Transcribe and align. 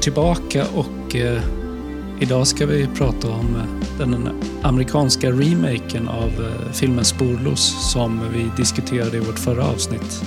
tillbaka 0.00 0.66
och 0.74 1.16
eh, 1.16 1.42
idag 2.20 2.46
ska 2.46 2.66
vi 2.66 2.86
prata 2.86 3.28
om 3.28 3.56
eh, 3.56 3.98
den 3.98 4.28
amerikanska 4.62 5.30
remaken 5.30 6.08
av 6.08 6.28
eh, 6.28 6.72
filmen 6.72 7.04
Sporlos 7.04 7.92
som 7.92 8.20
vi 8.34 8.50
diskuterade 8.56 9.16
i 9.16 9.20
vårt 9.20 9.38
förra 9.38 9.64
avsnitt. 9.64 10.22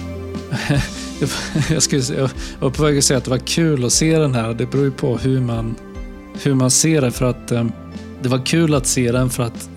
jag, 1.69 1.83
skulle, 1.83 2.03
jag 2.17 2.29
var 2.59 2.69
på 2.69 2.83
väg 2.83 2.97
att 2.97 3.03
säga 3.03 3.17
att 3.17 3.23
det 3.23 3.31
var 3.31 3.37
kul 3.37 3.85
att 3.85 3.91
se 3.91 4.17
den 4.17 4.35
här. 4.35 4.53
Det 4.53 4.65
beror 4.65 4.85
ju 4.85 4.91
på 4.91 5.17
hur 5.17 5.41
man, 5.41 5.75
hur 6.43 6.53
man 6.53 6.71
ser 6.71 7.01
det. 7.01 7.11
För 7.11 7.25
att 7.25 7.51
eh, 7.51 7.65
Det 8.21 8.29
var 8.29 8.45
kul 8.45 8.73
att 8.73 8.87
se 8.87 9.11
den 9.11 9.29
för 9.29 9.43
att 9.43 9.69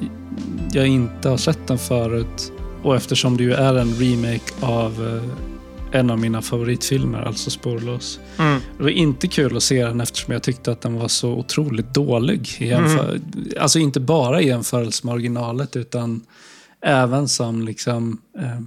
jag 0.73 0.87
inte 0.87 1.29
har 1.29 1.37
sett 1.37 1.67
den 1.67 1.79
förut. 1.79 2.53
Och 2.83 2.97
eftersom 2.97 3.37
det 3.37 3.43
ju 3.43 3.53
är 3.53 3.75
en 3.75 3.95
remake 3.95 4.53
av 4.61 5.07
eh, 5.07 5.56
en 5.93 6.11
av 6.11 6.19
mina 6.19 6.43
favoritfilmer, 6.43 7.23
alltså 7.23 7.51
Spårlös. 7.51 8.21
Mm. 8.39 8.61
Det 8.77 8.83
var 8.83 8.91
inte 8.91 9.29
kul 9.29 9.57
att 9.57 9.63
se 9.63 9.85
den 9.85 10.01
eftersom 10.01 10.33
jag 10.33 10.43
tyckte 10.43 10.73
att 10.73 10.81
den 10.81 10.95
var 10.95 11.09
så 11.09 11.31
otroligt 11.31 11.95
dålig. 11.95 12.57
I 12.59 12.69
jämför... 12.69 13.11
Mm. 13.11 13.23
Alltså 13.61 13.79
inte 13.79 14.01
bara 14.01 14.41
i 14.41 14.47
jämförelse 14.47 15.07
med 15.07 15.15
originalet 15.15 15.77
utan 15.77 16.27
även 16.81 17.29
som 17.29 17.63
liksom 17.63 18.21
eh, 18.39 18.61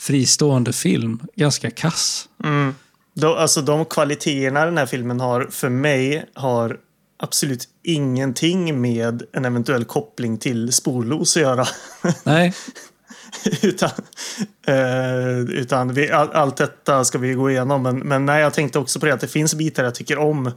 fristående 0.00 0.72
film. 0.72 1.20
Ganska 1.36 1.70
kass. 1.70 2.28
Mm. 2.44 2.74
De, 3.14 3.26
alltså 3.26 3.62
de 3.62 3.84
kvaliteterna 3.84 4.64
den 4.64 4.78
här 4.78 4.86
filmen 4.86 5.20
har 5.20 5.48
för 5.50 5.68
mig 5.68 6.24
har 6.34 6.78
absolut 7.18 7.68
ingenting 7.82 8.80
med 8.80 9.22
en 9.32 9.44
eventuell 9.44 9.84
koppling 9.84 10.38
till 10.38 10.72
sporlos 10.72 11.36
att 11.36 11.42
göra. 11.42 11.66
Nej, 12.24 12.54
utan 13.62 13.90
eh, 14.66 15.38
utan 15.38 15.94
vi, 15.94 16.10
all, 16.10 16.30
allt 16.30 16.56
detta 16.56 17.04
ska 17.04 17.18
vi 17.18 17.32
gå 17.34 17.50
igenom. 17.50 17.82
Men, 17.82 17.98
men 17.98 18.26
nej, 18.26 18.42
jag 18.42 18.54
tänkte 18.54 18.78
också 18.78 19.00
på 19.00 19.06
det 19.06 19.14
att 19.14 19.20
det 19.20 19.28
finns 19.28 19.54
bitar 19.54 19.84
jag 19.84 19.94
tycker 19.94 20.18
om. 20.18 20.50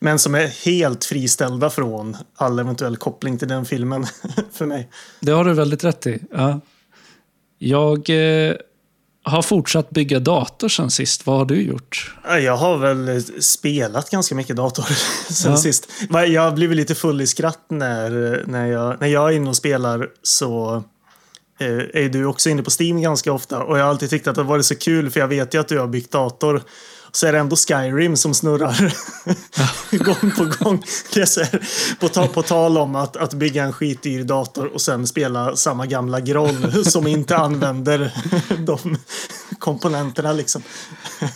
Men 0.00 0.18
som 0.18 0.34
är 0.34 0.46
helt 0.46 1.04
friställda 1.04 1.70
från 1.70 2.16
all 2.36 2.58
eventuell 2.58 2.96
koppling 2.96 3.38
till 3.38 3.48
den 3.48 3.64
filmen 3.64 4.06
för 4.52 4.66
mig. 4.66 4.90
det 5.20 5.32
har 5.32 5.44
du 5.44 5.52
väldigt 5.54 5.84
rätt 5.84 6.06
i. 6.06 6.22
Ja. 6.32 6.60
Jag 7.58 8.10
eh, 8.10 8.54
har 9.22 9.42
fortsatt 9.42 9.90
bygga 9.90 10.20
dator 10.20 10.68
sen 10.68 10.90
sist. 10.90 11.26
Vad 11.26 11.38
har 11.38 11.44
du 11.44 11.62
gjort? 11.62 12.14
Jag 12.42 12.56
har 12.56 12.78
väl 12.78 13.22
spelat 13.42 14.10
ganska 14.10 14.34
mycket 14.34 14.56
dator 14.56 14.84
sen 15.32 15.50
Ja. 15.52 15.56
sist. 15.58 15.88
Jag 16.28 16.54
blivit 16.54 16.76
lite 16.76 16.94
full 16.94 17.20
i 17.20 17.26
skratt 17.26 17.64
när, 17.68 18.42
när, 18.46 18.66
jag, 18.66 19.00
när 19.00 19.08
jag 19.08 19.32
är 19.32 19.36
inne 19.36 19.48
och 19.48 19.56
spelar 19.56 20.08
så 20.22 20.84
Eh, 21.58 22.02
är 22.04 22.08
du 22.08 22.26
också 22.26 22.50
inne 22.50 22.62
på 22.62 22.70
Steam 22.80 23.02
ganska 23.02 23.32
ofta. 23.32 23.62
Och 23.62 23.78
jag 23.78 23.82
har 23.84 23.90
alltid 23.90 24.10
tyckt 24.10 24.26
att 24.26 24.34
det 24.34 24.42
har 24.42 24.48
varit 24.48 24.66
så 24.66 24.76
kul 24.76 25.10
för 25.10 25.20
jag 25.20 25.28
vet 25.28 25.54
ju 25.54 25.60
att 25.60 25.68
du 25.68 25.78
har 25.78 25.86
byggt 25.86 26.10
dator. 26.10 26.62
Så 27.14 27.26
är 27.26 27.32
det 27.32 27.38
ändå 27.38 27.56
Skyrim 27.56 28.16
som 28.16 28.34
snurrar 28.34 28.94
gång 30.04 30.30
på 30.36 30.64
gång. 30.64 30.82
På, 32.00 32.08
ta, 32.08 32.26
på 32.26 32.42
tal 32.42 32.78
om 32.78 32.96
att, 32.96 33.16
att 33.16 33.34
bygga 33.34 33.64
en 33.64 33.72
skitdyr 33.72 34.24
dator 34.24 34.66
och 34.66 34.80
sen 34.80 35.06
spela 35.06 35.56
samma 35.56 35.86
gamla 35.86 36.20
groll 36.20 36.84
som 36.84 37.06
inte 37.06 37.36
använder 37.36 38.12
de 38.66 38.96
komponenterna 39.58 40.32
liksom. 40.32 40.62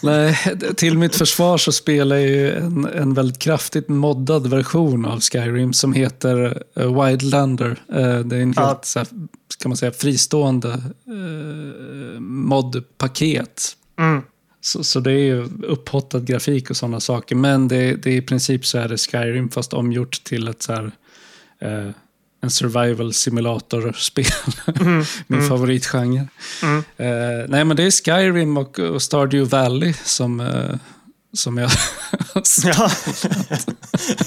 Nej, 0.03 0.38
till 0.77 0.99
mitt 0.99 1.17
försvar 1.17 1.59
så 1.59 1.72
spelar 1.72 2.17
jag 2.17 2.28
ju 2.28 2.53
en, 2.56 2.84
en 2.84 3.15
väldigt 3.15 3.38
kraftigt 3.38 3.88
moddad 3.88 4.47
version 4.47 5.05
av 5.05 5.21
Skyrim 5.21 5.72
som 5.72 5.93
heter 5.93 6.62
uh, 6.81 7.05
Wildlander. 7.05 7.83
Eh, 7.93 8.19
det 8.19 8.37
är 8.37 8.43
en 8.43 8.55
Ja. 8.56 8.67
helt 8.67 8.84
så 8.84 8.99
här, 8.99 9.09
ska 9.49 9.69
man 9.69 9.77
säga, 9.77 9.93
fristående 9.93 10.69
uh, 10.69 12.21
modpaket. 12.21 13.77
Mm. 13.99 14.22
Så, 14.69 14.84
så 14.84 15.01
det 15.01 15.12
är 15.12 15.25
ju 15.25 15.49
upphottad 15.62 16.21
grafik 16.21 16.71
och 16.71 16.77
sådana 16.77 17.01
saker. 17.01 17.37
Men 17.37 17.69
det, 17.69 17.95
det 17.95 18.11
är 18.11 18.17
i 18.17 18.23
princip 18.23 18.67
så 18.67 18.79
är 18.79 18.89
det 18.89 18.99
Skyrim 18.99 19.49
fast 19.51 19.73
omgjort 19.73 20.25
till 20.25 20.49
ett 20.49 20.62
så 20.62 20.73
här, 20.73 20.91
eh, 21.61 21.91
en 22.43 22.51
survival 22.51 23.12
simulator-spel. 23.12 24.27
Min 25.27 25.49
favoritgenre. 25.49 26.29
Mm. 26.62 26.79
Eh, 26.97 27.49
nej 27.49 27.65
men 27.65 27.77
det 27.77 27.83
är 27.83 27.91
Skyrim 27.91 28.56
och, 28.56 28.79
och 28.79 29.03
Stardew 29.03 29.56
Valley 29.56 29.95
som, 30.05 30.41
eh, 30.41 30.75
som 31.33 31.59
jag 31.59 31.71
Ja. 32.65 32.91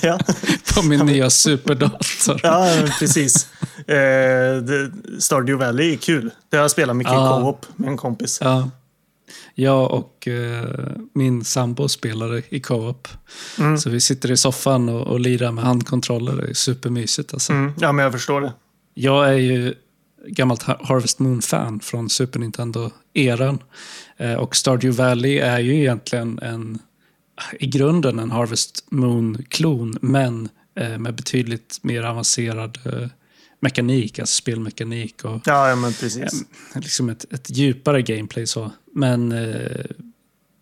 ja. 0.01 0.19
på 0.75 0.81
min 0.81 0.99
nya 1.05 1.29
superdator. 1.29 2.39
ja, 2.43 2.69
precis. 2.99 3.47
Eh, 3.77 4.61
det, 4.63 4.91
Stardew 5.19 5.65
Valley 5.65 5.93
är 5.93 5.97
kul. 5.97 6.31
Det 6.49 6.57
har 6.57 6.63
jag 6.63 6.71
spelat 6.71 6.95
mycket 6.95 7.13
Ja. 7.13 7.39
co-op 7.41 7.65
med 7.75 7.89
en 7.89 7.97
kompis. 7.97 8.37
Ja. 8.41 8.69
Jag 9.55 9.91
och 9.91 10.27
eh, 10.27 10.65
min 11.13 11.43
sambo 11.43 11.87
spelade 11.89 12.43
i 12.49 12.59
co-op. 12.59 13.07
Mm. 13.59 13.77
Så 13.77 13.89
vi 13.89 14.01
sitter 14.01 14.31
i 14.31 14.37
soffan 14.37 14.89
och, 14.89 15.07
och 15.07 15.19
lirar 15.19 15.51
med 15.51 15.63
handkontroller. 15.63 16.35
Det 16.35 16.49
är 16.49 16.53
supermysigt 16.53 17.33
alltså. 17.33 17.53
Mm. 17.53 17.73
Ja, 17.79 17.91
men 17.91 18.03
jag 18.03 18.11
förstår 18.11 18.41
det. 18.41 18.53
Jag 18.93 19.27
är 19.29 19.33
ju 19.37 19.73
gammalt 20.27 20.63
Har- 20.63 20.81
Harvest 20.83 21.19
Moon-fan 21.19 21.79
från 21.79 22.09
Super 22.09 22.39
Nintendo-eran. 22.39 23.59
Eh, 24.17 24.33
och 24.33 24.55
Stardew 24.55 25.03
Valley 25.03 25.37
är 25.37 25.59
ju 25.59 25.75
egentligen 25.75 26.39
en, 26.39 26.79
i 27.59 27.67
grunden 27.67 28.19
en 28.19 28.31
Harvest 28.31 28.85
Moon-klon, 28.89 29.97
men 30.01 30.49
eh, 30.75 30.97
med 30.97 31.15
betydligt 31.15 31.79
mer 31.81 32.03
avancerad 32.03 32.77
eh, 32.85 33.07
mekanik, 33.61 34.19
alltså 34.19 34.35
spelmekanik 34.35 35.23
och 35.25 35.41
Ja, 35.45 35.69
ja 35.69 35.75
men 35.75 35.93
precis. 35.93 36.43
liksom 36.75 37.09
ett, 37.09 37.33
ett 37.33 37.49
djupare 37.49 38.01
gameplay. 38.01 38.47
så. 38.47 38.71
Men 38.93 39.31
eh, 39.31 39.85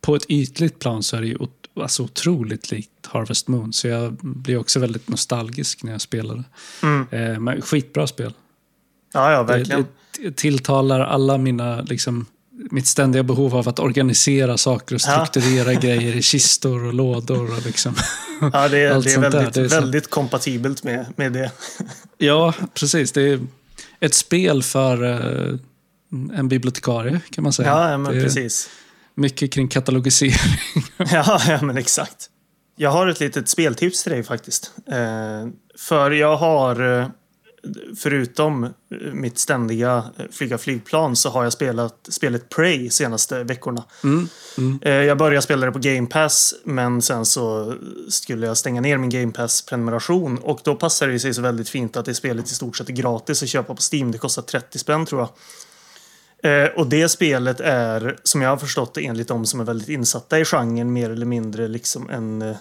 på 0.01 0.15
ett 0.15 0.25
ytligt 0.29 0.79
plan 0.79 1.03
så 1.03 1.17
är 1.17 1.21
det 1.21 1.27
ju 1.27 1.35
ot- 1.35 1.67
alltså 1.75 2.03
otroligt 2.03 2.71
likt 2.71 2.89
Harvest 3.05 3.47
Moon. 3.47 3.73
Så 3.73 3.87
jag 3.87 4.13
blir 4.21 4.57
också 4.57 4.79
väldigt 4.79 5.07
nostalgisk 5.07 5.83
när 5.83 5.91
jag 5.91 6.01
spelar 6.01 6.35
det. 6.35 6.43
Mm. 6.87 7.07
Eh, 7.33 7.39
men 7.39 7.61
skitbra 7.61 8.07
spel. 8.07 8.33
Ja, 9.13 9.31
ja, 9.31 9.43
Det, 9.43 9.53
verkligen. 9.57 9.85
det 10.19 10.31
tilltalar 10.35 10.99
alla 10.99 11.37
mina, 11.37 11.81
liksom, 11.81 12.25
mitt 12.71 12.87
ständiga 12.87 13.23
behov 13.23 13.55
av 13.55 13.69
att 13.69 13.79
organisera 13.79 14.57
saker 14.57 14.95
och 14.95 15.01
Ja. 15.07 15.25
strukturera 15.25 15.73
grejer 15.73 16.15
i 16.15 16.21
kistor 16.21 16.83
och 16.85 16.93
lådor. 16.93 17.51
Och 17.57 17.65
liksom. 17.65 17.95
Ja, 18.53 18.67
det 18.69 18.77
är, 18.79 19.01
det 19.01 19.13
är 19.13 19.19
väldigt, 19.19 19.53
Det 19.53 19.61
är 19.61 19.67
så- 19.69 19.75
väldigt 19.75 20.09
kompatibelt 20.09 20.83
med, 20.83 21.05
med 21.15 21.33
det. 21.33 21.51
Ja, 22.17 22.53
precis. 22.73 23.11
Det 23.11 23.21
är 23.21 23.39
ett 23.99 24.13
spel 24.13 24.63
för 24.63 25.03
eh, 25.03 25.55
en 26.39 26.47
bibliotekarie 26.47 27.21
kan 27.31 27.43
man 27.43 27.53
säga. 27.53 27.69
Ja, 27.69 27.91
ja 27.91 27.97
men 27.97 28.11
precis. 28.11 28.69
mycket 29.15 29.51
kring 29.53 29.67
katalogisering. 29.67 30.33
Ja, 30.97 31.41
ja, 31.47 31.61
men 31.61 31.77
exakt. 31.77 32.29
Jag 32.75 32.89
har 32.89 33.07
ett 33.07 33.19
litet 33.19 33.49
speltips 33.49 34.03
till 34.03 34.11
dig 34.11 34.23
faktiskt. 34.23 34.71
Eh, 34.91 35.49
för 35.77 36.11
jag 36.11 36.35
har, 36.37 36.99
eh, 36.99 37.07
förutom 37.97 38.73
mitt 39.13 39.39
ständiga 39.39 40.03
eh, 40.17 40.25
flyga 40.31 40.57
flygplan, 40.57 41.15
så 41.15 41.29
har 41.29 41.43
jag 41.43 41.53
spelat 41.53 42.07
spelet 42.09 42.49
Prey 42.49 42.89
senaste 42.89 43.43
veckorna. 43.43 43.83
Mm, 44.03 44.27
mm. 44.57 44.79
Eh, 44.81 44.93
jag 44.93 45.17
började 45.17 45.41
spela 45.41 45.65
det 45.65 45.71
på 45.71 45.79
Game 45.79 46.07
Pass, 46.07 46.53
men 46.63 47.01
sen 47.01 47.25
så 47.25 47.75
skulle 48.09 48.47
jag 48.47 48.57
stänga 48.57 48.81
ner 48.81 48.97
min 48.97 49.09
Game 49.09 49.31
Pass-prenumeration. 49.31 50.37
Och 50.37 50.59
då 50.63 50.75
passar 50.75 51.07
det 51.07 51.19
sig 51.19 51.33
så 51.33 51.41
väldigt 51.41 51.69
fint 51.69 51.97
att 51.97 52.05
det 52.05 52.13
spelet 52.13 52.51
i 52.51 52.53
stort 52.53 52.77
sett 52.77 52.89
är 52.89 52.93
gratis 52.93 53.43
att 53.43 53.49
köpa 53.49 53.75
på 53.75 53.81
Steam. 53.93 54.11
Det 54.11 54.17
kostar 54.17 54.41
30 54.41 54.79
spänn 54.79 55.05
tror 55.05 55.21
jag. 55.21 55.29
Eh, 56.43 56.69
och 56.69 56.87
det 56.87 57.09
spelet 57.09 57.59
är, 57.59 58.17
som 58.23 58.41
jag 58.41 58.49
har 58.49 58.57
förstått 58.57 58.93
det 58.93 59.05
enligt 59.05 59.27
de 59.27 59.45
som 59.45 59.59
är 59.59 59.63
väldigt 59.63 59.89
insatta 59.89 60.39
i 60.39 60.45
genren, 60.45 60.93
mer 60.93 61.09
eller 61.09 61.25
mindre 61.25 61.67
liksom 61.67 62.09
en 62.09 62.41
eh, 62.41 62.55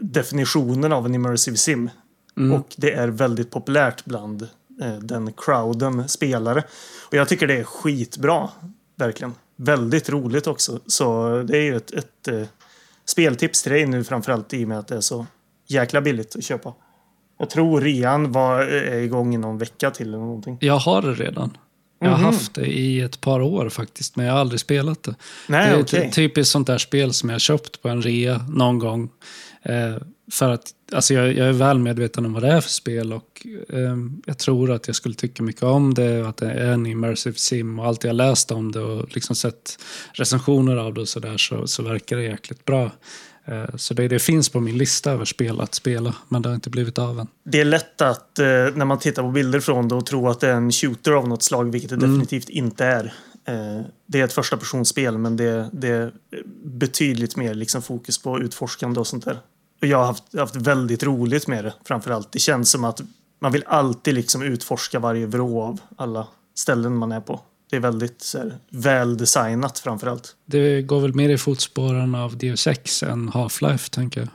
definitionen 0.00 0.92
av 0.92 1.06
en 1.06 1.14
immersive 1.14 1.56
sim. 1.56 1.90
Mm. 2.36 2.52
Och 2.60 2.74
det 2.76 2.92
är 2.92 3.08
väldigt 3.08 3.50
populärt 3.50 4.04
bland 4.04 4.42
eh, 4.82 4.94
den 5.00 5.32
crowden 5.36 6.08
spelare. 6.08 6.62
Och 7.08 7.14
jag 7.14 7.28
tycker 7.28 7.46
det 7.46 7.54
är 7.54 7.64
skitbra. 7.64 8.48
Verkligen. 8.96 9.34
Väldigt 9.56 10.08
roligt 10.10 10.46
också. 10.46 10.80
Så 10.86 11.28
det 11.42 11.56
är 11.58 11.62
ju 11.62 11.76
ett, 11.76 11.90
ett 11.90 12.28
eh, 12.28 12.42
speltips 13.04 13.62
till 13.62 13.72
dig 13.72 13.86
nu 13.86 14.04
framförallt 14.04 14.54
i 14.54 14.64
och 14.64 14.68
med 14.68 14.78
att 14.78 14.88
det 14.88 14.96
är 14.96 15.00
så 15.00 15.26
jäkla 15.66 16.00
billigt 16.00 16.36
att 16.36 16.44
köpa. 16.44 16.74
Jag 17.38 17.50
tror 17.50 17.80
rean 17.80 18.32
var, 18.32 18.60
är 18.62 18.98
igång 18.98 19.34
i 19.34 19.38
någon 19.38 19.58
vecka 19.58 19.90
till 19.90 20.08
eller 20.08 20.18
någonting. 20.18 20.58
Jag 20.60 20.78
har 20.78 21.02
det 21.02 21.12
redan. 21.14 21.56
Jag 22.00 22.08
har 22.10 22.16
Mhm. 22.16 22.24
haft 22.24 22.54
det 22.54 22.66
i 22.66 23.00
ett 23.00 23.20
par 23.20 23.40
år 23.40 23.68
faktiskt, 23.68 24.16
men 24.16 24.26
jag 24.26 24.32
har 24.32 24.40
aldrig 24.40 24.60
spelat 24.60 25.02
det. 25.02 25.14
Nej, 25.48 25.70
det 25.70 25.76
är 25.76 25.82
okej. 25.82 26.06
ett 26.06 26.14
typiskt 26.14 26.52
sånt 26.52 26.66
där 26.66 26.78
spel 26.78 27.12
som 27.12 27.30
jag 27.30 27.40
köpt 27.40 27.82
på 27.82 27.88
en 27.88 28.02
rea 28.02 28.38
någon 28.48 28.78
gång. 28.78 29.10
Eh, 29.62 29.96
för 30.32 30.50
att 30.50 30.70
alltså 30.92 31.14
jag, 31.14 31.36
jag 31.36 31.48
är 31.48 31.52
väl 31.52 31.78
medveten 31.78 32.26
om 32.26 32.32
vad 32.32 32.42
det 32.42 32.52
är 32.52 32.60
för 32.60 32.70
spel 32.70 33.12
och 33.12 33.46
eh, 33.68 33.96
jag 34.26 34.38
tror 34.38 34.70
att 34.70 34.86
jag 34.86 34.96
skulle 34.96 35.14
tycka 35.14 35.42
mycket 35.42 35.62
om 35.62 35.94
det 35.94 36.22
och 36.22 36.28
att 36.28 36.36
det 36.36 36.50
är 36.50 36.72
en 36.72 36.86
immersive 36.86 37.36
sim 37.36 37.78
och 37.78 37.86
allt 37.86 38.04
jag 38.04 38.16
läst 38.16 38.50
om 38.50 38.72
det 38.72 38.80
och 38.80 39.14
liksom 39.14 39.36
sett 39.36 39.78
recensioner 40.12 40.76
av 40.76 40.94
det 40.94 41.00
och 41.00 41.08
sådär 41.08 41.36
så, 41.36 41.66
så 41.66 41.82
verkar 41.82 42.16
det 42.16 42.22
jäkligt 42.22 42.64
bra. 42.64 42.90
Eh, 43.44 43.76
så 43.76 43.94
det, 43.94 44.08
det 44.08 44.18
finns 44.18 44.48
på 44.48 44.60
min 44.60 44.78
lista 44.78 45.12
över 45.12 45.24
spel 45.24 45.60
att 45.60 45.74
spela, 45.74 46.14
men 46.28 46.42
det 46.42 46.48
har 46.48 46.54
inte 46.54 46.70
blivit 46.70 46.98
av 46.98 47.20
än. 47.20 47.26
Det 47.44 47.60
är 47.60 47.64
lätt 47.64 48.00
att 48.00 48.38
eh, 48.38 48.46
när 48.46 48.84
man 48.84 48.98
tittar 48.98 49.22
på 49.22 49.30
bilder 49.30 49.60
från 49.60 49.88
det 49.88 49.94
och 49.94 50.06
tro 50.06 50.28
att 50.28 50.40
det 50.40 50.48
är 50.48 50.54
en 50.54 50.72
shooter 50.72 51.12
av 51.12 51.28
något 51.28 51.42
slag, 51.42 51.72
vilket 51.72 51.90
det 51.90 51.96
definitivt 51.96 52.48
inte 52.48 52.84
är. 52.84 53.04
Eh, 53.48 53.82
det 54.06 54.20
är 54.20 54.24
ett 54.24 54.32
första 54.32 54.56
personspel, 54.56 55.18
men 55.18 55.36
det, 55.36 55.70
det 55.72 56.12
betydligt 56.64 57.36
mer 57.36 57.54
liksom 57.54 57.82
fokus 57.82 58.22
på 58.22 58.40
utforskande 58.40 59.00
och 59.00 59.06
sånt 59.06 59.24
där. 59.24 59.40
Och 59.80 59.86
jag 59.86 59.98
har 59.98 60.04
haft, 60.04 60.38
haft 60.38 60.56
väldigt 60.56 61.02
roligt 61.02 61.46
med 61.46 61.64
det 61.64 61.74
framför 61.84 62.10
allt. 62.10 62.32
Det 62.32 62.38
känns 62.38 62.70
som 62.70 62.84
att 62.84 63.00
man 63.38 63.52
vill 63.52 63.64
alltid 63.66 64.14
liksom 64.14 64.42
utforska 64.42 64.98
varje 64.98 65.26
vrå 65.26 65.62
av 65.62 65.80
alla 65.96 66.26
ställen 66.54 66.96
man 66.96 67.12
är 67.12 67.20
på. 67.20 67.40
Det 67.70 67.76
är 67.76 67.80
väldigt 67.80 68.22
så 68.22 68.38
här, 68.38 68.58
väldesignat 68.70 69.78
framför 69.78 70.06
allt. 70.06 70.36
Det 70.44 70.82
går 70.82 71.00
väl 71.00 71.14
mer 71.14 71.28
i 71.28 71.38
fotspåren 71.38 72.14
av 72.14 72.38
Deus 72.38 72.66
Ex 72.66 73.02
än 73.02 73.28
Half-Life, 73.28 73.90
tänker 73.90 74.20
jag. 74.20 74.28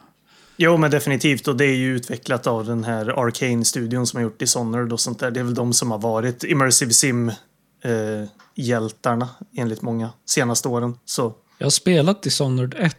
Jo, 0.58 0.78
men 0.78 0.92
definitivt. 0.92 1.48
Och 1.48 1.56
det 1.56 1.66
är 1.66 1.76
ju 1.76 1.96
utvecklat 1.96 2.48
av 2.48 2.66
den 2.66 2.84
här 2.84 3.28
Arcane-studion 3.28 4.08
som 4.08 4.18
har 4.18 4.24
gjort 4.24 4.40
Dishonored 4.40 4.94
och 4.94 5.00
sånt 5.00 5.20
där. 5.20 5.32
Det 5.32 5.40
är 5.40 5.44
väl 5.44 5.54
de 5.54 5.74
som 5.74 5.92
har 5.92 5.98
varit 5.98 6.44
Immersive 6.44 6.94
Sim-hjältarna 6.94 9.26
eh, 9.26 9.32
enligt 9.62 9.82
många 9.82 10.10
senaste 10.26 10.68
åren. 10.68 10.98
Så. 11.06 11.34
Jag 11.58 11.66
har 11.66 11.72
spelat 11.72 12.24
Dishonored 12.24 12.76
1 12.78 12.96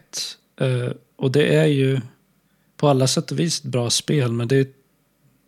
eh, 0.61 0.67
och 1.17 1.31
det 1.31 1.55
är 1.55 1.65
ju 1.65 2.01
på 2.83 2.89
alla 2.89 3.07
sätt 3.07 3.31
och 3.31 3.39
vis 3.39 3.59
ett 3.59 3.65
bra 3.65 3.89
spel, 3.89 4.31
men 4.31 4.47
det 4.47 4.55
är, 4.55 4.67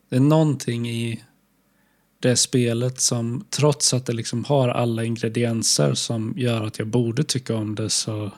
det 0.09 0.15
är 0.15 0.19
någonting 0.19 0.89
i 0.89 1.23
det 2.19 2.35
spelet 2.35 3.01
som, 3.01 3.45
trots 3.49 3.93
att 3.93 4.05
det 4.05 4.13
liksom 4.13 4.45
har 4.45 4.69
alla 4.69 5.03
ingredienser 5.03 5.93
som 5.93 6.33
gör 6.37 6.63
att 6.63 6.79
jag 6.79 6.87
borde 6.87 7.23
tycka 7.23 7.55
om 7.55 7.75
det, 7.75 7.89
så 7.89 8.31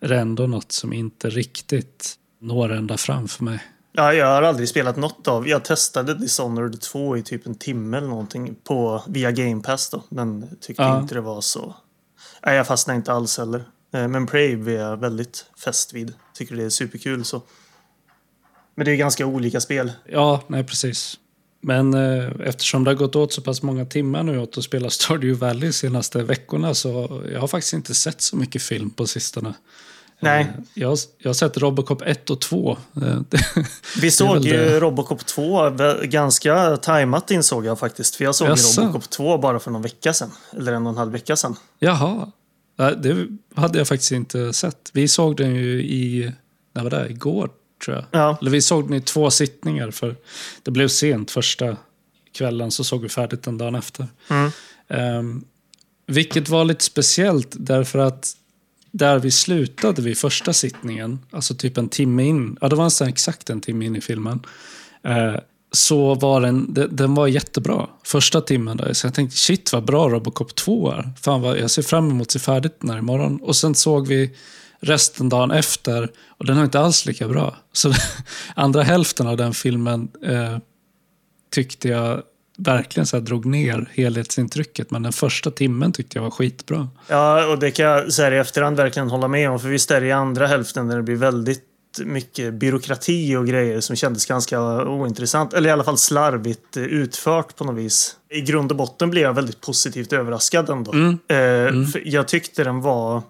är 0.00 0.08
det 0.08 0.18
ändå 0.18 0.46
något 0.46 0.72
som 0.72 0.92
inte 0.92 1.30
riktigt 1.30 2.14
når 2.40 2.72
ända 2.72 2.96
fram 2.96 3.28
för 3.28 3.44
mig. 3.44 3.60
Ja, 3.92 4.14
jag 4.14 4.26
har 4.26 4.42
aldrig 4.42 4.68
spelat 4.68 4.96
något 4.96 5.28
av. 5.28 5.48
Jag 5.48 5.64
testade 5.64 6.14
Dishonored 6.14 6.80
2 6.80 7.16
i 7.16 7.22
typ 7.22 7.46
en 7.46 7.54
timme 7.54 7.96
eller 7.96 8.08
någonting 8.08 8.54
på, 8.64 9.02
via 9.08 9.32
Game 9.32 9.62
Pass 9.62 9.90
då, 9.90 10.04
men 10.08 10.56
tyckte 10.60 10.82
ja. 10.82 11.00
inte 11.00 11.14
det 11.14 11.20
var 11.20 11.40
så... 11.40 11.74
Nej, 12.46 12.56
jag 12.56 12.66
fastnade 12.66 12.96
inte 12.96 13.12
alls 13.12 13.38
heller. 13.38 13.64
Eh, 13.94 14.08
men 14.08 14.26
Brave 14.26 14.72
är 14.72 14.78
jag 14.78 14.96
väldigt 14.96 15.46
fäst 15.64 15.92
vid. 15.92 16.12
Tycker 16.34 16.56
det 16.56 16.64
är 16.64 16.70
superkul 16.70 17.24
så. 17.24 17.42
Men 18.80 18.84
det 18.84 18.92
är 18.92 18.96
ganska 18.96 19.26
olika 19.26 19.60
spel. 19.60 19.92
Ja, 20.08 20.42
nej 20.46 20.64
precis. 20.64 21.18
Men 21.60 21.94
eh, 21.94 22.30
eftersom 22.44 22.84
det 22.84 22.90
har 22.90 22.96
gått 22.96 23.16
åt 23.16 23.32
så 23.32 23.42
pass 23.42 23.62
många 23.62 23.84
timmar 23.84 24.22
nu 24.22 24.38
åt 24.38 24.58
att 24.58 24.64
spela 24.64 24.90
Stardew 24.90 25.46
Valley 25.46 25.72
senaste 25.72 26.22
veckorna 26.22 26.74
så 26.74 27.22
jag 27.32 27.40
har 27.40 27.48
faktiskt 27.48 27.72
inte 27.72 27.94
sett 27.94 28.20
så 28.20 28.36
mycket 28.36 28.62
film 28.62 28.90
på 28.90 29.06
sistone. 29.06 29.54
Nej. 30.20 30.40
Eh, 30.40 30.46
jag, 30.74 30.98
jag 31.18 31.28
har 31.28 31.34
sett 31.34 31.58
Robocop 31.58 32.02
1 32.02 32.30
och 32.30 32.40
2. 32.40 32.76
Eh, 32.96 33.18
Vi 34.00 34.10
såg 34.10 34.44
ju. 34.44 34.80
Robocop 34.80 35.26
2 35.26 35.70
ganska 36.02 36.76
tajmat 36.76 37.30
insåg 37.30 37.66
jag 37.66 37.78
faktiskt. 37.78 38.16
För 38.16 38.24
jag 38.24 38.34
såg 38.34 38.48
Jaså. 38.48 38.80
Robocop 38.80 39.10
2 39.10 39.38
bara 39.38 39.58
för 39.58 39.70
någon 39.70 39.82
vecka 39.82 40.12
sedan. 40.12 40.30
Eller 40.56 40.72
en 40.72 40.86
och 40.86 40.92
en 40.92 40.98
halv 40.98 41.12
vecka 41.12 41.36
sedan. 41.36 41.56
Jaha. 41.78 42.30
Det 42.76 43.26
hade 43.54 43.78
jag 43.78 43.88
faktiskt 43.88 44.12
inte 44.12 44.52
sett. 44.52 44.90
Vi 44.92 45.08
såg 45.08 45.36
den 45.36 45.54
ju 45.54 45.82
i, 45.82 46.32
när 46.72 46.82
var 46.82 46.90
det? 46.90 47.08
Igår 47.08 47.50
tror 47.84 47.96
jag. 47.96 48.04
Ja. 48.10 48.38
Eller 48.40 48.50
vi 48.50 48.62
såg 48.62 48.84
den 48.84 48.94
i 48.94 49.00
två 49.00 49.30
sittningar 49.30 49.90
för 49.90 50.16
det 50.62 50.70
blev 50.70 50.88
sent 50.88 51.30
första 51.30 51.76
kvällen 52.32 52.70
så 52.70 52.84
såg 52.84 53.02
vi 53.02 53.08
färdigt 53.08 53.42
den 53.42 53.58
dagen 53.58 53.74
efter. 53.74 54.06
Mm. 54.28 54.50
Um, 55.18 55.44
vilket 56.06 56.48
var 56.48 56.64
lite 56.64 56.84
speciellt 56.84 57.48
därför 57.52 57.98
att 57.98 58.36
där 58.90 59.18
vi 59.18 59.30
slutade 59.30 60.02
vid 60.02 60.18
första 60.18 60.52
sittningen, 60.52 61.18
alltså 61.30 61.54
typ 61.54 61.78
en 61.78 61.88
timme 61.88 62.24
in, 62.24 62.56
ja 62.60 62.68
det 62.68 62.76
var 62.76 62.84
nästan 62.84 63.08
exakt 63.08 63.50
en 63.50 63.60
timme 63.60 63.84
in 63.84 63.96
i 63.96 64.00
filmen, 64.00 64.40
uh, 65.08 65.36
så 65.72 66.14
var 66.14 66.40
den, 66.40 66.74
den 66.90 67.14
var 67.14 67.26
jättebra 67.26 67.88
första 68.04 68.40
timmen. 68.40 68.76
Där. 68.76 68.92
Så 68.92 69.06
jag 69.06 69.14
tänkte 69.14 69.36
shit 69.36 69.72
vad 69.72 69.84
bra 69.84 70.08
Robocop 70.08 70.54
2 70.54 70.90
är. 70.90 71.10
Fan 71.22 71.40
vad, 71.40 71.58
jag 71.58 71.70
ser 71.70 71.82
fram 71.82 72.10
emot 72.10 72.26
att 72.26 72.30
se 72.30 72.38
färdigt 72.38 72.76
den 72.80 72.90
här 72.90 72.98
imorgon. 72.98 73.40
Och 73.42 73.56
sen 73.56 73.74
såg 73.74 74.08
vi 74.08 74.30
resten 74.80 75.28
dagen 75.28 75.50
efter 75.50 76.10
och 76.28 76.46
den 76.46 76.56
var 76.56 76.64
inte 76.64 76.80
alls 76.80 77.06
lika 77.06 77.28
bra. 77.28 77.56
Så 77.72 77.92
andra 78.54 78.82
hälften 78.82 79.26
av 79.26 79.36
den 79.36 79.52
filmen 79.52 80.08
eh, 80.24 80.58
tyckte 81.50 81.88
jag 81.88 82.22
verkligen 82.58 83.06
så 83.06 83.20
drog 83.20 83.46
ner 83.46 83.90
helhetsintrycket. 83.92 84.90
Men 84.90 85.02
den 85.02 85.12
första 85.12 85.50
timmen 85.50 85.92
tyckte 85.92 86.18
jag 86.18 86.22
var 86.22 86.30
skitbra. 86.30 86.88
Ja, 87.08 87.46
och 87.46 87.58
det 87.58 87.70
kan 87.70 87.86
jag 87.86 88.12
så 88.12 88.22
här 88.22 88.32
i 88.32 88.38
efterhand 88.38 88.76
verkligen 88.76 89.10
hålla 89.10 89.28
med 89.28 89.50
om. 89.50 89.60
För 89.60 89.68
visst 89.68 89.90
är 89.90 90.00
det 90.00 90.06
i 90.06 90.12
andra 90.12 90.46
hälften 90.46 90.86
när 90.86 90.96
det 90.96 91.02
blir 91.02 91.16
väldigt 91.16 91.64
mycket 92.04 92.54
byråkrati 92.54 93.36
och 93.36 93.46
grejer 93.46 93.80
som 93.80 93.96
kändes 93.96 94.26
ganska 94.26 94.60
ointressant. 94.84 95.54
Eller 95.54 95.68
i 95.68 95.72
alla 95.72 95.84
fall 95.84 95.98
slarvigt 95.98 96.76
eh, 96.76 96.82
utfört 96.82 97.56
på 97.56 97.64
något 97.64 97.76
vis. 97.76 98.16
I 98.30 98.40
grund 98.40 98.70
och 98.70 98.76
botten 98.76 99.10
blev 99.10 99.22
jag 99.22 99.34
väldigt 99.34 99.60
positivt 99.60 100.12
överraskad 100.12 100.70
ändå. 100.70 100.92
Mm. 100.92 101.18
Eh, 101.28 101.38
mm. 101.38 101.86
jag 102.04 102.28
tyckte 102.28 102.64
den 102.64 102.80
var 102.80 103.22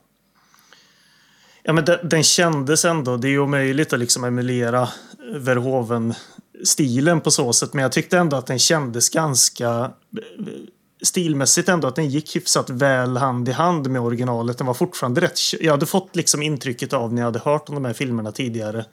Ja, 1.62 1.72
men 1.72 1.84
den, 1.84 2.08
den 2.08 2.22
kändes 2.22 2.84
ändå, 2.84 3.16
det 3.16 3.28
är 3.28 3.30
ju 3.30 3.40
omöjligt 3.40 3.92
att 3.92 3.98
liksom 3.98 4.24
emulera 4.24 4.88
Verhoeven-stilen 5.34 7.20
på 7.20 7.30
så 7.30 7.52
sätt, 7.52 7.74
men 7.74 7.82
jag 7.82 7.92
tyckte 7.92 8.18
ändå 8.18 8.36
att 8.36 8.46
den 8.46 8.58
kändes 8.58 9.08
ganska 9.08 9.68
eh, 9.68 9.90
stilmässigt 11.02 11.68
ändå 11.68 11.88
att 11.88 11.96
den 11.96 12.08
gick 12.08 12.36
hyfsat 12.36 12.70
väl 12.70 13.16
hand 13.16 13.48
i 13.48 13.52
hand 13.52 13.90
med 13.90 14.02
originalet. 14.02 14.58
Den 14.58 14.66
var 14.66 14.74
fortfarande 14.74 15.20
rätt... 15.20 15.38
Jag 15.60 15.72
hade 15.72 15.86
fått 15.86 16.16
liksom 16.16 16.42
intrycket 16.42 16.92
av 16.92 17.12
när 17.12 17.22
jag 17.22 17.26
hade 17.26 17.38
hört 17.38 17.68
om 17.68 17.74
de 17.74 17.84
här 17.84 17.92
filmerna 17.92 18.32
tidigare 18.32 18.84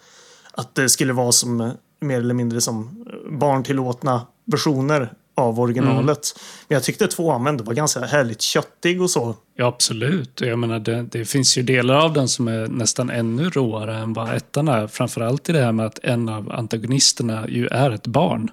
att 0.51 0.75
det 0.75 0.89
skulle 0.89 1.13
vara 1.13 1.31
som 1.31 1.61
eh, 1.61 1.71
mer 1.99 2.19
eller 2.19 2.33
mindre 2.33 2.61
som 2.61 3.05
eh, 3.09 3.37
barntillåtna 3.37 4.27
versioner 4.45 5.13
av 5.37 5.59
originalet. 5.59 6.33
Mm. 6.35 6.45
Men 6.67 6.75
jag 6.75 6.83
tyckte 6.83 7.07
tvåan 7.07 7.47
ändå 7.47 7.63
var 7.63 7.73
ganska 7.73 7.99
härligt 7.99 8.41
köttig 8.41 9.01
och 9.01 9.09
så. 9.09 9.35
Ja, 9.55 9.65
absolut. 9.65 10.41
Jag 10.41 10.59
menar, 10.59 10.79
det, 10.79 11.03
det, 11.11 11.25
finns 11.25 11.57
ju 11.57 11.61
delar 11.61 11.95
av 11.95 12.13
den 12.13 12.27
som 12.27 12.47
är 12.47 12.67
nästan 12.67 13.09
ännu 13.09 13.49
råare 13.49 13.97
än 13.97 14.13
vad 14.13 14.35
ettan 14.35 14.67
är. 14.67 14.87
Framförallt 14.87 15.49
i 15.49 15.51
det 15.51 15.63
här 15.63 15.71
med 15.71 15.85
att 15.85 15.99
en 16.03 16.29
av 16.29 16.51
antagonisterna 16.51 17.47
ju 17.47 17.67
är 17.67 17.91
ett 17.91 18.07
barn. 18.07 18.51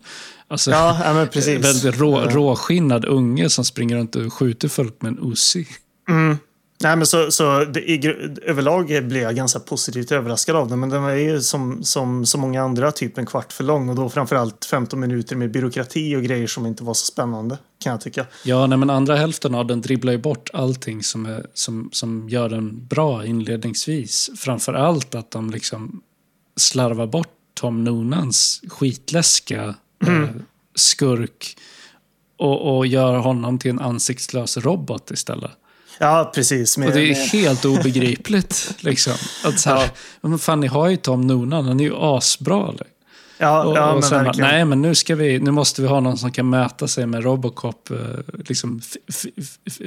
Alltså, 0.48 0.70
ja, 0.70 1.12
men 1.14 1.28
precis. 1.32 1.64
Väldigt 1.64 2.00
rå, 2.00 2.20
råskinnad 2.20 3.04
unge 3.04 3.50
som 3.50 3.64
springer 3.64 3.96
runt 3.96 4.16
och 4.16 4.32
skjuter 4.32 4.68
folk 4.68 5.02
med 5.02 5.12
en 5.12 5.32
Uzi. 5.32 5.66
Mm. 6.08 6.38
Nej, 6.84 6.96
men 6.96 7.06
så, 7.06 7.30
så 7.30 7.64
det, 7.64 7.80
i, 7.80 8.14
överlag 8.42 8.86
blev 8.86 9.22
jag 9.22 9.36
ganska 9.36 9.60
positivt 9.60 10.12
överraskad 10.12 10.56
av 10.56 10.68
den. 10.68 10.80
Men 10.80 10.88
den 10.88 11.02
var 11.02 11.10
ju 11.10 11.40
som, 11.40 11.84
som 11.84 12.26
så 12.26 12.38
många 12.38 12.62
andra 12.62 12.92
typ 12.92 13.18
en 13.18 13.26
kvart 13.26 13.52
för 13.52 13.64
lång. 13.64 13.88
Och 13.88 13.94
då 13.96 14.08
framförallt 14.08 14.64
15 14.64 15.00
minuter 15.00 15.36
med 15.36 15.50
byråkrati 15.50 16.16
och 16.16 16.22
grejer 16.22 16.46
som 16.46 16.66
inte 16.66 16.84
var 16.84 16.94
så 16.94 17.06
spännande. 17.06 17.58
Kan 17.78 17.90
jag 17.90 18.00
tycka. 18.00 18.26
Ja, 18.44 18.66
nej, 18.66 18.78
men 18.78 18.90
andra 18.90 19.16
hälften 19.16 19.54
av 19.54 19.66
den 19.66 19.80
dribblar 19.80 20.12
ju 20.12 20.18
bort 20.18 20.50
allting 20.52 21.02
som, 21.02 21.26
är, 21.26 21.46
som, 21.54 21.88
som 21.92 22.28
gör 22.28 22.48
den 22.48 22.86
bra 22.86 23.26
inledningsvis. 23.26 24.30
Framförallt 24.36 25.14
att 25.14 25.30
de 25.30 25.50
liksom 25.50 26.02
slarvar 26.56 27.06
bort 27.06 27.28
Tom 27.54 27.84
Noonans 27.84 28.60
skitläskiga 28.68 29.74
mm. 30.06 30.22
eh, 30.22 30.30
skurk. 30.74 31.56
Och, 32.38 32.76
och 32.76 32.86
gör 32.86 33.18
honom 33.18 33.58
till 33.58 33.70
en 33.70 33.80
ansiktslös 33.80 34.56
robot 34.56 35.10
istället. 35.10 35.50
Ja, 35.98 36.32
precis. 36.34 36.78
Med, 36.78 36.88
och 36.88 36.94
det 36.94 37.00
är 37.00 37.08
med... 37.08 37.16
helt 37.16 37.64
obegripligt. 37.64 38.74
liksom. 38.80 39.12
Att 39.44 39.60
så 39.60 39.70
här, 39.70 39.90
ja. 40.20 40.38
fan, 40.38 40.60
ni 40.60 40.66
har 40.66 40.88
ju 40.88 40.96
Tom 40.96 41.20
Noonan, 41.20 41.66
han 41.66 41.80
är 41.80 41.84
ju 41.84 41.94
asbra. 41.96 42.74
Ja, 43.38 43.64
och, 43.64 43.76
ja 43.76 43.88
och 43.88 43.94
men 43.94 44.02
sen, 44.02 44.24
verkligen. 44.24 44.50
Nej, 44.50 44.64
men 44.64 44.82
nu, 44.82 44.94
ska 44.94 45.14
vi, 45.14 45.38
nu 45.38 45.50
måste 45.50 45.82
vi 45.82 45.88
ha 45.88 46.00
någon 46.00 46.18
som 46.18 46.32
kan 46.32 46.50
mäta 46.50 46.88
sig 46.88 47.06
med 47.06 47.24
Robocop 47.24 47.90
eh, 47.90 47.96
liksom, 48.44 48.80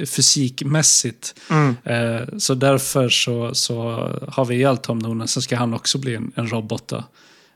fysikmässigt. 0.06 1.34
Mm. 1.50 1.76
Eh, 1.84 2.38
så 2.38 2.54
därför 2.54 3.08
så, 3.08 3.54
så 3.54 3.82
har 4.28 4.44
vi 4.44 4.54
ihjäl 4.54 4.76
Tom 4.76 4.98
Noonan, 4.98 5.28
så 5.28 5.42
ska 5.42 5.56
han 5.56 5.74
också 5.74 5.98
bli 5.98 6.14
en, 6.14 6.32
en 6.34 6.48
robot. 6.48 6.88
Då. 6.88 7.04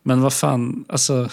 Men 0.03 0.23
vad 0.23 0.33
fan, 0.33 0.85
alltså, 0.89 1.29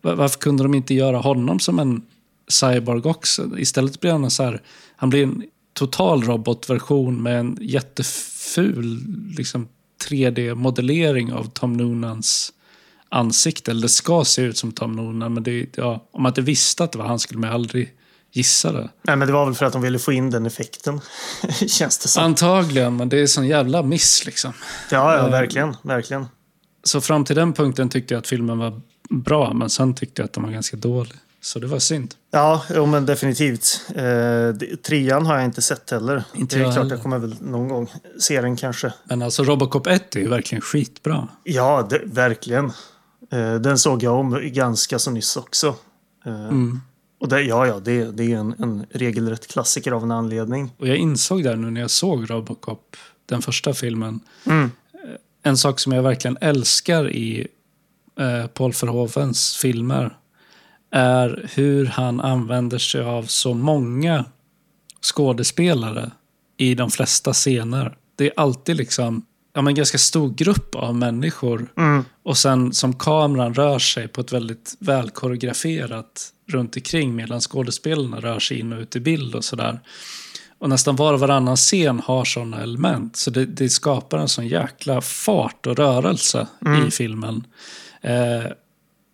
varför 0.00 0.38
kunde 0.38 0.62
de 0.62 0.74
inte 0.74 0.94
göra 0.94 1.16
honom 1.16 1.60
som 1.60 1.78
en 1.78 2.02
cyborg 2.48 3.02
också? 3.04 3.58
Istället 3.58 4.00
blir 4.00 4.12
han 4.12 4.30
så 4.30 4.42
här, 4.42 4.62
han 4.96 5.10
blir 5.10 5.22
en 5.22 5.42
total 5.72 6.22
robotversion 6.22 7.22
med 7.22 7.40
en 7.40 7.58
jätteful 7.60 8.98
liksom, 9.36 9.68
3D-modellering 10.08 11.32
av 11.32 11.44
Tom 11.44 11.72
Noonans 11.72 12.52
ansikte. 13.08 13.70
Eller 13.70 13.82
det 13.82 13.88
ska 13.88 14.24
se 14.24 14.42
ut 14.42 14.58
som 14.58 14.72
Tom 14.72 14.92
Noonan, 14.92 15.34
men 15.34 15.42
det, 15.42 15.76
ja, 15.76 16.08
om 16.10 16.22
man 16.22 16.30
inte 16.30 16.40
visste 16.40 16.84
att 16.84 16.92
det 16.92 16.98
var 16.98 17.06
han 17.06 17.18
skulle 17.18 17.40
man 17.40 17.52
aldrig 17.52 17.94
gissa 18.32 18.72
det. 18.72 18.90
Nej, 19.02 19.16
men 19.16 19.28
det 19.28 19.34
var 19.34 19.44
väl 19.46 19.54
för 19.54 19.66
att 19.66 19.72
de 19.72 19.82
ville 19.82 19.98
få 19.98 20.12
in 20.12 20.30
den 20.30 20.46
effekten. 20.46 21.00
Känns 21.68 21.98
det 21.98 22.08
som. 22.08 22.24
Antagligen, 22.24 22.96
men 22.96 23.08
det 23.08 23.20
är 23.20 23.26
sån 23.26 23.46
jävla 23.46 23.82
miss 23.82 24.26
liksom. 24.26 24.52
Ja, 24.90 25.16
ja, 25.16 25.28
verkligen. 25.28 25.76
verkligen. 25.82 26.26
Så 26.84 27.00
fram 27.00 27.24
till 27.24 27.36
den 27.36 27.52
punkten 27.52 27.88
tyckte 27.88 28.14
jag 28.14 28.18
att 28.18 28.26
filmen 28.26 28.58
var 28.58 28.80
bra, 29.10 29.52
men 29.52 29.70
sen 29.70 29.94
tyckte 29.94 30.22
jag 30.22 30.26
att 30.26 30.32
den 30.32 30.42
var 30.42 30.50
ganska 30.50 30.76
dålig. 30.76 31.12
Så 31.44 31.58
det 31.58 31.66
var 31.66 31.78
synd. 31.78 32.14
Ja, 32.30 32.64
jo, 32.74 32.86
men 32.86 33.06
definitivt. 33.06 33.86
Eh, 33.94 34.68
trean 34.76 35.26
har 35.26 35.34
jag 35.34 35.44
inte 35.44 35.62
sett 35.62 35.90
heller. 35.90 36.24
Inte 36.34 36.56
det 36.56 36.60
är 36.60 36.64
jag 36.64 36.72
klart 36.72 36.82
heller. 36.82 36.94
jag 36.94 37.02
kommer 37.02 37.18
väl 37.18 37.36
någon 37.40 37.68
gång 37.68 37.92
se 38.20 38.40
den 38.40 38.56
kanske. 38.56 38.92
Men 39.04 39.22
alltså 39.22 39.44
Robocop 39.44 39.86
1 39.86 40.16
är 40.16 40.20
ju 40.20 40.28
verkligen 40.28 40.62
skitbra. 40.62 41.28
Ja, 41.44 41.86
det, 41.90 42.00
verkligen. 42.04 42.72
Eh, 43.32 43.54
den 43.54 43.78
såg 43.78 44.02
jag 44.02 44.14
om 44.14 44.40
ganska 44.42 44.98
så 44.98 45.10
nyss 45.10 45.36
också. 45.36 45.66
Eh, 46.26 46.48
Mm. 46.48 46.80
Och 47.20 47.28
det, 47.28 47.42
ja, 47.42 47.66
ja, 47.66 47.80
det, 47.80 48.04
det 48.10 48.32
är 48.32 48.36
en, 48.36 48.54
en 48.58 48.86
regelrätt 48.90 49.46
klassiker 49.46 49.92
av 49.92 50.02
en 50.02 50.10
anledning. 50.10 50.70
Och 50.78 50.88
jag 50.88 50.96
insåg 50.96 51.42
där 51.44 51.56
nu 51.56 51.70
när 51.70 51.80
jag 51.80 51.90
såg 51.90 52.30
Robocop 52.30 52.96
den 53.26 53.42
första 53.42 53.74
filmen. 53.74 54.20
Mm. 54.46 54.70
En 55.42 55.56
sak 55.56 55.80
som 55.80 55.92
jag 55.92 56.02
verkligen 56.02 56.38
älskar 56.40 57.10
i 57.10 57.46
eh, 58.18 58.46
Paul 58.46 58.72
Verhovens 58.80 59.56
filmer 59.56 60.16
är 60.92 61.50
hur 61.54 61.86
han 61.86 62.20
använder 62.20 62.78
sig 62.78 63.02
av 63.02 63.22
så 63.22 63.54
många 63.54 64.24
skådespelare 65.02 66.10
i 66.56 66.74
de 66.74 66.90
flesta 66.90 67.32
scener. 67.32 67.96
Det 68.16 68.26
är 68.26 68.32
alltid 68.36 68.76
liksom 68.76 69.24
ja, 69.54 69.62
men 69.62 69.70
en 69.70 69.74
ganska 69.74 69.98
stor 69.98 70.30
grupp 70.30 70.74
av 70.74 70.94
människor. 70.94 71.68
Mm. 71.76 72.04
Och 72.22 72.38
sen 72.38 72.72
som 72.72 72.94
kameran 72.94 73.54
rör 73.54 73.78
sig 73.78 74.08
på 74.08 74.20
ett 74.20 74.32
väldigt 74.32 74.74
välkoreograferat 74.78 76.32
runt 76.48 76.76
omkring 76.76 77.14
medan 77.14 77.40
skådespelarna 77.40 78.20
rör 78.20 78.38
sig 78.38 78.58
in 78.58 78.72
och 78.72 78.80
ut 78.80 78.96
i 78.96 79.00
bild 79.00 79.34
och 79.34 79.44
sådär. 79.44 79.80
Och 80.58 80.68
nästan 80.68 80.96
var 80.96 81.12
och 81.12 81.20
varannan 81.20 81.56
scen 81.56 82.00
har 82.04 82.24
sådana 82.24 82.62
element. 82.62 83.16
Så 83.16 83.30
det, 83.30 83.46
det 83.46 83.68
skapar 83.68 84.18
en 84.18 84.28
sån 84.28 84.48
jäkla 84.48 85.00
fart 85.00 85.66
och 85.66 85.76
rörelse 85.76 86.46
i 86.86 86.90
filmen. 86.90 87.46
Eh, 88.00 88.44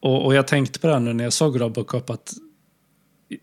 och, 0.01 0.25
och 0.25 0.35
jag 0.35 0.47
tänkte 0.47 0.79
på 0.79 0.87
det 0.87 0.93
här 0.93 1.01
nu 1.01 1.13
när 1.13 1.25
jag 1.25 1.33
såg 1.33 1.61
Robocop 1.61 2.11
att 2.11 2.35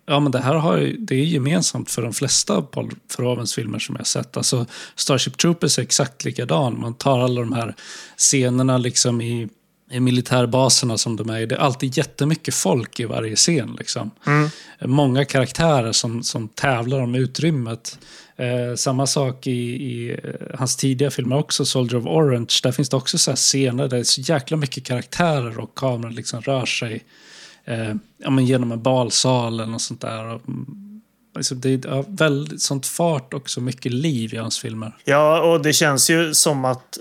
Ja, 0.06 0.20
men 0.20 0.32
det 0.32 0.40
här 0.40 0.56
har 0.56 0.94
det 1.00 1.16
är 1.16 1.24
gemensamt 1.24 1.92
för 1.92 2.02
de 2.02 2.14
flesta 2.14 2.54
av 2.54 2.62
Paul 2.62 2.92
Verhovens 3.18 3.56
filmer 3.56 3.80
som 3.80 3.96
jag 3.96 4.08
sett. 4.08 4.38
Alltså, 4.38 4.66
Starship 4.96 5.38
Troopers 5.38 5.80
är 5.80 5.84
exakt 5.84 6.26
likadan. 6.26 6.80
Man 6.80 6.94
tar 6.94 7.20
alla 7.20 7.42
de 7.42 7.54
här 7.54 7.76
scenerna 8.18 8.78
liksom 8.78 9.22
i, 9.22 9.50
i 9.92 10.00
militärbaserna 10.00 10.98
som 10.98 11.16
de 11.16 11.30
är 11.30 11.40
i. 11.40 11.46
Det 11.46 11.56
är 11.56 11.60
alltid 11.60 11.98
jättemycket 11.98 12.56
folk 12.56 13.00
i 13.00 13.06
varje 13.06 13.36
scen. 13.36 13.76
Liksom. 13.78 14.12
Många 14.82 15.26
karaktärer 15.26 15.92
som, 15.92 16.24
som 16.24 16.48
tävlar 16.48 17.00
om 17.00 17.16
utrymmet. 17.16 18.00
Eh, 18.38 18.76
samma 18.76 19.08
sak 19.08 19.48
i, 19.48 19.52
i 19.52 20.12
eh, 20.24 20.58
hans 20.60 20.76
tidiga 20.76 21.12
filmer 21.12 21.38
också, 21.38 21.66
Soldier 21.66 22.00
of 22.00 22.06
Orange. 22.06 22.60
Där 22.64 22.72
finns 22.72 22.90
det 22.90 22.98
också 22.98 23.18
så 23.18 23.32
här 23.32 23.36
scener 23.36 23.84
där 23.84 23.90
det 23.90 23.98
är 23.98 24.04
så 24.04 24.22
jäkla 24.22 24.58
mycket 24.58 24.84
karaktärer 24.84 25.60
och 25.60 25.76
kameran 25.76 26.16
liksom 26.16 26.42
rör 26.42 26.66
sig 26.66 27.04
eh, 27.66 27.94
ja, 28.18 28.30
men 28.30 28.46
genom 28.46 28.72
en 28.72 28.82
balsal 28.82 29.54
eller 29.54 29.72
något 29.72 29.82
sånt 29.82 30.02
där. 30.02 30.26
Och, 30.26 30.42
mm, 30.48 31.02
liksom 31.36 31.62
det 31.62 31.86
är 31.86 32.18
väldigt 32.18 32.62
sånt 32.62 32.88
fart 32.88 33.34
och 33.34 33.50
så 33.50 33.62
mycket 33.62 33.94
liv 33.94 34.34
i 34.34 34.38
hans 34.38 34.60
filmer. 34.60 34.96
Ja, 35.06 35.42
och 35.42 35.62
det 35.62 35.74
känns 35.74 36.10
ju 36.10 36.34
som 36.34 36.66
att 36.66 36.98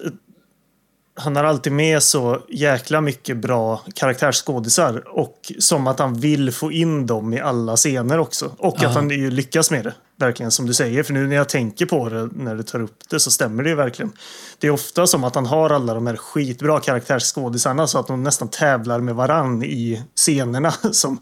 han 1.17 1.37
har 1.37 1.45
alltid 1.45 1.73
med 1.73 2.03
så 2.03 2.41
jäkla 2.49 3.01
mycket 3.01 3.37
bra 3.37 3.83
karaktärsskådisar 3.95 5.19
och 5.19 5.53
som 5.59 5.87
att 5.87 5.99
han 5.99 6.15
vill 6.15 6.53
få 6.53 6.73
in 6.73 7.07
dem 7.07 7.33
i 7.35 7.41
alla 7.41 7.77
scener 7.77 8.19
också. 8.19 8.55
Och 8.59 8.77
Ja. 8.81 8.89
att 8.89 8.95
han 8.95 9.11
ju 9.11 9.31
lyckas 9.31 9.71
med 9.71 9.85
det. 9.85 9.95
Verkligen 10.17 10.51
som 10.51 10.67
du 10.67 10.75
säger. 10.75 11.03
För 11.03 11.13
nu 11.13 11.27
när 11.27 11.37
jag 11.37 11.49
tänker 11.49 11.87
på 11.87 12.09
det, 12.09 12.29
när 12.33 12.55
du 12.55 12.63
tar 12.63 12.81
upp 12.81 12.97
det, 13.11 13.21
så 13.21 13.31
stämmer 13.31 13.63
det 13.63 13.69
ju 13.69 13.75
verkligen. 13.75 14.13
Det 14.59 14.67
är 14.67 14.71
ofta 14.71 15.07
som 15.07 15.25
att 15.25 15.35
han 15.35 15.47
har 15.47 15.71
alla 15.71 15.95
de 15.95 16.07
här 16.07 16.17
skitbra 16.17 16.81
karaktärsskådisarna 16.81 17.87
så 17.87 17.99
att 17.99 18.07
de 18.07 18.23
nästan 18.23 18.49
tävlar 18.49 19.01
med 19.01 19.15
varann 19.15 19.63
i 19.63 20.03
scenerna. 20.17 20.71
Som, 20.93 21.21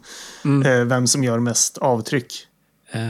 eh, 0.65 0.79
vem 0.85 1.07
som 1.07 1.23
gör 1.23 1.39
mest 1.39 1.77
avtryck. 1.77 2.33
Eh, 2.91 3.01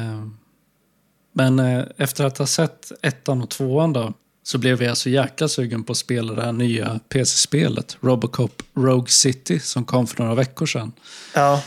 men 1.33 1.59
eh, 1.59 1.83
efter 1.97 2.25
att 2.25 2.37
ha 2.37 2.47
sett 2.47 2.91
ettan 3.01 3.41
och 3.41 3.49
tvåan 3.49 3.93
då, 3.93 4.13
så 4.43 4.57
blev 4.57 4.83
jag 4.83 4.97
så 4.97 5.09
jäkla 5.09 5.47
sugen 5.47 5.83
på 5.83 5.91
att 5.91 5.97
spela 5.97 6.33
det 6.33 6.41
här 6.41 6.51
nya 6.51 6.99
PC-spelet, 7.09 7.97
Robocop 8.01 8.63
Rogue 8.77 9.09
City, 9.11 9.59
som 9.59 9.85
kom 9.85 10.07
för 10.07 10.23
några 10.23 10.35
veckor 10.35 10.65
sedan. 10.65 10.91
Ja, 11.33 11.61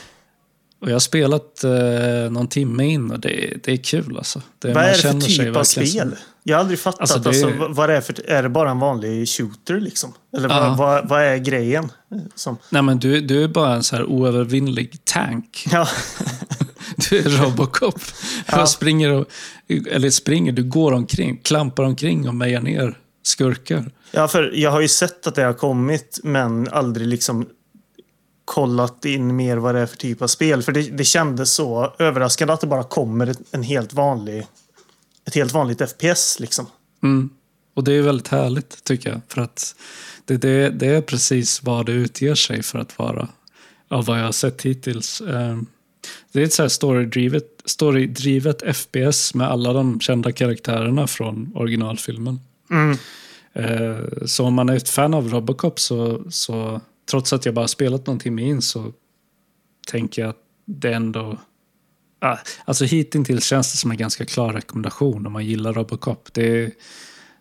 Och 0.81 0.89
jag 0.89 0.95
har 0.95 1.01
spelat 1.01 1.65
eh, 1.65 2.31
någon 2.31 2.49
timme 2.49 2.85
in 2.85 3.11
och 3.11 3.21
det, 3.21 3.57
det 3.65 3.73
är 3.73 3.77
kul 3.77 4.17
alltså. 4.17 4.43
Det, 4.59 4.73
Vad 4.73 4.85
är 4.85 4.89
det 4.89 4.95
för 4.99 5.21
typ 5.21 5.57
av 5.57 5.65
spel? 5.65 5.87
som- 5.89 6.13
Jag 6.43 6.57
har 6.57 6.61
aldrig 6.61 6.79
fattat. 6.79 7.01
Alltså, 7.01 7.17
Alltså, 7.29 7.47
det 7.47 7.53
är- 7.53 7.69
vad 7.75 7.89
det 7.89 7.97
är, 7.97 8.01
för, 8.01 8.31
är 8.31 8.43
det 8.43 8.49
bara 8.49 8.71
en 8.71 8.79
vanlig 8.79 9.29
shooter 9.29 9.81
liksom? 9.81 10.15
Eller 10.37 10.49
Ja. 10.49 10.61
vad, 10.61 10.77
vad, 10.79 11.09
vad 11.09 11.23
är 11.23 11.37
grejen? 11.37 11.93
Som, 12.35 12.57
Nej 12.71 12.83
men 12.83 12.99
du, 12.99 13.21
du 13.21 13.45
är 13.45 13.49
bara 13.49 13.75
en 13.75 13.83
så 13.83 13.97
här 13.97 14.05
oövervinnlig 14.05 15.05
tank. 15.05 15.65
ja, 15.73 15.89
Du 17.11 17.19
är 17.19 17.23
Robocop. 17.43 18.01
Ja. 18.47 18.61
Du 18.61 18.67
springer, 18.67 19.11
och, 19.13 19.27
eller 19.69 20.11
springer, 20.11 20.53
du 20.53 20.65
går 20.65 20.93
omkring, 20.93 21.41
klampar 21.43 21.85
omkring 21.85 22.29
och 22.29 22.35
mejar 22.35 22.61
ner 22.61 22.99
skurkar. 23.23 23.91
ja, 24.13 24.29
för 24.29 24.53
jag 24.55 24.71
har 24.71 24.81
ju 24.81 24.89
sett 24.89 25.27
att 25.27 25.35
det 25.35 25.43
har 25.43 25.53
kommit 25.53 26.21
men 26.23 26.69
aldrig 26.69 27.07
liksom 27.07 27.47
kollat 28.45 29.05
in 29.05 29.37
mer 29.37 29.57
vad 29.57 29.75
det 29.75 29.81
är 29.81 29.87
för 29.87 29.97
typ 29.97 30.23
av 30.23 30.27
spel. 30.27 30.63
För 30.63 30.73
det, 30.73 30.83
det 30.83 31.05
kändes 31.05 31.55
så 31.55 31.95
överraskande 31.99 32.55
att 32.55 32.61
det 32.61 32.67
bara 32.67 32.85
kommer 32.85 33.35
en 33.51 33.63
helt 33.63 33.93
vanlig, 33.93 34.47
ett 35.27 35.35
helt 35.35 35.53
vanligt 35.53 35.91
FPS 35.91 36.41
liksom. 36.41 36.67
Mm. 37.03 37.31
Och 37.75 37.85
det 37.85 37.93
är 37.93 38.03
väldigt 38.03 38.29
härligt 38.29 38.85
tycker 38.85 39.11
jag. 39.11 39.21
För 39.29 39.41
att 39.41 39.75
det, 40.25 40.37
det, 40.37 40.71
det 40.71 40.87
är 40.87 41.01
precis 41.01 41.63
vad 41.63 41.87
det 41.87 41.93
utger 41.93 42.35
sig 42.35 42.63
för 42.63 42.79
att 42.79 42.99
vara. 42.99 43.29
Av 43.89 44.05
vad 44.05 44.19
jag 44.19 44.25
har 44.25 44.33
sett 44.33 44.63
hittills. 44.63 45.21
Ehm, 45.21 45.67
Det 46.33 46.41
är 46.41 46.45
ett 46.45 46.53
så 46.53 46.63
här 46.63 46.69
storydrivet, 46.69 47.56
storydrivet 47.67 48.77
FPS 48.77 49.35
med 49.35 49.47
alla 49.47 49.73
de 49.73 50.01
kända 50.01 50.33
karaktärerna 50.33 51.07
från 51.07 51.53
originalfilmen. 51.55 52.41
Mm. 52.71 52.97
Eh, 53.53 53.97
Så 54.27 54.45
om 54.45 54.55
man 54.55 54.69
är 54.69 54.77
ett 54.77 54.89
fan 54.89 55.15
av 55.15 55.29
Robocop 55.29 55.81
så, 55.81 56.23
så 56.31 56.81
trots 57.11 57.33
att 57.33 57.45
jag 57.45 57.55
bara 57.55 57.69
spelat 57.69 58.07
någon 58.07 58.19
timme 58.19 58.43
in 58.43 58.63
så 58.63 58.93
tänker 59.89 60.23
jag 60.23 60.29
att 60.29 60.43
det 60.65 60.93
ändå... 60.93 61.39
Ah, 62.19 62.37
alltså 62.65 62.85
hittills 62.85 63.45
känns 63.45 63.73
det 63.73 63.79
som 63.79 63.91
en 63.91 63.97
ganska 63.97 64.25
klar 64.25 64.53
rekommendation 64.53 65.27
om 65.27 65.33
man 65.33 65.47
gillar 65.47 65.73
Robocop. 65.73 66.29
Det 66.33 66.63
är, 66.63 66.73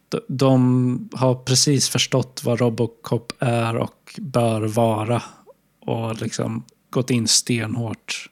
de, 0.09 0.21
de 0.27 1.09
har 1.13 1.35
precis 1.35 1.89
förstått 1.89 2.41
vad 2.43 2.59
Robocop 2.59 3.33
är 3.39 3.75
och 3.77 4.15
bör 4.17 4.61
vara 4.61 5.23
och 5.81 6.21
liksom 6.21 6.65
gått 6.89 7.09
in 7.09 7.27
stenhårt 7.27 8.29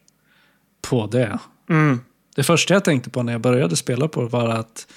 på 0.81 1.07
det. 1.07 1.39
Mm. 1.73 1.99
Det 2.35 2.43
första 2.43 2.73
jag 2.73 2.83
tänkte 2.83 3.09
på 3.09 3.23
när 3.23 3.31
jag 3.31 3.41
började 3.41 3.75
spela 3.75 4.07
på 4.07 4.21
det 4.21 4.27
var 4.29 4.49
att 4.49 4.87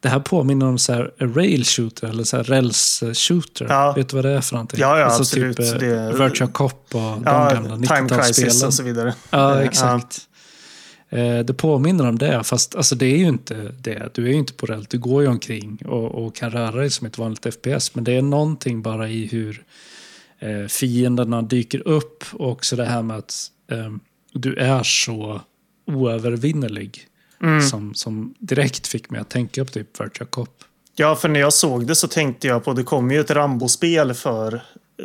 det 0.00 0.08
här 0.08 0.20
påminner 0.20 0.66
om 0.66 0.78
så 0.78 0.92
här 0.92 1.10
rail 1.18 1.64
shooter 1.64 2.08
eller 2.08 2.24
så 2.24 2.36
här 2.36 2.44
räls 2.44 3.02
shooter. 3.14 3.66
Ja. 3.68 3.92
Vet 3.92 4.08
du 4.08 4.16
vad 4.16 4.24
det 4.24 4.30
är 4.30 4.40
för 4.40 4.54
någonting? 4.54 4.80
Ja, 4.80 4.98
ja, 4.98 5.04
alltså 5.04 5.20
absolut. 5.22 5.56
Typ 5.56 5.80
Det- 5.80 6.12
Virtua 6.18 6.46
Cop 6.46 6.94
och 6.94 7.00
de 7.00 7.22
Ja, 7.26 7.50
gamla 7.50 7.76
Time 7.76 8.08
Crisis 8.08 8.38
90-talsspelen. 8.44 8.66
och 8.66 8.74
så 8.74 8.82
vidare. 8.82 9.14
Ja, 9.30 9.62
exakt. 9.62 10.20
Eh, 11.08 11.38
Det 11.38 11.54
påminner 11.54 12.08
om 12.08 12.18
det, 12.18 12.44
fast 12.44 12.74
alltså, 12.74 12.94
det 12.94 13.06
är 13.06 13.16
ju 13.16 13.26
inte 13.28 13.54
det. 13.80 14.10
Du 14.14 14.24
är 14.24 14.28
ju 14.28 14.34
inte 14.38 14.52
på 14.52 14.66
rält, 14.66 14.90
du 14.90 14.98
går 14.98 15.22
ju 15.22 15.28
omkring 15.28 15.78
och, 15.86 16.24
och 16.26 16.34
kan 16.36 16.50
röra 16.50 16.76
dig 16.76 16.90
som 16.90 17.06
ett 17.06 17.18
vanligt 17.18 17.46
FPS. 17.54 17.94
Men 17.94 18.04
det 18.04 18.12
är 18.12 18.22
någonting 18.22 18.82
bara 18.82 19.08
i 19.08 19.26
hur 19.26 19.64
eh, 20.38 20.66
fienderna 20.66 21.42
dyker 21.42 21.88
upp 21.88 22.24
och 22.32 22.50
också 22.50 22.76
det 22.76 22.84
här 22.84 23.02
med 23.02 23.16
att 23.16 23.34
eh, 23.70 23.90
du 24.32 24.54
är 24.56 24.82
så 24.82 25.40
oövervinnerlig. 25.86 27.06
Mm. 27.42 27.62
Som, 27.62 27.94
som 27.94 28.34
direkt 28.38 28.86
fick 28.86 29.10
mig 29.10 29.20
att 29.20 29.28
tänka 29.28 29.64
på 29.64 29.70
typ 29.70 30.00
Virtua 30.00 30.26
Cop. 30.26 30.64
Ja, 30.94 31.16
för 31.16 31.28
när 31.28 31.40
jag 31.40 31.52
såg 31.52 31.86
det 31.86 31.94
så 31.94 32.08
tänkte 32.08 32.46
jag 32.46 32.64
på, 32.64 32.72
det 32.72 32.82
kom 32.82 33.10
ju 33.10 33.20
ett 33.20 33.30
Rambo-spel 33.30 34.14
för, 34.14 34.62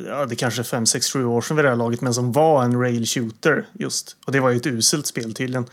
ja 0.08 0.26
det 0.26 0.36
kanske 0.36 0.62
är 0.62 0.64
5, 0.64 0.86
6, 0.86 1.14
7 1.14 1.26
år 1.26 1.42
sedan 1.42 1.58
vid 1.58 1.66
det 1.66 1.70
här 1.70 1.76
laget, 1.76 2.02
men 2.02 2.14
som 2.14 2.32
var 2.32 2.64
en 2.64 2.80
rail 2.80 3.06
shooter 3.06 3.66
just. 3.74 4.16
Och 4.26 4.32
det 4.32 4.40
var 4.40 4.50
ju 4.50 4.58
ett 4.58 4.68
uselt 4.68 5.08
spel 5.08 5.34
tydligen. 5.34 5.66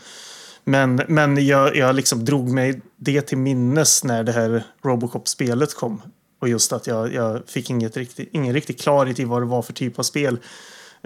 Men, 0.63 1.01
men 1.07 1.45
jag, 1.45 1.75
jag 1.75 1.95
liksom 1.95 2.25
drog 2.25 2.49
mig 2.49 2.81
det 2.97 3.21
till 3.21 3.37
minnes 3.37 4.03
när 4.03 4.23
det 4.23 4.31
här 4.31 4.63
Robocop-spelet 4.83 5.75
kom. 5.75 6.01
Och 6.41 6.49
just 6.49 6.73
att 6.73 6.87
jag, 6.87 7.13
jag 7.13 7.41
fick 7.47 7.69
inget 7.69 7.97
riktigt, 7.97 8.29
ingen 8.31 8.53
riktig 8.53 8.79
klarhet 8.79 9.19
i 9.19 9.23
vad 9.23 9.41
det 9.41 9.45
var 9.45 9.61
för 9.61 9.73
typ 9.73 9.99
av 9.99 10.03
spel. 10.03 10.37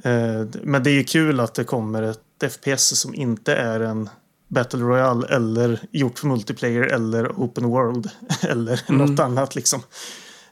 Eh, 0.03 0.45
men 0.63 0.83
det 0.83 0.89
är 0.89 0.93
ju 0.93 1.03
kul 1.03 1.39
att 1.39 1.53
det 1.53 1.63
kommer 1.63 2.03
ett 2.03 2.19
FPS 2.49 2.99
som 2.99 3.15
inte 3.15 3.55
är 3.55 3.79
en 3.79 4.09
Battle 4.47 4.79
Royale 4.79 5.27
eller 5.27 5.79
gjort 5.91 6.19
för 6.19 6.27
multiplayer 6.27 6.81
eller 6.81 7.27
Open 7.31 7.65
World 7.65 8.09
eller 8.41 8.79
något 8.91 9.19
annat 9.19 9.55
liksom. 9.55 9.81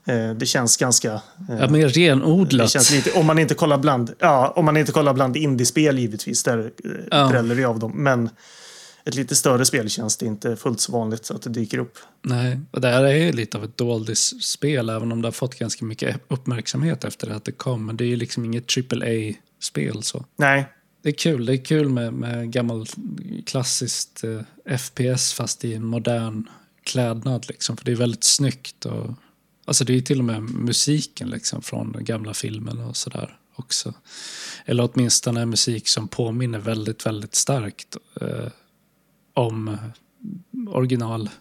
Eh, 0.06 0.32
det 0.32 0.46
känns 0.46 0.78
ganska... 0.78 1.14
eh, 1.14 1.56
Ja, 1.60 1.70
mer 1.70 1.88
det 1.88 2.10
renodlat. 2.10 2.70
känns 2.72 2.92
lite, 2.92 3.12
om 3.12 3.26
man 3.26 3.40
inte 3.40 3.54
kollar 3.54 3.78
bland, 3.78 4.12
ja, 4.20 4.54
om 4.56 4.66
man 4.66 4.78
inte 4.78 4.92
kollar 4.92 5.14
bland 5.14 5.38
indiespel 5.38 6.00
givetvis, 6.00 6.44
där 6.44 6.60
eh, 6.86 6.92
Ja. 7.12 7.28
dräller 7.28 7.56
vi 7.56 7.64
av 7.66 7.80
dem. 7.80 7.92
Men 8.04 8.30
ett 9.06 9.16
lite 9.16 9.36
större 9.36 9.66
spel 9.66 9.90
känns 9.90 10.18
det 10.18 10.26
inte 10.26 10.56
fullt 10.56 10.80
så 10.80 10.92
vanligt 10.92 11.26
så 11.26 11.36
att 11.36 11.42
det 11.42 11.50
dyker 11.50 11.78
upp. 11.78 11.98
Nej, 12.22 12.60
och 12.72 12.82
det 12.82 12.88
här 12.88 13.04
är 13.04 13.16
ju 13.16 13.32
lite 13.32 13.58
av 13.58 13.64
ett 13.64 13.78
doldis-spel, 13.78 14.90
även 14.90 15.12
om 15.12 15.22
det 15.22 15.28
har 15.28 15.32
fått 15.34 15.56
ganska 15.60 15.86
mycket 15.86 16.18
uppmärksamhet 16.28 17.04
efter 17.04 17.30
att 17.32 17.46
det 17.46 17.52
kom. 17.52 17.86
Men 17.86 17.98
det 17.98 18.04
är 18.04 18.08
ju 18.08 18.16
liksom 18.16 18.46
inget 18.46 18.66
AAA-spel 18.78 20.04
så. 20.04 20.26
Nej, 20.38 20.66
det 21.02 21.10
är 21.10 21.14
kul. 21.14 21.46
Det 21.46 21.54
är 21.54 21.66
kul 21.66 21.90
med, 21.90 22.14
med 22.14 22.52
gammal 22.52 22.86
klassiskt 23.46 24.24
eh, 24.24 24.42
FPS 24.78 25.34
fast 25.34 25.66
i 25.66 25.74
en 25.74 25.86
modern 25.86 26.50
klädnad. 26.84 27.46
Liksom, 27.48 27.78
för 27.78 27.86
det 27.86 27.92
är 27.92 27.96
väldigt 27.96 28.24
snyggt. 28.24 28.86
Och, 28.86 29.14
alltså 29.66 29.84
det 29.84 29.94
är 29.94 30.02
till 30.02 30.20
och 30.20 30.26
med 30.26 30.42
musiken 30.42 31.30
liksom, 31.30 31.62
från 31.62 31.92
den 31.92 32.06
gamla 32.06 32.34
filmen 32.34 32.80
och 32.80 32.98
sådär 32.98 33.38
också. 33.56 33.94
Eller 34.66 34.90
åtminstone 34.94 35.46
musik 35.46 35.88
som 35.88 36.08
påminner 36.08 36.60
väldigt, 36.60 37.06
väldigt 37.06 37.36
starkt 37.36 37.98
eh, 38.22 38.48
om 39.34 39.78
originaltemat 40.68 41.34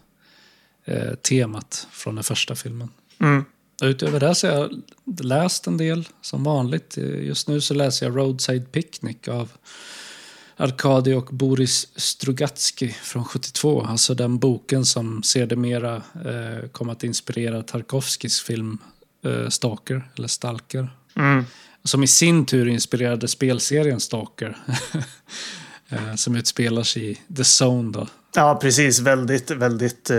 eh, 0.85 1.91
från 1.91 2.15
den 2.15 2.23
första 2.23 2.55
filmen. 2.55 2.89
Mm. 3.19 3.45
Utöver 3.81 4.19
det 4.19 4.35
så 4.35 4.47
har 4.47 4.53
jag 4.53 4.81
läst 5.25 5.67
en 5.67 5.77
del 5.77 6.07
som 6.21 6.43
vanligt. 6.43 6.97
Just 6.97 7.47
nu 7.47 7.61
så 7.61 7.73
läser 7.73 8.05
jag 8.05 8.17
Roadside 8.17 8.71
Picnic 8.71 9.27
av 9.27 9.51
Arkadi 10.61 11.13
och 11.13 11.25
Boris 11.25 11.87
Strugatsky 11.95 12.89
från 12.89 13.25
72. 13.25 13.81
Alltså 13.81 14.13
den 14.13 14.39
boken 14.39 14.85
som 14.85 15.23
sedermera 15.23 15.95
eh, 15.95 16.69
kom 16.71 16.89
att 16.89 17.03
inspirera 17.03 17.63
Tarkovskis 17.63 18.41
film 18.41 18.77
eh, 19.25 19.49
Stalker, 19.49 20.09
eller 20.17 20.27
Stalker. 20.27 20.95
Mm. 21.15 21.45
Som 21.83 22.03
i 22.03 22.07
sin 22.07 22.45
tur 22.45 22.67
inspirerade 22.67 23.27
spelserien 23.27 23.99
Stalker. 23.99 24.57
eh, 25.89 26.15
som 26.15 26.35
utspelar 26.35 26.83
sig 26.83 27.11
i 27.11 27.15
The 27.35 27.43
Zone 27.63 27.91
då. 27.91 28.07
Ja, 28.35 28.55
precis. 28.61 28.99
Väldigt, 28.99 29.51
väldigt 29.51 30.09
eh, 30.09 30.17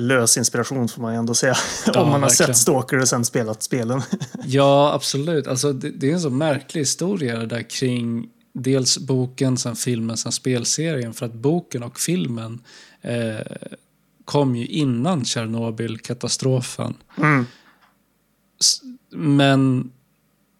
lös 0.00 0.36
inspiration 0.36 0.88
får 0.88 1.02
man 1.02 1.12
ju 1.12 1.18
ändå 1.18 1.34
säga. 1.34 1.56
Ja, 1.86 2.00
Om 2.00 2.08
man 2.08 2.22
har 2.22 2.28
verkligen. 2.28 2.46
sett 2.54 2.56
Stalker 2.56 2.98
och 2.98 3.08
sen 3.08 3.24
spelat 3.24 3.62
spelen. 3.62 4.02
Ja, 4.44 4.92
absolut. 4.94 5.46
Alltså, 5.46 5.72
det, 5.72 5.90
det 5.90 6.10
är 6.10 6.14
en 6.14 6.20
så 6.20 6.30
märklig 6.30 6.80
historia 6.80 7.38
det 7.38 7.46
där 7.46 7.70
kring 7.70 8.28
dels 8.52 8.98
boken, 8.98 9.58
sen 9.58 9.76
filmen, 9.76 10.16
sen 10.16 10.32
spelserien. 10.32 11.14
För 11.14 11.26
att 11.26 11.34
boken 11.34 11.82
och 11.82 12.00
filmen 12.00 12.60
eh, 13.02 13.56
kom 14.24 14.56
ju 14.56 14.66
innan 14.66 15.24
Tjernobylkatastrofen. 15.24 16.94
Mm. 17.18 17.46
Men 19.10 19.90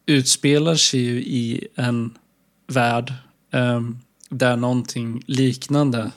utspelar 0.06 0.74
sig 0.74 1.00
ju 1.00 1.20
i 1.20 1.68
en 1.74 2.18
värld 2.66 3.12
eh, 3.52 3.80
där 4.30 4.56
någonting 4.56 5.22
liknande 5.26 6.10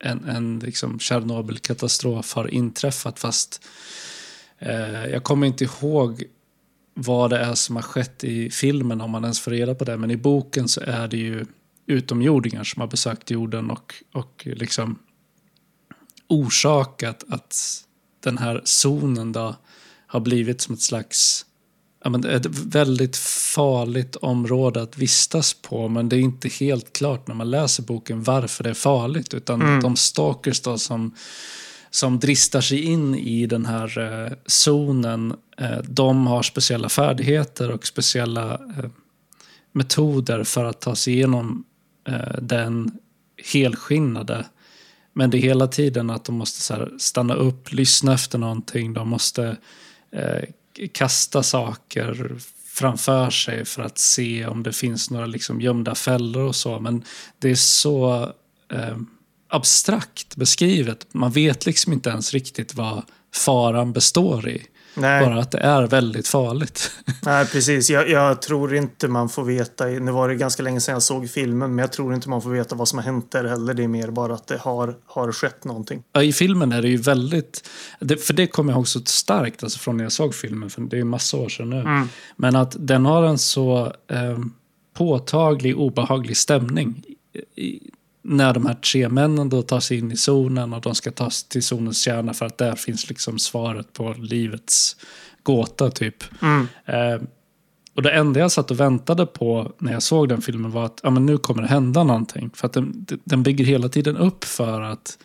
en, 0.00 0.24
en 0.24 0.58
liksom 0.58 0.98
Tjernobylkatastrof 0.98 2.34
har 2.34 2.48
inträffat. 2.48 3.18
Fast 3.18 3.68
eh, 4.58 5.06
jag 5.06 5.24
kommer 5.24 5.46
inte 5.46 5.64
ihåg 5.64 6.24
vad 6.94 7.30
det 7.30 7.38
är 7.38 7.54
som 7.54 7.76
har 7.76 7.82
skett 7.82 8.24
i 8.24 8.50
filmen 8.50 9.00
om 9.00 9.10
man 9.10 9.22
ens 9.24 9.40
får 9.40 9.50
reda 9.50 9.74
på 9.74 9.84
det. 9.84 9.96
Men 9.96 10.10
i 10.10 10.16
boken 10.16 10.68
så 10.68 10.80
är 10.80 11.08
det 11.08 11.16
ju 11.16 11.46
utomjordingar 11.86 12.64
som 12.64 12.80
har 12.80 12.88
besökt 12.88 13.30
jorden 13.30 13.70
och, 13.70 13.94
och 14.12 14.46
liksom 14.46 14.98
orsakat 16.28 17.24
att 17.28 17.84
den 18.20 18.38
här 18.38 18.60
zonen 18.64 19.32
då 19.32 19.56
har 20.06 20.20
blivit 20.20 20.60
som 20.60 20.74
ett 20.74 20.82
slags 20.82 21.46
ja, 22.04 22.10
men 22.10 22.24
ett 22.24 22.46
väldigt 22.46 23.16
farligt 23.54 24.16
område 24.16 24.82
att 24.82 24.98
vistas 24.98 25.54
på. 25.54 25.88
Men 25.88 26.08
det 26.08 26.16
är 26.16 26.20
inte 26.20 26.48
helt 26.48 26.92
klart 26.92 27.28
när 27.28 27.34
man 27.34 27.50
läser 27.50 27.82
boken 27.82 28.22
varför 28.22 28.64
det 28.64 28.70
är 28.70 28.74
farligt. 28.74 29.34
Utan 29.34 29.62
Mm. 29.62 29.82
de 29.82 29.96
stalkers 29.96 30.60
då 30.60 30.78
som, 30.78 31.14
som 31.90 32.18
dristar 32.18 32.60
sig 32.60 32.82
in 32.82 33.14
i 33.14 33.46
den 33.46 33.66
här 33.66 33.98
eh, 33.98 34.32
zonen, 34.46 35.34
eh, 35.58 35.78
de 35.88 36.26
har 36.26 36.42
speciella 36.42 36.88
färdigheter 36.88 37.70
och 37.70 37.86
speciella 37.86 38.54
eh, 38.54 38.90
metoder 39.72 40.44
för 40.44 40.64
att 40.64 40.80
ta 40.80 40.94
sig 40.96 41.14
igenom 41.14 41.64
eh, 42.08 42.40
den 42.42 42.90
helskinnade. 43.52 44.46
Men 45.12 45.30
det 45.30 45.38
är 45.38 45.42
hela 45.42 45.66
tiden 45.66 46.10
att 46.10 46.24
de 46.24 46.34
måste 46.34 46.88
stanna 46.98 47.34
upp, 47.34 47.72
lyssna 47.72 48.14
efter 48.14 48.38
någonting. 48.38 48.92
De 48.94 49.08
måste 49.08 49.56
eh, 50.12 50.44
kasta 50.88 51.42
saker 51.42 52.38
framför 52.66 53.30
sig 53.30 53.64
för 53.64 53.82
att 53.82 53.98
se 53.98 54.46
om 54.46 54.62
det 54.62 54.72
finns 54.72 55.10
några 55.10 55.26
liksom 55.26 55.60
gömda 55.60 55.94
fällor 55.94 56.42
och 56.42 56.56
så. 56.56 56.80
Men 56.80 57.04
det 57.38 57.50
är 57.50 57.54
så 57.54 58.22
eh, 58.72 58.96
abstrakt 59.48 60.36
beskrivet. 60.36 61.06
Man 61.14 61.30
vet 61.30 61.66
liksom 61.66 61.92
inte 61.92 62.10
ens 62.10 62.32
riktigt 62.32 62.74
vad 62.74 63.02
faran 63.34 63.92
består 63.92 64.48
i. 64.48 64.66
Nej. 64.94 65.26
Bara 65.26 65.38
att 65.38 65.50
det 65.50 65.58
är 65.58 65.86
väldigt 65.86 66.28
farligt. 66.28 66.90
Nej, 67.22 67.46
precis. 67.46 67.90
Jag, 67.90 68.08
jag 68.08 68.42
tror 68.42 68.74
inte 68.74 69.08
man 69.08 69.28
får 69.28 69.44
veta. 69.44 69.84
Nu 69.84 70.10
var 70.12 70.28
det 70.28 70.34
ganska 70.34 70.62
länge 70.62 70.80
sedan 70.80 70.92
jag 70.92 71.02
såg 71.02 71.30
filmen, 71.30 71.74
men 71.74 71.78
jag 71.78 71.92
tror 71.92 72.14
inte 72.14 72.28
man 72.28 72.42
får 72.42 72.50
veta 72.50 72.74
vad 72.74 72.88
som 72.88 72.98
har 72.98 73.04
hänt 73.04 73.32
där 73.32 73.44
heller. 73.44 73.74
Det 73.74 73.84
är 73.84 73.88
mer 73.88 74.10
bara 74.10 74.34
att 74.34 74.46
det 74.46 74.56
har, 74.56 74.96
har 75.06 75.32
skett 75.32 75.64
någonting. 75.64 76.02
Ja, 76.12 76.22
I 76.22 76.32
filmen 76.32 76.72
är 76.72 76.82
det 76.82 76.88
ju 76.88 76.96
väldigt, 76.96 77.68
det, 78.00 78.16
för 78.16 78.34
det 78.34 78.46
kommer 78.46 78.72
jag 78.72 78.78
ihåg 78.78 78.88
så 78.88 79.00
starkt 79.00 79.62
alltså 79.62 79.78
från 79.78 79.96
när 79.96 80.04
jag 80.04 80.12
såg 80.12 80.34
filmen, 80.34 80.70
för 80.70 80.82
det 80.82 80.96
är 80.96 80.98
ju 80.98 81.04
massa 81.04 81.36
år 81.36 81.48
sedan 81.48 81.70
nu. 81.70 82.06
Men 82.36 82.56
att 82.56 82.76
den 82.78 83.06
har 83.06 83.22
en 83.22 83.38
så 83.38 83.92
eh, 84.10 84.38
påtaglig, 84.94 85.78
obehaglig 85.78 86.36
stämning. 86.36 87.02
I, 87.56 87.90
när 88.22 88.54
de 88.54 88.66
här 88.66 88.74
tre 88.74 89.08
männen 89.08 89.48
då 89.48 89.62
tar 89.62 89.80
sig 89.80 89.98
in 89.98 90.12
i 90.12 90.16
zonen 90.16 90.72
och 90.72 90.80
de 90.80 90.94
ska 90.94 91.10
ta 91.10 91.30
sig 91.30 91.48
till 91.48 91.62
zonens 91.62 92.02
kärna 92.02 92.34
för 92.34 92.46
att 92.46 92.58
där 92.58 92.74
finns 92.74 93.08
liksom 93.08 93.38
svaret 93.38 93.92
på 93.92 94.14
livets 94.18 94.96
gåta 95.42 95.90
typ. 95.90 96.24
Eh, 96.84 97.22
och 97.94 98.02
det 98.02 98.10
enda 98.10 98.40
jag 98.40 98.52
satt 98.52 98.70
och 98.70 98.80
väntade 98.80 99.26
på 99.26 99.72
när 99.78 99.92
jag 99.92 100.02
såg 100.02 100.28
den 100.28 100.42
filmen 100.42 100.70
var 100.70 100.84
att 100.84 101.00
ja, 101.02 101.10
men 101.10 101.26
nu 101.26 101.38
kommer 101.38 101.62
det 101.62 101.68
hända 101.68 102.04
någonting. 102.04 102.50
För 102.54 102.66
att 102.66 102.72
den, 102.72 103.06
den 103.24 103.42
bygger 103.42 103.64
hela 103.64 103.88
tiden 103.88 104.16
upp 104.16 104.44
för 104.44 104.80
att 104.80 105.18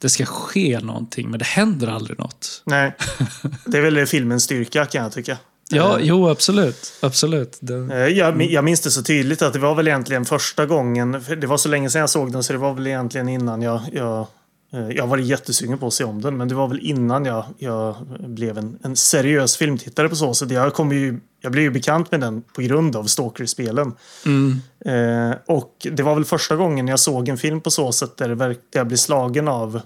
det 0.00 0.08
ska 0.08 0.24
ske 0.24 0.80
någonting, 0.80 1.30
men 1.30 1.38
det 1.38 1.44
händer 1.44 1.88
aldrig 1.88 2.18
något. 2.18 2.62
Nej, 2.66 2.96
det 3.64 3.78
är 3.78 3.82
väl 3.82 4.06
filmens 4.06 4.44
styrka 4.44 4.86
kan 4.86 5.02
jag 5.02 5.12
tycka. 5.12 5.38
Ja, 5.70 5.98
jo, 6.00 6.28
absolut. 6.28 6.92
Absolut. 7.00 7.58
Det, 7.60 7.74
Eh, 7.74 7.96
Jag, 8.08 8.42
jag 8.42 8.64
minns 8.64 8.80
det 8.80 8.90
så 8.90 9.02
tydligt 9.02 9.42
att 9.42 9.52
det 9.52 9.58
var 9.58 9.74
väl 9.74 9.88
egentligen 9.88 10.24
första 10.24 10.66
gången. 10.66 11.22
för 11.22 11.36
Det 11.36 11.46
var 11.46 11.56
så 11.56 11.68
länge 11.68 11.90
sedan 11.90 12.00
jag 12.00 12.10
såg 12.10 12.32
den 12.32 12.42
så 12.42 12.52
det 12.52 12.58
var 12.58 12.74
väl 12.74 12.86
egentligen 12.86 13.28
innan 13.28 13.62
jag... 13.62 13.80
Jag, 13.92 14.26
eh, 14.72 14.88
jag 14.90 15.06
var 15.06 15.18
jättesugen 15.18 15.78
på 15.78 15.86
att 15.86 15.94
se 15.94 16.04
om 16.04 16.20
den 16.22 16.36
men 16.36 16.48
det 16.48 16.54
var 16.54 16.68
väl 16.68 16.78
innan 16.82 17.24
jag, 17.24 17.44
jag 17.58 17.96
blev 18.20 18.58
en, 18.58 18.78
en 18.82 18.96
seriös 18.96 19.56
filmtittare 19.56 20.08
på 20.08 20.16
så 20.16 20.34
sätt. 20.34 20.50
Jag, 20.50 20.74
kom 20.74 20.92
ju, 20.92 21.20
jag 21.40 21.52
blev 21.52 21.64
ju 21.64 21.70
bekant 21.70 22.10
med 22.10 22.20
den 22.20 22.42
på 22.42 22.62
grund 22.62 22.96
av 22.96 23.04
Stalker-spelen. 23.04 23.92
mm, 24.26 24.60
Eh, 24.84 25.36
och 25.46 25.86
det 25.92 26.02
var 26.02 26.14
väl 26.14 26.24
första 26.24 26.56
gången 26.56 26.88
jag 26.88 27.00
såg 27.00 27.28
en 27.28 27.38
film 27.38 27.60
på 27.60 27.70
så 27.70 27.92
sätt 27.92 28.16
där, 28.16 28.28
det 28.28 28.34
verk, 28.34 28.58
där 28.72 28.80
jag 28.80 28.86
blev 28.86 28.96
slagen 28.96 29.48
av 29.48 29.80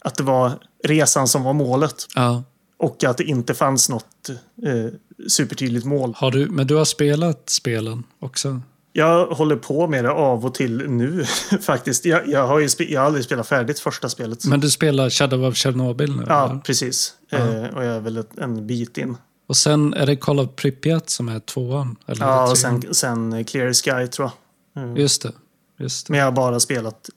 att 0.00 0.14
det 0.16 0.22
var 0.22 0.52
resan 0.84 1.28
som 1.28 1.42
var 1.42 1.52
målet. 1.52 1.94
ja. 2.14 2.42
Och 2.78 3.04
att 3.04 3.16
det 3.16 3.24
inte 3.24 3.54
fanns 3.54 3.88
något 3.88 4.28
eh, 4.62 4.92
supertydligt 5.28 5.86
mål. 5.86 6.14
har 6.16 6.30
du, 6.30 6.46
men 6.46 6.66
du 6.66 6.74
har 6.74 6.84
spelat 6.84 7.50
spelen 7.50 8.04
också? 8.18 8.60
Jag 8.92 9.26
håller 9.26 9.56
på 9.56 9.86
med 9.86 10.04
det 10.04 10.10
av 10.10 10.46
och 10.46 10.54
till 10.54 10.90
nu 10.90 11.24
faktiskt. 11.60 12.04
Jag, 12.04 12.28
jag, 12.28 12.46
har, 12.46 12.58
ju 12.58 12.68
jag 12.78 13.00
har 13.00 13.06
aldrig 13.06 13.24
spelat 13.24 13.48
färdigt 13.48 13.80
första 13.80 14.08
spelet. 14.08 14.44
Men 14.44 14.60
du 14.60 14.70
spelar 14.70 15.10
Shadow 15.10 15.44
of 15.44 15.56
Chernobyl 15.56 16.16
nu? 16.16 16.24
ja, 16.28 16.50
eller? 16.50 16.60
precis. 16.60 17.14
Ja. 17.30 17.38
Eh, 17.38 17.76
och 17.76 17.84
jag 17.84 17.96
är 17.96 18.00
väl 18.00 18.16
ett, 18.16 18.38
en 18.38 18.66
bit 18.66 18.98
in. 18.98 19.16
Och 19.48 19.56
sen 19.56 19.94
är 19.94 20.06
det 20.06 20.16
Call 20.16 20.40
of 20.40 20.48
Pripyat 20.56 21.10
som 21.10 21.28
är 21.28 21.40
tvåan? 21.40 21.96
Eller 22.06 22.26
Ja, 22.26 22.50
och 22.50 22.58
sen, 22.58 22.94
sen 22.94 23.44
Clear 23.44 23.72
Sky 23.72 24.06
tror 24.06 24.30
jag. 24.74 24.84
Mm. 24.84 24.96
Just 24.96 25.22
det. 25.22 25.32
Just 25.78 26.06
det. 26.06 26.10
Men 26.10 26.18
jag 26.18 26.26
har 26.26 26.32
bara 26.32 26.60
spelat 26.60 27.10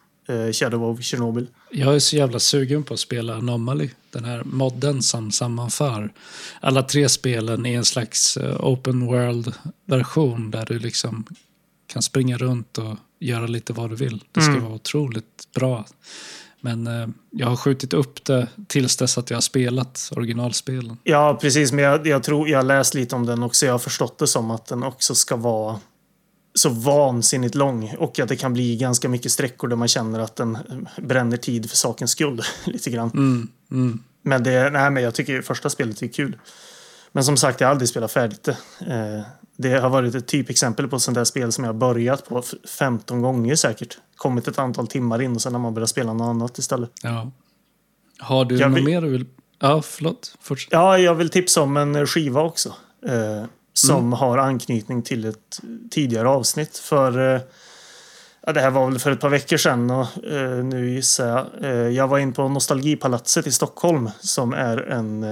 Shadow 0.53 0.83
of 0.83 1.01
Chernobyl. 1.01 1.47
Jag 1.71 1.95
är 1.95 1.99
så 1.99 2.15
jävla 2.15 2.39
sugen 2.39 2.83
på 2.83 2.93
att 2.93 2.99
spela 2.99 3.35
Anomaly. 3.35 3.89
Den 4.11 4.25
här 4.25 4.43
modden 4.45 5.01
som 5.03 5.31
sammanför 5.31 6.13
alla 6.59 6.83
tre 6.83 7.09
spelen 7.09 7.65
i 7.65 7.73
en 7.73 7.85
slags 7.85 8.37
eh, 8.37 8.57
open 8.65 9.05
world-version 9.05 10.51
där 10.51 10.65
du 10.65 10.79
liksom 10.79 11.25
kan 11.87 12.01
springa 12.01 12.37
runt 12.37 12.77
och 12.77 12.95
göra 13.19 13.47
lite 13.47 13.73
vad 13.73 13.89
du 13.89 13.95
vill. 13.95 14.23
Det 14.31 14.41
ska 14.41 14.51
Mm. 14.51 14.63
vara 14.63 14.73
otroligt 14.75 15.47
bra. 15.55 15.85
Men 16.61 16.87
eh, 16.87 17.07
jag 17.31 17.47
har 17.47 17.55
skjutit 17.55 17.93
upp 17.93 18.25
det 18.25 18.47
tills 18.67 18.97
dess 18.97 19.17
att 19.17 19.29
jag 19.29 19.37
har 19.37 19.41
spelat 19.41 20.09
originalspelen. 20.15 20.97
Ja, 21.03 21.37
precis. 21.41 21.71
Men 21.71 21.83
jag, 21.83 22.07
jag 22.07 22.23
tror 22.23 22.49
jag 22.49 22.65
läst 22.65 22.93
lite 22.93 23.15
om 23.15 23.25
den 23.25 23.43
också. 23.43 23.65
Jag 23.65 23.73
har 23.73 23.79
förstått 23.79 24.17
det 24.19 24.27
som 24.27 24.51
att 24.51 24.65
den 24.65 24.83
också 24.83 25.15
ska 25.15 25.35
vara 25.35 25.79
så 26.53 26.69
vansinnigt 26.69 27.55
lång 27.55 27.95
och 27.99 28.19
att 28.19 28.29
det 28.29 28.35
kan 28.35 28.53
bli 28.53 28.75
ganska 28.77 29.09
mycket 29.09 29.31
sträckor 29.31 29.67
där 29.67 29.75
man 29.75 29.87
känner 29.87 30.19
att 30.19 30.35
den 30.35 30.57
bränner 30.97 31.37
tid 31.37 31.69
för 31.69 31.77
sakens 31.77 32.11
skull. 32.11 32.41
lite 32.65 32.89
grann. 32.89 33.09
Mm, 33.13 33.47
mm. 33.71 33.99
Men, 34.21 34.43
det, 34.43 34.69
nej, 34.69 34.91
men 34.91 35.03
jag 35.03 35.13
tycker 35.15 35.41
första 35.41 35.69
spelet 35.69 36.01
är 36.03 36.07
kul. 36.07 36.37
Men 37.11 37.23
som 37.23 37.37
sagt, 37.37 37.61
jag 37.61 37.67
har 37.67 37.71
aldrig 37.71 37.89
spelat 37.89 38.11
färdigt 38.11 38.43
det. 38.43 38.57
Eh, 38.87 39.21
det 39.57 39.73
har 39.79 39.89
varit 39.89 40.15
ett 40.15 40.27
typexempel 40.27 40.87
på 40.87 40.99
sånt 40.99 41.15
där 41.15 41.23
spel 41.23 41.51
som 41.51 41.63
jag 41.63 41.73
har 41.73 41.79
börjat 41.79 42.29
på 42.29 42.39
f- 42.39 42.69
15 42.77 43.21
gånger 43.21 43.55
säkert. 43.55 43.97
Kommit 44.15 44.47
ett 44.47 44.59
antal 44.59 44.87
timmar 44.87 45.21
in 45.21 45.35
och 45.35 45.41
sen 45.41 45.53
har 45.53 45.61
man 45.61 45.73
börjat 45.73 45.89
spela 45.89 46.13
något 46.13 46.25
annat 46.29 46.57
istället. 46.57 46.91
Ja. 47.03 47.31
Har 48.19 48.45
du 48.45 48.57
Jag 48.57 48.69
något 48.71 48.77
vill- 48.77 48.85
mer 48.85 49.01
du 49.01 49.09
vill... 49.09 49.25
Ja, 49.59 49.81
förlåt. 49.81 50.35
Fortsätt. 50.41 50.69
Ja, 50.71 50.97
jag 50.97 51.15
vill 51.15 51.29
tipsa 51.29 51.61
om 51.61 51.77
en 51.77 52.07
skiva 52.07 52.41
också. 52.41 52.73
Eh, 53.07 53.45
som 53.73 54.13
har 54.13 54.37
anknytning 54.37 55.01
till 55.01 55.25
ett 55.25 55.59
tidigare 55.91 56.29
avsnitt. 56.29 56.77
För 56.77 57.35
eh, 57.35 57.41
ja, 58.45 58.53
det 58.53 58.61
här 58.61 58.71
var 58.71 58.89
väl 58.89 58.99
för 58.99 59.11
ett 59.11 59.19
par 59.19 59.29
veckor 59.29 59.57
sedan 59.57 59.89
och 59.89 60.25
eh, 60.25 60.63
nu 60.63 60.89
gissar 60.89 61.27
jag. 61.27 61.45
Eh, 61.61 61.89
jag 61.89 62.07
var 62.07 62.19
in 62.19 62.33
på 62.33 62.49
Nostalgipalatset 62.49 63.47
i 63.47 63.51
Stockholm 63.51 64.09
som 64.19 64.53
är 64.53 64.77
en 64.77 65.25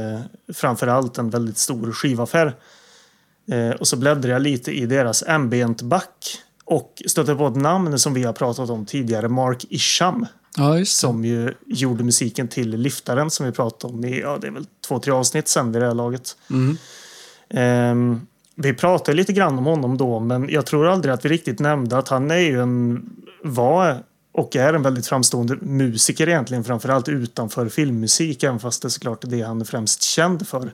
framförallt 0.53 1.17
en 1.17 1.29
väldigt 1.29 1.57
stor 1.57 1.91
skivaffär. 1.91 2.55
Och 3.79 3.87
så 3.87 3.97
bläddrade 3.97 4.27
jag 4.27 4.41
lite 4.41 4.71
i 4.71 4.85
deras 4.85 5.23
ambient 5.27 5.81
back 5.81 6.39
och 6.65 7.01
stötte 7.05 7.35
på 7.35 7.47
ett 7.47 7.55
namn 7.55 7.99
som 7.99 8.13
vi 8.13 8.23
har 8.23 8.33
pratat 8.33 8.69
om 8.69 8.85
tidigare, 8.85 9.27
Mark 9.27 9.65
Isham. 9.69 10.25
Ja, 10.57 10.85
som 10.85 11.25
ju 11.25 11.53
gjorde 11.65 12.03
musiken 12.03 12.47
till 12.47 12.69
Liftaren 12.69 13.29
som 13.29 13.45
vi 13.45 13.51
pratade 13.51 13.93
om 13.93 14.05
i, 14.05 14.19
ja 14.19 14.37
det 14.41 14.47
är 14.47 14.51
väl 14.51 14.65
två, 14.87 14.99
tre 14.99 15.13
avsnitt 15.13 15.47
sen 15.47 15.71
vid 15.71 15.81
det 15.81 15.87
här 15.87 15.93
laget. 15.93 16.37
Mm. 16.49 16.77
Ehm, 17.49 18.27
vi 18.61 18.73
pratade 18.73 19.17
lite 19.17 19.33
grann 19.33 19.57
om 19.57 19.65
honom 19.65 19.97
då, 19.97 20.19
men 20.19 20.49
jag 20.49 20.65
tror 20.65 20.87
aldrig 20.87 21.13
att 21.13 21.25
vi 21.25 21.29
riktigt 21.29 21.59
nämnde 21.59 21.97
att 21.97 22.07
han 22.07 22.31
är 22.31 22.37
ju 22.37 22.61
en, 22.61 23.09
var 23.43 24.03
och 24.31 24.55
är 24.55 24.73
en 24.73 24.83
väldigt 24.83 25.07
framstående 25.07 25.55
musiker 25.61 26.29
egentligen, 26.29 26.63
framförallt 26.63 27.09
utanför 27.09 27.69
filmmusik, 27.69 28.43
även 28.43 28.59
fast 28.59 28.81
det 28.81 28.87
är 28.87 28.89
såklart 28.89 29.23
är 29.23 29.27
det 29.27 29.41
han 29.41 29.61
är 29.61 29.65
främst 29.65 30.03
känd 30.03 30.47
för. 30.47 30.71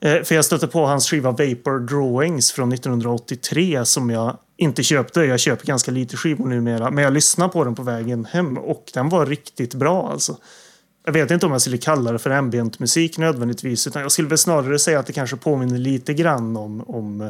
Eh, 0.00 0.22
för 0.22 0.34
jag 0.34 0.44
stötte 0.44 0.66
på 0.66 0.86
hans 0.86 1.10
skiva 1.10 1.30
Vapor 1.30 1.78
Drawings 1.86 2.52
från 2.52 2.72
1983 2.72 3.84
som 3.84 4.10
jag 4.10 4.36
inte 4.56 4.82
köpte. 4.82 5.20
Jag 5.20 5.40
köper 5.40 5.66
ganska 5.66 5.90
lite 5.90 6.16
skivor 6.16 6.46
numera, 6.46 6.90
men 6.90 7.04
jag 7.04 7.12
lyssnade 7.12 7.52
på 7.52 7.64
den 7.64 7.74
på 7.74 7.82
vägen 7.82 8.24
hem 8.24 8.58
och 8.58 8.90
den 8.94 9.08
var 9.08 9.26
riktigt 9.26 9.74
bra 9.74 10.10
alltså. 10.12 10.36
Jag 11.08 11.12
vet 11.12 11.30
inte 11.30 11.46
om 11.46 11.52
jag 11.52 11.60
skulle 11.60 11.78
kalla 11.78 12.12
det 12.12 12.18
för 12.18 12.30
ambient 12.30 12.78
musik 12.78 13.18
nödvändigtvis, 13.18 13.86
utan 13.86 14.02
jag 14.02 14.12
skulle 14.12 14.28
väl 14.28 14.38
snarare 14.38 14.78
säga 14.78 14.98
att 14.98 15.06
det 15.06 15.12
kanske 15.12 15.36
påminner 15.36 15.78
lite 15.78 16.14
grann 16.14 16.56
om, 16.56 16.84
om 16.86 17.20
eh, 17.20 17.28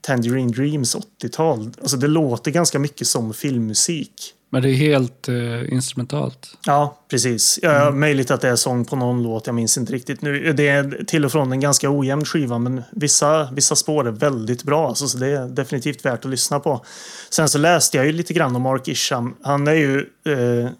Tangerine 0.00 0.52
Dreams 0.52 0.96
80-tal. 0.96 1.70
Alltså 1.80 1.96
det 1.96 2.06
låter 2.06 2.50
ganska 2.50 2.78
mycket 2.78 3.06
som 3.06 3.34
filmmusik. 3.34 4.34
Men 4.50 4.62
det 4.62 4.70
är 4.70 4.74
helt 4.74 5.28
eh, 5.28 5.72
instrumentalt. 5.72 6.56
Ja, 6.66 6.98
precis. 7.10 7.58
Ja, 7.62 7.90
Möjligt 7.90 8.30
att 8.30 8.40
det 8.40 8.48
är 8.48 8.56
sång 8.56 8.84
på 8.84 8.96
någon 8.96 9.22
låt, 9.22 9.46
jag 9.46 9.54
minns 9.54 9.78
inte 9.78 9.92
riktigt 9.92 10.22
nu. 10.22 10.52
Det 10.52 10.68
är 10.68 11.04
till 11.06 11.24
och 11.24 11.32
från 11.32 11.52
en 11.52 11.60
ganska 11.60 11.90
ojämn 11.90 12.24
skiva, 12.24 12.58
men 12.58 12.82
vissa, 12.92 13.50
vissa 13.52 13.76
spår 13.76 14.06
är 14.06 14.10
väldigt 14.10 14.62
bra. 14.62 14.88
Alltså, 14.88 15.08
så 15.08 15.18
det 15.18 15.28
är 15.28 15.48
definitivt 15.48 16.04
värt 16.04 16.24
att 16.24 16.30
lyssna 16.30 16.60
på. 16.60 16.84
Sen 17.30 17.48
så 17.48 17.58
läste 17.58 17.96
jag 17.96 18.06
ju 18.06 18.12
lite 18.12 18.32
grann 18.34 18.56
om 18.56 18.62
Mark 18.62 18.88
Isham. 18.88 19.34
Han 19.42 19.68
är 19.68 19.74
ju, 19.74 19.98
eh, 20.26 20.70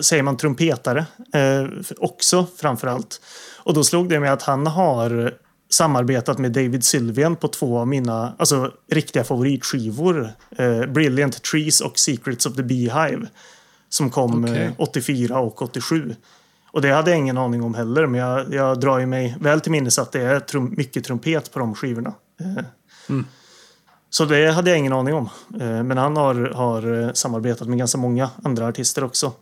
säger 0.00 0.22
man, 0.22 0.36
trumpetare 0.36 1.06
eh, 1.34 1.66
också 1.98 2.46
framför 2.56 2.86
allt. 2.86 3.20
Och 3.56 3.74
då 3.74 3.84
slog 3.84 4.08
det 4.08 4.20
mig 4.20 4.28
att 4.30 4.42
han 4.42 4.66
har 4.66 5.34
samarbetat 5.70 6.38
med 6.38 6.52
David 6.52 6.84
Sylvian 6.84 7.36
på 7.36 7.48
två 7.48 7.78
av 7.78 7.88
mina 7.88 8.34
alltså, 8.38 8.72
riktiga 8.90 9.24
favoritskivor. 9.24 10.32
Eh, 10.56 10.86
Brilliant 10.86 11.42
Trees 11.42 11.80
och 11.80 11.98
Secrets 11.98 12.46
of 12.46 12.56
the 12.56 12.62
Beehive. 12.62 13.26
Som 13.88 14.10
kom 14.10 14.44
eh, 14.44 14.72
84 14.78 15.38
och 15.38 15.62
87. 15.62 16.14
Och 16.72 16.82
det 16.82 16.90
hade 16.90 17.10
jag 17.10 17.18
ingen 17.18 17.38
aning 17.38 17.62
om 17.62 17.74
heller, 17.74 18.06
men 18.06 18.20
jag, 18.20 18.54
jag 18.54 18.80
drar 18.80 18.98
ju 18.98 19.06
mig 19.06 19.36
väl 19.40 19.60
till 19.60 19.72
minnes 19.72 19.98
att 19.98 20.12
det 20.12 20.22
är 20.22 20.40
trum, 20.40 20.74
mycket 20.76 21.04
trumpet 21.04 21.52
på 21.52 21.58
de 21.58 21.74
skivorna. 21.74 22.14
Eh, 22.40 22.64
Mm. 23.08 23.26
Så 24.10 24.24
det 24.24 24.50
hade 24.52 24.70
jag 24.70 24.78
ingen 24.78 24.92
aning 24.92 25.14
om. 25.14 25.28
Eh, 25.60 25.82
Men 25.82 25.98
han 25.98 26.16
har, 26.16 26.34
har 26.34 27.02
eh, 27.02 27.12
samarbetat 27.12 27.68
med 27.68 27.78
ganska 27.78 27.98
många 27.98 28.30
andra 28.44 28.66
artister 28.66 29.04
också. 29.04 29.32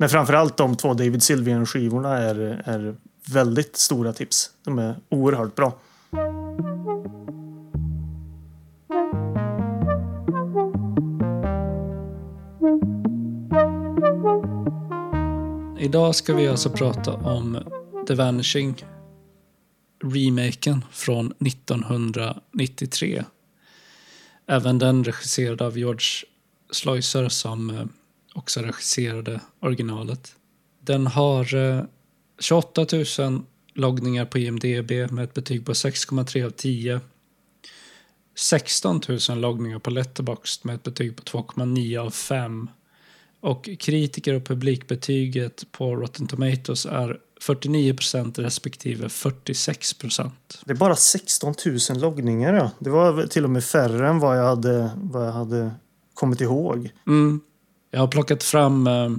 Men 0.00 0.08
framförallt 0.08 0.56
de 0.56 0.76
två 0.76 0.94
David 0.94 1.22
Sylvian-skivorna 1.22 2.18
är, 2.18 2.62
är 2.64 2.96
väldigt 3.32 3.76
stora 3.76 4.12
tips. 4.12 4.50
De 4.64 4.78
är 4.78 4.96
oerhört 5.08 5.54
bra. 5.54 5.78
Idag 15.78 16.14
ska 16.14 16.34
vi 16.34 16.48
alltså 16.48 16.70
prata 16.70 17.12
om 17.12 17.58
The 18.08 18.14
Vanishing. 18.14 18.84
Remaken 20.04 20.84
från 20.90 21.32
1993. 21.46 23.24
Även 24.46 24.78
den 24.78 25.04
regisserad 25.04 25.62
av 25.62 25.78
George 25.78 26.06
Sloyser 26.70 27.28
som 27.28 27.70
eh, 27.70 27.84
också 28.34 28.60
regisserade 28.60 29.40
originalet. 29.60 30.34
Den 30.80 31.06
har 31.06 31.54
eh, 31.54 31.84
28 32.38 32.86
000 33.18 33.42
loggningar 33.74 34.24
på 34.24 34.38
IMDB 34.38 35.12
med 35.12 35.24
ett 35.24 35.34
betyg 35.34 35.66
på 35.66 35.72
6,3 35.72 36.46
av 36.46 36.50
10. 36.50 37.00
16 38.36 39.00
000 39.28 39.38
loggningar 39.40 39.78
på 39.78 39.90
Letterboxd 39.90 40.66
med 40.66 40.74
ett 40.74 40.82
betyg 40.82 41.16
på 41.16 41.22
2,9 41.22 41.98
av 41.98 42.10
5. 42.10 42.70
Och 43.40 43.68
kritiker 43.78 44.34
och 44.34 44.44
publikbetyget 44.44 45.64
på 45.72 45.96
Rotten 45.96 46.26
Tomatoes 46.26 46.86
är 46.86 47.18
49% 47.40 48.42
respektive 48.42 49.06
46%. 49.08 50.30
Det 50.64 50.72
är 50.72 50.76
bara 50.76 50.96
16 50.96 51.54
000 51.90 52.00
loggningar. 52.00 52.54
Ja. 52.54 52.70
Det 52.78 52.90
var 52.90 53.26
till 53.26 53.44
och 53.44 53.50
med 53.50 53.64
färre 53.64 54.08
än 54.08 54.18
vad 54.18 54.38
jag 54.38 54.44
hade, 54.44 54.90
vad 54.96 55.26
jag 55.26 55.32
hade 55.32 55.70
kommit 56.14 56.40
ihåg. 56.40 56.90
Mm. 57.06 57.40
Jag 57.90 58.00
har 58.00 58.08
plockat 58.08 58.42
fram... 58.42 58.86
Eh, 58.86 59.10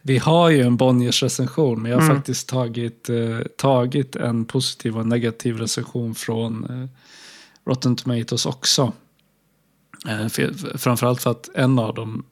vi 0.03 0.19
har 0.19 0.51
ju 0.51 0.61
en 0.63 0.77
Bonniers 0.77 1.23
recension, 1.23 1.83
men 1.83 1.91
jag 1.91 1.99
har 1.99 2.05
Mm. 2.05 2.17
faktiskt 2.17 2.49
tagit, 2.49 3.09
eh, 3.09 3.39
tagit 3.57 4.17
en 4.17 4.45
positiv 4.45 4.95
och 4.95 5.01
en 5.03 5.09
negativ 5.09 5.57
recension 5.59 6.15
från 6.15 6.65
eh, 6.65 6.89
Rotten 7.67 7.97
Tomatoes 7.97 8.47
också. 8.47 8.93
Eh, 10.09 10.29
för, 10.29 10.79
framförallt 10.79 11.23
för 11.23 11.31
att 11.31 11.49
en 11.55 11.79
av 11.79 11.95
dem, 11.95 12.25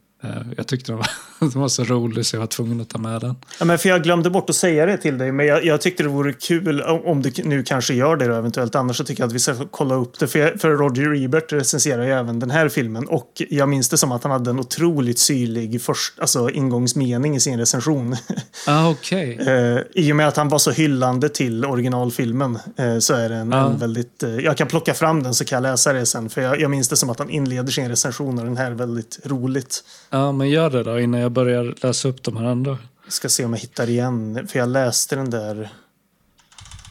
jag 0.56 0.66
tyckte 0.66 0.92
den 0.92 0.96
var, 0.98 1.06
den 1.40 1.60
var 1.60 1.68
så 1.68 1.84
rolig 1.84 2.26
så 2.26 2.36
jag 2.36 2.40
var 2.40 2.46
tvungen 2.46 2.80
att 2.80 2.88
ta 2.88 2.98
med 2.98 3.20
den. 3.20 3.36
Ja, 3.58 3.64
men 3.64 3.78
för 3.78 3.88
jag 3.88 4.02
glömde 4.02 4.30
bort 4.30 4.50
att 4.50 4.56
säga 4.56 4.86
det 4.86 4.96
till 4.96 5.18
dig, 5.18 5.32
men 5.32 5.46
jag, 5.46 5.64
jag 5.64 5.80
tyckte 5.80 6.02
det 6.02 6.08
vore 6.08 6.32
kul 6.32 6.82
om 6.82 7.22
du 7.22 7.32
nu 7.44 7.62
kanske 7.62 7.94
gör 7.94 8.16
det 8.16 8.26
då, 8.26 8.34
eventuellt. 8.34 8.74
Annars 8.74 8.96
så 8.96 9.04
tycker 9.04 9.22
jag 9.22 9.28
att 9.28 9.34
vi 9.34 9.38
ska 9.38 9.54
kolla 9.70 9.94
upp 9.94 10.18
det. 10.18 10.26
För, 10.28 10.38
jag- 10.38 10.60
för 10.60 10.70
Roger 10.70 11.24
Ebert 11.24 11.52
recenserar 11.52 12.04
ju 12.04 12.10
även 12.12 12.40
den 12.40 12.50
här 12.50 12.68
filmen 12.68 13.06
och 13.08 13.42
jag 13.50 13.68
minns 13.68 13.88
det 13.88 13.96
som 13.98 14.12
att 14.12 14.22
han 14.22 14.32
hade 14.32 14.50
en 14.50 14.60
otroligt 14.60 15.18
syrlig 15.18 15.82
först, 15.82 16.20
alltså 16.20 16.50
ingångsmening 16.50 17.36
i 17.36 17.40
sin 17.40 17.58
recension. 17.58 18.16
Ah, 18.66 18.90
Okej. 18.90 19.38
Eh, 19.46 19.78
I 19.94 20.12
och 20.12 20.16
med 20.16 20.28
att 20.28 20.36
han 20.36 20.48
var 20.48 20.58
så 20.58 20.70
hyllande 20.70 21.28
till 21.28 21.64
originalfilmen 21.64 22.58
eh, 22.76 22.98
så 22.98 23.14
är 23.14 23.28
det 23.28 23.34
en, 23.34 23.50
Ja. 23.52 23.66
en 23.70 23.78
väldigt... 23.78 24.22
Eh, 24.22 24.30
jag 24.36 24.56
kan 24.56 24.66
plocka 24.68 24.94
fram 24.94 25.22
den 25.22 25.34
så 25.34 25.44
kan 25.44 25.56
jag 25.56 25.62
läsa 25.70 25.92
det 25.92 26.06
sen. 26.06 26.30
För 26.30 26.40
jag, 26.40 26.60
jag 26.60 26.70
minns 26.70 26.88
det 26.88 26.96
som 26.96 27.10
att 27.10 27.18
han 27.18 27.30
inleder 27.30 27.72
sin 27.72 27.88
recension 27.88 28.38
av 28.38 28.44
den 28.44 28.56
här 28.56 28.70
väldigt 28.70 29.18
roligt. 29.24 29.84
Ja, 30.14 30.32
men 30.32 30.50
gör 30.50 30.70
det 30.70 30.82
då 30.82 31.00
innan 31.00 31.20
jag 31.20 31.32
börjar 31.32 31.74
läsa 31.82 32.08
upp 32.08 32.22
de 32.22 32.36
här 32.36 32.44
andra. 32.44 32.78
Ska 33.08 33.28
se 33.28 33.44
om 33.44 33.52
jag 33.52 33.60
hittar 33.60 33.90
igen. 33.90 34.48
För 34.48 34.58
jag 34.58 34.68
läste 34.68 35.16
den 35.16 35.30
där... 35.30 35.72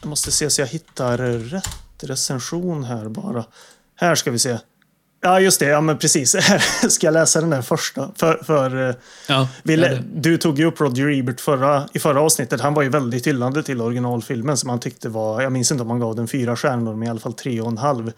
Jag 0.00 0.08
måste 0.08 0.32
se 0.32 0.50
så 0.50 0.60
jag 0.60 0.66
hittar 0.66 1.18
rätt 1.18 1.68
recension 2.02 2.84
här 2.84 3.08
bara. 3.08 3.44
Här 3.96 4.14
ska 4.14 4.30
vi 4.30 4.38
se. 4.38 4.58
Ja, 5.20 5.40
just 5.40 5.60
det. 5.60 5.66
Ja, 5.66 5.80
men 5.80 5.98
precis. 5.98 6.34
Här 6.40 6.88
ska 6.88 7.06
jag 7.06 7.12
läsa 7.12 7.40
den 7.40 7.50
där 7.50 7.62
första. 7.62 8.10
För, 8.16 8.40
för 8.44 8.88
eh, 8.88 8.94
Ja, 9.28 9.48
vi 9.62 9.98
du 10.14 10.38
tog 10.38 10.58
ju 10.58 10.64
upp 10.64 10.80
Roger 10.80 11.18
Ebert 11.18 11.40
förra, 11.40 11.88
i 11.92 11.98
förra 11.98 12.20
avsnittet. 12.20 12.60
Han 12.60 12.74
var 12.74 12.82
ju 12.82 12.88
väldigt 12.88 13.26
hyllande 13.26 13.62
till 13.62 13.80
originalfilmen 13.80 14.56
som 14.56 14.70
han 14.70 14.80
tyckte 14.80 15.08
var, 15.08 15.42
jag 15.42 15.52
minns 15.52 15.70
inte 15.70 15.82
om 15.82 15.90
han 15.90 16.00
gav 16.00 16.16
den 16.16 16.28
fyra 16.28 16.56
stjärnor, 16.56 16.94
men 16.94 17.08
i 17.08 17.10
alla 17.10 17.20
fall 17.20 17.32
tre 17.32 17.60
och 17.60 17.68
en 17.68 17.78
halv. 17.78 18.12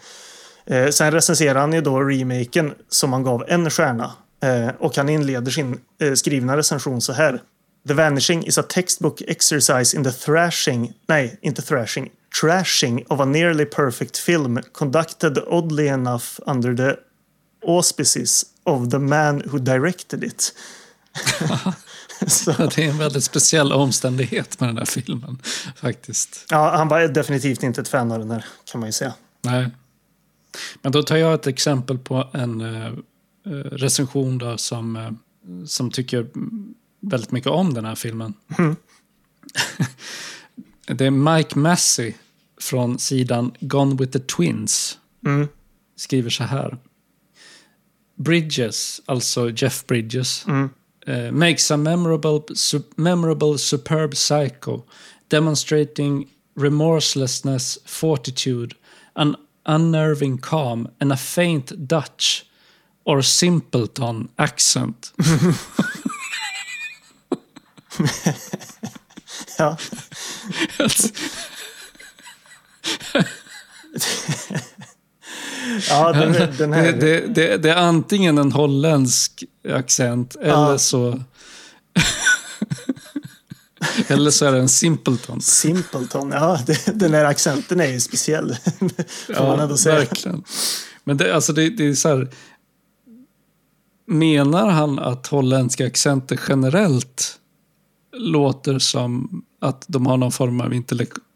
Eh, 0.66 0.88
sen 0.88 1.12
recenserade 1.12 1.60
han 1.60 1.72
ju 1.72 1.80
då 1.80 2.00
remaken 2.00 2.74
som 2.88 3.12
han 3.12 3.22
gav 3.22 3.44
en 3.48 3.70
stjärna. 3.70 4.12
Eh, 4.44 4.68
och 4.78 4.96
han 4.96 5.08
inleder 5.08 5.50
sin 5.50 5.80
eh, 6.00 6.12
skrivna 6.12 6.56
recension 6.56 7.00
så 7.00 7.12
här. 7.12 7.42
The 7.88 7.94
Vanishing 7.94 8.46
is 8.46 8.58
a 8.58 8.62
textbook 8.62 9.22
exercise 9.26 9.96
in 9.96 10.04
the 10.04 10.12
thrashing, 10.12 10.92
nej, 11.06 11.38
inte 11.42 11.62
thrashing, 11.62 12.10
trashing 12.40 13.04
of 13.08 13.20
a 13.20 13.24
nearly 13.24 13.64
perfect 13.64 14.16
film 14.16 14.60
conducted 14.72 15.38
oddly 15.46 15.86
enough 15.86 16.24
under 16.46 16.76
the 16.76 16.96
auspices 17.66 18.44
of 18.64 18.90
the 18.90 18.98
man 18.98 19.42
who 19.46 19.58
directed 19.58 20.24
it. 20.24 20.52
Det 22.74 22.78
är 22.78 22.88
en 22.88 22.98
väldigt 22.98 23.24
speciell 23.24 23.72
omständighet 23.72 24.60
med 24.60 24.68
den 24.68 24.78
här 24.78 24.84
filmen, 24.84 25.38
faktiskt. 25.76 26.46
ja, 26.50 26.76
han 26.76 26.88
var 26.88 27.08
definitivt 27.08 27.62
inte 27.62 27.80
ett 27.80 27.88
fan 27.88 28.12
av 28.12 28.18
den 28.18 28.30
här, 28.30 28.44
kan 28.64 28.80
man 28.80 28.88
ju 28.88 28.92
säga. 28.92 29.14
Nej. 29.42 29.70
Men 30.82 30.92
då 30.92 31.02
tar 31.02 31.16
jag 31.16 31.34
ett 31.34 31.46
exempel 31.46 31.98
på 31.98 32.28
en 32.32 32.60
eh, 32.60 32.92
recension 33.52 34.38
då 34.38 34.56
som, 34.58 34.96
eh, 34.96 35.10
som 35.66 35.90
tycker 35.90 36.26
väldigt 37.00 37.30
mycket 37.32 37.50
om 37.50 37.74
den 37.74 37.84
här 37.84 37.94
filmen. 37.94 38.34
det 40.86 41.06
är 41.06 41.10
Mike 41.36 41.58
Massey 41.58 42.12
från 42.60 42.98
sidan 42.98 43.52
Gone 43.60 43.94
with 43.96 44.12
the 44.12 44.18
Twins. 44.18 44.98
Mm. 45.26 45.48
Skriver 45.96 46.30
så 46.30 46.44
här. 46.44 46.78
Bridges, 48.16 49.00
alltså 49.06 49.50
Jeff 49.50 49.86
Bridges, 49.86 50.44
Mm. 50.46 50.70
eh, 51.06 51.32
makes 51.32 51.70
a 51.70 51.76
memorable, 51.76 52.40
su 52.54 52.80
memorable 52.96 53.58
superb 53.58 54.14
psycho 54.14 54.82
demonstrating 55.28 56.28
remorselessness, 56.56 57.78
fortitude, 57.84 58.74
an 59.14 59.36
unnerving 59.66 60.38
calm 60.38 60.88
and 61.00 61.12
a 61.12 61.16
faint 61.16 61.72
Dutch 61.88 62.42
or 63.04 63.22
simpleton 63.22 64.28
accent. 64.36 65.12
Ja. 69.58 69.76
ja, 75.88 76.12
den, 76.12 76.56
den 76.58 76.72
här. 76.72 76.82
Det, 76.82 76.92
det, 76.92 77.26
det, 77.34 77.56
det, 77.56 77.70
är 77.70 77.76
antingen 77.76 78.38
en 78.38 78.52
holländsk 78.52 79.44
accent 79.68 80.36
eller 80.36 80.70
ja. 80.70 80.78
så... 80.78 81.22
eller 84.08 84.30
så 84.30 84.46
är 84.46 84.52
det 84.52 84.58
en 84.58 84.68
simpleton. 84.68 85.40
Simpleton, 85.40 86.30
ja. 86.30 86.60
Det, 86.66 86.98
den 86.98 87.14
här 87.14 87.24
accenten 87.24 87.80
är 87.80 87.86
ju 87.88 88.00
speciell. 88.00 88.56
Får 88.78 88.90
ja, 89.28 89.42
man 89.42 89.60
ändå 89.60 89.76
säga. 89.76 89.94
verkligen. 89.94 90.44
Men 91.04 91.16
det, 91.16 91.34
alltså 91.34 91.52
det, 91.52 91.70
det 91.70 91.88
är 91.88 91.94
så 91.94 92.08
här... 92.08 92.30
Menar 94.06 94.68
han 94.70 94.98
att 94.98 95.26
holländska 95.26 95.86
accenter 95.86 96.40
generellt 96.48 97.38
låter 98.16 98.78
som 98.78 99.42
att 99.60 99.84
de 99.86 100.06
har 100.06 100.16
någon 100.16 100.32
form 100.32 100.60
av 100.60 100.82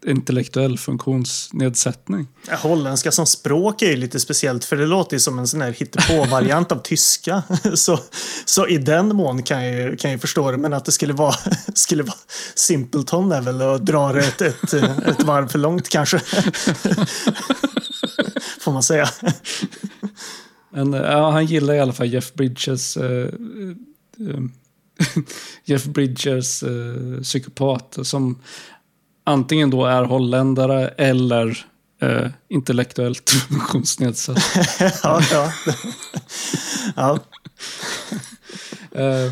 intellektuell 0.05 0.77
funktionsnedsättning. 0.77 2.27
Holländska 2.49 3.11
som 3.11 3.25
språk 3.25 3.81
är 3.81 3.89
ju 3.89 3.95
lite 3.95 4.19
speciellt 4.19 4.65
för 4.65 4.75
det 4.75 4.85
låter 4.85 5.15
ju 5.15 5.19
som 5.19 5.39
en 5.39 5.47
sån 5.47 5.61
här 5.61 5.71
hittepå-variant 5.71 6.71
av 6.71 6.75
tyska. 6.75 7.43
Så, 7.73 7.99
så 8.45 8.67
i 8.67 8.77
den 8.77 9.15
mån 9.15 9.43
kan 9.43 9.63
jag, 9.65 9.75
ju, 9.75 9.97
kan 9.97 10.11
jag 10.11 10.21
förstå 10.21 10.51
det, 10.51 10.57
men 10.57 10.73
att 10.73 10.85
det 10.85 10.91
skulle 10.91 11.13
vara, 11.13 11.35
skulle 11.73 12.03
vara 12.03 12.17
Simpleton 12.55 13.31
är 13.31 13.41
väl 13.41 13.61
att 13.61 13.85
dra 13.85 14.13
det 14.13 14.19
ett, 14.19 14.41
ett, 14.41 14.73
ett 14.73 15.23
varv 15.23 15.47
för 15.47 15.59
långt 15.59 15.89
kanske. 15.89 16.19
Får 18.59 18.71
man 18.71 18.83
säga. 18.83 19.09
Men 20.71 20.93
ja, 20.93 21.31
han 21.31 21.45
gillar 21.45 21.73
i 21.73 21.79
alla 21.79 21.93
fall 21.93 22.07
Jeff 22.07 22.33
Bridges 22.33 22.97
uh, 22.97 23.03
uh, 24.19 24.45
Jeff 25.65 25.85
Bridges 25.85 26.63
eh, 26.63 27.21
psykopat 27.21 27.97
som 28.01 28.39
antingen 29.23 29.69
då 29.69 29.85
är 29.85 30.03
holländare 30.03 30.87
eller 30.87 31.65
eh, 32.01 32.27
intellektuellt 32.47 33.29
funktionsnedsatt. 33.49 34.37
ja, 35.03 35.21
ja. 35.31 35.53
ja. 36.95 37.19
eh, 38.91 39.31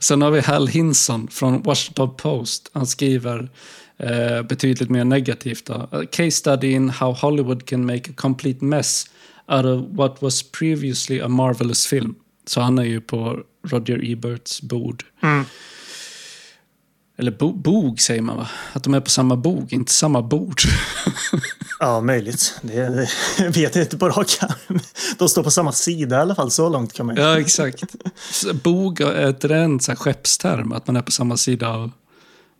Sen 0.00 0.22
har 0.22 0.30
vi 0.30 0.40
Hal 0.40 0.68
Hinson 0.68 1.28
från 1.28 1.62
Washington 1.62 2.16
Post. 2.16 2.70
Han 2.72 2.86
skriver 2.86 3.50
eh, 4.02 4.42
betydligt 4.42 4.90
mer 4.90 5.04
negativt. 5.04 5.66
Då. 5.66 5.74
A 5.74 6.02
case 6.12 6.30
study 6.30 6.72
in 6.72 6.90
how 6.90 7.12
Hollywood 7.12 7.66
can 7.68 7.86
make 7.86 8.10
a 8.10 8.14
complete 8.16 8.64
mess 8.64 9.04
out 9.48 9.64
of 9.64 9.84
what 9.90 10.22
was 10.22 10.42
previously 10.42 11.20
a 11.20 11.28
marvelous 11.28 11.86
film. 11.86 12.14
Så 12.46 12.60
han 12.60 12.78
är 12.78 12.84
ju 12.84 13.00
på 13.00 13.38
Roger 13.66 14.10
Eberts 14.12 14.62
bord. 14.62 15.04
Mm. 15.22 15.44
Eller 17.18 17.30
bo 17.30 17.52
bog 17.52 18.00
säger 18.00 18.22
man 18.22 18.36
va? 18.36 18.48
Att 18.72 18.84
de 18.84 18.94
är 18.94 19.00
på 19.00 19.10
samma 19.10 19.36
bog, 19.36 19.72
inte 19.72 19.92
samma 19.92 20.22
bord. 20.22 20.60
ja, 21.80 22.00
möjligt. 22.00 22.60
Det, 22.62 23.08
det 23.38 23.48
vet 23.48 23.74
jag 23.74 23.84
inte 23.84 23.98
på 23.98 24.08
rak. 24.08 24.38
De 25.18 25.28
står 25.28 25.42
på 25.42 25.50
samma 25.50 25.72
sida 25.72 26.16
i 26.16 26.20
alla 26.20 26.34
fall, 26.34 26.50
så 26.50 26.68
långt 26.68 26.92
kan 26.92 27.06
man 27.06 27.16
Ja, 27.16 27.40
exakt. 27.40 27.84
Bog 28.62 29.00
är 29.00 29.48
det 29.48 29.56
en 29.56 29.78
skeppsterm? 29.78 30.72
Att 30.72 30.86
man 30.86 30.96
är 30.96 31.02
på 31.02 31.12
samma 31.12 31.36
sida 31.36 31.68
av 31.68 31.90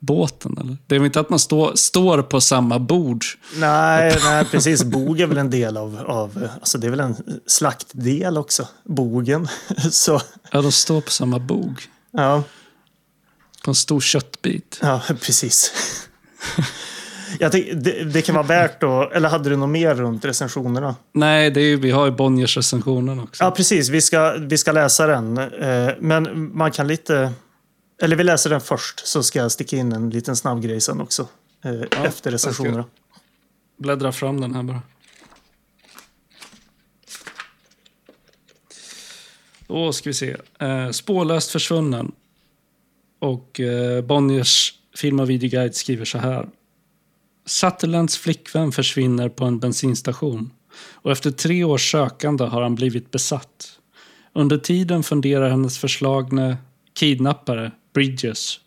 båten? 0.02 0.58
Eller? 0.60 0.76
Det 0.86 0.94
är 0.94 0.98
väl 0.98 1.06
inte 1.06 1.20
att 1.20 1.30
man 1.30 1.38
stå, 1.38 1.76
står 1.76 2.22
på 2.22 2.40
samma 2.40 2.78
bord? 2.78 3.24
Nej, 3.56 4.18
nej, 4.24 4.44
precis. 4.44 4.84
Bog 4.92 5.20
är 5.20 5.26
väl 5.26 5.38
en 5.38 5.50
del 5.50 5.76
av, 5.76 6.04
av... 6.06 6.48
Alltså 6.54 6.78
det 6.78 6.86
är 6.86 6.90
väl 6.90 7.00
en 7.00 7.16
slaktdel 7.46 8.38
också, 8.38 8.68
bogen. 8.84 9.48
Så. 9.90 10.20
Ja, 10.50 10.62
de 10.62 10.72
står 10.72 11.00
på 11.00 11.10
samma 11.10 11.38
bog. 11.38 11.82
Ja. 12.10 12.42
På 13.64 13.70
en 13.70 13.74
stor 13.74 14.00
köttbit. 14.00 14.78
Ja, 14.82 15.02
precis. 15.20 15.72
Jag 17.38 17.52
tänkte, 17.52 17.74
det, 17.74 18.04
det, 18.04 18.22
kan 18.22 18.34
vara 18.34 18.46
värt 18.46 18.82
att... 18.82 19.12
Eller 19.12 19.28
hade 19.28 19.50
du 19.50 19.56
något 19.56 19.68
mer 19.68 19.94
runt 19.94 20.24
recensionerna? 20.24 20.96
Nej, 21.12 21.50
det 21.50 21.60
är, 21.60 21.76
vi 21.76 21.90
har 21.90 22.04
ju 22.04 22.10
Bonniers 22.10 22.56
recensionen 22.56 23.20
också. 23.20 23.44
Ja, 23.44 23.50
precis. 23.50 23.88
Vi 23.88 24.00
ska, 24.00 24.32
vi 24.38 24.58
ska 24.58 24.72
läsa 24.72 25.06
den. 25.06 25.38
Eh, 25.38 25.90
men 26.00 26.50
man 26.56 26.70
kan 26.70 26.88
lite... 26.88 27.32
Eller 28.02 28.16
vi 28.16 28.24
läser 28.24 28.50
den 28.50 28.60
först 28.60 29.06
så 29.06 29.22
ska 29.22 29.38
jag 29.38 29.52
sticka 29.52 29.76
in 29.76 29.92
en 29.92 30.10
liten 30.10 30.36
snabb 30.36 30.62
grej 30.62 30.80
sen 30.80 31.00
också. 31.00 31.28
Eh, 31.64 31.74
ja, 31.74 32.06
efter 32.06 32.30
recensionerna. 32.30 32.84
Bläddra 33.76 34.12
fram 34.12 34.40
den 34.40 34.54
här 34.54 34.62
bara. 34.62 34.82
Då 39.66 39.92
ska 39.92 40.10
vi 40.10 40.14
se. 40.14 40.36
Eh, 40.58 40.90
spårlöst 40.90 41.50
försvunnen. 41.50 42.12
Och 43.18 43.60
eh, 43.60 44.04
Bonniers 44.04 44.74
film 44.96 45.20
och 45.20 45.30
videoguide 45.30 45.74
skriver 45.74 46.04
så 46.04 46.18
här. 46.18 46.48
Sutherlands 47.46 48.18
flickvän 48.18 48.72
försvinner 48.72 49.28
på 49.28 49.44
en 49.44 49.58
bensinstation. 49.58 50.50
Och 50.92 51.12
efter 51.12 51.30
tre 51.30 51.64
års 51.64 51.90
sökande 51.90 52.44
har 52.44 52.62
han 52.62 52.74
blivit 52.74 53.10
besatt. 53.10 53.78
Under 54.32 54.58
tiden 54.58 55.02
funderar 55.02 55.50
hennes 55.50 55.78
förslagne 55.78 56.56
kidnappare 56.94 57.72
Bridges 57.94 58.60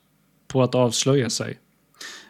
på 0.48 0.64
att 0.64 0.76
avslöja 0.76 1.30
sig. 1.30 1.60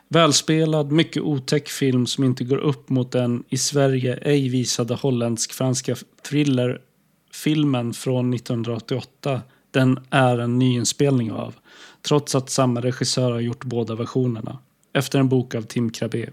Välspelad, 0.08 0.92
mycket 0.92 1.24
otäck 1.24 1.70
film 1.70 2.06
som 2.08 2.24
inte 2.24 2.44
går 2.44 2.58
upp 2.58 2.90
mot 2.90 3.12
den 3.12 3.44
i 3.50 3.58
Sverige 3.58 4.20
ej 4.22 4.50
visade 4.50 4.96
holländsk-franska 4.96 5.96
thrillerfilmen 6.22 7.94
från 7.94 8.34
1988 8.34 9.42
den 9.76 10.00
är 10.10 10.38
en 10.38 10.60
nyinspelning 10.60 11.32
av, 11.32 11.56
trots 12.02 12.36
att 12.36 12.50
samma 12.50 12.82
regissör 12.82 13.32
har 13.32 13.40
gjort 13.40 13.64
båda 13.64 13.96
versionerna. 13.96 14.60
Efter 14.94 15.20
en 15.20 15.30
bok 15.30 15.56
av 15.56 15.62
Tim 15.62 15.90
Krabbe. 15.90 16.30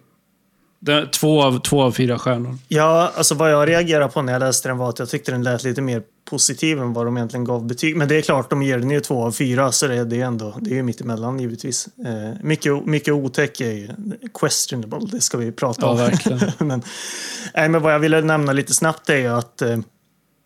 Två 1.13 1.43
av, 1.43 1.59
två 1.61 1.83
av 1.83 1.93
fyra 1.93 2.19
stjärnor. 2.19 2.59
Ja, 2.69 3.13
alltså 3.17 3.35
vad 3.35 3.51
jag 3.51 3.69
reagerade 3.69 4.13
på 4.13 4.23
när 4.23 4.33
jag 4.33 4.41
läste 4.41 4.69
den 4.69 4.79
var 4.79 4.89
att 4.89 4.99
jag 4.99 5.09
tyckte 5.09 5.33
den 5.33 5.43
lät 5.43 5.65
lite 5.65 5.83
mer 5.83 6.03
positiv 6.25 6.79
än 6.79 6.93
vad 6.93 7.07
de 7.07 7.17
egentligen 7.17 7.45
gav 7.45 7.67
betyg. 7.67 7.97
Men 7.97 8.09
det 8.09 8.17
är 8.17 8.23
klart, 8.23 8.51
de 8.51 8.63
ger 8.63 8.79
den 8.79 8.91
ju 8.91 9.01
två 9.01 9.25
av 9.25 9.33
fyra, 9.33 9.73
så 9.73 9.87
det, 9.87 9.97
är 9.97 10.15
ändå 10.15 10.55
det 10.61 10.71
är 10.71 10.75
ju 10.75 10.83
mittemellan 10.83 11.39
givetvis. 11.41 11.89
Eh, 12.07 12.43
mycket, 12.43 12.87
mycket 12.87 13.15
otäck 13.15 13.61
är 13.61 13.73
ju 13.73 13.89
questionable, 14.35 15.09
det 15.13 15.21
ska 15.21 15.39
vi 15.39 15.53
prata 15.53 15.87
om. 15.87 15.99
Ja, 15.99 16.05
verkligen. 16.05 16.41
men, 16.59 16.83
nej, 17.55 17.69
men 17.69 17.83
vad 17.83 17.95
jag 17.95 17.99
ville 17.99 18.21
nämna 18.21 18.53
lite 18.53 18.75
snabbt 18.75 19.11
är 19.11 19.17
ju 19.17 19.29
att 19.29 19.63
eh, 19.63 19.79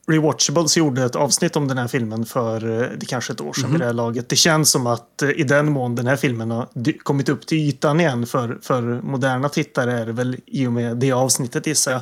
Rewatchables 0.08 0.76
gjorde 0.76 1.04
ett 1.04 1.16
avsnitt 1.16 1.56
om 1.56 1.68
den 1.68 1.78
här 1.78 1.88
filmen 1.88 2.26
för 2.26 2.82
eh, 2.82 2.88
det 2.98 3.06
kanske 3.06 3.32
ett 3.32 3.40
år 3.40 3.52
sedan 3.52 3.64
mm. 3.64 3.72
vid 3.72 3.80
det 3.80 3.86
här 3.86 3.92
laget. 3.92 4.28
Det 4.28 4.36
känns 4.36 4.70
som 4.70 4.86
att 4.86 5.22
eh, 5.22 5.30
i 5.30 5.44
den 5.44 5.72
mån 5.72 5.94
den 5.94 6.06
här 6.06 6.16
filmen 6.16 6.50
har 6.50 6.68
kommit 7.02 7.28
upp 7.28 7.46
till 7.46 7.58
ytan 7.58 8.00
igen 8.00 8.26
för, 8.26 8.58
för 8.62 8.82
moderna 8.82 9.48
tittare 9.48 9.92
är 9.92 10.06
det 10.06 10.12
väl 10.12 10.36
i 10.46 10.66
och 10.66 10.72
med 10.72 10.96
det 10.96 11.12
avsnittet 11.12 11.66
gissar 11.66 11.92
jag. 11.92 12.00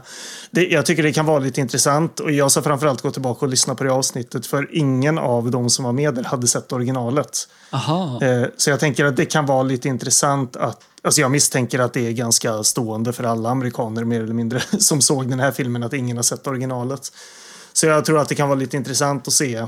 Det, 0.51 0.67
jag 0.67 0.87
tycker 0.87 1.03
det 1.03 1.13
kan 1.13 1.27
vara 1.27 1.39
lite 1.39 1.61
intressant 1.61 2.21
och 2.21 2.33
jag 2.33 2.51
ska 2.51 2.63
framförallt 2.63 3.03
gå 3.03 3.11
tillbaka 3.11 3.47
och 3.47 3.51
lyssna 3.51 3.75
på 3.75 3.85
det 3.85 3.93
avsnittet 3.93 4.47
för 4.47 4.69
ingen 4.73 5.19
av 5.19 5.51
de 5.51 5.71
som 5.71 5.85
var 5.85 5.93
med 5.93 6.15
där 6.15 6.25
hade 6.25 6.47
sett 6.47 6.73
originalet. 6.73 7.49
Aha. 7.71 8.23
Eh, 8.23 8.47
så 8.57 8.71
jag 8.71 8.81
tänker 8.81 9.05
att 9.05 9.17
det 9.17 9.27
kan 9.27 9.47
vara 9.47 9.63
lite 9.63 9.89
intressant 9.89 10.57
att 10.57 10.81
Alltså 11.05 11.21
jag 11.21 11.31
misstänker 11.31 11.79
att 11.79 11.93
det 11.93 12.07
är 12.07 12.13
ganska 12.13 12.63
stående 12.63 13.13
för 13.13 13.25
alla 13.25 13.51
amerikaner 13.51 14.05
mer 14.05 14.23
eller 14.23 14.35
mindre 14.35 14.61
som 14.79 15.01
såg 15.01 15.31
den 15.31 15.41
här 15.41 15.53
filmen 15.53 15.83
att 15.83 15.93
ingen 15.93 16.17
har 16.17 16.23
sett 16.23 16.47
originalet. 16.47 17.13
Så 17.85 17.89
jag 17.89 18.05
tror 18.05 18.19
att 18.19 18.29
det 18.29 18.35
kan 18.35 18.49
vara 18.49 18.59
lite 18.59 18.77
intressant 18.77 19.29
att 19.29 19.35
se. 19.35 19.67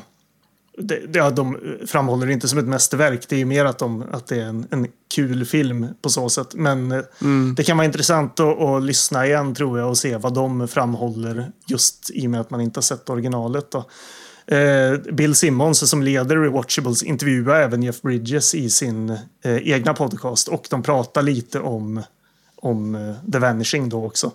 Det, 0.79 1.07
det, 1.07 1.31
de 1.31 1.59
framhåller 1.87 2.26
det 2.26 2.33
inte 2.33 2.48
som 2.48 2.59
ett 2.59 2.64
mästerverk. 2.64 3.29
Det 3.29 3.40
är 3.40 3.44
mer 3.44 3.64
att, 3.64 3.79
de, 3.79 4.05
att 4.12 4.26
det 4.26 4.37
är 4.37 4.44
en, 4.44 4.66
en 4.70 4.88
kul 5.14 5.44
film 5.44 5.87
på 6.02 6.11
så 6.11 6.29
sätt. 6.29 6.55
Men 6.55 6.92
eh, 6.92 7.00
mm. 7.22 7.55
det 7.55 7.64
kan 7.64 7.76
vara 7.76 7.85
intressant 7.85 8.40
att, 8.40 8.61
att, 8.61 8.83
lyssna 8.83 9.26
igen 9.26 9.55
tror 9.55 9.79
jag 9.79 9.88
och 9.88 9.98
se 9.98 10.16
vad 10.16 10.35
de 10.35 10.68
framhåller 10.68 11.52
just 11.66 12.11
i 12.11 12.26
och 12.26 12.31
med 12.31 12.40
att 12.40 12.50
man 12.50 12.61
inte 12.61 12.79
har 12.79 12.83
sett 12.83 13.11
originalet. 13.11 13.70
Då. 13.70 13.85
Eh, 14.55 14.98
Bill 15.12 15.35
Simmons 15.35 15.90
som 15.90 16.02
leder 16.02 16.37
Rewatchables 16.37 17.02
intervjuar 17.02 17.61
även 17.61 17.83
Jeff 17.83 18.02
Bridges 18.02 18.55
i 18.55 18.70
sin 18.70 19.11
eh, 19.44 19.57
egna 19.57 19.94
podcast 19.94 20.48
och 20.48 20.66
de 20.70 20.83
pratar 20.83 21.22
lite 21.22 21.61
om, 21.61 22.02
om 22.57 22.94
eh, 22.94 23.33
The 23.33 23.38
Vanishing 23.38 23.88
då 23.88 24.07
också. 24.07 24.33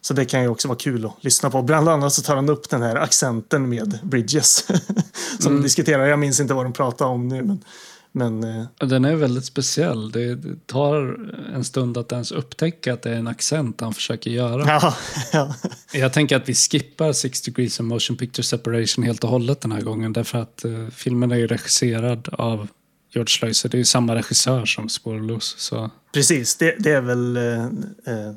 Så 0.00 0.14
det 0.14 0.24
kan 0.24 0.42
ju 0.42 0.48
också 0.48 0.68
vara 0.68 0.78
kul 0.78 1.06
att 1.06 1.24
lyssna 1.24 1.50
på. 1.50 1.62
Bland 1.62 1.88
annat 1.88 2.12
så 2.12 2.22
tar 2.22 2.36
han 2.36 2.48
upp 2.48 2.70
den 2.70 2.82
här 2.82 2.96
accenten 2.96 3.68
med 3.68 3.98
Bridges. 4.02 4.66
som 5.38 5.52
mm. 5.52 5.62
diskuterar. 5.62 6.06
Jag 6.06 6.18
minns 6.18 6.40
inte 6.40 6.54
vad 6.54 6.64
de 6.64 6.72
pratar 6.72 7.06
om 7.06 7.28
nu. 7.28 7.42
Men, 7.42 7.60
men, 8.12 8.44
eh, 8.44 8.88
den 8.88 9.04
är 9.04 9.14
väldigt 9.14 9.44
speciell. 9.44 10.10
Det 10.10 10.38
tar 10.66 11.18
en 11.54 11.64
stund 11.64 11.98
att 11.98 12.12
ens 12.12 12.32
upptäcka 12.32 12.92
att 12.92 13.02
det 13.02 13.10
är 13.10 13.14
en 13.14 13.26
accent 13.26 13.80
han 13.80 13.94
försöker 13.94 14.30
göra. 14.30 14.66
Ja, 14.66 14.94
ja. 15.32 15.54
Jag 15.92 16.12
tänker 16.12 16.36
att 16.36 16.48
vi 16.48 16.54
skippar 16.54 17.12
Six 17.12 17.42
Degrees 17.42 17.80
of 17.80 17.86
Motion 17.86 18.16
Picture 18.16 18.44
Separation 18.44 19.04
helt 19.04 19.24
och 19.24 19.30
hållet 19.30 19.60
den 19.60 19.72
här 19.72 19.80
gången. 19.80 20.12
Därför 20.12 20.38
att 20.38 20.62
uh, 20.64 20.88
filmen 20.88 21.32
är 21.32 21.36
ju 21.36 21.46
regisserad 21.46 22.28
av 22.32 22.68
George 23.14 23.28
Sluicer. 23.28 23.68
Det 23.68 23.76
är 23.76 23.78
ju 23.78 23.84
samma 23.84 24.14
regissör 24.14 24.64
som 24.64 24.88
Spårlös. 24.88 25.54
Så. 25.58 25.90
Precis, 26.12 26.56
det, 26.56 26.76
det 26.78 26.90
är 26.90 27.00
väl 27.00 27.36
uh, 27.36 27.64
uh, 27.64 28.34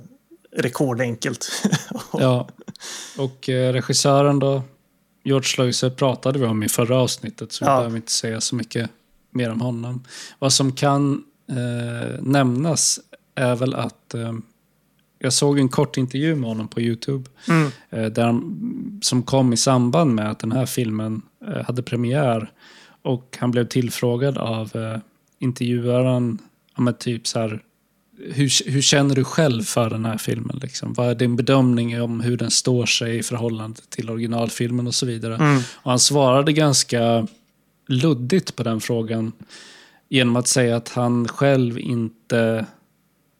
rekordenkelt. 0.56 1.64
ja, 2.14 2.48
och 3.18 3.50
eh, 3.50 3.74
regissören 3.74 4.40
då, 4.40 4.64
George 5.24 5.48
Sluicer 5.48 5.90
pratade 5.90 6.40
vi 6.40 6.46
om 6.46 6.64
i 6.64 6.70
förra 6.70 6.98
avsnittet 6.98 7.52
så 7.52 7.66
vi 7.66 7.72
ja. 7.72 7.78
behöver 7.78 7.96
inte 7.96 8.12
säga 8.12 8.42
så 8.42 8.56
mycket 8.56 8.90
mer 9.32 9.52
om 9.52 9.62
honom. 9.62 10.04
Vad 10.40 10.54
som 10.54 10.72
kan 10.72 11.24
eh, 11.50 12.22
nämnas 12.22 13.00
är 13.36 13.56
väl 13.56 13.74
att 13.74 14.14
eh, 14.14 14.34
Jag 15.20 15.34
såg 15.34 15.60
en 15.60 15.70
kort 15.70 15.98
intervju 15.98 16.36
med 16.36 16.50
honom 16.50 16.68
på 16.68 16.82
Youtube. 16.82 17.30
Mm. 17.48 17.72
Eh, 17.90 18.06
där 18.06 18.26
han, 18.26 19.00
som 19.04 19.24
kom 19.24 19.54
i 19.54 19.58
samband 19.58 20.16
med 20.16 20.32
att 20.32 20.40
den 20.40 20.52
här 20.52 20.66
filmen 20.66 21.22
eh, 21.48 21.66
hade 21.66 21.84
premiär. 21.84 22.52
Och 23.02 23.38
han 23.40 23.52
blev 23.52 23.68
tillfrågad 23.68 24.38
av 24.38 24.76
eh, 24.76 25.00
intervjuaren, 25.40 26.40
ja, 26.78 26.92
typ 26.92 27.28
så 27.28 27.40
här, 27.40 27.62
hur, 28.23 28.71
hur 28.71 28.81
känner 28.81 29.15
du 29.15 29.23
själv 29.23 29.63
för 29.63 29.89
den 29.89 30.05
här 30.05 30.17
filmen? 30.17 30.60
Liksom? 30.62 30.93
Vad 30.93 31.10
är 31.10 31.15
din 31.15 31.36
bedömning 31.36 32.01
om 32.01 32.21
hur 32.21 32.38
den 32.38 32.51
står 32.51 32.86
sig 32.86 33.17
i 33.17 33.23
förhållande 33.23 33.81
till 33.89 34.10
originalfilmen 34.10 34.88
och 34.88 34.95
så 34.95 35.05
vidare? 35.05 35.36
Mm. 35.36 35.62
Och 35.73 35.89
han 35.91 35.99
svarade 35.99 36.53
ganska 36.53 37.27
luddigt 37.88 38.55
på 38.55 38.63
den 38.63 38.81
frågan 38.81 39.31
genom 40.10 40.36
att 40.36 40.47
säga 40.47 40.75
att 40.75 40.89
han 40.89 41.27
själv 41.27 41.79
inte 41.79 42.65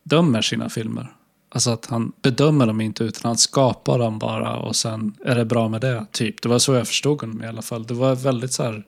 dömer 0.04 0.42
sina 0.42 0.70
filmer. 0.70 1.08
Alltså 1.50 1.70
att 1.72 1.86
han 1.86 2.12
bedömer 2.22 2.66
dem 2.68 2.82
inte 2.82 3.04
utan 3.04 3.30
han 3.30 3.38
skapar 3.38 4.00
dem 4.00 4.20
bara 4.20 4.56
och 4.56 4.76
sen 4.76 5.14
är 5.26 5.36
det 5.36 5.46
bra 5.46 5.70
med 5.70 5.82
det. 5.82 6.06
Typ. 6.12 6.42
Det 6.42 6.50
var 6.50 6.60
så 6.60 6.74
jag 6.74 6.88
förstod 6.88 7.22
honom 7.22 7.44
i 7.44 7.48
alla 7.48 7.62
fall. 7.62 7.86
Det 7.86 7.94
var 7.94 8.16
väldigt 8.16 8.54
så 8.54 8.64
här. 8.64 8.84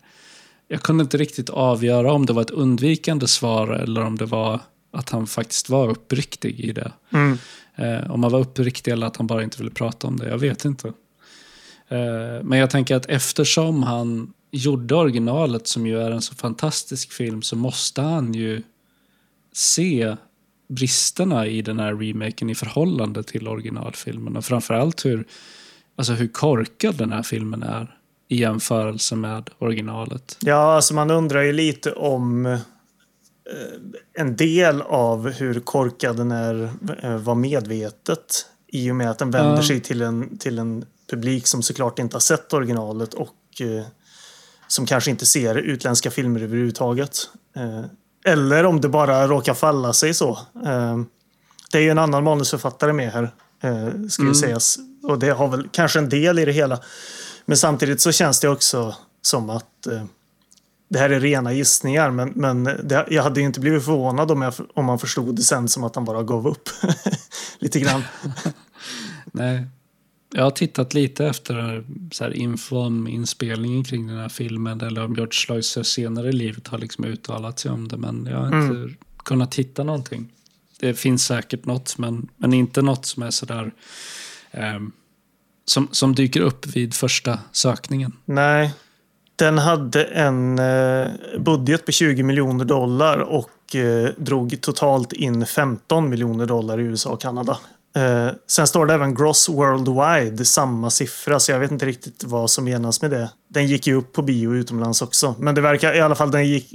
Jag 0.68 0.82
kunde 0.82 1.04
inte 1.04 1.18
riktigt 1.18 1.50
avgöra 1.50 2.14
om 2.14 2.26
det 2.26 2.34
var 2.34 2.42
ett 2.42 2.50
undvikande 2.50 3.28
svar 3.28 3.68
eller 3.68 4.02
om 4.02 4.18
det 4.18 4.26
var 4.26 4.60
att 4.94 5.10
han 5.10 5.28
faktiskt 5.28 5.70
var 5.70 5.90
uppriktig 5.90 6.60
i 6.60 6.72
det. 6.72 6.92
Mm. 7.10 7.38
Eh, 7.76 8.12
om 8.12 8.24
han 8.24 8.32
var 8.32 8.40
uppriktig 8.40 8.92
eller 8.92 9.08
att 9.08 9.18
han 9.18 9.28
bara 9.28 9.44
inte 9.44 9.58
ville 9.58 9.72
prata 9.72 10.08
om 10.08 10.18
det. 10.18 10.30
Jag 10.30 10.38
vet 10.38 10.66
inte. 10.66 10.88
Eh, 11.88 12.44
men 12.44 12.60
jag 12.60 12.70
tänker 12.70 12.96
att 12.96 13.06
eftersom 13.06 13.84
han 13.84 14.34
gjorde 14.52 14.96
originalet 14.96 15.68
som 15.68 15.88
ju 15.88 16.02
är 16.02 16.12
en 16.12 16.22
så 16.22 16.36
fantastisk 16.36 17.12
film 17.12 17.42
så 17.42 17.56
måste 17.56 18.02
han 18.02 18.34
ju 18.34 18.62
se 19.54 20.16
bristerna 20.70 21.48
i 21.48 21.62
den 21.62 21.80
här 21.80 21.96
remaken 21.96 22.50
i 22.50 22.56
förhållande 22.56 23.24
till 23.24 23.48
originalfilmen. 23.48 24.38
Och 24.38 24.46
framförallt 24.46 25.06
hur, 25.06 25.28
alltså 25.96 26.14
hur 26.14 26.28
korkad 26.28 26.96
den 26.96 27.12
här 27.12 27.24
filmen 27.24 27.64
är 27.64 27.98
i 28.28 28.36
jämförelse 28.36 29.16
med 29.16 29.50
originalet. 29.60 30.38
Ja, 30.42 30.76
alltså 30.76 30.94
man 30.94 31.12
undrar 31.12 31.42
ju 31.42 31.54
lite 31.54 31.92
om 31.92 32.58
en 34.18 34.36
del 34.36 34.82
av 34.82 35.30
hur 35.30 35.60
korkad 35.60 36.18
den 36.18 36.32
är 36.32 36.72
eh, 37.04 37.18
var 37.18 37.36
medvetet 37.36 38.46
i 38.68 38.92
och 38.92 38.96
med 38.96 39.10
att 39.10 39.20
den 39.20 39.32
vänder 39.32 39.62
sig 39.62 39.80
till 39.80 40.02
en, 40.02 40.38
till 40.38 40.60
en 40.60 40.86
publik 41.10 41.48
som 41.48 41.64
såklart 41.64 42.00
inte 42.00 42.16
har 42.16 42.22
sett 42.22 42.54
originalet 42.54 43.14
och 43.14 43.62
eh, 43.62 43.86
som 44.68 44.86
kanske 44.86 45.12
inte 45.12 45.26
ser 45.26 45.56
utländska 45.56 46.12
filmer 46.12 46.42
överhuvudtaget. 46.42 47.18
Eh, 47.56 47.84
eller 48.26 48.64
om 48.66 48.82
det 48.82 48.90
bara 48.90 49.28
råkar 49.28 49.54
falla 49.54 49.94
sig 49.94 50.14
så. 50.14 50.30
Eh, 50.66 50.98
det 51.72 51.78
är 51.78 51.82
ju 51.82 51.90
en 51.90 52.00
annan 52.00 52.24
manusförfattare 52.24 52.94
med 52.94 53.12
här, 53.12 53.24
eh, 53.64 54.08
ska 54.10 54.22
Mm. 54.24 54.36
sägas. 54.36 54.78
Och 55.04 55.20
det 55.20 55.30
har 55.30 55.48
väl 55.48 55.70
kanske 55.72 56.00
en 56.00 56.10
del 56.10 56.40
i 56.40 56.46
det 56.46 56.52
hela. 56.52 56.80
Men 57.46 57.58
samtidigt 57.58 58.02
så 58.02 58.12
känns 58.12 58.40
det 58.40 58.50
också 58.50 58.96
som 59.22 59.50
att 59.50 59.88
eh, 59.88 60.04
det 60.94 61.00
här 61.00 61.10
är 61.10 61.20
rena 61.20 61.54
gissningar, 61.54 62.12
men, 62.12 62.30
men 62.36 62.64
det, 62.64 63.08
jag 63.10 63.24
hade 63.24 63.40
ju 63.40 63.46
inte 63.46 63.60
blivit 63.60 63.86
förvånad 63.86 64.32
om, 64.32 64.42
jag, 64.42 64.54
om 64.74 64.86
man 64.86 65.00
förstod 65.00 65.36
det 65.36 65.42
sen 65.42 65.68
som 65.68 65.84
att 65.84 65.96
han 65.96 66.06
bara 66.06 66.24
gav 66.24 66.48
upp. 66.48 66.70
Lite 67.60 67.80
grann. 67.80 68.04
Nej. 69.32 69.66
Jag 70.36 70.44
har 70.44 70.52
tittat 70.52 70.94
lite 70.94 71.26
efter 71.26 71.84
så 72.12 72.24
här 72.24 72.34
info 72.34 72.78
om 72.78 73.08
inspelningen 73.08 73.84
kring 73.84 74.08
den 74.08 74.18
här 74.18 74.30
filmen 74.30 74.82
eller 74.82 75.04
om 75.06 75.16
George 75.16 75.40
Loiser 75.56 75.84
senare 75.84 76.30
i 76.30 76.34
livet 76.34 76.68
har 76.68 76.78
liksom 76.78 77.06
uttalat 77.06 77.60
sig 77.60 77.72
om 77.72 77.88
det. 77.88 77.98
Men 77.98 78.28
jag 78.32 78.38
har 78.38 78.46
inte 78.46 78.78
Mm. 78.78 78.96
kunnat 79.26 79.56
hitta 79.56 79.84
någonting. 79.84 80.32
Det 80.80 80.94
finns 80.94 81.26
säkert 81.26 81.66
något, 81.66 81.98
men, 81.98 82.30
men 82.38 82.54
inte 82.54 82.82
något 82.82 83.06
som 83.06 83.24
är 83.24 83.32
sådär 83.32 83.72
ehm, 84.52 84.92
som, 85.66 85.88
som 85.92 86.16
dyker 86.16 86.42
upp 86.42 86.66
vid 86.68 86.94
första 86.94 87.40
sökningen. 87.52 88.12
Nej. 88.26 88.74
Den 89.36 89.58
hade 89.58 90.04
en 90.04 90.60
eh, 90.60 91.08
budget 91.40 91.86
på 91.86 91.92
20 91.92 92.24
miljoner 92.24 92.66
dollar 92.66 93.18
och 93.18 93.76
eh, 93.76 94.10
drog 94.18 94.62
totalt 94.62 95.14
in 95.14 95.46
15 95.46 96.10
miljoner 96.10 96.46
dollar 96.46 96.80
i 96.80 96.84
USA 96.84 97.10
och 97.10 97.22
Kanada. 97.22 97.58
Eh, 97.96 98.30
sen 98.48 98.68
står 98.68 98.86
det 98.86 98.94
även 98.94 99.16
Gross 99.16 99.50
Worldwide, 99.50 100.46
samma 100.46 100.90
siffra, 100.90 101.40
så 101.40 101.52
jag 101.52 101.60
vet 101.60 101.72
inte 101.72 101.86
riktigt 101.86 102.24
vad 102.24 102.50
som 102.50 102.66
menas 102.66 103.02
med 103.02 103.12
det. 103.12 103.30
Den 103.48 103.68
gick 103.68 103.88
ju 103.88 103.96
upp 103.96 104.14
på 104.14 104.22
bio 104.22 104.56
utomlands 104.56 105.02
också, 105.02 105.36
men 105.40 105.56
det 105.56 105.62
verkar 105.62 105.96
i 105.96 106.02
alla 106.02 106.16
fall, 106.16 106.32
den 106.32 106.48
gick, 106.48 106.74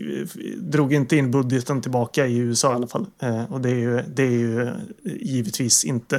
drog 0.56 0.92
inte 0.92 1.16
in 1.16 1.30
budgeten 1.30 1.82
tillbaka 1.82 2.26
i 2.26 2.36
USA 2.36 2.72
i 2.72 2.74
alla 2.74 2.86
fall. 2.86 3.06
Och 3.48 3.60
det 3.60 3.70
är 3.70 3.74
ju, 3.74 4.02
det 4.02 4.22
är 4.22 4.30
ju 4.30 4.70
givetvis 5.04 5.84
inte, 5.84 6.16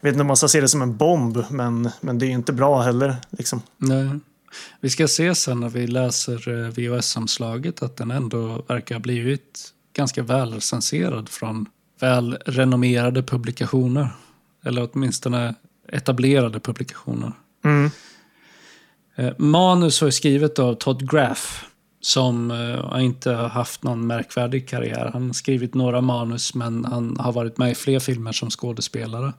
jag 0.00 0.08
vet 0.08 0.12
inte 0.12 0.20
om 0.20 0.26
man 0.26 0.36
ska 0.36 0.48
se 0.48 0.60
det 0.60 0.68
som 0.68 0.82
en 0.82 0.96
bomb, 0.96 1.44
men, 1.50 1.90
men 2.00 2.18
det 2.18 2.26
är 2.26 2.28
ju 2.28 2.34
inte 2.34 2.52
bra 2.52 2.80
heller. 2.80 3.16
Liksom. 3.30 3.62
Nej. 3.76 4.08
Vi 4.80 4.90
ska 4.90 5.08
se 5.08 5.34
sen 5.34 5.60
när 5.60 5.68
vi 5.68 5.86
läser 5.86 6.48
eh, 6.48 6.68
VHS-omslaget 6.68 7.82
att 7.82 7.96
den 7.96 8.10
ändå 8.10 8.64
verkar 8.68 8.94
ha 8.94 9.00
blivit 9.00 9.72
ganska 9.96 10.22
väl 10.22 10.54
recenserad 10.54 11.28
från 11.28 11.66
väl 12.00 12.38
renommerade 12.46 13.22
publikationer. 13.22 14.08
Eller 14.64 14.88
åtminstone 14.92 15.54
etablerade 15.88 16.60
publikationer. 16.60 17.32
Mm. 17.64 17.90
Eh, 19.16 19.32
Manus 19.38 20.00
har 20.00 20.10
skrivet 20.10 20.58
av 20.58 20.74
Todd 20.74 21.10
Graff 21.10 21.64
som 22.00 22.50
eh, 22.50 23.04
inte 23.04 23.30
har 23.30 23.48
haft 23.48 23.82
någon 23.82 24.06
märkvärdig 24.06 24.68
karriär. 24.68 25.10
Han 25.12 25.26
har 25.26 25.32
skrivit 25.32 25.74
några 25.74 26.00
manus 26.00 26.54
men 26.54 26.84
han 26.84 27.16
har 27.20 27.32
varit 27.32 27.58
med 27.58 27.70
i 27.70 27.74
fler 27.74 28.00
filmer 28.00 28.32
som 28.32 28.50
skådespelare. 28.50 29.32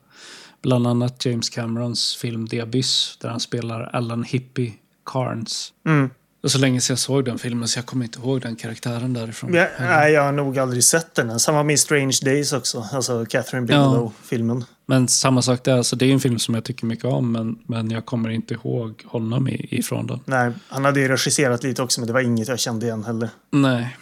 Bland 0.62 0.88
annat 0.88 1.26
James 1.26 1.50
Camerons 1.50 2.16
film 2.16 2.48
The 2.48 2.62
Abyss 2.62 3.18
där 3.22 3.30
han 3.30 3.40
spelar 3.40 3.90
Alan 3.94 4.24
Hippie 4.24 4.74
Carnes. 5.06 5.74
Mm. 5.86 6.10
Var 6.42 6.50
så 6.50 6.58
länge 6.58 6.82
sedan 6.82 6.94
jag 6.94 7.00
såg 7.00 7.26
den 7.26 7.40
filmen 7.40 7.68
så 7.68 7.78
jag 7.78 7.86
kommer 7.86 8.06
inte 8.06 8.20
ihåg 8.20 8.42
den 8.42 8.56
karaktären 8.56 9.14
därifrån. 9.14 9.54
Ja, 9.54 9.68
nej, 9.80 10.14
jag 10.14 10.24
har 10.24 10.32
nog 10.32 10.60
aldrig 10.60 10.84
sett 10.84 11.16
den. 11.16 11.40
Samma 11.40 11.64
med 11.64 11.80
Strange 11.80 12.18
Days 12.24 12.54
också. 12.54 12.88
Alltså 12.92 13.26
Catherine 13.26 13.68
Bigelow-filmen. 13.68 14.66
Men 14.86 15.08
samma 15.08 15.42
sak 15.42 15.64
där, 15.64 15.78
alltså 15.78 15.96
det 15.96 16.06
är 16.06 16.14
en 16.14 16.20
film 16.20 16.40
som 16.40 16.56
jag 16.56 16.64
tycker 16.64 16.86
mycket 16.86 17.06
om 17.06 17.32
men, 17.32 17.60
men 17.66 17.92
jag 17.92 18.06
kommer 18.06 18.30
inte 18.30 18.54
ihåg 18.54 19.04
honom 19.06 19.48
i, 19.48 19.68
ifrån 19.78 20.08
den. 20.08 20.20
Nej, 20.26 20.52
han 20.68 20.86
hade 20.86 21.00
ju 21.00 21.08
regisserat 21.08 21.64
lite 21.64 21.82
också, 21.82 22.02
men 22.02 22.08
det 22.08 22.14
var 22.14 22.22
inget 22.22 22.48
jag 22.48 22.60
kände 22.60 22.86
igen 22.86 23.04
heller. 23.04 23.30
Nej. 23.52 23.98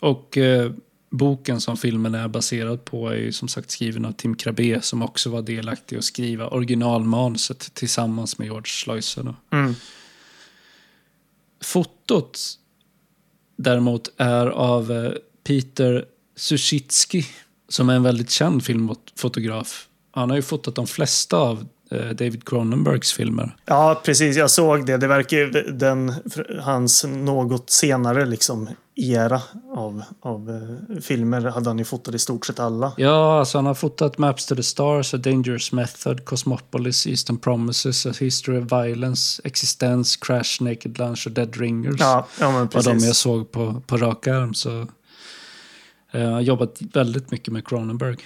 Och 0.00 0.38
eh, 0.38 0.72
boken 1.12 1.60
som 1.60 1.76
filmen 1.76 2.14
är 2.14 2.28
baserad 2.28 2.84
på 2.84 3.08
är 3.08 3.16
ju 3.16 3.32
som 3.32 3.48
sagt 3.48 3.70
skriven 3.70 4.04
av 4.04 4.12
Tim 4.12 4.34
Krabbe 4.34 4.80
som 4.80 5.02
också 5.02 5.30
var 5.30 5.42
delaktig 5.42 5.96
att 5.96 6.04
skriva 6.04 6.48
originalmanuset 6.48 7.74
tillsammans 7.74 8.38
med 8.38 8.46
George 8.46 8.66
Schleusser. 8.66 9.22
då. 9.22 9.56
Mm. 9.56 9.74
Fotot 11.62 12.38
däremot 13.56 14.10
är 14.16 14.46
av 14.46 14.92
eh, 14.92 15.12
Peter 15.44 16.04
Sushitsky 16.36 17.24
som 17.68 17.88
är 17.88 17.94
en 17.94 18.02
väldigt 18.02 18.30
känd 18.30 18.64
filmfotograf. 18.64 19.88
Han 20.10 20.30
har 20.30 20.36
ju 20.36 20.42
fotat 20.42 20.74
de 20.74 20.86
flesta 20.86 21.36
av 21.36 21.66
eh, 21.90 22.08
David 22.08 22.48
Cronenbergs 22.48 23.12
filmer. 23.12 23.56
Ja, 23.64 24.02
precis. 24.04 24.36
Jag 24.36 24.50
såg 24.50 24.86
det. 24.86 24.96
Det 24.96 25.06
verkar 25.06 25.36
ju 25.36 25.50
den, 25.50 26.14
hans 26.60 27.04
något 27.04 27.70
senare 27.70 28.26
liksom 28.26 28.68
era 28.96 29.42
av, 29.74 30.02
av 30.20 30.50
eh, 30.50 31.00
filmer 31.00 31.40
hade 31.40 31.70
han 31.70 31.78
ju 31.78 31.84
fotat 31.84 32.14
i 32.14 32.18
stort 32.18 32.46
sett 32.46 32.58
alla. 32.60 32.92
Ja, 32.96 33.38
alltså 33.38 33.58
han 33.58 33.66
har 33.66 33.74
fotat 33.74 34.18
Maps 34.18 34.46
to 34.46 34.54
the 34.56 34.62
Stars, 34.62 35.14
A 35.14 35.16
Dangerous 35.16 35.72
Method, 35.72 36.24
Cosmopolis, 36.24 37.06
Eastern 37.06 37.38
Promises, 37.38 38.06
A 38.06 38.12
History 38.20 38.58
of 38.58 38.72
Violence, 38.72 39.42
Existence, 39.44 40.18
Crash, 40.20 40.60
Naked 40.62 40.98
Lunch 40.98 41.26
och 41.26 41.32
Dead 41.32 41.56
Ringers. 41.56 42.00
Ja, 42.00 42.26
ja 42.40 42.50
men 42.52 42.60
var 42.60 42.82
de 42.82 42.90
jag 42.90 42.98
precis. 42.98 43.16
såg 43.16 43.52
på, 43.52 43.82
på 43.86 43.96
rak 43.96 44.26
arm. 44.26 44.54
Så, 44.54 44.80
eh, 46.12 46.20
jag 46.22 46.30
har 46.30 46.40
jobbat 46.40 46.82
väldigt 46.92 47.30
mycket 47.30 47.52
med 47.52 47.68
Cronenberg. 47.68 48.16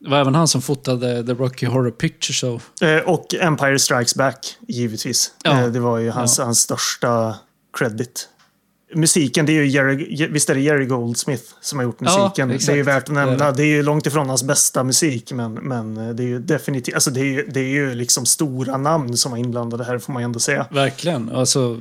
Det 0.00 0.10
var 0.10 0.18
även 0.18 0.34
han 0.34 0.48
som 0.48 0.62
fotade 0.62 1.26
The 1.26 1.32
Rocky 1.32 1.66
Horror 1.66 1.90
Picture 1.90 2.34
Show. 2.34 2.62
Eh, 2.80 3.08
och 3.08 3.34
Empire 3.34 3.78
Strikes 3.78 4.14
Back, 4.14 4.56
givetvis. 4.68 5.32
Ja. 5.44 5.68
Det 5.68 5.80
var 5.80 5.98
ju 5.98 6.10
hans, 6.10 6.38
Ja. 6.38 6.44
hans 6.44 6.60
största 6.60 7.34
credit. 7.78 8.28
Musiken, 8.94 9.46
det 9.46 9.52
är 9.52 9.62
ju 9.62 9.66
Jerry, 9.68 10.26
visst 10.30 10.50
är 10.50 10.54
det 10.54 10.60
Jerry 10.60 10.86
Goldsmith 10.86 11.44
som 11.60 11.78
har 11.78 11.84
gjort 11.84 11.96
Ja, 12.00 12.22
musiken. 12.24 12.48
det 12.48 12.68
är 12.68 12.76
ju 12.76 12.82
värt 12.82 13.02
att 13.08 13.14
nämna. 13.14 13.52
det. 13.52 13.62
Är 13.62 13.66
ju 13.66 13.82
långt 13.82 14.06
ifrån 14.06 14.28
hans 14.28 14.42
bästa 14.42 14.84
musik, 14.84 15.32
men, 15.32 15.54
men 15.54 15.94
det 16.16 16.22
är 16.22 16.26
ju 16.26 16.38
definitivt, 16.38 16.94
alltså 16.94 17.10
det 17.10 17.20
är 17.20 17.24
ju, 17.24 17.46
det 17.50 17.60
är 17.60 17.68
ju 17.68 17.94
liksom 17.94 18.26
stora 18.26 18.76
namn 18.76 19.16
som 19.16 19.30
var 19.30 19.38
inblandade 19.38 19.84
här, 19.84 19.98
får 19.98 20.12
man 20.12 20.22
ju 20.22 20.24
ändå 20.24 20.38
säga. 20.38 20.66
Verkligen. 20.70 21.30
Alltså, 21.30 21.80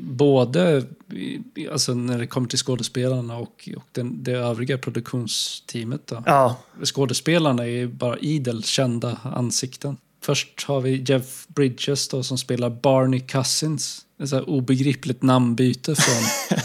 både 0.00 0.84
alltså, 1.72 1.94
när 1.94 2.18
det 2.18 2.26
kommer 2.26 2.48
till 2.48 2.58
skådespelarna 2.58 3.36
och, 3.36 3.68
och 3.76 3.84
den, 3.92 4.22
det 4.22 4.32
övriga 4.32 4.78
produktionsteamet. 4.78 6.06
Då. 6.06 6.22
Ja, 6.26 6.56
Skådespelarna 6.84 7.62
är 7.62 7.66
ju 7.70 7.88
bara 7.88 8.18
idel 8.18 8.62
kända 8.64 9.18
ansikten. 9.22 9.96
Först 10.24 10.64
har 10.64 10.80
vi 10.80 11.04
Jeff 11.06 11.46
Bridges 11.48 12.08
då, 12.08 12.22
som 12.22 12.38
spelar 12.38 12.70
Barney 12.70 13.20
Cousins. 13.20 14.00
Ett 14.22 14.28
så 14.28 14.36
här 14.36 14.48
obegripligt 14.48 15.22
namnbyte 15.22 15.94
från... 15.94 16.24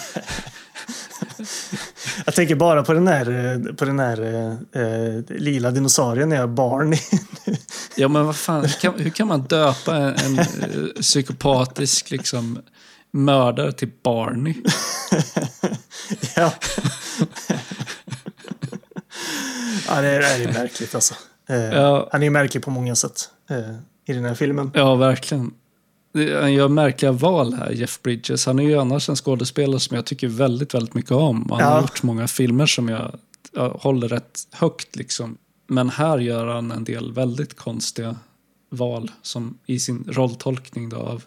jag 2.26 2.36
tänker 2.36 2.56
bara 2.56 2.84
på 2.84 2.94
den 2.94 3.08
eh, 3.08 3.74
på 3.74 3.86
den 3.86 3.98
där 3.98 4.22
eh, 4.22 4.82
eh 4.82 5.24
lila 5.30 5.72
dinosaurien 5.72 6.30
när 6.30 6.36
jag 6.36 6.44
är 6.44 6.48
barn. 6.48 6.96
ja, 7.96 8.08
men 8.08 8.26
vad 8.26 8.36
fan, 8.36 8.62
hur 8.62 8.80
kan, 8.80 9.00
hur 9.00 9.10
kan 9.10 9.28
man 9.28 9.42
döpa 9.42 9.96
en, 9.96 10.16
en 10.40 10.46
psykopatisk 11.02 12.12
liksom, 12.12 12.60
mördare 13.12 13.72
till 13.72 13.92
Barney? 14.04 14.56
ja. 16.36 16.54
ja, 19.88 20.02
det 20.02 20.08
är, 20.08 20.40
det 20.40 20.44
är 20.44 20.54
märkligt 20.54 20.96
alltså. 20.96 21.16
Eh, 21.50 21.58
ja. 21.58 22.10
Han 22.12 22.24
är 22.24 22.30
märklig 22.30 22.64
på 22.64 22.72
många 22.72 22.96
sätt 22.96 23.30
eh, 23.32 23.37
i 24.06 24.14
den 24.14 24.26
här 24.26 24.36
filmen. 24.36 24.72
Ja, 24.74 24.96
verkligen. 24.96 25.54
Han 26.14 26.54
gör 26.54 26.68
märkliga 26.68 27.12
val 27.12 27.54
här, 27.54 27.72
Jeff 27.72 28.02
Bridges. 28.02 28.46
Han 28.46 28.60
är 28.60 28.64
ju 28.64 28.78
annars 28.78 29.10
en 29.10 29.16
skådespelare 29.16 29.80
som 29.80 29.96
jag 29.96 30.06
tycker 30.06 30.28
väldigt, 30.28 30.74
väldigt 30.74 30.94
mycket 30.94 31.12
om. 31.12 31.48
Han 31.50 31.60
ja. 31.60 31.66
har 31.66 31.82
gjort 31.82 32.04
många 32.04 32.28
filmer 32.28 32.66
som 32.66 32.90
jag, 32.90 33.20
jag 33.54 33.70
håller 33.70 34.08
rätt 34.08 34.48
högt 34.52 34.96
liksom. 34.96 35.38
Men 35.68 35.90
här 35.90 36.18
gör 36.18 36.48
han 36.48 36.72
en 36.72 36.84
del 36.84 37.14
väldigt 37.14 37.56
konstiga 37.56 38.16
val 38.70 39.12
som 39.22 39.58
i 39.66 39.80
sin 39.80 40.04
rolltolkning 40.08 40.90
då 40.90 40.98
av 40.98 41.24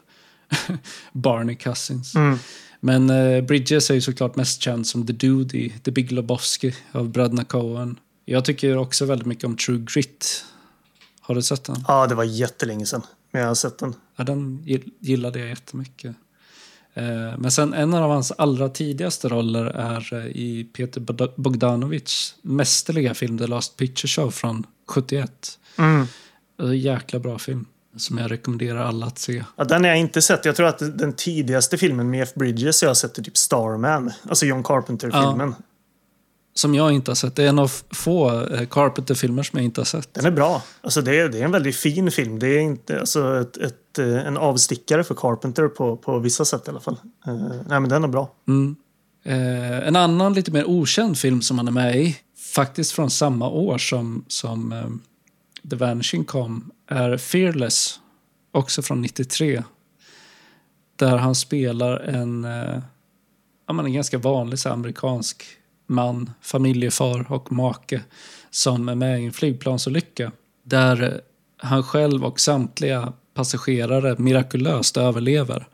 Barney 1.12 1.55
Cousins. 1.55 2.14
Mm. 2.14 2.39
Men 2.81 3.11
eh, 3.11 3.45
Bridges 3.45 3.91
är 3.91 3.95
ju 3.95 4.01
såklart 4.01 4.37
mest 4.37 4.62
känd 4.62 4.87
som 4.87 5.07
The 5.07 5.12
Dude 5.12 5.59
i 5.59 5.71
The 5.83 5.91
Big 5.91 6.12
Lebowski 6.12 6.75
av 6.93 7.09
bröderna 7.09 7.45
Coen. 7.45 7.99
Jag 8.25 8.45
tycker 8.45 8.77
också 8.77 9.05
väldigt 9.05 9.27
mycket 9.27 9.45
om 9.45 9.57
True 9.57 9.85
Grit. 9.95 10.45
Har 11.31 11.35
du 11.35 11.43
sett 11.43 11.64
den? 11.64 11.85
Ja, 11.89 12.07
det 12.07 12.14
var 12.14 12.24
jättelänge 12.24 12.87
sedan. 12.87 13.03
Men 13.31 13.43
jag 13.43 13.49
har 13.49 13.55
sett 13.55 13.78
den. 13.78 13.95
Ja, 14.16 14.24
den 14.24 14.62
gillade 15.01 15.39
jag 15.39 15.49
jättemycket. 15.49 16.16
Eh, 16.95 17.39
men 17.39 17.51
sen 17.51 17.74
en 17.74 17.95
av 17.95 18.11
hans 18.11 18.33
allra 18.33 18.68
tidigaste 18.68 19.28
roller 19.28 19.64
är 19.64 20.14
eh, 20.14 20.26
i 20.26 20.68
Peter 20.72 21.01
Bogdanovich 21.37 22.35
mästerliga 22.43 23.14
film 23.14 23.39
The 23.39 23.47
Last 23.47 23.76
Picture 23.76 24.09
Show 24.09 24.31
från 24.31 24.66
71. 24.89 25.59
Mm. 25.78 26.07
Jäkla 26.74 27.18
bra 27.18 27.39
film 27.39 27.66
som 27.97 28.18
jag 28.18 28.31
rekommenderar 28.31 28.85
alla 28.85 29.07
att 29.07 29.18
se. 29.18 29.45
Ja, 29.57 29.64
den 29.64 29.85
har 29.85 29.89
jag 29.89 29.99
inte 29.99 30.22
sett. 30.22 30.45
Jag 30.45 30.57
tror 30.57 30.66
att 30.66 30.78
den 30.78 31.12
tidigaste 31.12 31.78
filmen 31.78 32.11
med 32.11 32.22
F. 32.22 32.35
Bridges 32.35 32.83
jag 32.83 32.91
har 32.91 32.95
sett 32.95 33.18
är 33.18 33.22
typ 33.22 33.37
Starman. 33.37 34.12
Alltså 34.28 34.47
John 34.47 34.62
Carpenter-filmen. 34.62 35.55
Ja. 35.59 35.64
Som 36.55 36.75
jag 36.75 36.93
inte 36.93 37.11
har 37.11 37.17
sett. 37.17 37.37
Det 37.37 37.45
är 37.45 37.49
en 37.49 37.59
av 37.59 37.73
få 37.91 38.45
eh, 38.47 38.67
Carpenter-filmer 38.67 39.43
som 39.43 39.59
jag 39.59 39.65
inte 39.65 39.81
har 39.81 39.87
sett. 39.87 40.15
Den 40.15 40.27
är 40.27 40.31
bra. 40.31 40.63
Alltså 40.81 41.03
det, 41.03 41.19
är, 41.21 41.29
det 41.29 41.39
är 41.39 41.45
en 41.45 41.51
väldigt 41.51 41.77
fin 41.77 42.11
film. 42.11 42.39
Det 42.39 42.47
är 42.47 42.61
inte 42.61 43.01
alltså 43.01 43.41
ett, 43.41 43.57
ett, 43.57 43.99
eh, 43.99 44.27
en 44.27 44.37
avstickare 44.37 45.05
för 45.05 45.15
Carpenter 45.15 45.69
på, 45.69 45.97
på 45.97 46.19
vissa 46.19 46.45
sätt 46.45 46.67
i 46.67 46.71
alla 46.71 46.81
fall. 46.81 46.97
Uh, 47.29 47.49
nej, 47.69 47.81
men 47.81 47.89
den 47.89 48.05
är 48.05 48.09
bra. 48.09 48.35
Mm. 48.49 48.77
Uh, 49.27 49.89
en 49.89 49.97
annan 49.97 50.35
lite 50.35 50.51
mer 50.51 50.65
okänd 50.65 51.19
film 51.19 51.43
som 51.43 51.59
han 51.59 51.69
är 51.69 51.73
med 51.73 51.97
i, 51.97 52.17
faktiskt 52.55 52.93
från 52.93 53.11
samma 53.11 53.49
år 53.49 53.79
som, 53.79 54.25
som 54.29 54.73
um, 54.73 55.03
The 55.71 55.77
Vanishing 55.77 56.25
kom, 56.25 56.71
är 56.89 57.17
Fearless, 57.17 58.01
också 58.53 58.83
från 58.83 59.03
93. 59.03 59.63
Där 60.97 61.17
han 61.17 61.35
spelar 61.35 61.97
en, 62.01 62.45
uh, 62.45 62.79
ja, 63.69 63.81
en 63.81 63.93
ganska 63.93 64.19
vanlig 64.19 64.59
så 64.59 64.69
amerikansk 64.69 65.45
man, 65.91 66.30
familjefar 66.41 67.32
och 67.32 67.53
make 67.53 68.01
som 68.51 68.88
är 68.88 68.95
med 68.95 69.22
i 69.22 69.24
en 69.24 69.32
flygplansolycka 69.32 70.32
där 70.62 71.20
han 71.57 71.82
själv 71.82 72.24
och 72.24 72.41
samtliga 72.41 73.12
passagerare 73.34 74.16
mirakulöst 74.18 74.97
överlever. 74.97 75.68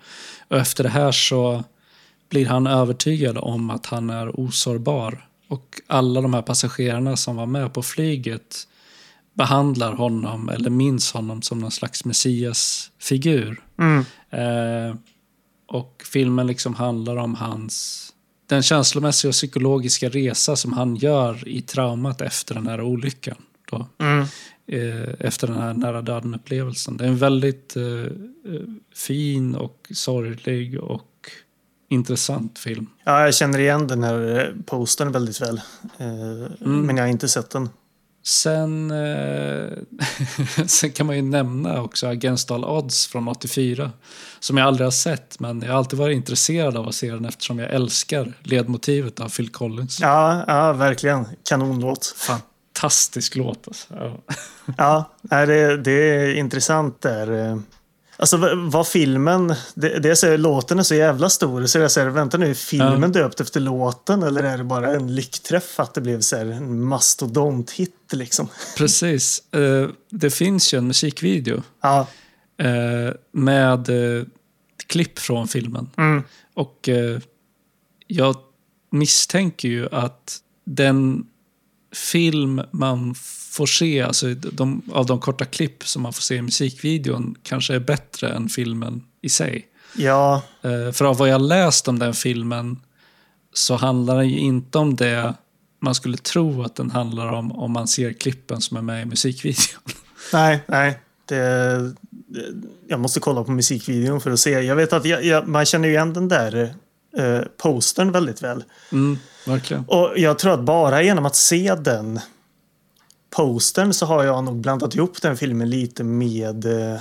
Och 0.49 0.57
efter 0.57 0.85
det 0.85 0.91
här 0.91 1.13
så 1.13 1.65
blir 2.29 2.47
han 2.47 2.67
övertygad 2.67 3.39
om 3.39 3.71
att 3.71 3.87
han 3.87 4.11
är 4.11 4.41
osårbar. 4.41 5.29
Och 5.49 5.81
alla 5.87 6.21
de 6.21 6.35
här 6.35 6.43
passagerarna 6.43 7.17
som 7.17 7.37
var 7.37 7.47
med 7.47 7.75
på 7.75 7.83
flyget 7.83 8.69
behandlar 9.35 9.93
honom 9.93 10.49
eller 10.49 10.71
minns 10.71 11.13
honom 11.13 11.43
som 11.43 11.59
någon 11.59 11.71
slags 11.71 12.05
messiasfigur. 12.05 13.65
Mm. 13.79 14.05
Eh, 14.31 14.97
och 15.69 16.03
filmen 16.13 16.47
liksom 16.47 16.75
handlar 16.75 17.17
om 17.17 17.35
hans 17.35 18.07
den 18.47 18.63
känslomässiga 18.63 19.29
och 19.29 19.33
psykologiska 19.33 20.09
resa 20.09 20.57
som 20.57 20.73
han 20.73 20.97
gör 20.97 21.49
i 21.49 21.63
traumat 21.63 22.21
efter 22.21 22.55
den 22.55 22.67
här 22.67 22.81
olyckan. 22.81 23.37
Då. 23.71 23.89
Mm. 23.99 24.27
Eh, 24.67 25.15
efter 25.19 25.47
den 25.47 25.57
här 25.57 25.75
nära 25.75 26.03
döden-upplevelsen. 26.03 26.97
Det 26.97 27.05
är 27.05 27.09
en 27.09 27.17
väldigt 27.17 27.77
eh, 27.77 27.85
eh, 27.85 28.61
fin 28.95 29.55
och 29.55 29.89
sorglig 29.95 30.81
och 30.81 31.31
intressant 31.89 32.59
film. 32.59 32.87
Ja, 33.05 33.25
jag 33.25 33.35
känner 33.35 33.59
igen 33.59 33.87
den 33.87 34.03
här 34.03 34.55
postern 34.67 35.13
väldigt 35.13 35.41
väl. 35.41 35.61
mm. 35.99 36.87
Men 36.87 36.97
jag 36.97 37.05
har 37.05 37.11
inte 37.11 37.29
sett 37.29 37.51
den. 37.51 37.69
Sen, 38.27 38.91
eh, 38.91 39.69
sen 40.67 40.93
kan 40.93 41.07
man 41.07 41.17
ju 41.17 41.23
nämna 41.23 41.83
också 41.83 42.07
Against 42.07 42.51
All 42.51 42.65
Odds 42.65 43.07
från 43.07 43.29
84. 43.29 43.93
Som 44.41 44.57
jag 44.57 44.67
aldrig 44.67 44.87
har 44.87 44.91
sett, 44.91 45.41
men 45.41 45.63
jag 45.63 45.69
har 45.69 45.79
alltid 45.79 45.99
varit 45.99 46.17
intresserad 46.17 46.77
av 46.77 46.89
att 46.89 46.95
se 46.95 47.11
den 47.11 47.25
eftersom 47.25 47.59
jag 47.59 47.71
älskar 47.71 48.33
ledmotivet 48.43 49.21
av 49.21 49.29
Phil 49.29 49.49
Collins. 49.49 50.01
Ja, 50.01 50.45
ja 50.47 50.73
verkligen. 50.73 51.27
Kanonlåt. 51.49 52.15
Fantastisk 52.17 53.37
låt 53.37 53.69
alltså. 53.69 53.95
Ja, 54.77 55.11
ja 55.31 55.47
det, 55.47 55.77
det 55.77 55.93
är 55.93 56.35
intressant 56.35 57.01
där. 57.01 57.59
Alltså 58.19 58.55
vad 58.55 58.89
filmen, 58.89 59.55
det, 59.75 59.99
det 59.99 60.11
är 60.11 60.15
så, 60.15 60.37
låten 60.37 60.79
är 60.79 60.83
så 60.83 60.95
jävla 60.95 61.29
stor 61.29 61.67
så 61.67 61.79
jag 61.79 61.91
säger 61.91 62.09
vänta 62.09 62.39
nu, 62.39 62.51
är 62.51 62.55
filmen 62.55 63.03
ja. 63.03 63.23
döpt 63.23 63.41
efter 63.41 63.61
låten 63.61 64.23
eller 64.23 64.43
är 64.43 64.59
det 64.59 64.65
bara 64.65 64.95
en 64.95 65.15
lyckträff 65.15 65.81
att 65.81 65.95
det 65.95 66.01
blev 66.01 66.21
så 66.21 66.37
här, 66.37 66.47
en 66.47 66.83
mastodonthit 66.83 68.13
liksom? 68.13 68.49
Precis. 68.77 69.43
Uh, 69.57 69.89
det 70.11 70.31
finns 70.31 70.75
ju 70.75 70.79
en 70.79 70.87
musikvideo 70.87 71.63
ja. 71.81 72.07
uh, 72.63 73.13
med 73.33 73.89
uh, 73.89 74.25
klipp 74.87 75.19
från 75.19 75.49
filmen. 75.49 75.91
Mm. 75.97 76.23
Och 76.55 76.89
jag 78.07 78.37
misstänker 78.91 79.69
ju 79.69 79.89
att 79.93 80.39
den 80.65 81.27
film 81.97 82.63
man 82.71 83.15
får 83.51 83.67
se, 83.67 84.03
alltså 84.03 84.35
de, 84.35 84.83
av 84.93 85.07
de 85.07 85.21
korta 85.21 85.45
klipp 85.45 85.89
som 85.89 86.03
man 86.03 86.13
får 86.13 86.23
se 86.23 86.35
i 86.35 86.43
musikvideon, 86.43 87.35
kanske 87.43 87.75
är 87.75 87.81
bättre 87.81 88.29
än 88.29 88.49
filmen 88.49 89.03
i 89.23 89.29
sig. 89.29 89.67
Ja. 89.97 90.43
Uh, 90.65 90.93
för 90.93 91.05
av 91.05 91.17
vad 91.17 91.29
jag 91.29 91.41
läst 91.41 91.89
om 91.89 91.99
den 91.99 92.15
filmen 92.15 92.81
så 93.53 93.77
handlar 93.77 94.17
den 94.17 94.29
ju 94.29 94.39
inte 94.39 94.79
om 94.79 94.97
det 94.97 95.35
man 95.81 95.95
skulle 95.95 96.17
tro 96.17 96.63
att 96.63 96.77
den 96.77 96.91
handlar 96.91 97.33
om 97.33 97.53
om 97.53 97.73
man 97.73 97.89
ser 97.89 98.13
klippen 98.13 98.61
som 98.61 98.77
är 98.77 98.83
med 98.83 99.03
i 99.03 99.05
musikvideon. 99.05 99.83
Nej, 100.33 100.61
nej. 100.67 101.01
Det, 101.25 101.93
jag 102.89 103.01
måste 103.01 103.21
kolla 103.21 103.45
på 103.45 103.51
musikvideon 103.51 104.21
för 104.21 104.31
att 104.31 104.41
se. 104.41 104.51
Jag 104.51 104.77
vet 104.77 104.93
att 104.93 105.05
jag, 105.05 105.25
jag, 105.25 105.49
man 105.49 105.65
känner 105.67 105.89
igen 105.89 106.13
den 106.13 106.29
där 106.29 106.75
eh, 107.19 107.41
postern 107.57 108.13
väldigt 108.13 108.43
väl. 108.43 108.65
Mm, 108.93 109.19
verkligen. 109.47 109.85
Och 109.89 110.13
jag 110.17 110.39
tror 110.39 110.53
att 110.53 110.65
bara 110.65 111.03
genom 111.03 111.27
att 111.27 111.37
se 111.37 111.75
den 111.75 112.21
postern 113.37 113.93
så 113.93 114.07
har 114.07 114.25
jag 114.25 114.45
nog 114.45 114.57
blandat 114.57 114.95
ihop 114.95 115.23
den 115.23 115.37
filmen 115.37 115.71
lite 115.71 116.05
med 116.05 116.65
eh, 116.65 117.01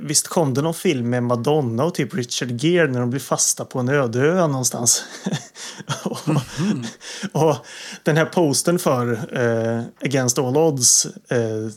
Visst 0.00 0.28
kom 0.28 0.54
det 0.54 0.62
någon 0.62 0.74
film 0.74 1.10
med 1.10 1.22
Madonna 1.22 1.84
och 1.84 1.94
typ 1.94 2.14
Richard 2.14 2.64
Gere 2.64 2.90
när 2.90 3.00
de 3.00 3.10
blir 3.10 3.20
fasta 3.20 3.64
på 3.64 3.78
en 3.78 3.88
öde 3.88 4.20
ö 4.20 4.46
någonstans? 4.46 5.04
och, 6.04 6.28
mm 6.28 6.42
-hmm. 6.42 6.86
och, 7.32 7.56
den 8.02 8.16
här 8.16 8.24
postern 8.24 8.78
för 8.78 9.12
eh, 9.32 9.82
Against 10.04 10.38
All 10.38 10.56
Odds 10.56 11.06
eh, 11.30 11.70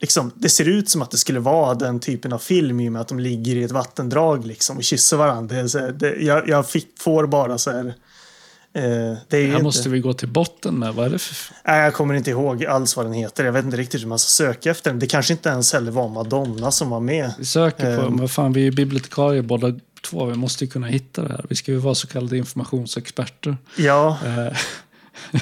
liksom, 0.00 0.32
det 0.34 0.48
ser 0.48 0.68
ut 0.68 0.88
som 0.88 1.02
att 1.02 1.10
det 1.10 1.16
skulle 1.16 1.40
vara 1.40 1.74
den 1.74 2.00
typen 2.00 2.32
av 2.32 2.38
film 2.38 2.80
i 2.80 2.88
och 2.88 2.92
med 2.92 3.02
att 3.02 3.08
de 3.08 3.20
ligger 3.20 3.56
i 3.56 3.62
ett 3.62 3.72
vattendrag 3.72 4.46
liksom, 4.46 4.76
och 4.76 4.84
kysser 4.84 5.16
varandra. 5.16 5.62
Det 5.62 5.92
det, 5.92 6.16
jag 6.16 6.48
jag 6.48 6.68
fick, 6.68 6.88
får 6.98 7.26
bara 7.26 7.58
så 7.58 7.70
här 7.70 7.94
det 8.72 8.80
är 8.80 9.46
här 9.46 9.46
inte... 9.46 9.62
måste 9.62 9.88
vi 9.88 10.00
gå 10.00 10.12
till 10.12 10.28
botten 10.28 10.78
med. 10.78 10.94
Vad 10.94 11.06
är 11.06 11.10
det 11.10 11.18
för... 11.18 11.54
Nej, 11.64 11.80
jag 11.80 11.94
kommer 11.94 12.14
inte 12.14 12.30
ihåg 12.30 12.64
alls 12.64 12.96
vad 12.96 13.06
den 13.06 13.12
heter. 13.12 13.44
Jag 13.44 13.52
vet 13.52 13.64
inte 13.64 13.76
riktigt 13.76 14.02
hur 14.02 14.06
man 14.06 14.18
ska 14.18 14.28
söka 14.44 14.70
efter 14.70 14.90
den. 14.90 14.98
Det 14.98 15.06
kanske 15.06 15.32
inte 15.32 15.48
ens 15.48 15.72
heller 15.72 15.92
var 15.92 16.08
Madonna 16.08 16.70
som 16.70 16.90
var 16.90 17.00
med. 17.00 17.32
Vi 17.38 17.44
söker 17.44 17.96
på, 17.96 18.02
eh. 18.02 18.10
men 18.10 18.28
fan 18.28 18.52
vi 18.52 18.66
är 18.66 18.72
bibliotekarier 18.72 19.42
båda 19.42 19.74
två. 20.02 20.24
Vi 20.24 20.36
måste 20.36 20.64
ju 20.64 20.70
kunna 20.70 20.86
hitta 20.86 21.22
det 21.22 21.28
här. 21.28 21.44
Vi 21.48 21.56
ska 21.56 21.72
ju 21.72 21.78
vara 21.78 21.94
så 21.94 22.06
kallade 22.06 22.38
informationsexperter. 22.38 23.56
Ja. 23.76 24.18
Eh, 24.26 24.30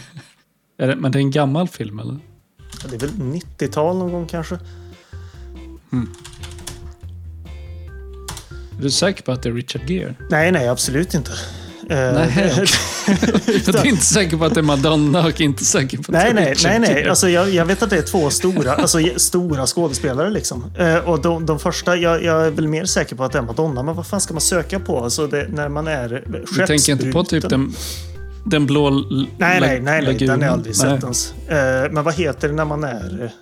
är 0.79 0.89
det, 0.89 0.97
men 0.97 1.13
det 1.13 1.19
är 1.19 1.21
en 1.21 1.31
gammal 1.31 1.69
film 1.69 1.99
eller? 1.99 2.19
Det 2.89 2.97
är 2.97 3.01
väl 3.01 3.11
90-tal 3.11 3.97
någon 3.97 4.13
gång 4.13 4.27
kanske. 4.27 4.59
Mm. 5.93 6.09
Är 8.79 8.83
du 8.83 8.91
säker 8.91 9.23
på 9.23 9.33
att 9.33 9.43
det 9.43 9.49
är 9.49 9.53
Richard 9.53 9.91
Gere? 9.91 10.15
Nej, 10.31 10.53
nej, 10.53 10.69
absolut 10.69 11.15
inte. 11.15 11.33
Eh, 11.91 11.97
nej, 11.97 12.33
jag 13.67 13.75
är 13.75 13.87
inte 13.87 14.05
säker 14.05 14.37
på 14.37 14.45
att 14.45 14.55
det 14.55 14.61
är 14.61 14.63
Madonna 14.63 15.27
och 15.27 15.41
inte 15.41 15.65
säker 15.65 15.97
på 15.97 16.03
att 16.03 16.09
nej, 16.09 16.35
det 16.35 16.41
är 16.41 16.45
Nej, 16.45 16.79
nej, 16.79 16.95
nej. 16.95 17.09
Alltså, 17.09 17.29
jag, 17.29 17.51
jag, 17.51 17.65
vet 17.65 17.83
att 17.83 17.91
det 17.91 17.97
är 17.97 18.03
två 18.03 18.31
stora, 18.31 18.75
alltså, 18.75 18.99
stora 19.17 19.67
skådespelare. 19.67 20.31
Liksom. 20.31 20.65
Eh, 20.79 20.97
och 20.97 21.21
de, 21.21 21.47
de 21.47 21.59
första, 21.59 21.97
jag, 21.97 22.25
jag, 22.25 22.47
är 22.47 22.51
väl 22.51 22.69
mer 22.69 22.85
säker 22.85 23.17
på 23.17 23.25
att 23.25 23.33
det 23.33 23.39
är 23.39 23.43
Madonna. 23.43 23.83
Men 23.83 23.95
vad 23.95 24.07
fan 24.07 24.21
ska 24.21 24.35
man 24.35 24.41
söka 24.41 24.81
på? 24.81 25.05
Alltså, 25.05 25.27
det, 25.27 25.49
när 25.49 25.69
man 25.69 25.89
är 25.89 26.25
Du 26.57 26.67
tänker 26.67 26.93
inte 26.93 27.13
på 27.13 27.25
typ 27.25 27.49
den... 27.49 27.75
Den 28.47 28.67
blå 28.67 28.91
Nej, 28.91 29.27
nej, 29.39 29.81
nej, 29.81 29.81
nej 29.81 30.15
den 30.15 30.31
har 30.31 30.39
jag 30.39 30.53
aldrig 30.53 30.77
sett 30.77 31.03
ens. 31.03 31.35
Uh, 31.51 31.93
men 31.93 32.05
vad 32.05 32.15
heter 32.15 32.49
det 32.49 32.55
när 32.55 32.65
man 32.65 32.85
är 32.85 33.33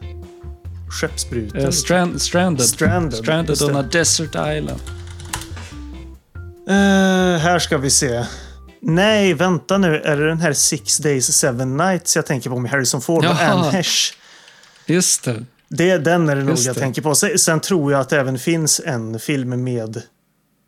skeppsbruten? 0.90 1.60
Uh, 1.60 1.70
strand, 1.70 2.22
stranded. 2.22 2.66
Stranded, 2.66 3.14
stranded 3.14 3.62
on 3.62 3.76
a 3.76 3.84
desert 3.92 4.28
island. 4.28 4.80
Uh, 6.70 7.38
här 7.38 7.58
ska 7.58 7.78
vi 7.78 7.90
se. 7.90 8.24
Nej, 8.80 9.34
vänta 9.34 9.78
nu. 9.78 9.96
Är 9.96 10.16
det 10.16 10.28
den 10.28 10.40
här 10.40 10.52
Six 10.52 10.98
Days 10.98 11.32
Seven 11.32 11.76
Nights 11.76 12.16
jag 12.16 12.26
tänker 12.26 12.50
på 12.50 12.58
med 12.58 12.70
Harrison 12.70 13.00
Ford 13.00 13.24
och 13.24 13.40
Anne 13.40 13.70
Hesh? 13.70 14.12
Just 14.86 15.24
det. 15.24 15.44
det. 15.68 15.98
Den 15.98 16.28
är 16.28 16.36
det 16.36 16.44
nog 16.44 16.58
jag 16.58 16.76
tänker 16.76 17.02
på. 17.02 17.14
Sen 17.14 17.60
tror 17.60 17.92
jag 17.92 18.00
att 18.00 18.08
det 18.08 18.20
även 18.20 18.38
finns 18.38 18.80
en 18.84 19.18
film 19.18 19.64
med 19.64 20.02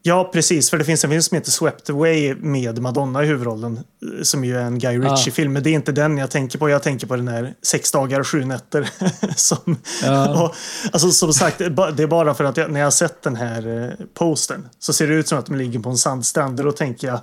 Ja, 0.03 0.31
precis. 0.33 0.71
För 0.71 0.79
det 0.79 0.85
finns 0.85 1.05
en 1.05 1.11
film 1.11 1.23
som 1.23 1.35
heter 1.35 1.51
Swept 1.51 1.91
Away 1.91 2.35
med 2.35 2.79
Madonna 2.79 3.25
i 3.25 3.27
huvudrollen. 3.27 3.77
Eh, 3.77 4.23
som 4.23 4.45
ju 4.45 4.57
är 4.57 4.63
en 4.63 4.79
Guy 4.79 4.99
Ritchie-film. 4.99 5.53
Men 5.53 5.63
det 5.63 5.71
är 5.71 5.75
inte 5.75 5.93
den 5.93 6.19
jag 6.19 6.31
tänker 6.31 6.59
på. 6.59 6.69
Jag 6.69 6.83
tänker 6.83 7.07
på 7.07 7.17
den 7.17 7.29
här 7.29 7.55
Sex 7.63 7.93
dagar 7.93 8.21
och 8.21 8.27
sju 8.27 8.45
nätter. 8.45 8.91
som, 9.37 9.77
ja. 10.03 10.43
och, 10.43 10.55
alltså, 10.93 11.11
som 11.11 11.33
sagt, 11.33 11.59
det 11.59 11.65
är 12.03 12.07
bara 12.07 12.35
för 12.35 12.45
att 12.45 12.57
jag, 12.57 12.71
när 12.71 12.81
jag 12.81 12.87
har 12.87 12.91
sett 12.91 13.23
den 13.23 13.37
här 13.37 13.85
eh, 13.85 14.07
postern 14.15 14.69
så 14.79 14.93
ser 14.93 15.09
det 15.09 15.15
ut 15.15 15.29
som 15.29 15.39
att 15.39 15.47
de 15.47 15.57
ligger 15.57 15.81
på 15.81 15.91
en 15.91 15.97
sandstrand. 15.97 16.61
Och 16.61 16.67
då 16.67 16.73
tänker 16.73 17.09
jag, 17.09 17.21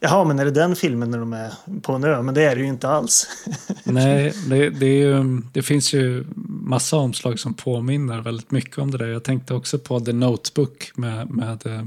jaha, 0.00 0.24
men 0.24 0.38
är 0.38 0.44
det 0.44 0.50
den 0.50 0.76
filmen 0.76 1.10
när 1.10 1.18
de 1.18 1.32
är 1.32 1.52
på 1.82 1.92
en 1.92 2.04
ö? 2.04 2.22
Men 2.22 2.34
det 2.34 2.42
är 2.42 2.56
det 2.56 2.62
ju 2.62 2.68
inte 2.68 2.88
alls. 2.88 3.26
Nej, 3.84 4.32
det, 4.46 4.70
det, 4.70 4.86
ju, 4.86 5.42
det, 5.52 5.62
finns 5.62 5.92
ju 5.92 6.24
massa 6.46 6.96
omslag 6.96 7.38
som 7.38 7.54
påminner 7.54 8.20
väldigt 8.20 8.50
mycket 8.50 8.78
om 8.78 8.90
det 8.90 8.98
där. 8.98 9.06
Jag 9.06 9.24
tänkte 9.24 9.54
också 9.54 9.78
på 9.78 10.00
The 10.00 10.12
Notebook 10.12 10.92
med, 10.94 11.30
med 11.30 11.66
eh, 11.66 11.82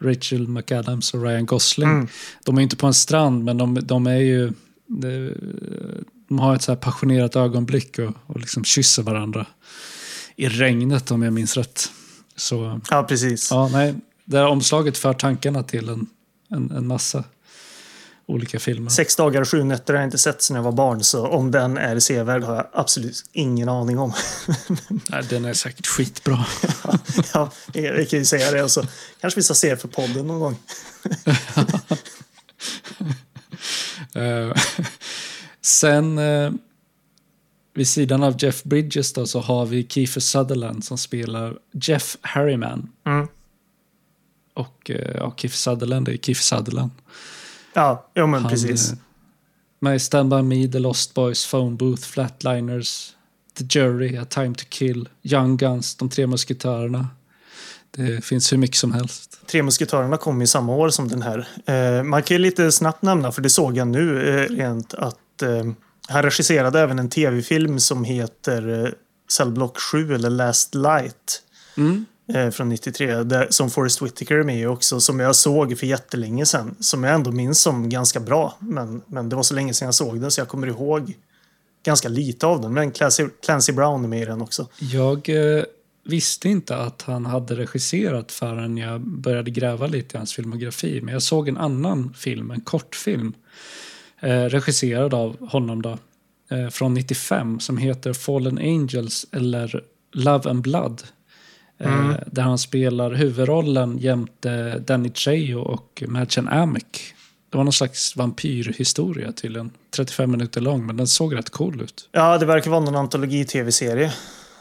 Rachel 0.00 0.48
McAdams 0.48 1.14
och 1.14 1.22
Ryan 1.22 1.46
Gosling. 1.46 1.88
Mm. 1.88 2.08
De 2.44 2.58
är 2.58 2.62
inte 2.62 2.76
på 2.76 2.86
en 2.86 2.94
strand 2.94 3.44
men 3.44 3.58
de, 3.58 3.74
de 3.74 4.06
är 4.06 4.16
ju... 4.16 4.52
De, 4.86 5.32
de 6.28 6.38
har 6.38 6.54
ett 6.54 6.62
så 6.62 6.72
här 6.72 6.76
passionerat 6.76 7.36
ögonblick 7.36 7.98
och, 7.98 8.12
och 8.26 8.40
liksom 8.40 8.64
kysser 8.64 9.02
varandra 9.02 9.46
i 10.36 10.48
regnet 10.48 11.10
om 11.10 11.22
jag 11.22 11.32
minns 11.32 11.56
rätt. 11.56 11.92
Så, 12.36 12.80
ja, 12.90 13.02
precis. 13.02 13.50
Ja, 13.50 13.68
nej, 13.72 13.94
det 14.24 14.38
här 14.38 14.46
omslaget 14.46 14.98
för 14.98 15.12
tankarna 15.12 15.62
till 15.62 15.88
en, 15.88 16.06
en, 16.48 16.70
en 16.70 16.86
massa 16.86 17.24
olika 18.26 18.58
filmer. 18.60 18.90
Sex 18.90 19.16
dagar 19.16 19.40
och 19.40 19.48
sju 19.48 19.64
nätter 19.64 19.94
har 19.94 20.00
jag 20.00 20.06
inte 20.06 20.18
sett 20.18 20.42
sedan 20.42 20.56
jag 20.56 20.62
var 20.62 20.72
barn, 20.72 21.04
så 21.04 21.26
om 21.26 21.50
den 21.50 21.78
är 21.78 21.98
sevärd 21.98 22.42
har 22.42 22.54
jag 22.54 22.66
absolut 22.72 23.24
ingen 23.32 23.68
aning 23.68 23.98
om. 23.98 24.12
Nej, 24.88 25.22
den 25.30 25.44
är 25.44 25.54
säkert 25.54 25.86
skitbra. 25.86 26.46
ja, 27.34 27.50
ja, 27.72 27.92
vi 27.92 28.06
kan 28.06 28.18
ju 28.18 28.24
säga 28.24 28.50
det. 28.50 28.62
Och 28.62 28.70
så 28.70 28.82
kanske 29.20 29.40
vi 29.40 29.44
ska 29.44 29.54
se 29.54 29.76
för 29.76 29.88
podden 29.88 30.26
någon 30.26 30.40
gång. 30.40 30.56
uh, 34.16 34.54
sen 35.60 36.18
uh, 36.18 36.52
vid 37.74 37.88
sidan 37.88 38.22
av 38.22 38.36
Jeff 38.38 38.62
Bridges 38.62 39.12
då, 39.12 39.26
så 39.26 39.40
har 39.40 39.66
vi 39.66 39.86
Kiefer 39.88 40.20
Sutherland 40.20 40.84
som 40.84 40.98
spelar 40.98 41.58
Jeff 41.72 42.16
Harriman. 42.20 42.92
Mm. 43.06 43.28
Och 44.54 44.90
uh, 44.90 44.96
ja, 45.14 45.34
Kiefer 45.36 45.56
Sutherland 45.56 46.08
är 46.08 46.16
Kiefer 46.16 46.42
Sutherland. 46.42 46.90
Ja, 47.76 48.06
ja 48.14 48.26
men 48.26 48.42
Han, 48.42 48.50
precis. 48.50 48.92
Eh, 48.92 48.98
med 49.80 50.02
Stand 50.02 50.30
By 50.30 50.42
Me, 50.42 50.68
The 50.68 50.78
Lost 50.78 51.14
Boys, 51.14 51.50
Phone 51.50 51.76
Booth, 51.76 52.02
Flatliners, 52.02 53.12
The 53.58 53.64
Jury, 53.64 54.16
A 54.16 54.24
Time 54.24 54.54
To 54.54 54.64
Kill, 54.68 55.08
Young 55.22 55.56
Guns, 55.56 55.94
De 55.94 56.10
Tre 56.10 56.26
Musketörerna. 56.26 57.08
Det 57.90 58.24
finns 58.24 58.52
hur 58.52 58.58
mycket 58.58 58.76
som 58.76 58.92
helst. 58.92 59.40
Tre 59.46 59.62
Musketörerna 59.62 60.16
kom 60.16 60.42
i 60.42 60.46
samma 60.46 60.74
år 60.74 60.88
som 60.88 61.08
den 61.08 61.22
här. 61.22 61.48
Eh, 61.66 62.02
man 62.02 62.22
kan 62.22 62.34
ju 62.34 62.42
lite 62.42 62.72
snabbt 62.72 63.02
nämna, 63.02 63.32
för 63.32 63.42
det 63.42 63.50
såg 63.50 63.76
jag 63.76 63.88
nu 63.88 64.28
eh, 64.28 64.56
rent, 64.56 64.94
att 64.94 65.42
eh, 65.42 65.64
han 66.08 66.22
regisserade 66.22 66.80
även 66.80 66.98
en 66.98 67.10
tv-film 67.10 67.80
som 67.80 68.04
heter 68.04 68.84
eh, 68.84 68.90
Cellblock 69.30 69.78
7 69.78 70.14
eller 70.14 70.30
Last 70.30 70.74
Light. 70.74 71.42
Mm 71.76 72.06
eh, 72.34 72.50
från 72.50 72.68
93 72.68 73.22
där, 73.22 73.46
som 73.50 73.70
Forrest 73.70 74.02
Whitaker 74.02 74.34
är 74.34 74.42
med 74.42 74.68
också 74.68 75.00
som 75.00 75.20
jag 75.20 75.36
såg 75.36 75.78
för 75.78 75.86
jättelänge 75.86 76.46
sedan. 76.46 76.76
Som 76.80 77.04
jag 77.04 77.14
ändå 77.14 77.32
minns 77.32 77.60
som 77.60 77.88
ganska 77.88 78.20
bra. 78.20 78.56
Men, 78.58 79.02
men 79.06 79.28
det 79.28 79.36
var 79.36 79.42
så 79.42 79.54
länge 79.54 79.74
sedan 79.74 79.86
jag 79.86 79.94
såg 79.94 80.20
den 80.20 80.30
så 80.30 80.40
jag 80.40 80.48
kommer 80.48 80.66
ihåg 80.66 81.14
ganska 81.84 82.08
lite 82.08 82.46
av 82.46 82.60
den. 82.60 82.74
Men 82.74 82.90
Clancy, 82.90 83.26
Clancy 83.44 83.72
Brown 83.72 84.04
är 84.04 84.08
med 84.08 84.22
i 84.22 84.24
den 84.24 84.42
också. 84.42 84.68
Jag 84.78 85.28
eh, 85.28 85.64
visste 86.04 86.48
inte 86.48 86.76
att 86.76 87.02
han 87.02 87.26
hade 87.26 87.56
regisserat 87.56 88.32
förrän 88.32 88.76
jag 88.76 89.00
började 89.00 89.50
gräva 89.50 89.86
lite 89.86 90.16
i 90.16 90.18
hans 90.18 90.34
filmografi. 90.34 91.00
Men 91.02 91.12
jag 91.12 91.22
såg 91.22 91.48
en 91.48 91.56
annan 91.56 92.14
film, 92.14 92.50
en 92.50 92.60
kortfilm. 92.60 93.32
Eh, 94.20 94.44
regisserad 94.44 95.14
av 95.14 95.48
honom 95.48 95.82
då. 95.82 95.98
Eh, 96.50 96.68
från 96.68 96.94
95 96.94 97.60
som 97.60 97.78
heter 97.78 98.12
Fallen 98.12 98.58
Angels 98.58 99.26
eller 99.32 99.82
Love 100.12 100.50
and 100.50 100.62
Blood. 100.62 101.02
Mm. 101.78 102.10
Eh, 102.10 102.16
där 102.26 102.42
han 102.42 102.58
spelar 102.58 103.12
huvudrollen 103.12 103.98
jämte 103.98 104.78
Danny 104.78 105.08
Trejo 105.08 105.58
och 105.58 106.02
Madchen 106.06 106.48
Amick. 106.48 107.14
Det 107.50 107.56
var 107.56 107.64
någon 107.64 107.72
slags 107.72 108.16
vampyrhistoria 108.16 109.32
till 109.32 109.56
en 109.56 109.70
35 109.96 110.30
minuter 110.30 110.60
lång, 110.60 110.86
men 110.86 110.96
den 110.96 111.06
såg 111.06 111.36
rätt 111.36 111.50
cool 111.50 111.80
ut. 111.80 112.08
Ja, 112.12 112.38
det 112.38 112.46
verkar 112.46 112.70
vara 112.70 112.80
någon 112.80 112.96
antologi-tv-serie 112.96 114.06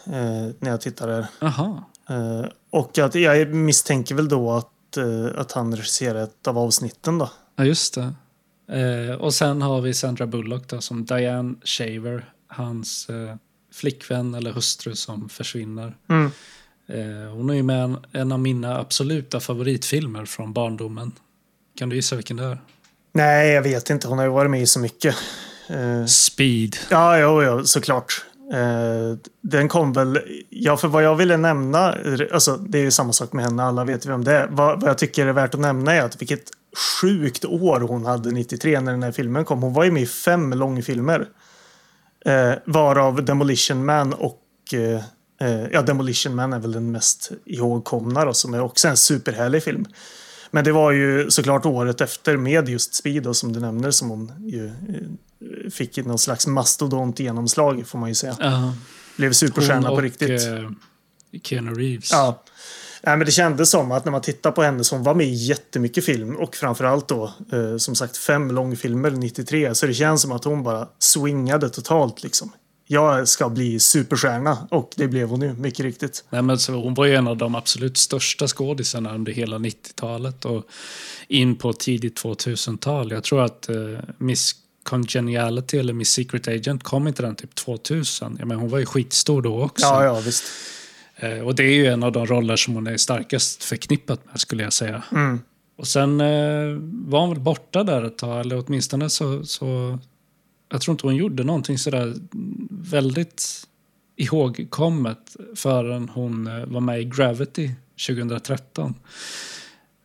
eh, 0.06 0.54
när 0.60 0.70
jag 0.70 0.82
tittar 0.82 1.08
där. 1.08 1.28
Aha. 1.42 1.90
Eh, 2.10 2.46
och 2.70 2.98
att 2.98 3.16
jag 3.16 3.54
misstänker 3.54 4.16
väl 4.16 4.30
då 4.30 4.52
att, 4.52 4.98
eh, 4.98 5.42
att 5.42 5.52
han 5.52 5.76
regisserar 5.76 6.24
ett 6.24 6.48
av 6.48 6.58
avsnitten 6.58 7.18
då. 7.18 7.30
Ja, 7.56 7.66
just 7.66 7.94
det. 7.94 8.14
Eh, 8.72 9.16
och 9.16 9.34
sen 9.34 9.62
har 9.62 9.82
vi 9.82 9.94
Sandra 9.94 10.28
Bullock 10.28 10.68
då, 10.68 10.82
som 10.82 11.06
Diane 11.06 11.56
Shaver, 11.64 12.30
hans 12.48 13.10
eh, 13.10 13.36
flickvän 13.74 14.36
eller 14.36 14.52
hustru 14.52 14.96
som 14.96 15.30
försvinner. 15.30 15.98
Mm. 16.10 16.32
Eh, 16.88 17.34
hon 17.34 17.50
är 17.50 17.54
ju 17.54 17.64
med 17.64 17.84
en, 17.84 17.98
en 18.12 18.32
av 18.32 18.40
mina 18.40 18.80
absoluta 18.80 19.40
favoritfilmer 19.40 20.26
från 20.26 20.54
barndomen. 20.54 21.12
Kan 21.78 21.90
du 21.90 21.96
gissa 21.96 22.16
vilken 22.16 22.38
det 22.38 22.44
är? 22.44 22.62
Nej, 23.14 23.50
jag 23.50 23.62
vet 23.62 23.90
inte. 23.90 24.08
Hon 24.08 24.18
har 24.18 24.26
ju 24.26 24.32
varit 24.32 24.52
med 24.52 24.62
i 24.62 24.66
så 24.66 24.80
mycket. 24.80 25.16
Uh, 25.72 26.06
Speed. 26.06 26.78
Ja, 26.90 27.18
ja, 27.18 27.44
ja 27.44 27.64
såklart. 27.64 28.26
Uh, 28.54 29.18
den 29.42 29.68
kom 29.68 29.94
väl... 29.94 30.20
Ja, 30.50 30.78
för 30.78 30.88
vad 30.88 31.04
jag 31.04 31.16
ville 31.16 31.38
nämna, 31.38 31.96
alltså 32.34 32.58
det 32.58 32.78
är 32.78 32.84
ju 32.84 32.92
samma 32.92 33.14
sak 33.14 33.34
med 33.34 33.46
henne, 33.46 33.64
alla 33.64 33.84
vet 33.84 34.06
vem 34.06 34.24
det 34.24 34.32
är. 34.32 34.48
Vad, 34.48 34.82
vad 34.82 34.90
jag 34.90 34.98
tycker 34.98 35.28
är 35.28 35.34
värt 35.34 35.54
att 35.54 35.60
nämna 35.60 35.94
är 35.94 36.02
att 36.02 36.22
vilket 36.22 36.50
sjukt 37.02 37.46
år 37.46 37.80
hon 37.80 38.06
hade 38.06 38.32
93 38.32 38.82
när 38.82 38.92
den 38.92 39.04
här 39.04 39.12
filmen 39.12 39.46
kom. 39.46 39.64
Hon 39.64 39.74
var 39.74 39.84
ju 39.84 39.92
med 39.92 40.04
i 40.04 40.06
fem 40.06 40.54
långfilmer. 40.54 41.28
Varav 42.66 43.26
Demolition 43.26 43.86
Man 43.86 44.14
och 44.14 44.42
Eh, 44.74 45.04
ja, 45.72 45.82
Demolition 45.82 46.36
Man 46.36 46.54
är 46.54 46.60
väl 46.60 46.72
den 46.72 46.92
mest 46.92 47.32
ihågkomna 47.46 48.26
då, 48.26 48.34
som 48.34 48.54
är 48.54 48.62
också 48.62 48.88
en 48.88 48.98
superhärlig 48.98 49.64
film. 49.64 49.86
Men 50.52 50.64
det 50.64 50.72
var 50.72 50.92
ju 50.92 51.32
såklart 51.32 51.66
året 51.66 52.02
efter 52.02 52.38
med 52.38 52.70
just 52.70 52.96
Speed 52.96 53.24
då, 53.24 53.34
som 53.34 53.54
du 53.54 53.60
nämner 53.60 53.92
som 53.92 54.10
hon 54.10 54.32
ju 54.46 54.66
eh, 54.68 55.70
fick 55.72 55.98
någon 55.98 56.20
slags 56.20 56.48
mastodont 56.48 57.20
genomslag 57.20 57.88
får 57.88 58.00
man 58.00 58.10
ju 58.10 58.16
säga. 58.16 58.38
Uh, 58.44 58.72
Blev 59.18 59.34
superstjärna 59.34 59.90
på 59.90 60.02
riktigt. 60.02 60.48
Uh, 60.48 60.72
Keanu 61.44 61.74
Reeves. 61.74 62.12
Ja. 62.12 62.44
Nej, 63.04 63.18
men 63.18 63.26
det 63.26 63.32
kändes 63.32 63.70
som 63.70 63.92
att 63.92 64.06
när 64.06 64.12
man 64.12 64.22
tittar 64.22 64.52
på 64.52 64.64
henne 64.64 64.84
som 64.84 65.04
var 65.04 65.14
med 65.14 65.28
i 65.28 65.34
jättemycket 65.34 66.06
film 66.06 66.36
och 66.36 66.56
framförallt 66.56 67.08
då 67.08 67.34
eh, 67.52 67.78
som 67.78 67.96
sagt 67.96 68.18
fem 68.18 68.52
långfilmer 68.52 69.12
93 69.12 69.76
så 69.76 69.86
det 69.86 69.94
känns 69.94 70.22
som 70.22 70.32
att 70.32 70.44
hon 70.44 70.64
bara 70.64 70.88
swingade 71.00 71.70
totalt 71.70 72.24
liksom 72.24 72.52
jag 72.88 73.28
ska 73.28 73.50
bli 73.50 73.80
superstjärna 73.80 74.68
och 74.72 74.92
det 74.96 75.08
blev 75.08 75.30
hon 75.30 75.42
ju 75.42 75.54
mycket 75.54 75.80
riktigt. 75.80 76.24
Nej, 76.30 76.42
men 76.42 76.60
så 76.60 76.74
hon 76.74 76.94
var 76.94 77.06
ju 77.06 77.16
en 77.16 77.28
av 77.28 77.38
de 77.38 77.56
absolut 77.56 77.98
största 77.98 78.48
skådisarna 78.48 79.16
under 79.16 79.32
hela 79.32 79.58
90-talet 79.58 80.46
och 80.46 80.66
in 81.28 81.56
på 81.56 81.74
tidigt 81.74 82.24
2000-tal. 82.24 83.12
Jag 83.12 83.24
tror 83.24 83.44
att 83.44 83.68
uh, 83.70 84.00
Miss 84.18 84.56
Congeniality 84.84 85.78
eller 85.78 85.94
Miss 85.94 86.10
Secret 86.10 86.48
Agent 86.48 86.84
kom 86.84 87.08
inte 87.08 87.22
den 87.22 87.36
typ 87.36 87.56
2000. 87.56 88.36
Ja, 88.40 88.46
men 88.46 88.58
hon 88.58 88.70
var 88.70 88.80
ju 88.80 88.86
skitstor 88.86 89.42
då 89.42 89.64
också. 89.64 89.86
Ja, 89.86 90.04
ja, 90.06 90.20
visst. 90.20 90.44
Uh, 91.24 91.40
och 91.40 91.56
det 91.56 91.64
är 91.64 91.74
ju 91.74 91.88
en 91.88 92.04
av 92.04 92.12
de 92.12 92.26
roller 92.26 92.56
som 92.56 92.74
hon 92.74 92.88
är 92.88 92.98
starkast 92.98 93.64
förknippat 93.64 94.26
med 94.26 94.40
skulle 94.40 94.64
jag 94.64 94.74
säga. 94.74 95.04
Mm. 95.12 95.40
Och 95.78 95.88
sen 95.88 96.22
uh, 96.22 96.78
var 96.82 97.20
hon 97.20 97.30
väl 97.30 97.40
borta 97.40 97.84
där 97.84 98.04
ett 98.04 98.18
tag, 98.18 98.40
eller 98.40 98.64
åtminstone 98.66 99.10
så, 99.10 99.46
så 99.46 100.00
jag 100.70 100.82
tror 100.82 100.94
inte 100.94 101.08
hon 101.08 101.16
gjorde 101.16 101.44
någonting 101.44 101.78
sådär 101.78 102.14
väldigt 102.70 103.68
ihågkommet 104.16 105.36
förrän 105.56 106.10
hon 106.10 106.48
eh, 106.48 106.66
var 106.66 106.82
med 106.82 107.02
i 107.02 107.04
Gravity 107.04 107.72
2013 108.08 108.94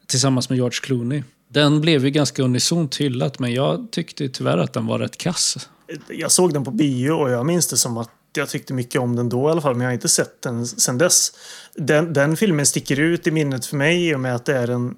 tillsammans 0.06 0.48
med 0.48 0.56
George 0.56 0.78
Clooney. 0.82 1.22
Den 1.48 1.80
blev 1.80 2.04
ju 2.04 2.10
ganska 2.10 2.42
unisont 2.42 2.96
hyllat 2.96 3.38
men 3.38 3.52
jag 3.52 3.88
tyckte 3.90 4.28
tyvärr 4.28 4.58
att 4.58 4.72
den 4.72 4.86
var 4.86 4.98
rätt 4.98 5.16
kass. 5.16 5.68
Jag 6.08 6.32
såg 6.32 6.52
den 6.52 6.64
på 6.64 6.70
bio 6.70 7.10
och 7.10 7.30
jag 7.30 7.46
minns 7.46 7.66
det 7.66 7.76
som 7.76 7.96
att 7.96 8.10
jag 8.32 8.48
tyckte 8.48 8.74
mycket 8.74 9.00
om 9.00 9.16
den 9.16 9.28
då 9.28 9.48
i 9.48 9.50
alla 9.50 9.60
fall 9.60 9.74
men 9.74 9.80
jag 9.80 9.88
har 9.88 9.94
inte 9.94 10.08
sett 10.08 10.42
den 10.42 10.66
sen 10.66 10.98
dess. 10.98 11.32
Den, 11.74 12.12
den 12.12 12.36
filmen 12.36 12.66
sticker 12.66 13.00
ut 13.00 13.26
i 13.26 13.30
minnet 13.30 13.66
för 13.66 13.76
mig 13.76 14.08
i 14.08 14.14
och 14.14 14.20
med 14.20 14.34
att 14.34 14.44
det 14.44 14.56
är 14.56 14.68
en 14.68 14.96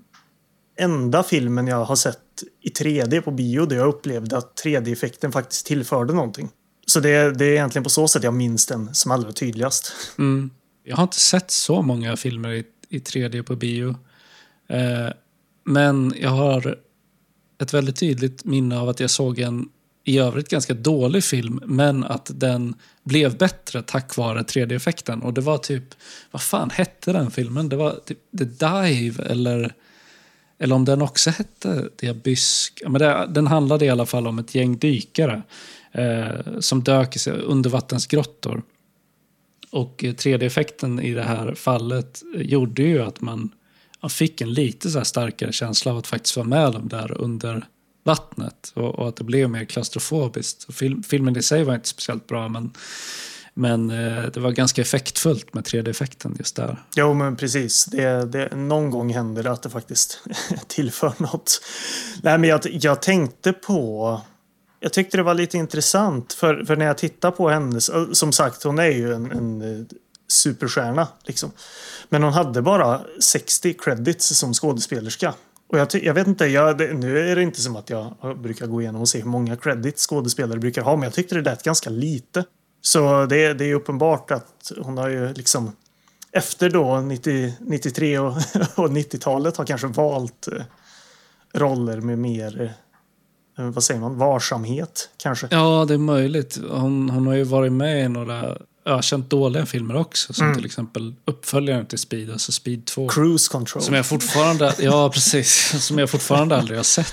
enda 0.76 1.22
filmen 1.22 1.66
jag 1.66 1.84
har 1.84 1.96
sett 1.96 2.18
i 2.60 2.68
3D 2.68 3.20
på 3.20 3.30
bio 3.30 3.66
där 3.66 3.76
jag 3.76 3.88
upplevde 3.88 4.36
att 4.36 4.62
3D-effekten 4.64 5.32
faktiskt 5.32 5.66
tillförde 5.66 6.12
någonting. 6.12 6.50
Så 6.86 7.00
det, 7.00 7.30
det 7.34 7.44
är 7.44 7.52
egentligen 7.52 7.84
på 7.84 7.90
så 7.90 8.08
sätt 8.08 8.22
jag 8.22 8.34
minns 8.34 8.66
den 8.66 8.94
som 8.94 9.10
allra 9.10 9.32
tydligast. 9.32 9.92
Mm. 10.18 10.50
Jag 10.84 10.96
har 10.96 11.02
inte 11.02 11.20
sett 11.20 11.50
så 11.50 11.82
många 11.82 12.16
filmer 12.16 12.52
i, 12.52 12.64
i 12.88 12.98
3D 12.98 13.42
på 13.42 13.56
bio. 13.56 13.96
Eh, 14.68 15.08
men 15.64 16.14
jag 16.20 16.30
har 16.30 16.78
ett 17.62 17.74
väldigt 17.74 17.96
tydligt 17.96 18.44
minne 18.44 18.78
av 18.78 18.88
att 18.88 19.00
jag 19.00 19.10
såg 19.10 19.38
en 19.38 19.68
i 20.04 20.18
övrigt 20.18 20.48
ganska 20.48 20.74
dålig 20.74 21.24
film, 21.24 21.60
men 21.66 22.04
att 22.04 22.30
den 22.34 22.74
blev 23.04 23.38
bättre 23.38 23.82
tack 23.82 24.16
vare 24.16 24.42
3D-effekten. 24.42 25.22
Och 25.22 25.34
det 25.34 25.40
var 25.40 25.58
typ, 25.58 25.84
vad 26.30 26.42
fan 26.42 26.70
hette 26.70 27.12
den 27.12 27.30
filmen? 27.30 27.68
Det 27.68 27.76
var 27.76 28.00
typ 28.04 28.18
The 28.38 28.44
Dive 28.44 29.24
eller, 29.24 29.74
eller 30.62 30.74
om 30.74 30.84
den 30.84 31.02
också 31.02 31.30
hette 31.30 31.88
Diabysk. 31.96 32.82
Men 32.84 32.92
det, 32.92 33.26
den 33.30 33.46
handlade 33.46 33.84
i 33.84 33.90
alla 33.90 34.06
fall 34.06 34.26
om 34.26 34.38
ett 34.38 34.54
gäng 34.54 34.78
dykare 34.78 35.42
eh, 35.92 36.58
som 36.60 36.82
dök 36.82 37.26
i 37.26 37.30
undervattensgrottor. 37.30 38.62
Och 39.70 40.04
eh, 40.04 40.14
3D-effekten 40.14 41.00
i 41.00 41.14
det 41.14 41.22
här 41.22 41.54
fallet 41.54 42.22
eh, 42.34 42.42
gjorde 42.42 42.82
ju 42.82 43.02
att 43.02 43.20
man, 43.20 43.50
man 44.00 44.10
fick 44.10 44.40
en 44.40 44.52
lite 44.52 44.90
så 44.90 45.04
starkare 45.04 45.52
känsla 45.52 45.92
av 45.92 45.98
att 45.98 46.06
faktiskt 46.06 46.36
vara 46.36 46.46
med 46.46 46.72
dem 46.72 46.88
där 46.88 47.20
under 47.20 47.66
vattnet 48.04 48.72
och, 48.74 48.98
och, 48.98 49.08
att 49.08 49.16
det 49.16 49.24
blev 49.24 49.50
mer 49.50 49.64
klaustrofobiskt. 49.64 50.74
Film, 50.74 51.02
filmen 51.02 51.36
i 51.36 51.42
sig 51.42 51.64
var 51.64 51.74
inte 51.74 51.88
speciellt 51.88 52.26
bra 52.26 52.48
men, 52.48 52.70
men 53.55 53.90
eh, 53.90 54.24
det 54.34 54.40
var 54.40 54.50
ganska 54.50 54.82
effektfullt 54.82 55.55
med 55.55 55.64
3D-effekten 55.64 56.36
just 56.38 56.57
där. 56.57 56.82
Jo 56.96 57.14
men 57.14 57.36
precis. 57.36 57.84
Det, 57.84 58.24
det, 58.24 58.57
någon 58.57 58.90
gång 58.90 59.14
händer 59.14 59.42
det 59.42 59.50
att 59.50 59.62
det 59.62 59.70
faktiskt 59.70 60.18
tillför 60.66 61.12
något. 61.18 61.62
Nej 62.22 62.38
men 62.38 62.50
jag, 62.50 62.61
jag 62.64 63.03
tänkte 63.03 63.53
på 63.53 64.20
jag 64.80 64.92
tyckte 64.92 65.16
det 65.16 65.22
var 65.22 65.34
lite 65.34 65.59
intressant 65.59 66.32
för, 66.32 66.64
för 66.64 66.76
när 66.76 66.86
jag 66.86 66.98
tittar 66.98 67.30
på 67.30 67.48
henne, 67.48 67.80
som 68.12 68.32
sagt 68.32 68.62
hon 68.62 68.78
är 68.78 68.90
ju 68.90 69.14
en, 69.14 69.30
en 69.30 69.62
eh, 69.62 69.86
superstjärna 70.28 71.09
liksom. 71.24 71.50
Men 72.09 72.22
hon 72.22 72.32
hade 72.32 72.62
bara 72.62 73.00
60 73.20 73.74
credits 73.74 74.26
som 74.26 74.55
skådespelerska. 74.55 75.34
Och 75.68 75.78
jag, 75.78 75.88
jag 75.94 76.14
vet 76.14 76.26
inte, 76.26 76.46
jag, 76.46 76.78
det, 76.78 76.92
nu 76.92 77.30
är 77.30 77.36
det 77.36 77.42
inte 77.42 77.61
som 77.61 77.76
att 77.76 77.90
jag 77.90 78.14
brukar 78.42 78.66
gå 78.66 78.82
igenom 78.82 79.00
och 79.00 79.09
se 79.09 79.18
hur 79.18 79.28
många 79.28 79.57
credits 79.57 80.07
skådespelare 80.07 80.59
brukar 80.59 80.82
ha, 80.82 80.96
men 80.96 81.03
jag 81.03 81.12
tyckte 81.12 81.34
det 81.34 81.40
lät 81.40 81.62
ganska 81.62 81.90
lite. 81.90 82.44
Så 82.83 83.26
det, 83.26 83.55
det 83.55 83.64
är 83.64 83.74
uppenbart 83.74 84.30
att 84.30 84.72
hon 84.80 84.99
har 84.99 85.09
ju 85.09 85.33
liksom 85.33 85.72
efter 86.33 86.70
då 86.70 87.01
90, 87.01 87.53
93 87.61 88.18
och, 88.18 88.33
och 88.76 88.89
90-talet 88.89 89.57
har 89.57 89.64
kanske 89.64 89.87
valt 89.87 90.49
eh, 90.49 90.62
roller 91.53 92.01
med 92.01 92.18
mer 92.18 92.74
eh, 93.59 93.64
vad 93.64 93.85
säger 93.85 94.01
man, 94.01 94.18
varsamhet 94.18 95.11
kanske. 95.16 95.49
Ja, 95.51 95.85
det 95.89 95.95
är 95.95 95.99
möjligt. 95.99 96.59
Hon, 96.70 97.11
hon 97.11 97.26
har 97.26 97.35
ju 97.35 97.45
varit 97.45 97.72
med 97.72 98.05
i 98.05 98.09
några 98.09 98.59
ökänt 98.85 99.30
dåliga 99.30 99.66
filmer 99.66 99.97
också. 99.97 100.33
Som 100.33 100.45
mm. 100.45 100.57
till 100.57 100.66
exempel 100.66 101.14
uppföljaren 101.24 101.87
till 101.87 101.99
Speed, 101.99 102.30
alltså 102.30 102.53
Speed 102.53 102.85
2. 102.85 103.09
Cruise 103.09 103.53
Control. 103.53 103.83
Som 103.83 103.95
jag 103.95 104.07
fortfarande, 104.07 104.74
ja 104.78 105.11
precis, 105.11 105.74
som 105.87 105.99
jag 105.99 106.11
fortfarande 106.11 106.57
aldrig 106.57 106.78
har 106.78 106.85
sett. 106.85 107.07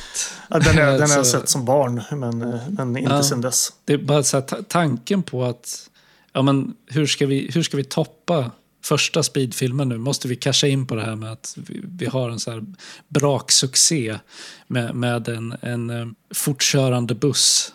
Ja, 0.49 0.59
den, 0.59 0.77
är, 0.77 0.91
den 0.91 1.09
har 1.09 1.17
jag 1.17 1.27
sett 1.27 1.49
som 1.49 1.65
barn, 1.65 2.03
men, 2.11 2.39
men 2.69 2.97
inte 2.97 3.13
ja, 3.13 3.23
sen 3.23 3.41
dess. 3.41 3.73
Det 3.85 3.93
är 3.93 3.97
bara 3.97 4.23
så 4.23 4.37
här, 4.37 4.63
tanken 4.67 5.23
på 5.23 5.43
att, 5.43 5.89
ja 6.33 6.41
men 6.41 6.73
hur 6.87 7.05
ska 7.05 7.25
vi, 7.25 7.51
hur 7.53 7.63
ska 7.63 7.77
vi 7.77 7.83
toppa 7.83 8.51
första 8.83 9.23
Speed-filmen 9.23 9.89
nu? 9.89 9.97
Måste 9.97 10.27
vi 10.27 10.35
casha 10.35 10.67
in 10.67 10.87
på 10.87 10.95
det 10.95 11.01
här 11.01 11.15
med 11.15 11.31
att 11.31 11.53
vi, 11.57 11.81
vi 11.83 12.05
har 12.05 12.29
en 12.29 12.39
så 12.39 12.51
här 12.51 12.65
braksuccé 13.07 14.19
med, 14.67 14.95
med 14.95 15.27
en, 15.27 15.55
en 15.61 15.89
eh, 15.89 16.07
fortkörande 16.33 17.15
buss 17.15 17.73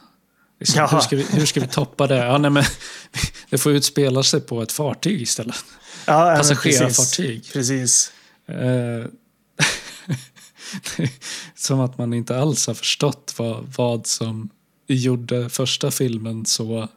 Liksom, 0.65 0.89
hur, 0.91 1.01
ska 1.01 1.17
vi, 1.17 1.27
hur 1.31 1.47
ska 1.47 1.61
vi 1.61 1.67
toppa 1.67 2.07
det? 2.07 2.17
Ja, 2.17 2.39
nej, 2.39 2.51
men, 2.51 2.65
det 3.51 3.59
får 3.59 3.73
utspela 3.73 4.23
sig 4.23 4.41
på 4.41 4.63
ett 4.63 4.73
fartyg 4.73 5.23
istället. 5.23 5.57
Ja, 6.07 6.35
Passagerarfartyg. 6.37 7.51
Precis. 7.53 8.13
Eh, 8.47 9.07
som 11.55 11.81
att 11.81 11.99
man 11.99 12.15
inte 12.15 12.39
alls 12.39 12.67
har 12.67 12.75
förstått 12.75 13.35
vad, 13.37 13.73
vad 13.77 14.07
som 14.07 14.49
gjorde 14.87 15.49
första 15.49 15.91
filmen 15.91 16.47
så 16.47 16.89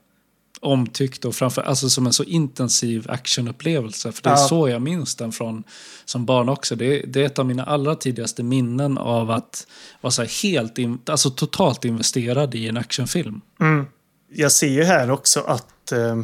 omtyckt 0.61 1.25
och 1.25 1.35
framför 1.35 1.61
alltså 1.61 1.89
som 1.89 2.05
en 2.05 2.13
så 2.13 2.23
intensiv 2.23 3.05
actionupplevelse. 3.09 4.11
För 4.11 4.23
det 4.23 4.29
är 4.29 4.33
ja. 4.33 4.37
så 4.47 4.69
jag 4.69 4.81
minns 4.81 5.15
den 5.15 5.31
från 5.31 5.63
som 6.05 6.25
barn 6.25 6.49
också. 6.49 6.75
Det 6.75 6.85
är, 6.85 7.07
det 7.07 7.21
är 7.21 7.25
ett 7.25 7.39
av 7.39 7.45
mina 7.45 7.63
allra 7.63 7.95
tidigaste 7.95 8.43
minnen 8.43 8.97
av 8.97 9.31
att 9.31 9.67
vara 10.01 10.11
så 10.11 10.23
helt, 10.23 10.77
in, 10.77 10.99
alltså 11.05 11.29
totalt 11.29 11.85
investerad 11.85 12.55
i 12.55 12.67
en 12.67 12.77
actionfilm. 12.77 13.41
Mm. 13.59 13.85
Jag 14.33 14.51
ser 14.51 14.69
ju 14.69 14.83
här 14.83 15.11
också 15.11 15.39
att 15.39 15.91
eh, 15.91 16.21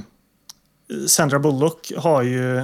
Sandra 1.08 1.40
Bullock 1.40 1.92
har 1.98 2.22
ju 2.22 2.62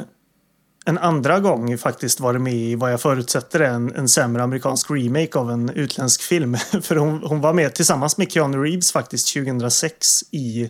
en 0.86 0.98
andra 0.98 1.40
gång 1.40 1.78
faktiskt 1.78 2.20
varit 2.20 2.42
med 2.42 2.54
i 2.54 2.76
vad 2.76 2.94
jag 2.94 3.02
förutsätter 3.02 3.60
är 3.60 3.70
en, 3.70 3.96
en 3.96 4.10
sämre 4.10 4.44
amerikansk 4.44 4.92
remake 4.92 5.40
av 5.40 5.52
en 5.52 5.70
utländsk 5.70 6.22
film. 6.22 6.58
För 6.82 6.96
hon, 6.96 7.24
hon 7.24 7.42
var 7.42 7.54
med 7.54 7.76
tillsammans 7.76 8.18
med 8.18 8.32
Keanu 8.32 8.58
Reeves 8.64 8.92
faktiskt 8.92 9.34
2006 9.34 10.24
i 10.32 10.70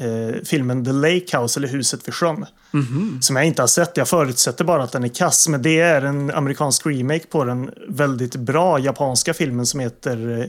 eh, 0.00 0.42
filmen 0.44 0.84
The 0.84 0.92
Lake 0.92 1.38
House 1.38 1.60
eller 1.60 1.68
Huset 1.68 2.08
vid 2.08 2.14
sjön. 2.14 2.46
Mm 2.74 2.86
-hmm. 2.86 3.20
Som 3.20 3.36
jag 3.36 3.44
inte 3.46 3.62
har 3.62 3.66
sett. 3.66 3.96
Jag 3.96 4.08
förutsätter 4.08 4.64
bara 4.64 4.82
att 4.82 4.92
den 4.92 5.04
är 5.04 5.08
kass. 5.08 5.48
Men 5.48 5.62
det 5.62 5.80
är 5.80 6.02
en 6.02 6.30
amerikansk 6.30 6.86
remake 6.86 7.26
på 7.26 7.44
den 7.44 7.70
väldigt 7.88 8.36
bra 8.36 8.78
japanska 8.78 9.34
filmen 9.34 9.66
som 9.66 9.80
heter 9.80 10.40
eh, 10.40 10.46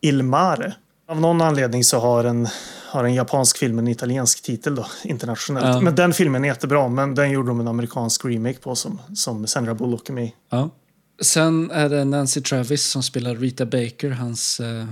Il 0.00 0.22
Mare. 0.22 0.74
Av 1.08 1.20
någon 1.20 1.40
anledning 1.40 1.84
så 1.84 1.98
har 1.98 2.24
en, 2.24 2.48
har 2.88 3.04
en 3.04 3.14
japansk 3.14 3.58
film 3.58 3.78
en 3.78 3.88
italiensk 3.88 4.42
titel 4.42 4.74
då, 4.74 4.86
internationellt. 5.04 5.66
Ja. 5.66 5.80
Men 5.80 5.94
den 5.94 6.12
filmen 6.12 6.44
är 6.44 6.48
jättebra, 6.48 6.88
men 6.88 7.14
den 7.14 7.30
gjorde 7.30 7.48
de 7.48 7.60
en 7.60 7.68
amerikansk 7.68 8.24
remake 8.24 8.58
på 8.58 8.74
som, 8.74 9.00
som 9.14 9.46
Sandra 9.46 9.74
Bullock 9.74 10.08
är 10.08 10.12
med 10.12 10.30
ja. 10.50 10.70
Sen 11.22 11.70
är 11.70 11.88
det 11.88 12.04
Nancy 12.04 12.40
Travis 12.40 12.84
som 12.84 13.02
spelar 13.02 13.34
Rita 13.34 13.66
Baker, 13.66 14.10
hans 14.10 14.60
eh, 14.60 14.86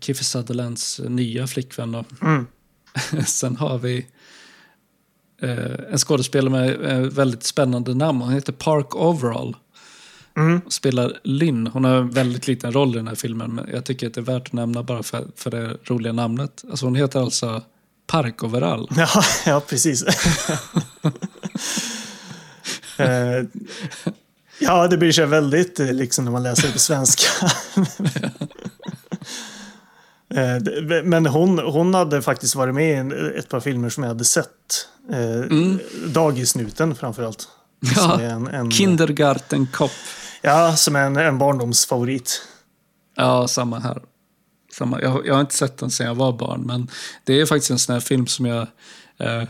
Kiefer 0.00 0.24
Sutherlands 0.24 1.00
nya 1.08 1.46
flickvän. 1.46 1.92
Då. 1.92 2.04
Mm. 2.22 2.46
Sen 3.26 3.56
har 3.56 3.78
vi 3.78 4.06
eh, 5.42 5.92
en 5.92 5.98
skådespelare 5.98 6.50
med 6.50 6.84
eh, 6.84 6.98
väldigt 6.98 7.42
spännande 7.42 7.94
namn. 7.94 8.20
Hon 8.20 8.32
heter 8.32 8.52
Park 8.52 8.94
Overall. 8.94 9.56
Mm. 10.36 10.60
Spelar 10.68 11.12
Lynn. 11.24 11.66
Hon 11.66 11.84
har 11.84 11.94
en 11.96 12.10
väldigt 12.10 12.46
liten 12.46 12.72
roll 12.72 12.94
i 12.94 12.96
den 12.96 13.08
här 13.08 13.14
filmen. 13.14 13.54
Men 13.54 13.68
jag 13.72 13.84
tycker 13.84 14.06
att 14.06 14.14
det 14.14 14.20
är 14.20 14.22
värt 14.22 14.46
att 14.46 14.52
nämna 14.52 14.82
bara 14.82 15.02
för, 15.02 15.26
för 15.36 15.50
det 15.50 15.76
roliga 15.84 16.12
namnet. 16.12 16.64
Alltså 16.70 16.86
hon 16.86 16.94
heter 16.94 17.20
alltså 17.20 17.62
Park 18.06 18.42
Overall. 18.42 18.88
Ja, 18.96 19.08
ja 19.46 19.60
precis. 19.60 20.02
eh, 22.98 23.44
ja, 24.58 24.88
det 24.88 24.96
bryr 24.96 25.12
sig 25.12 25.26
väldigt 25.26 25.80
eh, 25.80 25.92
liksom 25.92 26.24
när 26.24 26.32
man 26.32 26.42
läser 26.42 26.66
det 26.66 26.72
på 26.72 26.78
svenska. 26.78 27.28
Eh, 30.34 31.02
men 31.04 31.26
hon, 31.26 31.58
hon 31.58 31.94
hade 31.94 32.22
faktiskt 32.22 32.54
varit 32.54 32.74
med 32.74 33.12
i 33.12 33.38
ett 33.38 33.48
par 33.48 33.60
filmer 33.60 33.88
som 33.88 34.02
jag 34.02 34.10
hade 34.10 34.24
sett. 34.24 34.88
Eh, 35.12 35.30
mm. 35.30 35.78
Dagisnuten 36.06 36.94
framförallt. 36.94 37.48
Ja, 37.96 38.20
en, 38.20 38.46
en, 38.46 38.70
Kindergarten 38.70 39.66
Cop. 39.72 39.90
Ja, 40.42 40.76
som 40.76 40.96
är 40.96 41.06
en, 41.06 41.16
en 41.16 41.38
barndomsfavorit. 41.38 42.42
Ja, 43.16 43.48
samma 43.48 43.78
här. 43.78 44.02
Samma. 44.72 45.02
Jag, 45.02 45.26
jag 45.26 45.34
har 45.34 45.40
inte 45.40 45.54
sett 45.54 45.78
den 45.78 45.90
sedan 45.90 46.06
jag 46.06 46.14
var 46.14 46.32
barn, 46.32 46.62
men 46.66 46.90
det 47.24 47.40
är 47.40 47.46
faktiskt 47.46 47.70
en 47.70 47.78
sån 47.78 47.92
här 47.92 48.00
film 48.00 48.26
som 48.26 48.46
jag 48.46 48.66
eh, 49.18 49.42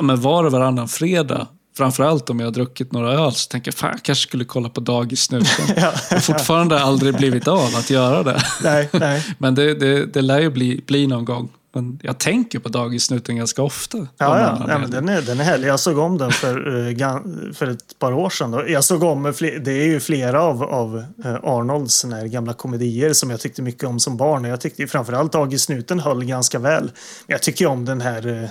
men 0.00 0.20
var 0.20 0.44
och 0.44 0.52
varannan 0.52 0.88
fredag 0.88 1.48
Framförallt 1.76 2.30
om 2.30 2.40
jag 2.40 2.46
har 2.46 2.52
druckit 2.52 2.92
några 2.92 3.12
öl 3.12 3.32
så 3.32 3.48
tänker 3.48 3.68
jag 3.68 3.74
fan 3.74 3.90
jag 3.90 4.02
kanske 4.02 4.28
skulle 4.28 4.44
kolla 4.44 4.68
på 4.68 4.80
Dagissnuten. 4.80 5.66
ja. 5.76 5.92
Jag 6.10 6.16
har 6.16 6.20
fortfarande 6.20 6.80
aldrig 6.80 7.14
blivit 7.14 7.48
av 7.48 7.76
att 7.76 7.90
göra 7.90 8.22
det. 8.22 8.42
Nej, 8.62 8.88
nej. 8.92 9.26
Men 9.38 9.54
det, 9.54 9.74
det, 9.74 10.06
det 10.06 10.22
lär 10.22 10.40
ju 10.40 10.50
bli, 10.50 10.84
bli 10.86 11.06
någon 11.06 11.24
gång. 11.24 11.48
Men 11.74 11.98
jag 12.02 12.18
tänker 12.18 12.58
på 12.58 12.68
Dagissnuten 12.68 13.36
ganska 13.36 13.62
ofta. 13.62 13.98
Ja, 13.98 14.06
ja. 14.16 14.66
ja 14.68 14.78
men 14.78 14.90
den, 14.90 15.08
är, 15.08 15.22
den 15.22 15.40
är 15.40 15.44
härlig. 15.44 15.68
Jag 15.68 15.80
såg 15.80 15.98
om 15.98 16.18
den 16.18 16.32
för, 16.32 16.88
eh, 16.90 17.52
för 17.54 17.66
ett 17.66 17.98
par 17.98 18.12
år 18.12 18.30
sedan. 18.30 18.64
Jag 18.68 18.84
såg 18.84 19.02
om, 19.02 19.22
det 19.40 19.72
är 19.72 19.86
ju 19.86 20.00
flera 20.00 20.42
av, 20.42 20.62
av 20.62 21.04
eh, 21.24 21.34
Arnolds 21.34 22.04
gamla 22.24 22.52
komedier 22.52 23.12
som 23.12 23.30
jag 23.30 23.40
tyckte 23.40 23.62
mycket 23.62 23.84
om 23.84 24.00
som 24.00 24.16
barn. 24.16 24.44
Jag 24.44 24.60
tyckte 24.60 24.86
framförallt 24.86 25.32
Dagissnuten 25.32 26.00
höll 26.00 26.24
ganska 26.24 26.58
väl. 26.58 26.90
Jag 27.26 27.42
tycker 27.42 27.66
om 27.66 27.84
den 27.84 28.00
här 28.00 28.50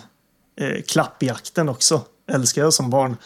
eh, 0.61 0.81
klappjakten 0.87 1.69
också 1.69 2.01
älskade 2.31 2.65
jag 2.65 2.73
som 2.73 2.89
barn. 2.89 3.17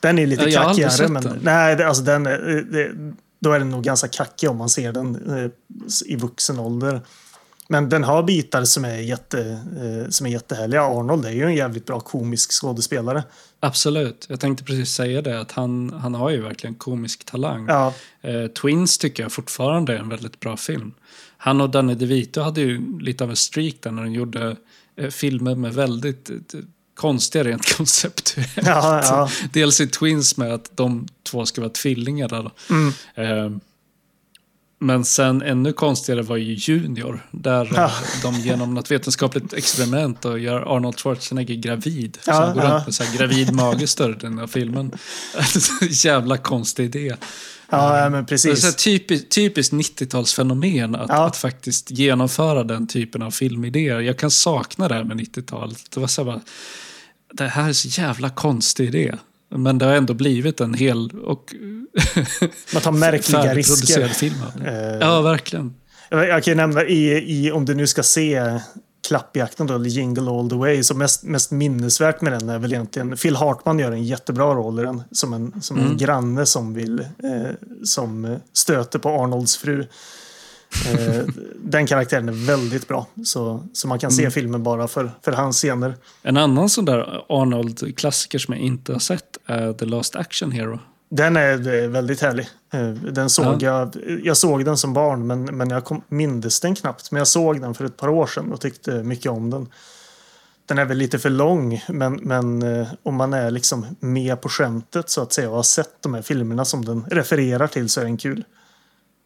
Den 0.00 0.18
är 0.18 0.26
lite 0.26 0.50
kackigare. 0.50 1.08
Men, 1.08 1.38
nej, 1.42 1.82
alltså 1.82 2.02
den, 2.02 2.22
det, 2.24 2.92
då 3.38 3.52
är 3.52 3.58
den 3.58 3.70
nog 3.70 3.84
ganska 3.84 4.08
kackig 4.08 4.50
om 4.50 4.56
man 4.56 4.68
ser 4.68 4.92
den 4.92 5.38
eh, 5.38 5.50
i 6.06 6.16
vuxen 6.16 6.58
ålder. 6.58 7.00
Men 7.68 7.88
den 7.88 8.04
har 8.04 8.22
bitar 8.22 8.64
som 8.64 8.84
är, 8.84 8.96
jätte, 8.96 9.40
eh, 9.50 10.10
som 10.10 10.26
är 10.26 10.30
jättehärliga. 10.30 10.82
Arnold 10.82 11.24
är 11.24 11.30
ju 11.30 11.44
en 11.44 11.54
jävligt 11.54 11.86
bra 11.86 12.00
komisk 12.00 12.52
skådespelare. 12.52 13.24
Absolut. 13.60 14.26
Jag 14.28 14.40
tänkte 14.40 14.64
precis 14.64 14.90
säga 14.90 15.22
det, 15.22 15.40
att 15.40 15.52
han, 15.52 15.92
han 15.92 16.14
har 16.14 16.30
ju 16.30 16.42
verkligen 16.42 16.74
komisk 16.74 17.24
talang. 17.24 17.66
Ja, 17.68 17.92
Eh, 18.24 18.46
Twins 18.46 18.98
tycker 18.98 19.22
jag 19.22 19.32
fortfarande 19.32 19.94
är 19.94 19.98
en 19.98 20.08
väldigt 20.08 20.40
bra 20.40 20.56
film. 20.56 20.94
Han 21.36 21.60
och 21.60 21.70
Danny 21.70 21.94
DeVito 21.94 22.40
hade 22.40 22.60
ju 22.60 23.00
lite 23.00 23.24
av 23.24 23.30
en 23.30 23.36
streak 23.36 23.74
där 23.80 23.90
när 23.90 24.02
de 24.02 24.12
gjorde 24.12 24.56
eh, 24.96 25.10
filmer 25.10 25.54
med 25.54 25.74
väldigt 25.74 26.30
eh, 26.30 26.36
konstiga 26.94 27.44
rent 27.44 27.76
konceptuellt. 27.76 28.50
Ja, 28.56 29.00
ja. 29.04 29.30
Dels 29.52 29.80
i 29.80 29.86
Twins 29.86 30.36
med 30.36 30.52
att 30.54 30.76
de 30.76 31.06
två 31.22 31.46
ska 31.46 31.60
vara 31.60 31.70
tvillingar. 31.70 32.50
Mm. 32.70 32.92
Eh, 33.14 33.58
men 34.78 35.04
sen 35.04 35.42
ännu 35.42 35.72
konstigare 35.72 36.22
var 36.22 36.36
ju 36.36 36.54
Junior. 36.58 37.28
Där 37.30 37.72
Ja. 37.74 37.84
eh, 37.84 37.92
de 38.22 38.34
genom 38.34 38.74
något 38.74 38.90
vetenskapligt 38.90 39.52
experiment 39.52 40.24
och 40.24 40.38
gör 40.38 40.76
Arnold 40.76 40.98
Schwarzenegger 40.98 41.54
gravid. 41.54 42.18
Ja, 42.26 42.32
så 42.32 42.40
han 42.40 42.54
går 42.54 42.64
ja. 42.64 42.74
runt 42.74 42.86
med 42.86 42.94
så 42.94 43.04
gravid 43.18 43.52
mage 43.54 43.86
större 43.86 44.12
än 44.12 44.18
den 44.18 44.38
här 44.38 44.46
filmen. 44.46 44.92
Jävla 45.90 46.36
konstig 46.36 46.84
idé. 46.84 47.16
Ja, 47.76 48.10
men 48.10 48.12
Det 48.12 48.18
är 48.18 48.22
precis. 48.22 48.60
så 48.60 48.66
här 48.66 48.72
typiskt, 48.74 49.30
typiskt 49.34 49.72
90-talsfenomen 49.72 50.96
att, 51.02 51.08
Ja. 51.08 51.26
att 51.26 51.36
faktiskt 51.36 51.90
genomföra 51.90 52.64
den 52.64 52.86
typen 52.86 53.22
av 53.22 53.30
filmidéer. 53.30 54.00
Jag 54.00 54.18
kan 54.18 54.30
sakna 54.30 54.88
det 54.88 54.94
här 54.94 55.04
med 55.04 55.16
90-talet. 55.16 55.78
Det 55.94 56.00
var 56.00 56.06
så 56.06 56.24
här 56.24 56.26
bara, 56.32 56.40
det 57.32 57.46
här 57.46 57.68
är 57.68 57.72
så 57.72 58.00
jävla 58.00 58.30
konstig 58.30 58.86
idé. 58.88 59.14
Men 59.56 59.78
det 59.78 59.84
har 59.86 59.92
ändå 59.94 60.14
blivit 60.14 60.60
en 60.60 60.74
hel 60.74 61.10
och 61.10 61.54
Man 62.74 62.82
tar 62.82 62.92
märkliga 62.92 63.54
risker. 63.54 64.08
film. 64.08 64.34
det. 64.56 64.70
Eh, 64.70 64.98
Ja, 65.08 65.20
verkligen. 65.20 65.74
Jag 66.10 66.42
kan 66.44 66.56
nämna 66.56 66.84
i, 66.84 67.10
i, 67.46 67.50
om 67.52 67.64
du 67.64 67.74
nu 67.74 67.86
ska 67.86 68.02
se 68.02 68.58
klappjakten 69.06 69.66
då, 69.66 69.74
eller 69.74 69.90
Jingle 69.90 70.30
All 70.30 70.50
The 70.50 70.56
Way, 70.56 70.82
så 70.82 70.94
mest, 70.94 71.22
mest 71.22 71.50
minnesvärt 71.50 72.20
med 72.20 72.32
den 72.32 72.48
är 72.48 72.58
väl 72.58 72.72
egentligen 72.72 73.16
Phil 73.16 73.36
Hartman 73.36 73.78
gör 73.78 73.92
en 73.92 74.04
jättebra 74.04 74.54
roll 74.54 74.80
i 74.80 74.82
den. 74.82 75.02
Som 75.12 75.32
en, 75.32 75.62
som 75.62 75.78
en 75.78 75.96
granne 75.96 76.46
som 76.46 76.74
vill, 76.74 77.00
eh, 77.00 77.50
som 77.84 78.38
stöter 78.52 78.98
på 78.98 79.08
Arnolds 79.08 79.56
fru. 79.56 79.86
Eh, 80.92 81.24
den 81.58 81.86
karaktären 81.86 82.28
är 82.28 82.46
väldigt 82.46 82.88
bra. 82.88 83.06
Så, 83.24 83.66
så 83.72 83.88
man 83.88 83.98
kan 83.98 84.10
se 84.10 84.30
filmen 84.30 84.62
bara 84.62 84.88
för, 84.88 85.10
för 85.22 85.32
hans 85.32 85.56
scener. 85.56 85.96
En 86.22 86.36
annan 86.36 86.68
sån 86.68 86.84
där 86.84 87.24
Arnold-klassiker 87.28 88.38
som 88.38 88.54
jag 88.54 88.62
inte 88.62 88.92
har 88.92 89.00
sett 89.00 89.38
är 89.46 89.72
The 89.72 89.84
Last 89.84 90.16
Action 90.16 90.52
Hero. 90.52 90.80
Den 91.08 91.36
är 91.36 91.82
eh, 91.82 91.88
väldigt 91.88 92.20
härlig. 92.20 92.48
Eh, 92.72 92.90
Den 92.90 93.30
såg 93.30 93.62
jag, 93.62 93.96
jag 94.22 94.36
såg 94.36 94.64
den 94.64 94.76
som 94.76 94.92
barn 94.92 95.26
men, 95.26 95.44
men 95.44 95.70
jag 95.70 95.84
kom, 95.84 96.02
mindes 96.08 96.60
den 96.60 96.74
knappt. 96.74 97.10
Men 97.10 97.18
jag 97.18 97.28
såg 97.28 97.60
den 97.60 97.74
för 97.74 97.84
ett 97.84 97.96
par 97.96 98.08
år 98.08 98.26
sedan 98.26 98.52
och 98.52 98.60
tyckte 98.60 99.02
mycket 99.02 99.32
om 99.32 99.50
den. 99.50 99.68
Den 100.66 100.78
är 100.78 100.84
väl 100.84 100.98
lite 100.98 101.18
för 101.18 101.30
lång 101.30 101.84
men, 101.88 102.14
men 102.14 102.62
eh, 102.62 102.88
om 103.02 103.14
man 103.14 103.32
är 103.32 103.50
liksom 103.50 103.86
med 104.00 104.40
på 104.40 104.48
skämtet 104.48 105.10
så 105.10 105.22
att 105.22 105.32
säga 105.32 105.50
och 105.50 105.56
har 105.56 105.62
sett 105.62 106.02
de 106.02 106.14
här 106.14 106.22
filmerna 106.22 106.64
som 106.64 106.84
den 106.84 107.04
refererar 107.10 107.66
till 107.66 107.88
så 107.88 108.00
är 108.00 108.04
den 108.04 108.16
kul. 108.16 108.44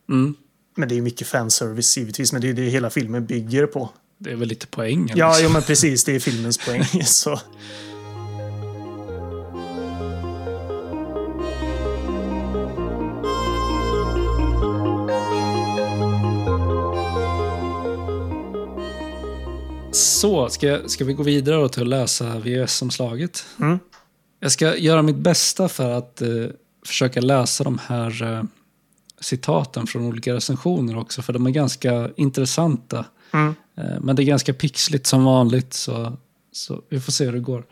Mm. 0.08 0.34
Men 0.76 0.88
det 0.88 0.98
är 0.98 1.02
mycket 1.02 1.26
fanservice 1.26 1.96
givetvis 1.96 2.32
men 2.32 2.42
det 2.42 2.48
är 2.48 2.54
det 2.54 2.62
hela 2.62 2.90
filmen 2.90 3.26
bygger 3.26 3.66
på. 3.66 3.90
Det 4.18 4.30
är 4.30 4.36
väl 4.36 4.48
lite 4.48 4.66
poängen. 4.66 5.16
Ja, 5.18 5.28
liksom. 5.28 5.44
jo, 5.44 5.52
men 5.52 5.62
precis. 5.62 6.04
Det 6.04 6.14
är 6.14 6.20
filmens 6.20 6.58
poäng. 6.58 6.84
Så. 7.04 7.40
Så, 19.98 20.48
ska, 20.48 20.78
ska 20.86 21.04
vi 21.04 21.12
gå 21.12 21.22
vidare 21.22 21.56
då 21.56 21.68
till 21.68 21.82
att 21.82 21.88
läsa 21.88 22.38
VHS-omslaget? 22.38 23.46
Mm. 23.60 23.78
Jag 24.40 24.52
ska 24.52 24.76
göra 24.76 25.02
mitt 25.02 25.16
bästa 25.16 25.68
för 25.68 25.90
att 25.90 26.22
eh, 26.22 26.28
försöka 26.86 27.20
läsa 27.20 27.64
de 27.64 27.78
här 27.86 28.22
eh, 28.22 28.42
citaten 29.20 29.86
från 29.86 30.04
olika 30.04 30.34
recensioner 30.34 30.98
också, 30.98 31.22
för 31.22 31.32
de 31.32 31.46
är 31.46 31.50
ganska 31.50 32.10
intressanta. 32.16 33.04
Mm. 33.32 33.54
Eh, 33.76 34.00
men 34.00 34.16
det 34.16 34.22
är 34.22 34.24
ganska 34.24 34.54
pixligt 34.54 35.06
som 35.06 35.24
vanligt, 35.24 35.74
så, 35.74 36.16
så 36.52 36.82
vi 36.88 37.00
får 37.00 37.12
se 37.12 37.24
hur 37.24 37.32
det 37.32 37.40
går. 37.40 37.64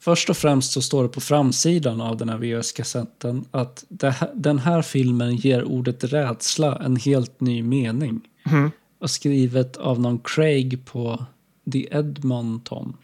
Först 0.00 0.30
och 0.30 0.36
främst 0.36 0.72
så 0.72 0.82
står 0.82 1.02
det 1.02 1.08
på 1.08 1.20
framsidan 1.20 2.00
av 2.00 2.16
den 2.16 2.28
här 2.28 2.38
VHS-kassetten 2.38 3.44
att 3.50 3.84
här, 4.02 4.30
den 4.34 4.58
här 4.58 4.82
filmen 4.82 5.36
ger 5.36 5.64
ordet 5.64 6.04
rädsla 6.04 6.76
en 6.76 6.96
helt 6.96 7.40
ny 7.40 7.62
mening. 7.62 8.20
Mm. 8.50 8.70
Och 9.00 9.10
skrivet 9.10 9.76
av 9.76 10.00
någon 10.00 10.18
Craig 10.18 10.84
på 10.84 11.26
The 11.72 11.88
Edmonton, 11.90 12.96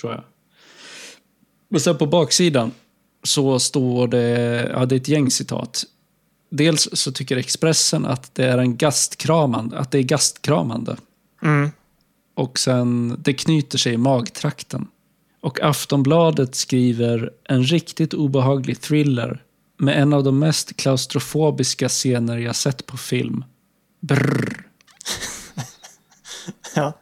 tror 0.00 0.12
jag. 0.12 0.24
Och 1.70 1.82
sen 1.82 1.98
på 1.98 2.06
baksidan 2.06 2.72
så 3.22 3.58
står 3.58 4.08
det, 4.08 4.70
ja 4.72 4.86
det 4.86 4.94
är 4.94 4.96
ett 4.96 5.08
gäng 5.08 5.30
citat. 5.30 5.84
Dels 6.50 6.88
så 6.92 7.12
tycker 7.12 7.36
Expressen 7.36 8.06
att 8.06 8.34
det 8.34 8.44
är 8.44 8.58
en 8.58 8.76
gastkramande, 8.76 9.78
att 9.78 9.90
det 9.90 9.98
är 9.98 10.02
gastkramande. 10.02 10.96
Mm. 11.42 11.70
Och 12.34 12.58
sen, 12.58 13.16
det 13.18 13.32
knyter 13.32 13.78
sig 13.78 13.92
i 13.92 13.96
magtrakten. 13.96 14.86
Och 15.40 15.60
Aftonbladet 15.60 16.54
skriver 16.54 17.30
en 17.44 17.64
riktigt 17.64 18.14
obehaglig 18.14 18.80
thriller 18.80 19.42
med 19.76 20.02
en 20.02 20.12
av 20.12 20.24
de 20.24 20.38
mest 20.38 20.76
klaustrofobiska 20.76 21.88
scener 21.88 22.38
jag 22.38 22.56
sett 22.56 22.86
på 22.86 22.96
film. 22.96 23.44
Brrr. 24.00 24.66
Ja. 26.74 26.92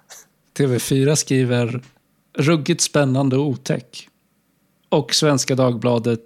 TV4 0.59 1.15
skriver 1.15 1.83
ruggigt 2.39 2.81
spännande 2.81 3.37
och 3.37 3.47
otäck. 3.47 4.09
Och 4.89 5.15
Svenska 5.15 5.55
Dagbladet 5.55 6.21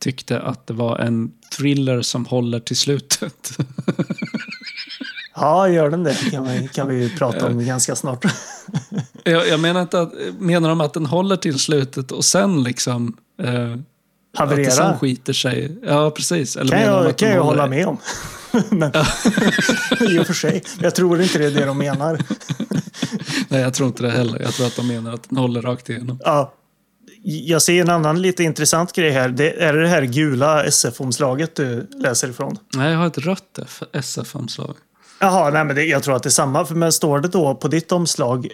tyckte 0.00 0.40
att 0.40 0.66
det 0.66 0.74
var 0.74 0.98
en 0.98 1.32
thriller 1.56 2.02
som 2.02 2.26
håller 2.26 2.60
till 2.60 2.76
slutet. 2.76 3.58
ja, 5.34 5.68
gör 5.68 5.90
den 5.90 6.04
det 6.04 6.30
kan 6.30 6.48
vi, 6.48 6.68
kan 6.68 6.88
vi 6.88 7.02
ju 7.02 7.16
prata 7.16 7.46
om 7.46 7.66
ganska 7.66 7.96
snart. 7.96 8.24
jag, 9.24 9.48
jag 9.48 9.60
menar 9.60 9.82
inte 9.82 10.00
att, 10.00 10.12
menar 10.38 10.68
de 10.68 10.80
att 10.80 10.94
den 10.94 11.06
håller 11.06 11.36
till 11.36 11.58
slutet 11.58 12.12
och 12.12 12.24
sen 12.24 12.62
liksom 12.62 13.16
eh, 13.42 13.76
att 14.38 14.50
det 14.50 14.70
sen 14.70 14.84
Haverera. 14.84 14.98
skiter 14.98 15.32
sig? 15.32 15.78
Ja, 15.86 16.10
precis. 16.10 16.56
Eller 16.56 16.72
kan 16.72 16.80
jag, 16.80 17.16
kan 17.16 17.28
jag 17.28 17.42
hålla 17.42 17.66
med 17.66 17.86
om. 17.86 17.98
Men, 18.70 18.92
I 20.00 20.18
och 20.18 20.26
för 20.26 20.34
sig. 20.34 20.62
Jag 20.80 20.94
tror 20.94 21.22
inte 21.22 21.38
det 21.38 21.46
är 21.46 21.50
det 21.50 21.64
de 21.64 21.78
menar. 21.78 22.18
Nej, 23.48 23.60
jag 23.60 23.74
tror 23.74 23.88
inte 23.88 24.02
det 24.02 24.10
heller. 24.10 24.40
Jag 24.42 24.52
tror 24.52 24.66
att 24.66 24.76
de 24.76 24.88
menar 24.88 25.14
att 25.14 25.28
den 25.28 25.38
håller 25.38 25.62
rakt 25.62 25.90
igenom. 25.90 26.20
Ja. 26.24 26.54
Jag 27.22 27.62
ser 27.62 27.80
en 27.80 27.90
annan 27.90 28.22
lite 28.22 28.44
intressant 28.44 28.92
grej 28.92 29.10
här. 29.10 29.28
Det 29.28 29.62
är 29.62 29.74
det 29.74 29.88
här 29.88 30.02
gula 30.02 30.64
SF-omslaget 30.64 31.54
du 31.54 31.88
läser 31.90 32.28
ifrån? 32.28 32.58
Nej, 32.76 32.92
jag 32.92 32.98
har 32.98 33.06
ett 33.06 33.18
rött 33.18 33.58
SF-omslag. 33.92 34.76
Jaha, 35.20 35.50
nej 35.50 35.64
men 35.64 35.76
det, 35.76 35.84
jag 35.84 36.02
tror 36.02 36.16
att 36.16 36.22
det 36.22 36.28
är 36.28 36.30
samma. 36.30 36.66
Men 36.70 36.92
står 36.92 37.20
det 37.20 37.28
då 37.28 37.54
på 37.54 37.68
ditt 37.68 37.92
omslag 37.92 38.48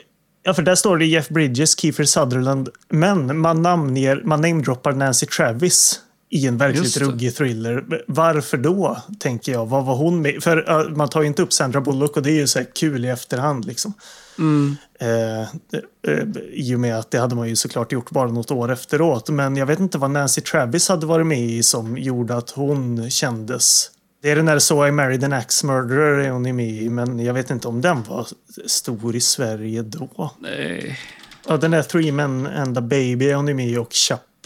Ja, 0.46 0.54
för 0.54 0.62
där 0.62 0.74
står 0.74 0.96
det 0.96 1.06
Jeff 1.06 1.28
Bridges, 1.28 1.78
Kiefer 1.78 2.04
Sutherland. 2.04 2.68
Men 2.88 3.38
man 3.38 3.62
namnger, 3.62 4.22
man 4.24 4.40
namedroppar 4.40 4.92
Nancy 4.92 5.26
Travis 5.26 6.00
i 6.36 6.46
en 6.46 6.58
verkligt 6.58 6.96
ruggig 6.96 7.36
thriller. 7.36 8.04
Varför 8.06 8.56
då, 8.56 9.02
tänker 9.18 9.52
jag? 9.52 9.66
Vad 9.66 9.84
var 9.84 9.96
hon 9.96 10.22
med? 10.22 10.42
För 10.42 10.70
uh, 10.70 10.96
man 10.96 11.08
tar 11.08 11.20
ju 11.20 11.26
inte 11.26 11.42
upp 11.42 11.52
Sandra 11.52 11.80
Bullock 11.80 12.16
och 12.16 12.22
det 12.22 12.30
är 12.30 12.40
ju 12.40 12.46
så 12.46 12.64
kul 12.74 13.04
i 13.04 13.08
efterhand 13.08 13.64
liksom. 13.64 13.92
Mm. 14.38 14.76
Eh, 15.00 15.40
eh, 15.40 16.26
I 16.52 16.74
och 16.74 16.80
med 16.80 16.98
att 16.98 17.10
det 17.10 17.18
hade 17.18 17.34
man 17.34 17.48
ju 17.48 17.56
såklart 17.56 17.92
gjort 17.92 18.10
bara 18.10 18.28
något 18.28 18.50
år 18.50 18.72
efteråt. 18.72 19.28
Men 19.28 19.56
jag 19.56 19.66
vet 19.66 19.80
inte 19.80 19.98
vad 19.98 20.10
Nancy 20.10 20.40
Travis 20.40 20.88
hade 20.88 21.06
varit 21.06 21.26
med 21.26 21.40
i 21.40 21.62
som 21.62 21.98
gjorde 21.98 22.36
att 22.36 22.50
hon 22.50 23.10
kändes... 23.10 23.90
Det 24.22 24.30
är 24.30 24.36
den 24.36 24.46
där 24.46 24.58
So 24.58 24.86
I 24.86 24.92
Married 24.92 25.24
an 25.24 25.32
Axe 25.32 25.66
Murderer 25.66 26.18
är 26.18 26.30
hon 26.30 26.56
med 26.56 26.68
i, 26.68 26.90
men 26.90 27.18
jag 27.18 27.34
vet 27.34 27.50
inte 27.50 27.68
om 27.68 27.80
den 27.80 28.02
var 28.02 28.26
stor 28.66 29.16
i 29.16 29.20
Sverige 29.20 29.82
då. 29.82 30.32
Nej. 30.38 30.98
Ja, 31.48 31.56
den 31.56 31.70
där 31.70 31.82
Three 31.82 32.12
Men 32.12 32.46
and 32.46 32.78
a 32.78 32.80
Baby 32.80 33.30
är 33.30 33.34
hon 33.34 33.56
med 33.56 33.68
i 33.68 33.76
och 33.76 33.94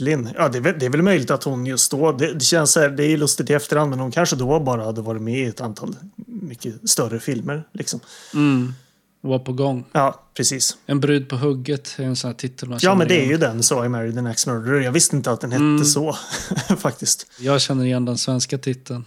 Chaplin. 0.00 0.28
Ja, 0.36 0.48
det 0.48 0.58
är, 0.58 0.62
väl, 0.62 0.74
det 0.78 0.86
är 0.86 0.90
väl 0.90 1.02
möjligt 1.02 1.30
att 1.30 1.44
hon 1.44 1.66
just 1.66 1.90
då, 1.90 2.12
det, 2.12 2.34
det 2.34 2.40
känns 2.44 2.72
så 2.72 2.80
här, 2.80 2.88
det 2.88 3.04
är 3.04 3.16
lustigt 3.16 3.50
i 3.50 3.52
efterhand, 3.54 3.90
men 3.90 3.98
hon 4.00 4.10
kanske 4.10 4.36
då 4.36 4.60
bara 4.60 4.84
hade 4.84 5.00
varit 5.00 5.22
med 5.22 5.38
i 5.38 5.44
ett 5.44 5.60
antal 5.60 5.96
mycket 6.26 6.90
större 6.90 7.20
filmer. 7.20 7.64
Liksom. 7.72 8.00
Mm. 8.34 8.74
Var 9.22 9.38
på 9.38 9.52
gång. 9.52 9.84
Ja, 9.92 10.22
precis. 10.34 10.76
En 10.86 11.00
brud 11.00 11.28
på 11.28 11.36
hugget 11.36 11.94
är 11.98 12.04
en 12.04 12.16
sån 12.16 12.28
här 12.30 12.34
titel 12.36 12.68
man 12.68 12.78
Ja, 12.82 12.94
men 12.94 13.08
det 13.08 13.14
är 13.14 13.18
igen. 13.18 13.30
ju 13.30 13.36
den, 13.36 13.62
So 13.62 13.84
I 13.84 13.88
Married 13.88 14.18
an 14.18 14.26
Axe 14.26 14.50
Murderer. 14.52 14.80
Jag 14.80 14.92
visste 14.92 15.16
inte 15.16 15.30
att 15.30 15.40
den 15.40 15.52
hette 15.52 15.62
Mm. 15.62 15.84
så, 15.84 16.16
faktiskt. 16.78 17.26
Jag 17.40 17.60
känner 17.60 17.84
igen 17.84 18.04
den 18.04 18.18
svenska 18.18 18.58
titeln. 18.58 19.04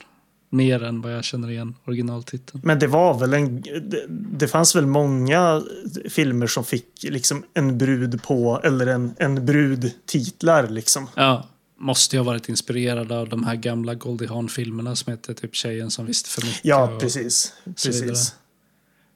Mer 0.54 0.84
än 0.84 1.02
vad 1.02 1.14
jag 1.14 1.24
känner 1.24 1.52
igen 1.52 1.76
originaltiteln. 1.86 2.62
Men 2.64 2.80
det 2.80 2.88
var 2.88 3.20
väl 3.20 3.34
en... 3.34 3.62
Det, 3.62 4.06
det 4.10 4.48
fanns 4.48 4.76
väl 4.76 4.86
många 4.86 5.64
filmer 6.10 6.48
som 6.48 6.64
fick 6.64 7.04
liksom 7.04 7.44
en 7.54 7.78
brud 7.78 8.24
på, 8.24 8.62
eller 8.64 8.88
en, 8.88 9.16
en 9.18 9.46
brud 9.46 9.92
titlar 10.06 10.68
liksom. 10.68 11.08
Ja, 11.16 11.48
måste 11.78 12.16
ju 12.16 12.20
ha 12.20 12.26
varit 12.26 12.50
inspirerad 12.50 13.12
av 13.12 13.30
de 13.30 13.44
här 13.44 13.56
gamla 13.56 13.96
Goldie 13.96 14.28
Hawn-filmerna 14.28 14.96
som 14.96 15.12
heter 15.12 15.34
typ 15.34 15.56
Tjejen 15.56 15.92
som 15.92 16.06
visste 16.06 16.30
för 16.30 16.42
mycket. 16.42 16.66
Ja, 16.66 16.98
precis. 17.00 17.54
precis. 17.66 18.36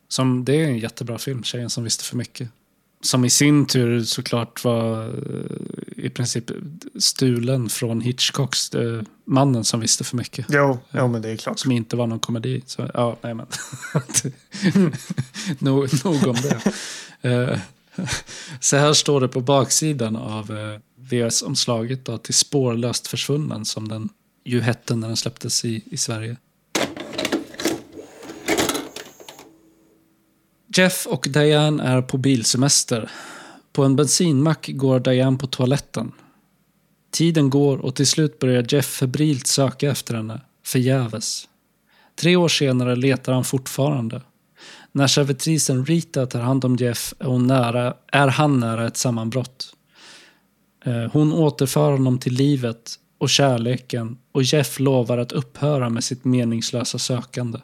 Som, 0.08 0.46
det 0.46 0.54
är 0.54 0.64
en 0.64 0.78
jättebra 0.78 1.18
film, 1.18 1.44
Tjejen 1.44 1.70
som 1.70 1.84
visste 1.84 2.04
för 2.04 2.18
mycket. 2.18 2.50
Som 3.02 3.26
i 3.26 3.30
sin 3.30 3.66
tur 3.66 4.04
såklart 4.04 4.64
var 4.64 5.06
eh, 5.06 6.06
i 6.06 6.10
princip 6.10 6.52
stulen 7.00 7.70
från 7.70 8.02
Hitchcocks 8.02 8.76
uh, 8.76 9.02
Mannen 9.26 9.64
som 9.64 9.80
visste 9.80 10.04
för 10.04 10.18
mycket. 10.18 10.46
Jo, 10.50 10.80
jo 10.92 11.08
men 11.08 11.22
det 11.22 11.30
är 11.30 11.38
klart. 11.38 11.60
Som 11.60 11.72
inte 11.72 11.96
var 11.96 12.08
någon 12.08 12.20
komedi. 12.20 12.64
Så, 12.66 12.92
ja, 12.94 13.18
nej 13.22 13.34
men. 13.34 13.46
nog, 15.60 16.06
nog 16.06 16.28
om 16.28 16.36
det. 16.36 16.74
Uh, 17.30 17.58
så 18.60 18.78
här 18.78 18.94
står 18.94 19.22
det 19.22 19.28
på 19.28 19.42
baksidan 19.42 20.16
av 20.16 20.78
VS-omslaget 20.96 22.24
till 22.24 22.34
Spårlöst 22.34 23.08
försvunnen 23.08 23.66
som 23.66 23.88
den 23.88 24.10
ju 24.44 24.62
hette 24.62 24.96
när 24.96 25.08
den 25.08 25.18
släpptes 25.18 25.66
i, 25.66 25.84
i 25.92 25.98
Sverige. 25.98 26.38
Jeff 30.78 31.08
och 31.08 31.28
Diane 31.30 31.84
är 31.84 32.02
på 32.02 32.18
bilsemester. 32.18 33.10
På 33.74 33.84
en 33.84 33.96
bensinmack 33.96 34.70
går 34.74 35.00
Diane 35.00 35.38
på 35.38 35.48
toaletten. 35.48 36.12
Tiden 37.12 37.50
går 37.50 37.78
och 37.78 37.96
till 37.96 38.08
slut 38.08 38.40
börjar 38.40 38.66
Jeff 38.70 38.86
febrilt 38.86 39.48
söka 39.48 39.92
efter 39.92 40.16
henne, 40.16 40.42
förgäves. 40.66 41.50
Tre 42.22 42.36
år 42.36 42.48
senare 42.48 42.96
letar 42.96 43.34
han 43.34 43.44
fortfarande. 43.44 44.22
När 44.92 45.08
servitrisen 45.08 45.86
Rita 45.86 46.26
tar 46.26 46.42
hand 46.42 46.66
om 46.66 46.76
Jeff 46.76 47.14
är, 47.20 47.26
hon 47.26 47.48
nära, 47.48 47.94
är 48.12 48.28
han 48.28 48.60
nära 48.60 48.88
ett 48.88 48.98
sammanbrott. 48.98 49.74
Eh, 50.86 51.12
hon 51.12 51.34
återför 51.34 51.92
honom 51.92 52.20
till 52.20 52.34
livet 52.34 52.96
och 53.18 53.30
kärleken 53.30 54.18
och 54.32 54.44
Jeff 54.44 54.80
lovar 54.80 55.18
att 55.18 55.32
upphöra 55.32 55.90
med 55.90 56.04
sitt 56.04 56.26
meningslösa 56.26 57.00
sökande. 57.00 57.60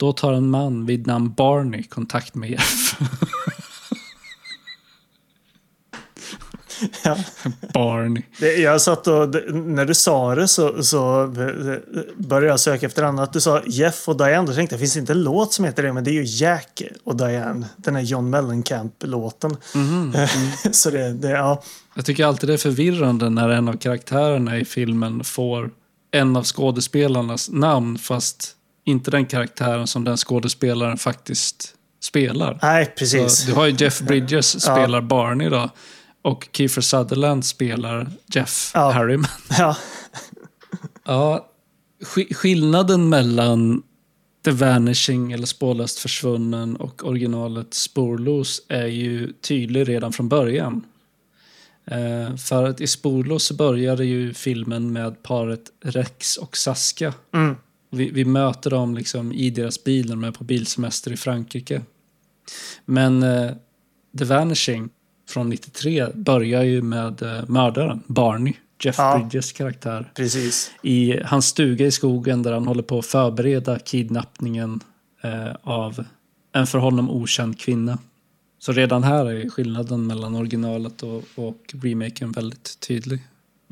Då 0.00 0.12
tar 0.12 0.32
en 0.32 0.50
man 0.50 0.86
vid 0.86 1.06
namn 1.06 1.34
Barney 1.36 1.82
kontakt 1.82 2.34
med 2.34 2.50
Jeff. 2.50 3.00
Ja. 7.04 7.16
Barney. 7.74 8.22
Jag 8.62 8.80
satt 8.80 9.06
och, 9.06 9.34
när 9.54 9.84
du 9.84 9.94
sa 9.94 10.34
det 10.34 10.48
så, 10.48 10.82
så 10.82 11.26
började 12.16 12.46
jag 12.46 12.60
söka 12.60 12.86
efter 12.86 13.02
annat. 13.02 13.32
Du 13.32 13.40
sa 13.40 13.62
Jeff 13.66 14.08
och 14.08 14.16
Diane. 14.16 14.46
Då 14.46 14.54
tänkte 14.54 14.74
jag, 14.74 14.80
finns 14.80 14.94
det 14.94 15.00
inte 15.00 15.12
en 15.12 15.22
låt 15.22 15.52
som 15.52 15.64
heter 15.64 15.82
det? 15.82 15.92
Men 15.92 16.04
det 16.04 16.10
är 16.10 16.22
ju 16.22 16.24
Jack 16.24 16.82
och 17.04 17.16
Diane. 17.16 17.66
Den 17.76 17.96
här 17.96 18.02
John 18.02 18.30
Mellencamp-låten. 18.30 19.56
Mm, 19.74 20.02
mm. 20.14 20.26
så 20.72 20.90
det, 20.90 21.12
det, 21.12 21.30
ja. 21.30 21.62
Jag 21.94 22.04
tycker 22.04 22.24
alltid 22.24 22.48
det 22.48 22.52
är 22.52 22.58
förvirrande 22.58 23.30
när 23.30 23.48
en 23.48 23.68
av 23.68 23.76
karaktärerna 23.76 24.58
i 24.58 24.64
filmen 24.64 25.24
får 25.24 25.70
en 26.10 26.36
av 26.36 26.44
skådespelarnas 26.44 27.50
namn 27.50 27.98
fast 27.98 28.56
inte 28.84 29.10
den 29.10 29.26
karaktären 29.26 29.86
som 29.86 30.04
den 30.04 30.16
skådespelaren 30.16 30.96
faktiskt 30.96 31.74
spelar. 32.00 32.58
Nej, 32.62 32.94
precis. 32.98 33.38
Så 33.38 33.46
du 33.46 33.56
har 33.56 33.66
ju 33.66 33.74
Jeff 33.78 34.00
Bridges 34.00 34.62
spelar 34.62 34.98
ja. 34.98 35.02
Barney 35.02 35.48
då. 35.48 35.70
Och 36.22 36.48
Kiefer 36.52 36.82
Sutherland 36.82 37.44
spelar 37.44 38.10
Jeff 38.34 38.70
ja. 38.74 38.90
Harriman. 38.90 39.30
Ja. 39.58 39.76
ja, 41.04 41.50
skillnaden 42.30 43.08
mellan 43.08 43.82
The 44.44 44.50
Vanishing 44.50 45.32
eller 45.32 45.46
Spårlöst 45.46 45.98
försvunnen 45.98 46.76
och 46.76 47.04
originalet 47.04 47.74
Spårlos 47.74 48.62
är 48.68 48.86
ju 48.86 49.32
tydlig 49.32 49.88
redan 49.88 50.12
från 50.12 50.28
början. 50.28 50.84
Eh, 51.84 52.36
för 52.36 52.64
att 52.64 52.80
i 52.80 52.86
Spårlos 52.86 53.52
började 53.52 54.04
ju 54.04 54.34
filmen 54.34 54.92
med 54.92 55.22
paret 55.22 55.62
Rex 55.84 56.36
och 56.36 56.56
Saska. 56.56 57.14
Mm. 57.34 57.56
Vi, 57.90 58.10
vi, 58.10 58.24
möter 58.24 58.70
dem 58.70 58.94
liksom 58.94 59.32
i 59.32 59.50
deras 59.50 59.84
bil 59.84 60.06
när 60.06 60.14
de 60.14 60.24
är 60.24 60.30
på 60.30 60.44
bilsemester 60.44 61.12
i 61.12 61.16
Frankrike. 61.16 61.82
Men 62.84 63.22
eh, 63.22 63.50
The 64.18 64.24
Vanishing 64.24 64.88
från 65.28 65.48
93 65.48 66.06
börjar 66.14 66.62
ju 66.62 66.82
med 66.82 67.22
eh, 67.22 67.48
mördaren, 67.48 68.02
Barney. 68.06 68.54
Jeff 68.82 68.98
ja, 68.98 69.18
Bridges 69.18 69.52
karaktär. 69.52 70.12
Precis. 70.14 70.70
I 70.82 71.20
hans 71.24 71.46
stuga 71.46 71.86
i 71.86 71.90
skogen 71.90 72.42
där 72.42 72.52
han 72.52 72.66
håller 72.66 72.82
på 72.82 72.98
att 72.98 73.06
förbereda 73.06 73.78
kidnappningen 73.78 74.80
eh, 75.22 75.54
av 75.62 76.04
en 76.52 76.66
för 76.66 76.78
honom 76.78 77.10
okänd 77.10 77.58
kvinna. 77.60 77.98
Så 78.58 78.72
redan 78.72 79.02
här 79.02 79.26
är 79.26 79.48
skillnaden 79.48 80.06
mellan 80.06 80.34
originalet 80.34 81.02
och, 81.02 81.24
och 81.34 81.74
remaken 81.82 82.32
väldigt 82.32 82.80
tydlig 82.80 83.20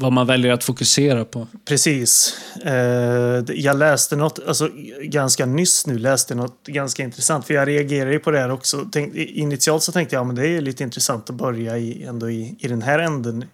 vad 0.00 0.12
man 0.12 0.26
väljer 0.26 0.52
att 0.52 0.64
fokusera 0.64 1.24
på. 1.24 1.46
Precis. 1.64 2.38
Eh, 2.64 3.44
jag 3.48 3.78
läste 3.78 4.16
något, 4.16 4.38
alltså 4.46 4.70
ganska 5.02 5.46
nyss 5.46 5.86
nu 5.86 5.98
läste 5.98 6.34
något 6.34 6.66
ganska 6.66 7.02
intressant. 7.02 7.46
För 7.46 7.54
jag 7.54 7.68
reagerade 7.68 8.12
ju 8.12 8.18
på 8.18 8.30
det 8.30 8.38
här 8.38 8.50
också. 8.50 8.88
Tänk, 8.92 9.14
initialt 9.14 9.82
så 9.82 9.92
tänkte 9.92 10.16
jag, 10.16 10.20
ja, 10.20 10.24
men 10.24 10.36
det 10.36 10.48
är 10.48 10.60
lite 10.60 10.84
intressant 10.84 11.30
att 11.30 11.36
börja 11.36 11.78
i, 11.78 12.04
ändå 12.04 12.30
i, 12.30 12.56
i 12.58 12.68
den 12.68 12.82
här 12.82 12.98
änden. 12.98 13.44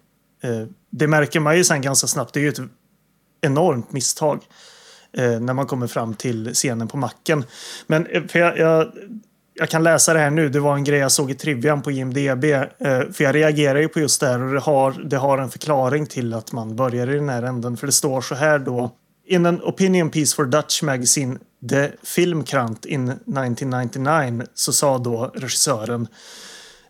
Eh, 0.42 0.66
det 0.90 1.07
märker 1.07 1.40
man 1.40 1.57
ju 1.57 1.64
sen 1.64 1.82
ganska 1.82 2.07
snabbt. 2.07 2.34
Det 2.34 2.40
är 2.40 2.42
ju 2.42 2.49
ett 2.49 2.70
enormt 3.40 3.92
misstag. 3.92 4.40
Eh, 5.16 5.40
när 5.40 5.55
man 5.55 5.66
kommer 5.66 5.86
fram 5.86 6.14
till 6.14 6.55
scenen 6.55 6.88
på 6.88 6.97
macken. 6.97 7.45
Men 7.86 8.07
eh, 8.07 8.22
för 8.26 8.38
jag, 8.38 8.59
jag 8.59 8.92
jag 9.55 9.68
kan 9.68 9.82
läsa 9.82 10.12
det 10.12 10.18
här 10.18 10.30
nu. 10.30 10.48
Det 10.48 10.61
var 10.61 10.74
en 10.74 10.84
grej 10.84 10.98
jag 10.98 11.12
såg 11.12 11.30
i 11.30 11.34
trivian 11.34 11.82
på 11.82 11.90
IMDB. 11.90 12.44
Eh, 12.44 12.70
för 13.12 13.22
jag 13.24 13.34
reagerar 13.34 13.80
ju 13.80 13.88
på 13.88 14.00
just 14.00 14.20
det 14.20 14.26
här 14.26 14.42
och 14.42 14.52
det 14.52 14.61
har, 14.61 14.92
det 14.92 15.16
har 15.16 15.38
en 15.38 15.50
förklaring 15.50 16.07
till 16.07 16.34
att 16.34 16.52
man 16.52 16.76
börjar 16.76 17.11
i 17.11 17.14
den 17.14 17.28
här 17.28 17.42
änden. 17.42 17.76
För 17.76 17.86
det 17.86 17.92
står 17.92 18.20
så 18.20 18.34
här 18.34 18.59
då. 18.59 18.96
In 19.26 19.46
an 19.46 19.61
opinion 19.62 20.11
piece 20.11 20.36
for 20.36 20.44
Dutch 20.44 20.82
magazine 20.82 21.38
The 21.70 21.90
Filmkrant 22.02 22.84
in 22.84 23.09
1999 23.09 24.46
så 24.55 24.72
sa 24.72 24.98
då 24.98 25.32
regissören 25.34 26.09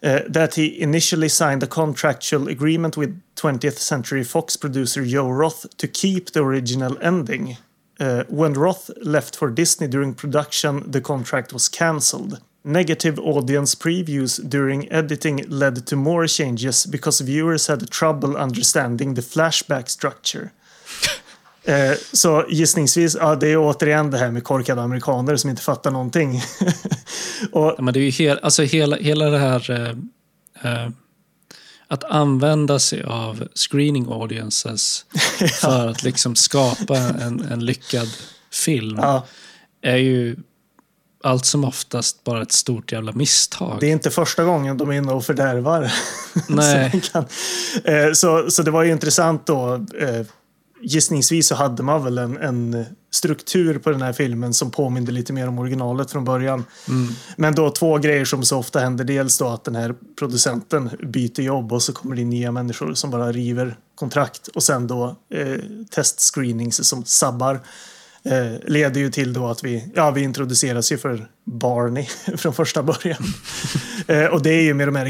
uh, 0.06 0.18
that 0.32 0.54
he 0.54 0.62
initially 0.62 1.28
signed 1.28 1.62
a 1.62 1.66
contractual 1.66 2.48
agreement 2.48 2.96
with 2.96 3.12
20th 3.42 3.78
Century 3.78 4.24
Fox 4.24 4.56
producer 4.56 5.02
Joe 5.02 5.30
Roth 5.30 5.66
to 5.76 5.86
keep 5.86 6.32
the 6.32 6.40
original 6.40 6.98
ending. 7.02 7.56
Uh, 8.00 8.24
when 8.28 8.54
Roth 8.54 8.90
left 9.02 9.36
for 9.36 9.50
Disney 9.50 9.86
during 9.86 10.14
production, 10.14 10.90
the 10.90 11.00
contract 11.00 11.52
was 11.52 11.68
cancelled. 11.68 12.40
Negative 12.66 13.20
audience 13.22 13.76
previews 13.76 14.36
during 14.36 14.88
editing 14.90 15.44
led 15.48 15.86
to 15.86 15.96
more 15.96 16.28
changes 16.28 16.86
because 16.86 17.24
viewers 17.24 17.68
had 17.68 17.90
trouble 17.90 18.36
understanding 18.36 19.14
the 19.14 19.22
flashback 19.22 19.88
structure. 19.88 20.50
Eh, 21.66 21.92
så 22.12 22.44
gissningsvis, 22.48 23.16
ja 23.20 23.34
det 23.34 23.48
är 23.48 23.56
återigen 23.56 24.10
det 24.10 24.18
här 24.18 24.30
med 24.30 24.44
korkade 24.44 24.82
amerikaner 24.82 25.36
som 25.36 25.50
inte 25.50 25.62
fattar 25.62 25.90
någonting. 25.90 26.42
och, 27.52 27.74
Men 27.78 27.94
det 27.94 28.00
är 28.00 28.04
ju 28.04 28.10
hel, 28.10 28.38
alltså 28.42 28.62
hela, 28.62 28.96
hela 28.96 29.30
det 29.30 29.38
här 29.38 29.70
eh, 29.70 29.88
eh, 30.72 30.88
att 31.88 32.04
använda 32.04 32.78
sig 32.78 33.02
av 33.02 33.48
screening 33.54 34.06
audiences 34.12 35.06
ja. 35.40 35.48
för 35.48 35.88
att 35.88 36.02
liksom 36.02 36.36
skapa 36.36 36.96
en, 36.98 37.40
en 37.40 37.64
lyckad 37.64 38.08
film 38.50 38.98
ja. 39.02 39.26
är 39.82 39.96
ju 39.96 40.36
allt 41.25 41.45
som 41.45 41.64
oftast 41.64 42.25
bara 42.25 42.43
ett 42.43 42.53
stort 42.53 42.93
jävla 42.93 43.12
misstag. 43.12 43.77
Det 43.81 43.87
är 43.87 43.93
inte 43.93 44.11
första 44.11 44.45
gången 44.45 44.79
de 44.79 44.91
är 44.91 44.93
inne 44.93 45.12
och 45.12 45.25
fördärvar. 45.25 45.93
Nej. 46.49 46.91
så, 46.91 47.12
kan, 47.12 47.25
eh, 47.85 48.12
så, 48.12 48.51
så, 48.51 48.62
det 48.62 48.70
var 48.70 48.83
ju 48.83 48.93
intressant 48.93 49.47
då. 49.47 49.75
Eh, 49.75 50.27
gissningsvis 50.83 51.49
så 51.49 51.55
hade 51.55 51.83
man 51.83 52.05
väl 52.05 52.18
en, 52.18 52.37
en, 52.37 52.85
struktur 53.11 53.79
på 53.79 53.91
den 53.91 54.03
här 54.03 54.12
filmen 54.12 54.55
som 54.55 54.70
påminde 54.70 55.12
lite 55.12 55.33
mer 55.33 55.49
om 55.49 55.59
originalet 55.59 56.11
från 56.11 56.25
början. 56.25 56.64
Mm. 56.89 57.14
Men 57.37 57.55
då 57.55 57.70
två 57.70 57.99
grejer 57.99 58.25
som 58.25 58.43
så 58.43 58.59
ofta 58.59 58.79
händer. 58.79 59.05
Dels 59.05 59.39
då 59.39 59.49
att 59.49 59.64
den 59.64 59.75
här 59.75 59.95
producenten 60.18 60.91
byter 61.03 61.41
jobb 61.41 61.72
och 61.72 61.83
så 61.83 61.93
kommer 61.93 62.16
det 62.16 62.22
in 62.22 62.31
nya 62.31 62.53
människor 62.53 62.95
som 62.95 63.11
bara 63.11 63.33
river 63.33 63.77
kontrakt 63.95 64.49
och 64.49 64.62
sen 64.62 64.87
då 64.87 65.16
eh, 65.35 65.59
testscreenings 65.91 66.89
som 66.89 67.05
sabbar 67.05 67.61
eh, 68.25 68.53
leder 68.70 69.01
ju 69.01 69.11
till 69.11 69.33
då 69.33 69.47
att 69.47 69.64
vi, 69.64 69.91
ja, 69.95 70.11
vi 70.11 70.22
introduceras 70.22 70.93
ju 70.93 70.99
för 70.99 71.27
Barney 71.45 72.05
från 72.37 72.55
första 72.55 72.83
början. 72.83 73.22
eh, 74.07 74.27
och 74.27 74.43
det 74.43 74.51
är 74.51 74.62
ju 74.62 74.75
med 74.75 74.89
de 74.89 74.97
här 74.97 75.07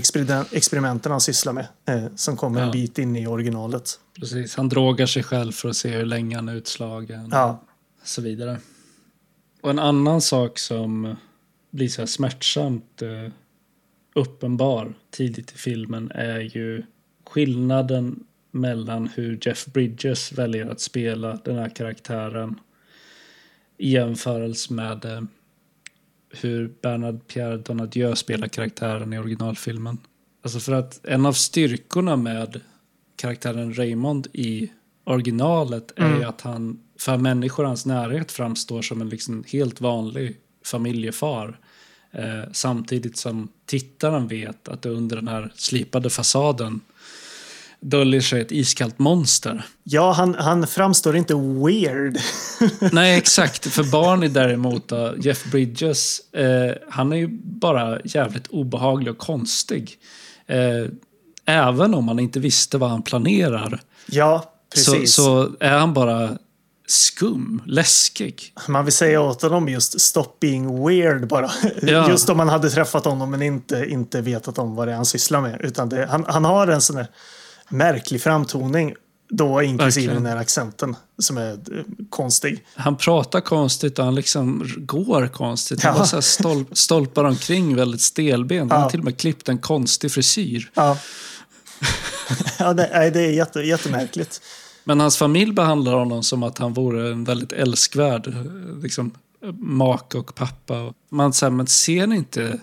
experimenten 0.52 1.12
han 1.12 1.20
sysslar 1.20 1.52
med 1.52 1.66
eh, 1.88 2.04
som 2.16 2.36
kommer 2.36 2.60
ja. 2.60 2.66
en 2.66 2.72
bit 2.72 2.98
in 2.98 3.16
i 3.16 3.26
originalet. 3.26 4.00
Precis, 4.20 4.56
han 4.56 4.68
drogar 4.68 5.06
sig 5.06 5.22
själv 5.22 5.52
för 5.52 5.68
att 5.68 5.76
se 5.76 5.88
hur 5.88 6.06
länge 6.06 6.36
han 6.36 6.48
är 6.48 6.54
utslagen 6.54 7.28
ja. 7.32 7.64
och 8.02 8.08
så 8.08 8.22
vidare. 8.22 8.58
Och 9.62 9.70
en 9.70 9.78
annan 9.78 10.20
sak 10.20 10.58
som 10.58 11.16
blir 11.70 11.88
så 11.88 12.00
här 12.00 12.06
smärtsamt 12.06 13.02
eh, 13.02 13.32
uppenbar 14.14 14.94
tidigt 15.10 15.52
i 15.52 15.58
filmen 15.58 16.10
är 16.14 16.40
ju 16.40 16.82
skillnaden 17.26 18.24
mellan 18.50 19.08
hur 19.14 19.38
Jeff 19.42 19.66
Bridges 19.66 20.32
väljer 20.32 20.66
att 20.66 20.80
spela 20.80 21.38
den 21.44 21.58
här 21.58 21.68
karaktären 21.68 22.60
i 23.84 23.90
jämförelse 23.90 24.72
med 24.72 25.04
eh, 25.04 25.22
hur 26.30 26.74
Bernard 26.82 27.26
Pierre 27.26 27.56
Donadieu 27.56 28.16
spelar 28.16 28.48
karaktären 28.48 29.12
i 29.12 29.18
originalfilmen. 29.18 29.98
Alltså 30.42 30.60
för 30.60 30.72
att 30.72 31.06
en 31.06 31.26
av 31.26 31.32
styrkorna 31.32 32.16
med 32.16 32.60
karaktären 33.16 33.74
Raymond 33.74 34.26
i 34.32 34.70
originalet 35.04 35.92
är 35.96 36.06
mm. 36.06 36.28
att 36.28 36.40
han 36.40 36.80
för 36.98 37.16
människor 37.16 37.64
i 37.64 37.68
hans 37.68 37.86
närhet 37.86 38.32
framstår 38.32 38.82
som 38.82 39.00
en 39.00 39.08
liksom 39.08 39.44
helt 39.46 39.80
vanlig 39.80 40.36
familjefar. 40.64 41.58
Eh, 42.10 42.42
samtidigt 42.52 43.16
som 43.16 43.48
tittaren 43.66 44.28
vet 44.28 44.68
att 44.68 44.82
det 44.82 44.88
under 44.88 45.16
den 45.16 45.28
här 45.28 45.52
slipade 45.54 46.10
fasaden 46.10 46.80
döljer 47.84 48.20
sig 48.20 48.40
ett 48.40 48.52
iskallt 48.52 48.98
monster. 48.98 49.64
Ja, 49.82 50.12
han, 50.12 50.34
han 50.34 50.66
framstår 50.66 51.16
inte 51.16 51.34
weird. 51.34 52.18
Nej, 52.92 53.18
exakt. 53.18 53.66
För 53.72 53.84
Barney 53.84 54.28
däremot, 54.28 54.88
då, 54.88 55.14
Jeff 55.18 55.44
Bridges, 55.44 56.32
eh, 56.32 56.74
han 56.90 57.12
är 57.12 57.16
ju 57.16 57.28
bara 57.42 58.00
jävligt 58.04 58.46
obehaglig 58.46 59.12
och 59.12 59.18
konstig. 59.18 59.98
Eh, 60.46 60.90
även 61.46 61.94
om 61.94 62.04
man 62.04 62.18
inte 62.18 62.40
visste 62.40 62.78
vad 62.78 62.90
han 62.90 63.02
planerar 63.02 63.80
ja, 64.06 64.52
så, 64.74 64.92
precis. 64.92 65.14
så 65.14 65.50
är 65.60 65.78
han 65.78 65.94
bara 65.94 66.38
skum, 66.86 67.62
läskig. 67.66 68.52
Man 68.68 68.84
vill 68.84 68.94
säga 68.94 69.20
åt 69.20 69.42
honom 69.42 69.68
just 69.68 70.00
stop 70.00 70.36
being 70.40 70.86
weird 70.86 71.28
bara. 71.28 71.50
Ja. 71.82 72.10
Just 72.10 72.28
om 72.28 72.36
man 72.36 72.48
hade 72.48 72.70
träffat 72.70 73.04
honom 73.04 73.30
men 73.30 73.42
inte, 73.42 73.86
inte 73.88 74.20
vetat 74.20 74.58
om 74.58 74.74
vad 74.74 74.88
det 74.88 74.92
är 74.92 74.96
han 74.96 75.06
sysslar 75.06 75.40
med. 75.40 75.60
Utan 75.60 75.88
det, 75.88 76.06
han, 76.06 76.24
han 76.28 76.44
har 76.44 76.66
en 76.66 76.80
sån 76.80 76.96
där 76.96 77.06
märklig 77.68 78.20
framtoning. 78.22 78.94
Då 79.28 79.62
inklusive 79.62 80.06
Verkligen. 80.06 80.22
den 80.24 80.32
här 80.32 80.40
accenten 80.40 80.96
som 81.18 81.36
är 81.38 81.52
eh, 81.52 81.58
konstig. 82.10 82.64
Han 82.74 82.96
pratar 82.96 83.40
konstigt 83.40 83.98
och 83.98 84.04
han 84.04 84.14
liksom 84.14 84.66
går 84.76 85.26
konstigt. 85.28 85.82
Han 85.82 85.92
Ja. 85.92 85.98
bara 85.98 86.06
så 86.06 86.16
här 86.16 86.20
stol, 86.20 86.64
stolpar 86.72 87.24
omkring 87.24 87.76
väldigt 87.76 88.00
stelbent. 88.00 88.72
Han 88.72 88.82
har 88.82 88.90
till 88.90 88.98
och 89.00 89.04
med 89.04 89.18
klippt 89.18 89.48
en 89.48 89.58
konstig 89.58 90.12
frisyr. 90.12 90.70
Ja, 90.74 90.98
ja 92.58 92.72
det, 92.72 92.90
nej, 92.92 93.10
det 93.10 93.20
är 93.20 93.30
jätte, 93.32 93.60
jättemärkligt. 93.60 94.40
Men 94.84 95.00
hans 95.00 95.16
familj 95.16 95.52
behandlar 95.52 95.92
honom 95.92 96.22
som 96.22 96.42
att 96.42 96.58
han 96.58 96.72
vore 96.74 97.12
en 97.12 97.24
väldigt 97.24 97.52
älskvärd 97.52 98.26
eh, 98.26 98.42
liksom, 98.82 99.10
make 99.58 100.18
och 100.18 100.34
pappa. 100.34 100.92
Man 101.10 101.32
säger, 101.32 101.50
men 101.50 101.66
ser 101.66 102.06
ni 102.06 102.16
inte, 102.16 102.60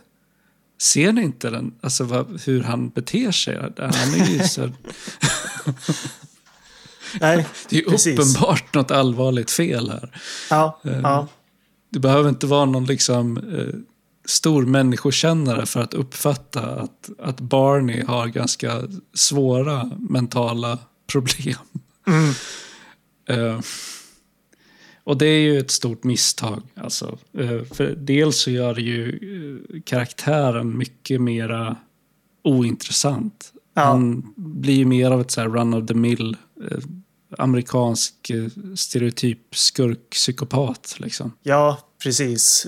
ser 0.82 1.12
ni 1.12 1.22
inte 1.22 1.50
den, 1.50 1.74
alltså, 1.82 2.04
vad, 2.04 2.42
hur 2.46 2.64
han 2.64 2.90
beter 2.90 3.32
sig? 3.32 3.58
Han 3.78 4.14
är 4.22 4.26
ju 4.30 4.40
så, 4.44 4.62
Nej, 7.22 7.46
det 7.70 7.76
är 7.76 7.82
ju 7.82 7.90
Precis. 7.90 8.20
uppenbart 8.20 8.74
något 8.74 8.92
allvarligt 8.92 9.52
fel 9.52 9.90
här. 9.90 10.22
ja, 10.50 10.82
Eh. 10.86 11.00
ja. 11.04 11.28
Du 11.90 12.00
behöver 12.00 12.30
inte 12.30 12.48
vara 12.48 12.66
någon 12.66 12.86
liksom, 12.86 13.38
eh, 13.38 13.76
stor 14.26 14.66
människokännare 14.66 15.66
för 15.66 15.82
att 15.82 15.94
uppfatta 15.94 16.62
att, 16.62 17.10
att 17.20 17.40
Barney 17.40 18.04
har 18.04 18.28
ganska 18.28 18.82
svåra 19.14 19.92
mentala 20.10 20.80
problem. 21.12 21.56
Mm. 22.08 22.34
Och 25.04 25.18
det 25.18 25.26
är 25.26 25.40
ju 25.40 25.60
ett 25.60 25.72
stort 25.72 26.04
misstag. 26.04 26.62
Alltså. 26.76 27.18
Eh, 27.38 27.64
för 27.64 27.96
dels 27.98 28.38
så 28.38 28.52
gör 28.52 28.74
det 28.74 28.82
ju 28.82 29.10
eh, 29.74 29.82
karaktären 29.82 30.78
mycket 30.78 31.22
mera 31.22 31.76
ointressant. 32.44 33.54
Ja. 33.74 33.82
Han 33.82 34.34
blir 34.36 34.76
ju 34.76 34.86
mer 34.86 35.12
av 35.12 35.22
ett 35.22 35.32
så 35.32 35.42
run 35.42 35.74
of 35.74 35.88
the 35.88 35.94
mill 35.94 36.38
eh, 36.72 36.78
amerikansk 37.38 38.32
stereotyp 38.76 39.56
skurk-psykopat. 39.56 40.96
Liksom. 41.00 41.34
Ja, 41.44 41.80
precis. 42.04 42.68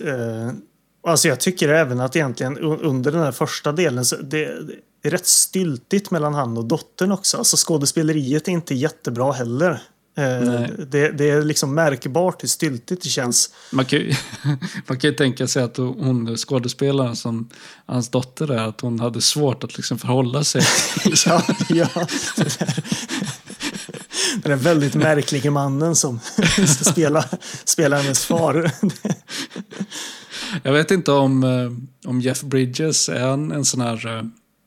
Alltså 1.08 1.28
jag 1.28 1.40
tycker 1.40 1.70
även 1.70 2.00
att 2.00 2.16
egentligen 2.16 2.58
under 2.58 3.12
den 3.12 3.22
här 3.22 3.32
första 3.32 3.72
delen 3.72 4.06
så 4.06 4.16
det, 4.16 4.66
det 5.02 5.08
är 5.08 5.12
rätt 5.12 5.28
styltigt 5.28 6.12
mellan 6.12 6.34
han 6.34 6.58
och 6.58 6.66
dottern 6.66 7.12
också. 7.12 7.38
Alltså 7.38 7.58
skådespeleriet 7.60 8.48
är 8.48 8.52
inte 8.52 8.76
jättebra 8.76 9.32
heller. 9.32 9.82
Eh, 10.16 10.68
det, 10.88 11.12
det 11.12 11.30
är 11.30 11.42
liksom 11.42 11.76
märkbart 11.76 12.44
hur 12.44 12.48
styltigt 12.48 13.04
det 13.04 13.10
känns. 13.10 13.50
Man 13.72 13.86
kan, 13.86 14.00
ju, 14.00 14.16
man 14.88 15.00
kan 15.00 15.10
ju 15.10 15.16
tänka 15.16 15.48
sig 15.48 15.64
att 15.64 15.78
hon, 15.78 16.38
skådespelaren 16.38 17.16
som 17.16 17.50
hans 17.86 18.10
dotter 18.10 18.52
är, 18.52 18.68
att 18.68 18.82
hon 18.82 19.00
hade 19.00 19.22
svårt 19.22 19.64
att 19.64 19.78
liksom 19.78 20.00
förhålla 20.00 20.44
sig. 20.44 20.62
ja, 21.26 21.44
ja. 21.70 21.88
Den 24.34 24.52
där 24.52 24.56
väldigt 24.56 24.96
märkliga 24.96 25.52
mannen 25.52 25.96
som 25.96 26.20
ska 26.68 26.92
spela, 26.92 27.26
spela 27.66 27.98
hennes 27.98 28.26
far. 28.26 28.72
Jag 30.64 30.74
vet 30.74 30.92
inte 30.92 31.12
om, 31.12 31.44
eh, 31.44 32.10
om 32.10 32.22
Jeff 32.22 32.42
Bridges 32.42 33.10
är 33.10 33.28
en, 33.28 33.52
en 33.52 33.66
sån 33.66 33.82
här 33.82 34.18
eh, 34.18 34.24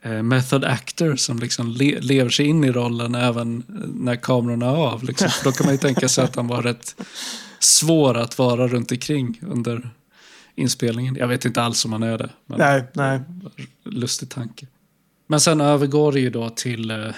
method 0.09 0.65
actor 0.65 1.17
som 1.17 1.39
liksom 1.39 1.71
le, 1.71 2.01
lever 2.01 2.31
sig 2.31 2.47
in 2.47 2.65
i 2.65 2.73
rollen 2.73 3.15
även 3.15 3.65
när 3.95 4.17
kamerorna 4.17 4.67
är 4.67 4.77
av. 4.77 5.05
Liksom. 5.05 5.29
Då 5.45 5.53
kan 5.53 5.67
man 5.67 5.75
ju 5.75 5.79
tänka 5.79 6.09
sig 6.09 6.25
att 6.25 6.37
han 6.37 6.49
var 6.49 6.63
rätt 6.63 6.97
svår 7.59 8.17
att 8.17 8.39
vara 8.39 8.69
runt 8.69 8.93
omkring 8.93 9.41
under 9.43 9.91
inspelningen. 10.55 11.17
Jag 11.17 11.29
vet 11.29 11.45
inte 11.45 11.63
alls 11.63 11.85
om 11.85 11.93
han 11.93 12.03
är 12.03 12.19
det. 12.19 12.31
Men 12.47 12.59
nej, 12.59 12.85
nej. 12.93 13.21
lustig 13.85 14.31
tanke. 14.31 14.67
Men 15.27 15.41
sen 15.41 15.61
övergår 15.61 16.13
det 16.13 16.21
ju 16.21 16.31
då 16.31 16.49
till 16.49 16.91
eh, 16.91 17.07
eh, 17.07 17.13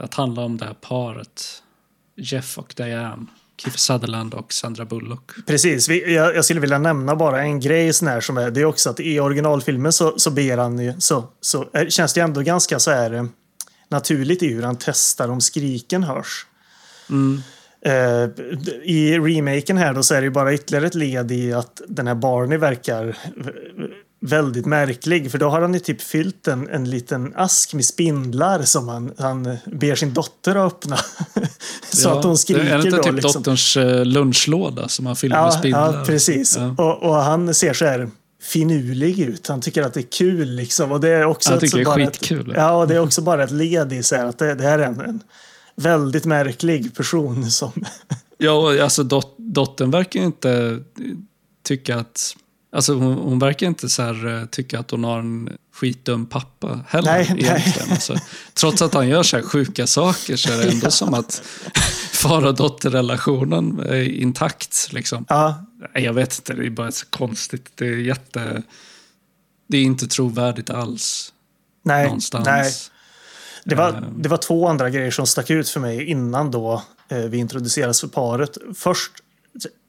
att 0.00 0.14
handla 0.14 0.42
om 0.42 0.56
det 0.56 0.64
här 0.64 0.74
paret. 0.74 1.62
Jeff 2.16 2.58
och 2.58 2.74
Diane. 2.76 3.26
Kiefer 3.58 3.78
Sutherland 3.78 4.34
och 4.34 4.52
Sandra 4.52 4.84
Bullock. 4.84 5.30
Precis, 5.46 5.88
vi, 5.88 6.14
jag, 6.14 6.36
jag 6.36 6.44
skulle 6.44 6.60
vilja 6.60 6.78
nämna 6.78 7.16
bara 7.16 7.42
en 7.42 7.60
grej 7.60 7.92
sån 7.92 8.08
här 8.08 8.20
som 8.20 8.36
är, 8.36 8.50
det 8.50 8.60
är 8.60 8.64
också 8.64 8.90
att 8.90 9.00
i 9.00 9.20
originalfilmen 9.20 9.92
så, 9.92 10.18
så 10.18 10.30
ber 10.30 10.58
han 10.58 10.78
ju, 10.78 10.94
så, 10.98 11.24
så 11.40 11.68
är, 11.72 11.90
känns 11.90 12.14
det 12.14 12.20
ändå 12.20 12.40
ganska 12.40 12.78
så 12.78 12.90
här 12.90 13.12
eh, 13.12 13.24
naturligt 13.88 14.42
i 14.42 14.48
hur 14.48 14.62
han 14.62 14.76
testar 14.76 15.28
om 15.28 15.40
skriken 15.40 16.02
hörs. 16.02 16.46
Mm. 17.10 17.42
Eh, 17.80 18.44
I 18.82 19.18
remaken 19.18 19.76
här 19.76 19.94
då 19.94 20.02
så 20.02 20.14
är 20.14 20.20
det 20.20 20.24
ju 20.24 20.30
bara 20.30 20.54
ytterligare 20.54 20.86
ett 20.86 20.94
led 20.94 21.32
i 21.32 21.52
att 21.52 21.80
den 21.88 22.06
här 22.06 22.14
Barney 22.14 22.58
verkar 22.58 23.16
väldigt 24.20 24.66
märklig. 24.66 25.30
För 25.30 25.38
då 25.38 25.48
har 25.48 25.60
han 25.60 25.74
ju 25.74 25.80
typ 25.80 26.00
fyllt 26.02 26.48
en, 26.48 26.68
en 26.68 26.90
liten 26.90 27.32
ask 27.36 27.74
med 27.74 27.84
spindlar 27.84 28.62
som 28.62 28.88
han, 28.88 29.12
han 29.18 29.56
ber 29.66 29.94
sin 29.94 30.14
dotter 30.14 30.54
att 30.54 30.72
öppna. 30.72 30.96
så 31.92 32.08
Ja, 32.08 32.18
att 32.18 32.24
hon 32.24 32.38
skriker 32.38 32.60
Är 32.60 32.78
det 32.78 32.84
inte 32.84 32.96
då. 32.96 33.02
typ 33.02 33.12
liksom. 33.12 33.42
dotterns 33.42 33.76
eh, 33.76 34.04
lunchlåda 34.04 34.88
som 34.88 35.06
han 35.06 35.16
fyller 35.16 35.36
med 35.36 35.46
Ja, 35.46 35.50
spindlar? 35.50 35.98
ja 35.98 36.04
precis. 36.04 36.56
Ja. 36.56 36.74
Och, 36.84 37.02
och 37.02 37.14
han 37.14 37.54
ser 37.54 37.72
så 37.72 37.84
här 37.84 38.10
finurlig 38.42 39.18
ut. 39.20 39.48
Han 39.48 39.60
tycker 39.60 39.82
att 39.82 39.94
det 39.94 40.00
är 40.00 40.10
kul 40.12 40.50
liksom. 40.50 40.92
Och 40.92 41.00
det 41.00 41.08
är 41.08 41.24
också 41.24 41.50
Han 41.50 41.60
tycker 41.60 41.76
det 41.76 41.82
är 41.82 42.06
skitkul. 42.06 42.50
Ett, 42.50 42.56
ja, 42.56 42.72
och 42.72 42.88
det 42.88 42.94
är 42.94 43.00
också 43.00 43.22
bara 43.22 43.44
ett 43.44 43.50
led 43.50 43.92
i 43.92 44.02
så 44.02 44.16
här 44.16 44.26
att 44.26 44.38
det, 44.38 44.54
det 44.54 44.64
här 44.64 44.78
är 44.78 44.86
en, 44.86 45.00
en 45.00 45.20
väldigt 45.76 46.24
märklig 46.24 46.94
person 46.96 47.50
som... 47.50 47.72
Ja, 48.38 48.52
och 48.52 48.78
alltså 48.78 49.02
dot, 49.02 49.34
dottern 49.38 49.90
verkar 49.90 50.20
inte 50.20 50.80
tycka 51.62 51.96
att... 51.96 52.34
Alltså 52.72 52.94
hon, 52.94 53.14
hon 53.14 53.38
verkar 53.38 53.66
inte 53.66 53.88
så 53.88 54.02
här, 54.02 54.26
eh, 54.40 54.44
tycka 54.46 54.78
att 54.78 54.90
hon 54.90 55.04
har 55.04 55.18
en 55.18 55.56
skitdum 55.74 56.26
pappa 56.26 56.80
heller. 56.88 57.12
Nej, 57.12 57.26
nej. 57.30 57.40
egentligen. 57.44 57.90
Alltså, 57.90 58.14
trots 58.54 58.82
att 58.82 58.94
han 58.94 59.08
gör 59.08 59.22
så 59.22 59.36
här 59.36 59.44
sjuka 59.44 59.86
saker 59.86 60.36
så 60.36 60.52
är 60.52 60.56
det 60.58 60.70
ändå 60.72 60.90
som 60.90 61.14
att 61.14 61.42
far 62.12 62.46
och 62.46 62.54
dotterrelationen 62.54 63.80
är 63.80 64.02
intakt. 64.08 64.88
Liksom. 64.92 65.24
Ja, 65.28 65.64
Nej, 65.94 66.04
Jag 66.04 66.12
vet 66.12 66.38
inte, 66.38 66.54
det 66.54 66.66
är 66.66 66.70
bara 66.70 66.92
så 66.92 67.06
konstigt. 67.06 67.70
Det 67.74 67.86
är 67.86 67.96
jätte... 67.96 68.62
Det 69.68 69.76
är 69.78 69.82
inte 69.82 70.06
trovärdigt 70.06 70.70
alls. 70.70 71.32
nej, 71.82 72.04
någonstans. 72.04 72.46
nej. 72.46 72.72
Det 73.64 73.74
var, 73.74 73.88
Ehm. 73.92 74.04
det 74.22 74.28
var 74.28 74.36
två 74.36 74.68
andra 74.68 74.90
grejer 74.90 75.10
som 75.10 75.26
stack 75.26 75.50
ut 75.50 75.68
för 75.68 75.80
mig 75.80 76.04
innan 76.04 76.50
då 76.50 76.82
eh, 77.08 77.18
vi 77.18 77.38
introduceras 77.38 78.00
för 78.00 78.08
paret. 78.08 78.58
Först 78.74 79.10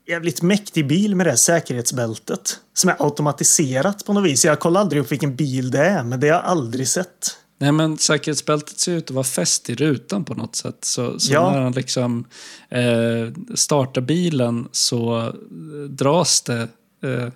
jävligt 0.09 0.41
mäktig 0.41 0.87
bil 0.87 1.15
med 1.15 1.25
det 1.25 1.37
säkerhetsbältet 1.37 2.59
som 2.73 2.89
är 2.89 2.95
automatiserat 2.99 4.05
på 4.05 4.13
något 4.13 4.25
vis. 4.25 4.45
Jag 4.45 4.59
kollar 4.59 4.81
aldrig 4.81 5.01
upp 5.01 5.11
vilken 5.11 5.35
bil 5.35 5.71
det 5.71 5.79
är, 5.85 6.03
men 6.03 6.19
det 6.19 6.27
har 6.27 6.35
jag 6.35 6.45
aldrig 6.45 6.87
sett. 6.87 7.37
Nej, 7.61 7.71
men 7.71 7.97
säkerhetsbältet 7.97 8.79
ser 8.79 8.91
ut 8.91 9.03
att 9.03 9.11
vara 9.11 9.23
fäst 9.23 9.69
i 9.69 9.75
rutan 9.75 10.25
på 10.25 10.33
något 10.33 10.55
sätt. 10.55 10.77
Så, 10.81 11.19
så 11.19 11.33
Ja. 11.33 11.51
när 11.51 11.61
han 11.61 11.71
liksom 11.71 12.25
eh, 12.69 13.33
startar 13.55 14.01
bilen 14.01 14.67
så 14.71 15.33
dras 15.89 16.41
det, 16.41 16.61
eh, 17.03 17.27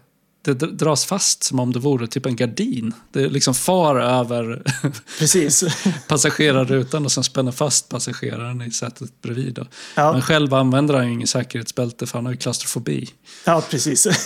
det 0.44 0.54
dras 0.54 1.06
fast 1.06 1.44
som 1.44 1.60
om 1.60 1.74
det 1.74 1.80
vore 1.80 2.08
typ 2.08 2.26
en 2.26 2.36
gardin. 2.36 2.94
Det 3.12 3.28
liksom 3.28 3.54
far 3.54 3.96
över 3.96 4.64
Precis. 5.20 5.64
passagerarrutan 6.08 7.06
och 7.06 7.12
sen 7.12 7.24
spänner 7.24 7.52
fast 7.52 7.90
passageraren 7.90 8.62
i 8.62 8.72
sätet 8.72 9.22
bredvid. 9.22 9.54
Då. 9.54 9.66
Ja. 9.96 10.12
Men 10.12 10.22
själv 10.22 10.54
använder 10.54 10.94
han 10.94 11.08
ju 11.08 11.14
ingen 11.14 11.28
säkerhetsbälte 11.28 12.08
för 12.08 12.18
han 12.18 12.26
har 12.26 12.32
ju 12.34 12.38
klaustrofobi. 12.38 13.10
Ja, 13.46 13.64
precis. 13.70 14.08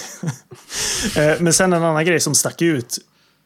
Eh, 1.18 1.36
Men 1.39 1.53
sen 1.53 1.74
en 1.74 1.84
annan 1.84 2.05
grej 2.05 2.20
som 2.20 2.36
stack 2.36 2.61
ut, 2.61 2.97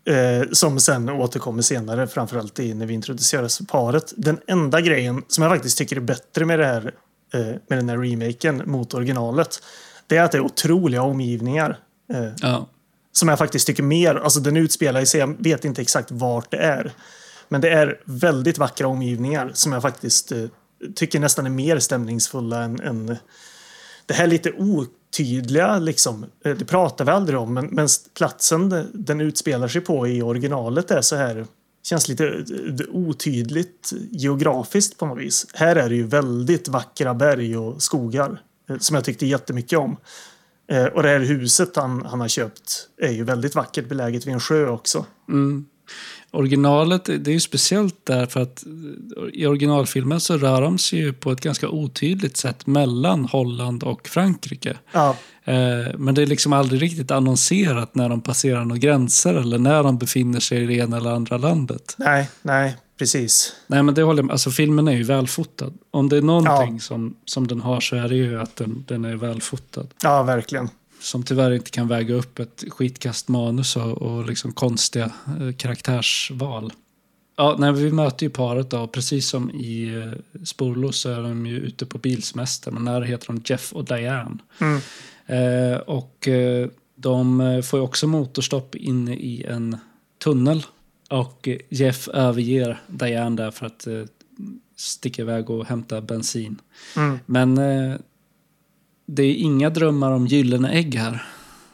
eh, 0.09 0.49
som 0.51 0.79
sen 0.79 1.09
återkommer 1.09 1.61
senare, 1.61 2.07
framförallt 2.07 2.59
i 2.59 2.73
när 2.73 2.85
vi 2.85 2.93
introduceras 2.93 3.61
paret. 3.67 4.13
Den 4.17 4.39
enda 4.47 4.81
grejen 4.81 5.23
som 5.27 5.41
jag 5.43 5.51
faktiskt 5.51 5.77
tycker 5.77 5.95
är 5.95 5.99
bättre 5.99 6.45
med, 6.45 6.59
det 6.59 6.65
här, 6.65 6.91
eh, 7.33 7.39
med 7.41 7.77
den 7.79 7.89
här 7.89 7.97
remaken 7.97 8.61
mot 8.65 8.93
originalet, 8.93 9.63
det 10.07 10.17
är 10.17 10.23
att 10.23 10.31
det 10.31 10.37
är 10.37 10.41
otroliga 10.41 11.01
omgivningar. 11.01 11.77
Eh, 12.13 12.31
Ja. 12.41 12.67
som 13.11 13.27
jag 13.29 13.37
faktiskt 13.37 13.67
tycker 13.67 13.83
mer, 13.83 14.15
alltså 14.15 14.39
den 14.39 14.57
utspelar 14.57 15.05
sig, 15.05 15.19
jag 15.19 15.35
vet 15.39 15.65
inte 15.65 15.81
exakt 15.81 16.11
vart 16.11 16.51
det 16.51 16.57
är. 16.57 16.91
Men 17.49 17.61
det 17.61 17.69
är 17.69 18.01
väldigt 18.05 18.57
vackra 18.57 18.87
omgivningar 18.87 19.51
som 19.53 19.71
jag 19.71 19.81
faktiskt 19.81 20.31
eh, 20.31 20.45
tycker 20.95 21.19
nästan 21.19 21.45
är 21.45 21.49
mer 21.49 21.79
stämningsfulla 21.79 22.63
än, 22.63 22.79
än 22.79 23.17
det 24.05 24.13
här 24.13 24.27
lite 24.27 24.51
otydliga 24.51 25.79
liksom. 25.79 26.25
Eh, 26.45 26.55
det 26.55 26.65
pratar 26.65 27.05
vi 27.05 27.11
aldrig 27.11 27.39
om, 27.39 27.53
men, 27.53 27.65
men 27.65 27.87
platsen 28.17 28.89
den 28.93 29.21
utspelar 29.21 29.67
sig 29.67 29.81
på 29.81 30.07
i 30.07 30.21
originalet 30.21 30.91
är 30.91 31.01
så 31.01 31.15
här 31.15 31.45
känns 31.83 32.07
lite 32.07 32.45
otydligt 32.91 33.91
geografiskt 34.11 34.97
på 34.97 35.05
något 35.05 35.19
vis. 35.19 35.45
Här 35.53 35.75
är 35.75 35.89
det 35.89 35.95
ju 35.95 36.07
väldigt 36.07 36.67
vackra 36.67 37.13
berg 37.13 37.57
och 37.57 37.81
skogar 37.81 38.41
som 38.79 38.95
jag 38.95 39.05
tyckte 39.05 39.25
jättemycket 39.25 39.79
om. 39.79 39.97
Och 40.93 41.03
det 41.03 41.09
här 41.09 41.19
huset 41.19 41.75
han, 41.75 42.05
han 42.05 42.21
har 42.21 42.27
köpt 42.27 42.87
är 43.01 43.11
ju 43.11 43.23
väldigt 43.23 43.55
vackert 43.55 43.89
beläget 43.89 44.27
vid 44.27 44.33
en 44.33 44.39
sjö 44.39 44.67
också. 44.67 45.05
Mm 45.29 45.65
originalet, 46.31 47.05
det 47.05 47.27
är 47.27 47.33
ju 47.33 47.39
speciellt 47.39 47.95
därför 48.03 48.39
att 48.39 48.63
i 49.33 49.45
originalfilmen 49.45 50.19
så 50.19 50.37
rör 50.37 50.61
de 50.61 50.77
sig 50.77 50.99
ju 50.99 51.13
på 51.13 51.31
ett 51.31 51.41
ganska 51.41 51.69
otydligt 51.69 52.37
sätt 52.37 52.67
mellan 52.67 53.25
Holland 53.25 53.83
och 53.83 54.07
Frankrike. 54.07 54.77
Ja. 54.91 55.15
Eh, 55.43 55.97
men 55.97 56.15
det 56.15 56.21
är 56.21 56.25
liksom 56.25 56.53
aldrig 56.53 56.81
riktigt 56.81 57.11
annonserat 57.11 57.95
när 57.95 58.09
de 58.09 58.21
passerar 58.21 58.65
några 58.65 58.79
gränser 58.79 59.33
eller 59.33 59.57
när 59.57 59.83
de 59.83 59.97
befinner 59.97 60.39
sig 60.39 60.63
i 60.63 60.65
det 60.65 60.73
ena 60.73 60.97
eller 60.97 61.11
andra 61.11 61.37
landet. 61.37 61.95
Nej, 61.97 62.29
nej, 62.41 62.77
precis. 63.01 63.55
Nej, 63.67 63.83
men 63.83 63.95
det 63.95 64.03
håller 64.03 64.23
med. 64.23 64.31
Alltså 64.31 64.51
filmen 64.51 64.87
är 64.87 64.91
ju 64.91 65.03
välfotad. 65.03 65.73
Om 65.91 66.09
det 66.09 66.17
är 66.17 66.21
någonting 66.21 66.73
ja. 66.73 66.79
som, 66.79 67.15
som 67.25 67.47
den 67.47 67.61
har 67.61 67.79
så 67.79 67.95
är 67.95 68.09
det 68.09 68.15
ju 68.15 68.41
att 68.41 68.55
den, 68.55 68.85
den 68.87 69.05
är 69.05 69.15
välfotad. 69.15 69.87
Ja, 70.03 70.23
verkligen 70.23 70.69
som 70.99 71.23
tyvärr 71.23 71.51
inte 71.51 71.71
kan 71.71 71.87
väga 71.87 72.15
upp 72.15 72.39
ett 72.39 72.63
skitkast 72.69 73.27
manus 73.27 73.75
och, 73.75 74.01
och 74.01 74.25
liksom 74.25 74.51
konstiga 74.51 75.11
eh, 75.39 75.55
karaktärsval. 75.57 76.73
Ja, 77.37 77.55
nej, 77.59 77.73
vi 77.73 77.91
möter 77.91 78.25
ju 78.25 78.29
paret 78.29 78.69
då, 78.69 78.87
precis 78.87 79.27
som 79.27 79.51
i 79.51 79.95
eh, 79.95 80.43
Sporlos 80.43 80.99
så 80.99 81.09
är 81.09 81.21
de 81.21 81.45
ju 81.45 81.57
ute 81.57 81.85
på 81.85 81.97
bilsemester, 81.97 82.71
men 82.71 82.87
här 82.87 83.01
heter 83.01 83.27
de 83.27 83.41
Jeff 83.45 83.73
och 83.73 83.85
Diane. 83.85 84.37
Mm. 84.59 84.81
Eh, 85.25 85.77
och 85.77 86.27
eh, 86.27 86.67
de 86.95 87.41
eh, 87.41 87.61
får 87.61 87.79
ju 87.79 87.83
också 87.83 88.07
motorstopp 88.07 88.75
inne 88.75 89.15
i 89.15 89.43
en 89.43 89.77
tunnel. 90.23 90.63
Och 91.11 91.49
Jeff 91.69 92.07
överger 92.07 92.81
Diane 92.87 93.35
där 93.35 93.51
för 93.51 93.65
att 93.65 93.87
eh, 93.87 94.03
sticka 94.77 95.21
iväg 95.21 95.49
och 95.49 95.65
hämta 95.65 96.01
bensin. 96.01 96.61
Mm. 96.95 97.19
Men 97.25 97.55
det 99.05 99.23
är 99.23 99.33
inga 99.33 99.69
drömmar 99.69 100.11
om 100.11 100.27
gyllene 100.27 100.71
ägg 100.71 100.95
här. 100.95 101.25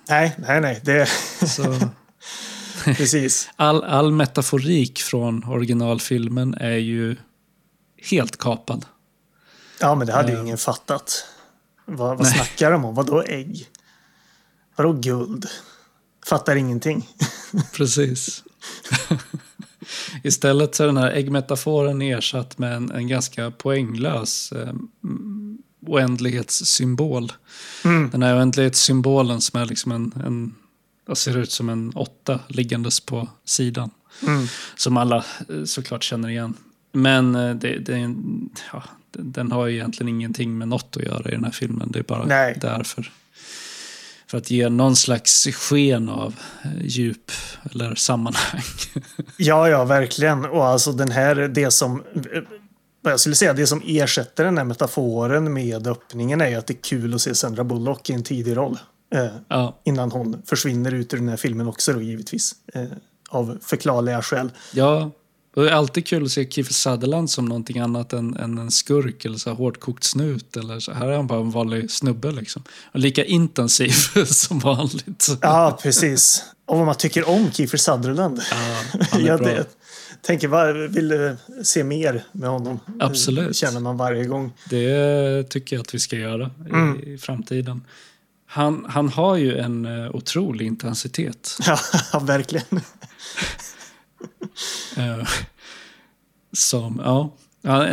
Nej, 0.09 0.35
nej, 0.37 0.61
nej. 0.61 0.81
Det... 0.83 1.09
Så... 1.47 1.75
Precis. 2.85 3.49
All, 3.55 3.83
all 3.83 4.11
metaforik 4.11 4.99
från 4.99 5.43
originalfilmen 5.43 6.53
är 6.53 6.77
ju 6.77 7.15
helt 8.09 8.37
kapad. 8.37 8.85
Ja, 9.79 9.95
men 9.95 10.07
det 10.07 10.13
hade 10.13 10.31
ju 10.31 10.37
uh, 10.37 10.41
ingen 10.41 10.57
fattat. 10.57 11.25
Vad, 11.85 12.17
vad 12.17 12.27
snackar 12.27 12.71
de 12.71 12.85
om? 12.85 12.95
Vadå 12.95 13.23
ägg? 13.23 13.65
Vadå 14.75 14.93
guld? 14.93 15.45
Fattar 16.25 16.55
ingenting. 16.55 17.09
Precis. 17.73 18.43
Istället 20.23 20.75
så 20.75 20.83
är 20.83 20.87
den 20.87 20.97
här 20.97 21.11
äggmetaforen 21.11 22.01
ersatt 22.01 22.57
med 22.57 22.75
en, 22.75 22.91
en 22.91 23.07
ganska 23.07 23.51
poänglös 23.51 24.51
eh, 24.51 24.73
oändlighetssymbol. 25.85 27.31
Mm. 27.85 28.09
Den 28.09 28.23
här 28.23 28.37
oändlighetssymbolen 28.37 29.41
som 29.41 29.59
är 29.59 29.65
liksom 29.65 29.91
en, 29.91 30.13
en 30.25 30.55
ser 31.15 31.37
ut 31.37 31.51
som 31.51 31.69
en 31.69 31.91
åtta 31.95 32.39
liggandes 32.47 32.99
på 32.99 33.29
sidan. 33.45 33.89
Mm. 34.27 34.47
Som 34.75 34.97
alla 34.97 35.25
eh, 35.49 35.63
såklart 35.65 36.03
känner 36.03 36.29
igen. 36.29 36.53
Men 36.91 37.35
eh, 37.35 37.55
det, 37.55 37.77
det, 37.77 38.15
ja, 38.73 38.83
den 39.11 39.51
har 39.51 39.67
ju 39.67 39.75
egentligen 39.75 40.09
ingenting 40.09 40.57
med 40.57 40.67
något 40.67 40.97
att 40.97 41.03
göra 41.03 41.29
i 41.29 41.31
den 41.31 41.43
här 41.43 41.51
filmen. 41.51 41.91
Det 41.91 41.99
är 41.99 42.03
bara 42.03 42.25
Nej. 42.25 42.57
därför. 42.61 43.11
För 44.29 44.37
att 44.37 44.51
ge 44.51 44.69
någon 44.69 44.95
slags 44.95 45.47
sken 45.47 46.09
av 46.09 46.35
eh, 46.63 46.85
djup 46.85 47.31
eller 47.71 47.95
sammanhang. 47.95 48.61
ja, 49.37 49.69
ja, 49.69 49.85
verkligen. 49.85 50.45
Och 50.45 50.65
alltså 50.65 50.91
den 50.91 51.11
här, 51.11 51.35
det 51.35 51.71
som 51.71 52.03
jag 53.01 53.19
skulle 53.19 53.35
säga 53.35 53.53
det 53.53 53.67
som 53.67 53.81
ersätter 53.85 54.43
den 54.43 54.57
här 54.57 54.65
metaforen 54.65 55.53
med 55.53 55.87
öppningen 55.87 56.41
är 56.41 56.57
att 56.57 56.67
det 56.67 56.73
är 56.73 56.81
kul 56.81 57.13
att 57.13 57.21
se 57.21 57.35
Sandra 57.35 57.63
Bullock 57.63 58.09
i 58.09 58.13
en 58.13 58.23
tidig 58.23 58.57
roll. 58.57 58.79
Eh, 59.15 59.27
ja. 59.47 59.81
Innan 59.83 60.11
hon 60.11 60.41
försvinner 60.45 60.93
ut 60.93 61.13
ur 61.13 61.17
den 61.17 61.29
här 61.29 61.37
filmen 61.37 61.67
också 61.67 61.93
då 61.93 62.01
givetvis. 62.01 62.55
Eh, 62.73 62.83
av 63.29 63.57
förklarliga 63.61 64.21
skäl. 64.21 64.51
Ja, 64.73 65.11
det 65.63 65.69
är 65.69 65.73
alltid 65.73 66.07
kul 66.07 66.23
att 66.23 66.31
se 66.31 66.49
Kiefer 66.49 66.73
Sutherland 66.73 67.29
som 67.29 67.45
någonting 67.45 67.79
annat 67.79 68.13
än, 68.13 68.37
än 68.37 68.57
en 68.57 68.71
skurk 68.71 69.25
eller 69.25 69.37
så 69.37 69.49
här 69.49 69.57
hårdkokt 69.57 70.03
snut. 70.03 70.57
Eller 70.57 70.79
så. 70.79 70.91
Här 70.91 71.07
är 71.07 71.15
han 71.15 71.27
bara 71.27 71.39
en 71.39 71.51
vanlig 71.51 71.91
snubbe 71.91 72.31
liksom. 72.31 72.63
Och 72.91 72.99
lika 72.99 73.25
intensiv 73.25 73.91
som 74.25 74.59
vanligt. 74.59 75.27
Ja, 75.41 75.79
precis. 75.81 76.43
Och 76.65 76.77
vad 76.77 76.85
man 76.85 76.95
tycker 76.95 77.29
om 77.29 77.51
Kiefer 77.51 77.77
Sutherland. 77.77 78.41
Ja, 78.51 78.99
han 79.11 79.21
är 79.21 79.37
bra. 79.37 79.47
det, 79.47 79.65
tänker, 80.21 80.47
vad, 80.47 80.75
vill 80.75 81.35
se 81.63 81.83
mer 81.83 82.23
med 82.31 82.49
honom. 82.49 82.79
Absolut. 82.99 83.55
känner 83.55 83.79
man 83.79 83.97
varje 83.97 84.25
gång. 84.25 84.53
Det 84.69 85.49
tycker 85.49 85.75
jag 85.75 85.83
att 85.83 85.93
vi 85.93 85.99
ska 85.99 86.15
göra 86.15 86.51
i, 86.65 86.69
mm. 86.69 86.99
i 87.03 87.17
framtiden. 87.17 87.81
Han, 88.45 88.85
han 88.89 89.09
har 89.09 89.35
ju 89.35 89.57
en 89.57 89.85
uh, 89.85 90.15
otrolig 90.15 90.65
intensitet. 90.65 91.57
Ja, 92.13 92.19
verkligen. 92.19 92.81
Uh, 94.97 95.27
som, 96.53 97.01
ja, 97.03 97.33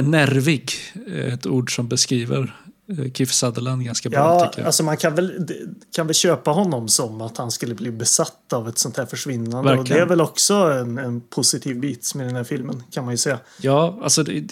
nervig. 0.03 0.73
Ett 1.07 1.47
ord 1.47 1.75
som 1.75 1.89
beskriver 1.89 2.65
Eh, 2.89 3.12
Keith 3.12 3.33
Sutherland 3.33 3.85
ganska 3.85 4.09
bra 4.09 4.19
ja, 4.19 4.47
tycker 4.47 4.61
jag. 4.61 4.67
Alltså 4.67 4.83
man 4.83 4.97
kan 4.97 5.15
väl, 5.15 5.49
kan 5.95 6.07
väl 6.07 6.15
köpa 6.15 6.51
honom 6.51 6.89
som 6.89 7.21
att 7.21 7.37
han 7.37 7.51
skulle 7.51 7.75
bli 7.75 7.91
besatt 7.91 8.53
av 8.53 8.69
ett 8.69 8.79
sånt 8.79 8.97
här 8.97 9.07
försvinnande. 9.07 9.71
Verkligen. 9.71 9.79
Och 9.79 9.89
det 9.89 10.01
är 10.01 10.07
väl 10.07 10.21
också 10.21 10.55
en, 10.55 10.99
en, 10.99 11.21
positiv 11.21 11.81
bit 11.81 12.15
med 12.15 12.27
den 12.27 12.37
här 12.37 12.45
filmen 12.45 12.83
kan 12.91 13.05
man 13.05 13.15
ju 13.15 13.19
säga. 13.19 13.39
Ja, 13.61 13.99
alltså 14.03 14.23
det, 14.23 14.45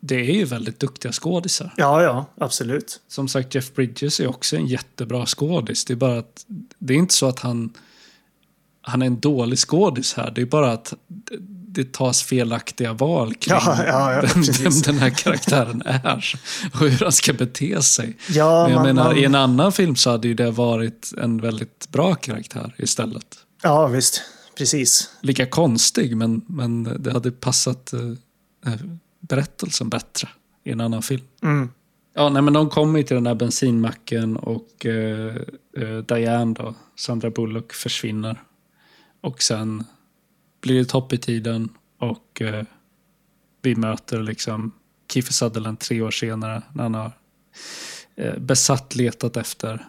det 0.00 0.14
är 0.14 0.34
ju 0.34 0.44
väldigt 0.44 0.80
duktiga 0.80 1.12
skådisar. 1.12 1.74
Ja, 1.76 2.02
ja, 2.02 2.26
absolut. 2.38 3.00
Som 3.08 3.28
sagt, 3.28 3.54
Jeff 3.54 3.74
Bridges 3.74 4.20
är 4.20 4.26
också 4.26 4.56
en 4.56 4.66
jättebra 4.66 5.26
skådis. 5.26 5.84
Det 5.84 5.92
är 5.92 5.96
bara 5.96 6.18
att 6.18 6.44
det 6.78 6.94
är 6.94 6.98
inte 6.98 7.14
så 7.14 7.26
att 7.26 7.38
han 7.38 7.72
han 8.86 9.02
är 9.02 9.06
en 9.06 9.20
dålig 9.20 9.58
skådis 9.58 10.14
här. 10.14 10.32
Det 10.34 10.40
är 10.40 10.46
bara 10.46 10.72
att 10.72 10.94
det 11.68 11.92
tas 11.92 12.22
felaktiga 12.22 12.92
val 12.92 13.34
kring 13.34 13.54
ja, 13.54 13.84
ja, 13.86 14.12
ja, 14.12 14.20
vem, 14.34 14.42
vem, 14.62 14.80
den 14.84 14.98
här 14.98 15.10
karaktären 15.10 15.82
är 15.86 16.24
och 16.72 16.80
hur 16.80 17.04
han 17.04 17.12
ska 17.12 17.32
bete 17.32 17.82
sig. 17.82 18.16
Ja, 18.28 18.62
Men 18.62 18.72
jag 18.72 18.78
man, 18.78 18.86
menar, 18.86 19.04
man... 19.04 19.16
i 19.16 19.24
en 19.24 19.34
annan 19.34 19.72
film 19.72 19.96
så 19.96 20.10
hade 20.10 20.28
ju 20.28 20.34
det 20.34 20.50
varit 20.50 21.12
en 21.18 21.40
väldigt 21.40 21.88
bra 21.88 22.14
karaktär 22.14 22.74
istället. 22.78 23.26
Ja, 23.62 23.86
visst. 23.86 24.22
Precis. 24.58 25.10
Lika 25.20 25.46
konstig, 25.46 26.16
men, 26.16 26.42
men 26.46 27.02
det 27.02 27.12
hade 27.12 27.30
passat 27.30 27.92
eh, 27.92 28.72
berättelsen 29.20 29.88
bättre 29.88 30.28
i 30.64 30.70
en 30.70 30.80
annan 30.80 31.02
film. 31.02 31.24
Mm. 31.42 31.70
Ja, 32.14 32.28
nej, 32.28 32.42
men 32.42 32.52
de 32.52 32.70
kommer 32.70 33.02
till 33.02 33.16
den 33.16 33.26
här 33.26 33.34
bensinmacken 33.34 34.36
och 34.36 34.86
eh, 34.86 35.36
eh, 35.76 35.96
Diane 36.08 36.54
då, 36.54 36.74
Sandra 36.96 37.30
Bullock, 37.30 37.72
försvinner. 37.72 38.42
Och 39.26 39.42
sen 39.42 39.84
blir 40.60 40.78
det 40.78 40.84
topp 40.84 41.12
i 41.12 41.18
tiden 41.18 41.68
och 41.98 42.42
eh, 42.42 42.64
vi 43.62 43.76
möter 43.76 44.22
liksom 44.22 44.72
Kiefer 45.12 45.32
Sutherland 45.32 45.78
tre 45.78 46.02
år 46.02 46.10
senare 46.10 46.62
när 46.72 46.82
han 46.82 46.94
har 46.94 47.12
eh, 48.16 48.38
besatt 48.38 48.94
letat 48.94 49.36
efter 49.36 49.86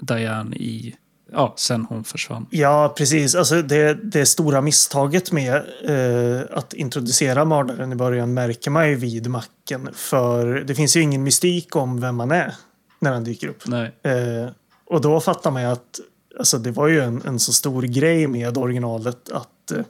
Diane 0.00 0.56
i 0.56 0.96
Ja, 1.32 1.54
sen 1.56 1.84
hon 1.84 2.04
försvann. 2.04 2.46
Ja, 2.50 2.94
precis. 2.96 3.34
Alltså 3.34 3.62
det, 3.62 3.94
det 3.94 4.26
stora 4.26 4.60
misstaget 4.60 5.32
med 5.32 5.54
eh, 5.84 6.58
att 6.58 6.72
introducera 6.72 7.44
mördaren 7.44 7.92
i 7.92 7.96
början 7.96 8.34
märker 8.34 8.70
man 8.70 8.88
ju 8.88 8.94
vid 8.94 9.26
macken. 9.26 9.88
För 9.94 10.46
det 10.46 10.74
finns 10.74 10.96
ju 10.96 11.00
ingen 11.00 11.22
mystik 11.22 11.76
om 11.76 12.00
vem 12.00 12.16
man 12.16 12.30
är 12.30 12.54
när 12.98 13.12
han 13.12 13.24
dyker 13.24 13.48
upp. 13.48 13.66
Nej. 13.66 13.92
Eh, 14.02 14.50
och 14.86 15.00
då 15.00 15.20
fattar 15.20 15.50
man 15.50 15.62
ju 15.62 15.68
att 15.68 16.00
alltså 16.38 16.58
det 16.58 16.70
var 16.70 16.88
ju 16.88 17.00
en, 17.00 17.22
en 17.26 17.38
så 17.38 17.52
stor 17.52 17.82
grej 17.82 18.26
med 18.26 18.58
originalet 18.58 19.30
att 19.30 19.70
eh, 19.70 19.84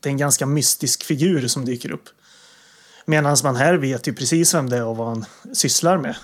det 0.00 0.08
är 0.08 0.10
en 0.10 0.16
ganska 0.16 0.46
mystisk 0.46 1.04
figur 1.04 1.48
som 1.48 1.64
dyker 1.64 1.90
upp. 1.92 2.08
Medan 3.06 3.36
man 3.44 3.56
här 3.56 3.74
vet 3.74 4.08
ju 4.08 4.14
precis 4.14 4.54
vem 4.54 4.70
det 4.70 4.76
är 4.76 4.84
och 4.84 4.96
vad 4.96 5.08
han 5.08 5.24
sysslar 5.52 5.98
med 5.98 6.16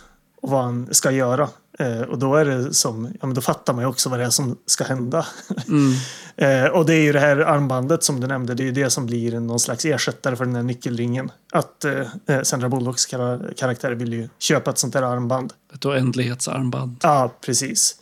och 0.42 0.50
vad 0.50 0.64
han 0.64 0.88
ska 0.90 1.10
göra. 1.10 1.48
Eh, 1.78 2.00
och 2.00 2.18
då 2.18 2.36
är 2.36 2.44
det 2.44 2.74
som, 2.74 3.04
ja 3.20 3.26
men 3.26 3.34
då 3.34 3.40
fattar 3.40 3.72
man 3.72 3.84
ju 3.84 3.88
också 3.88 4.08
vad 4.08 4.18
det 4.18 4.24
är 4.24 4.30
som 4.30 4.56
ska 4.66 4.84
hända. 4.84 5.26
Mm. 5.68 5.92
eh, 6.36 6.70
och 6.70 6.86
det 6.86 6.94
är 6.94 7.02
ju 7.02 7.12
det 7.12 7.20
här 7.20 7.36
armbandet 7.36 8.04
som 8.04 8.20
du 8.20 8.26
nämnde, 8.26 8.54
det 8.54 8.62
är 8.62 8.64
ju 8.64 8.72
det 8.72 8.90
som 8.90 9.06
blir 9.06 9.40
någon 9.40 9.60
slags 9.60 9.84
ersättare 9.84 10.36
för 10.36 10.44
den 10.44 10.54
här 10.54 10.62
nyckelringen. 10.62 11.30
Att 11.52 11.84
eh, 11.84 12.06
eh 12.26 12.42
Sandra 12.42 12.68
Bullocks 12.68 13.06
karaktär 13.06 13.90
vill 13.90 14.12
ju 14.12 14.28
köpa 14.38 14.70
ett 14.70 14.78
sånt 14.78 14.92
där 14.92 15.02
armband. 15.02 15.52
Ett 15.74 15.84
oändlighetsarmband. 15.84 16.96
Ja, 17.02 17.32
precis. 17.40 17.96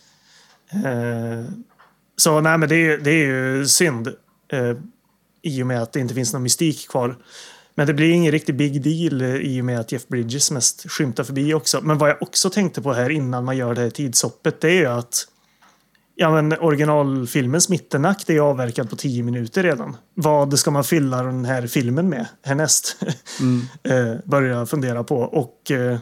Eh, 0.72 1.44
så 2.16 2.40
nej, 2.40 2.58
men 2.58 2.68
det, 2.68 2.96
det 2.96 3.10
är 3.10 3.26
ju 3.26 3.66
synd. 3.66 4.08
Eh, 4.52 4.76
I 5.42 5.62
och 5.62 5.66
med 5.66 5.82
att 5.82 5.92
det 5.92 6.00
inte 6.00 6.14
finns 6.14 6.32
någon 6.32 6.42
mystik 6.42 6.88
kvar. 6.88 7.16
Men 7.74 7.86
det 7.86 7.94
blir 7.94 8.10
ingen 8.10 8.32
riktig 8.32 8.56
big 8.56 8.82
deal 8.82 9.22
eh, 9.22 9.36
i 9.36 9.60
och 9.60 9.64
med 9.64 9.80
att 9.80 9.92
Jeff 9.92 10.08
Bridges 10.08 10.50
mest 10.50 10.90
skymtar 10.90 11.24
förbi 11.24 11.54
också. 11.54 11.80
Men 11.80 11.98
vad 11.98 12.10
jag 12.10 12.22
också 12.22 12.50
tänkte 12.50 12.82
på 12.82 12.92
här 12.92 13.10
innan 13.10 13.44
man 13.44 13.56
gör 13.56 13.74
det 13.74 13.80
här 13.80 13.90
tidshoppet, 13.90 14.60
det 14.60 14.68
är 14.68 14.80
ju 14.80 14.86
att 14.86 15.26
Ja, 16.18 16.30
men 16.30 16.52
originalfilmens 16.52 17.68
mittenakt 17.68 18.30
är 18.30 18.40
avverkad 18.40 18.90
på 18.90 18.96
tio 18.96 19.22
minuter 19.22 19.62
redan. 19.62 19.96
Vad 20.14 20.58
ska 20.58 20.70
man 20.70 20.84
fylla 20.84 21.22
den 21.22 21.44
här 21.44 21.66
filmen 21.66 22.08
med 22.08 22.26
härnäst? 22.42 22.96
Mm. 23.40 23.62
eh, 23.82 24.20
börja 24.24 24.66
fundera 24.66 25.04
på. 25.04 25.16
Och 25.16 25.70
eh, 25.70 25.98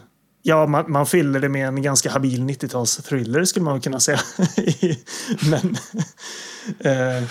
ja, 0.47 0.67
man, 0.67 0.91
man, 0.91 1.05
fyller 1.05 1.39
det 1.39 1.49
med 1.49 1.67
en 1.67 1.81
ganska 1.81 2.11
habil 2.11 2.41
90-tals-thriller 2.41 3.45
skulle 3.45 3.65
man 3.65 3.81
kunna 3.81 3.99
säga. 3.99 4.19
men 5.49 5.77
eh, 6.79 7.23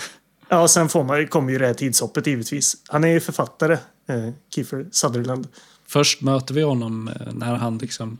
ja, 0.49 0.67
sen 0.67 0.89
får 0.89 1.03
man, 1.03 1.27
kommer 1.27 1.51
ju 1.51 1.57
det 1.57 1.67
här 1.67 1.73
tidshoppet 1.73 2.27
givetvis. 2.27 2.77
Han 2.87 3.03
är 3.03 3.07
ju 3.07 3.19
författare, 3.19 3.73
eh, 4.09 4.29
Kiefer 4.55 4.87
Sutherland. 4.91 5.47
Först 5.87 6.21
möter 6.21 6.53
vi 6.53 6.61
honom 6.61 7.07
eh, 7.07 7.33
när 7.33 7.55
han 7.55 7.77
liksom 7.77 8.17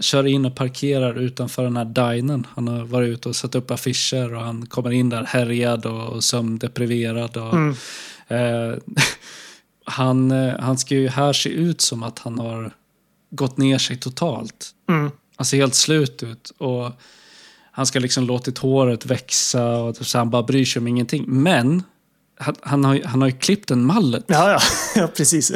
kör 0.00 0.26
in 0.26 0.46
och 0.46 0.56
parkerar 0.56 1.18
utanför 1.18 1.64
den 1.64 1.76
här 1.76 1.84
dinern. 1.84 2.46
Han 2.54 2.68
har 2.68 2.84
varit 2.84 3.08
ute 3.08 3.28
och 3.28 3.36
satt 3.36 3.54
upp 3.54 3.70
affischer 3.70 4.34
och 4.34 4.42
han 4.42 4.66
kommer 4.66 4.90
in 4.90 5.08
där 5.08 5.24
härjad 5.24 5.86
och 5.86 6.24
sömndepriverad. 6.24 7.36
Och, 7.36 7.54
mm. 7.54 7.74
eh, 8.28 8.78
han, 9.84 10.30
eh, 10.30 10.54
han 10.58 10.78
ska 10.78 10.94
ju 10.94 11.08
här 11.08 11.32
se 11.32 11.50
ut 11.50 11.80
som 11.80 12.02
att 12.02 12.18
han 12.18 12.38
har 12.38 12.72
gått 13.36 13.56
ner 13.56 13.78
sig 13.78 13.96
totalt. 13.96 14.70
Mm. 14.88 15.10
Ser 15.44 15.56
helt 15.56 15.74
slut 15.74 16.22
ut. 16.22 16.52
Och 16.58 16.92
han 17.72 17.86
ska 17.86 17.98
liksom 17.98 18.24
låtit 18.24 18.58
håret 18.58 19.06
växa 19.06 19.76
och 19.76 19.96
så 19.96 20.18
han 20.18 20.30
bara 20.30 20.42
bryr 20.42 20.64
sig 20.64 20.80
om 20.80 20.86
ingenting. 20.86 21.24
Men 21.26 21.82
han, 22.38 22.54
han, 22.60 22.84
har, 22.84 23.00
han 23.04 23.20
har 23.20 23.28
ju 23.28 23.38
klippt 23.38 23.70
en 23.70 23.84
mallet. 23.84 24.24
Ja, 24.28 24.50
ja, 24.50 24.60
ja 25.00 25.06
precis. 25.06 25.52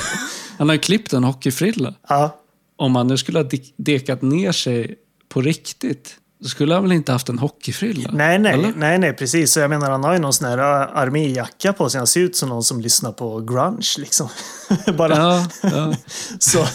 han 0.58 0.68
har 0.68 0.74
ju 0.74 0.80
klippt 0.80 1.12
en 1.12 1.24
hockeyfrilla. 1.24 1.94
Ja 2.08 2.40
om 2.80 2.96
han 2.96 3.06
nu 3.06 3.16
skulle 3.16 3.38
ha 3.38 3.48
dekat 3.76 4.22
ner 4.22 4.52
sig 4.52 4.94
på 5.28 5.40
riktigt, 5.40 6.16
då 6.40 6.48
skulle 6.48 6.74
han 6.74 6.82
väl 6.82 6.92
inte 6.92 7.12
haft 7.12 7.28
en 7.28 7.38
hockeyfrilla? 7.38 8.10
Nej, 8.12 8.38
nej, 8.38 8.72
nej, 8.76 8.98
nej, 8.98 9.12
precis. 9.12 9.56
Jag 9.56 9.70
menar, 9.70 9.90
han 9.90 10.04
har 10.04 10.12
ju 10.12 10.18
någon 10.18 10.32
sån 10.32 10.48
här 10.48 10.58
äh, 10.58 10.96
arméjacka 10.96 11.72
på 11.72 11.90
sig. 11.90 11.98
Han 11.98 12.06
ser 12.06 12.20
ut 12.20 12.36
som 12.36 12.48
någon 12.48 12.64
som 12.64 12.80
lyssnar 12.80 13.12
på 13.12 13.40
grunge, 13.40 13.88
liksom. 13.98 14.28
Bara. 14.98 15.16
Ja, 15.16 15.46
ja. 15.62 15.94
så, 16.38 16.66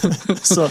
så, 0.42 0.70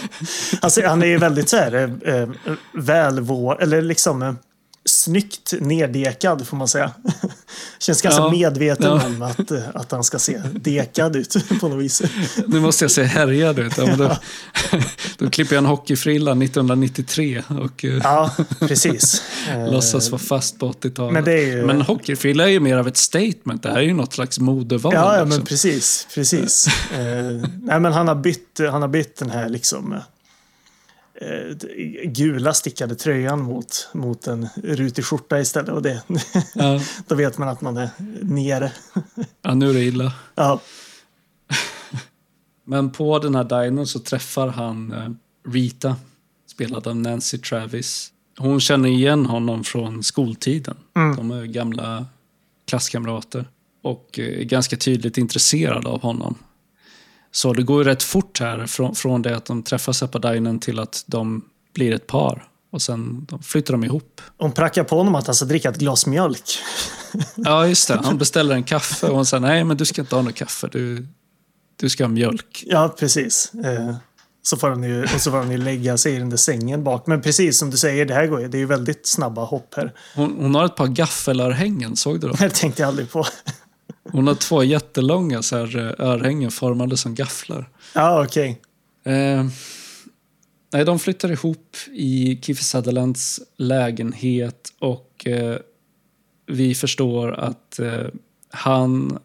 alltså, 0.60 0.86
han 0.86 1.02
är 1.02 1.06
ju 1.06 1.18
väldigt 1.18 1.48
så 1.48 1.56
här 1.56 1.98
äh, 2.04 2.14
äh 2.14 2.28
välvå... 2.72 3.54
Eller 3.54 3.82
liksom... 3.82 4.38
Snyggt 4.86 5.54
neddekad 5.60 6.46
får 6.46 6.56
man 6.56 6.68
säga. 6.68 6.92
Känns 7.78 8.02
ganska 8.02 8.20
ja, 8.20 8.30
medveten 8.30 8.86
ja. 8.86 9.06
om 9.06 9.22
att, 9.22 9.52
att 9.74 9.92
han 9.92 10.04
ska 10.04 10.18
se 10.18 10.42
dekad 10.54 11.16
ut 11.16 11.36
på 11.60 11.68
något 11.68 11.84
vis. 11.84 12.02
Nu 12.46 12.60
måste 12.60 12.84
jag 12.84 12.90
se 12.90 13.02
härjad 13.02 13.58
ut. 13.58 13.78
Ja, 13.78 13.96
då, 13.96 14.16
då 15.18 15.30
klipper 15.30 15.54
jag 15.54 15.62
en 15.62 15.66
hockeyfrilla 15.66 16.30
1993 16.30 17.42
och 17.48 17.84
eh, 17.84 18.00
ja, 18.02 18.30
precis. 18.60 19.22
låtsas 19.70 20.10
vara 20.10 20.22
fast 20.22 20.58
på 20.58 20.72
80-talet. 20.72 21.24
Men, 21.24 21.36
ju... 21.36 21.66
men 21.66 21.82
hockeyfrilla 21.82 22.44
är 22.44 22.48
ju 22.48 22.60
mer 22.60 22.76
av 22.76 22.88
ett 22.88 22.96
statement. 22.96 23.62
Det 23.62 23.68
här 23.68 23.76
är 23.76 23.82
ju 23.82 23.94
något 23.94 24.12
slags 24.12 24.38
modeval. 24.38 24.94
Ja, 24.94 25.16
ja 25.18 25.24
men 25.24 25.44
precis. 25.44 26.06
precis. 26.14 26.66
eh, 26.92 27.48
nej, 27.62 27.80
men 27.80 27.92
han 27.92 28.08
har 28.08 28.14
bytt, 28.14 28.60
han 28.70 28.82
har 28.82 28.88
bytt 28.88 29.16
den 29.16 29.30
här 29.30 29.48
liksom 29.48 29.92
eh, 29.92 29.98
gula 32.04 32.54
stickade 32.54 32.94
tröjan 32.94 33.42
mot, 33.42 33.88
mot 33.92 34.26
en 34.26 34.48
rutig 34.54 35.04
skjorta 35.04 35.40
istället. 35.40 35.70
Och 35.70 35.82
det, 35.82 36.02
ja. 36.54 36.80
då 37.06 37.14
vet 37.14 37.38
man 37.38 37.48
att 37.48 37.60
man 37.60 37.76
är 37.76 37.88
nere. 38.22 38.72
ja, 39.42 39.54
nu 39.54 39.70
är 39.70 39.74
det 39.74 39.84
illa. 39.84 40.12
Ja. 40.34 40.60
Men 42.64 42.90
på 42.90 43.18
den 43.18 43.34
här 43.34 43.44
dinern 43.44 43.86
så 43.86 43.98
träffar 43.98 44.48
han 44.48 44.92
eh, 44.92 45.10
Rita, 45.52 45.96
spelad 46.46 46.86
av 46.86 46.96
Nancy 46.96 47.38
Travis. 47.38 48.10
Hon 48.38 48.60
känner 48.60 48.88
igen 48.88 49.26
honom 49.26 49.64
från 49.64 50.02
skoltiden. 50.02 50.76
Mm. 50.96 51.16
De 51.16 51.30
är 51.30 51.44
gamla 51.44 52.06
klasskamrater 52.66 53.48
och 53.82 54.18
är 54.18 54.44
ganska 54.44 54.76
tydligt 54.76 55.18
intresserad 55.18 55.86
av 55.86 56.02
honom. 56.02 56.38
Så 57.34 57.52
det 57.52 57.62
går 57.62 57.82
ju 57.82 57.90
rätt 57.90 58.02
fort 58.02 58.40
här 58.40 58.66
från, 58.66 58.94
från 58.94 59.22
det 59.22 59.36
att 59.36 59.44
de 59.44 59.62
träffas 59.62 60.00
på 60.00 60.18
dinen 60.18 60.58
till 60.58 60.78
att 60.78 61.04
de 61.06 61.44
blir 61.74 61.92
ett 61.92 62.06
par. 62.06 62.48
Och 62.72 62.82
sen 62.82 63.26
flyttar 63.42 63.74
de 63.74 63.84
ihop. 63.84 64.20
Hon 64.38 64.52
prackar 64.52 64.84
på 64.84 64.96
honom 64.96 65.14
att 65.14 65.26
han 65.26 65.34
ska 65.34 65.44
dricka 65.44 65.68
ett 65.68 65.78
glas 65.78 66.06
mjölk. 66.06 66.58
ja, 67.34 67.66
just 67.66 67.88
det. 67.88 68.00
Han 68.04 68.18
beställer 68.18 68.54
en 68.54 68.64
kaffe 68.64 69.06
och 69.06 69.16
hon 69.16 69.26
säger 69.26 69.40
nej, 69.40 69.64
men 69.64 69.76
du 69.76 69.84
ska 69.84 70.00
inte 70.00 70.14
ha 70.14 70.22
något 70.22 70.34
kaffe. 70.34 70.68
Du, 70.72 71.06
du 71.76 71.88
ska 71.88 72.04
ha 72.04 72.08
mjölk. 72.08 72.64
Ja, 72.66 72.94
precis. 72.98 73.52
Eh, 73.54 73.94
så 74.42 74.56
får 74.56 74.68
han 74.68 74.82
ju, 74.82 75.02
och 75.02 75.20
så 75.20 75.30
får 75.30 75.38
han 75.38 75.50
ju 75.50 75.58
lägga 75.58 75.98
sig 75.98 76.14
i 76.14 76.18
den 76.18 76.30
där 76.30 76.36
sängen 76.36 76.84
bak. 76.84 77.06
Men 77.06 77.22
precis 77.22 77.58
som 77.58 77.70
du 77.70 77.76
säger, 77.76 78.06
det 78.06 78.14
här 78.14 78.26
går 78.26 78.40
ju, 78.40 78.48
det 78.48 78.56
är 78.56 78.60
ju 78.60 78.66
väldigt 78.66 79.06
snabba 79.06 79.44
hopp 79.44 79.74
här. 79.76 79.92
Hon, 80.14 80.36
hon 80.38 80.54
har 80.54 80.64
ett 80.64 80.76
par 80.76 80.86
gaffelörhängen, 80.86 81.96
såg 81.96 82.20
du 82.20 82.28
dem? 82.28 82.36
Det 82.40 82.50
tänkte 82.50 82.82
jag 82.82 82.88
aldrig 82.88 83.10
på. 83.10 83.24
Hon 84.12 84.26
har 84.26 84.34
två 84.34 84.64
jättelånga 84.64 85.42
så 85.42 85.56
här, 85.56 85.76
eh, 85.76 86.06
örhängen 86.06 86.50
formade 86.50 86.96
som 86.96 87.14
gafflar. 87.14 87.68
Ja, 87.94 88.24
okej. 88.24 88.60
Okay. 89.02 89.14
Eh, 89.14 89.46
nej, 90.72 90.84
de 90.84 90.98
flyttar 90.98 91.32
ihop 91.32 91.76
i 91.92 92.40
Kiefer 92.42 92.64
Sutherlands 92.64 93.40
lägenhet 93.56 94.72
och 94.78 95.26
eh, 95.26 95.56
vi 96.46 96.74
förstår 96.74 97.32
att 97.32 97.78
eh, 97.78 98.06
han 98.50 99.18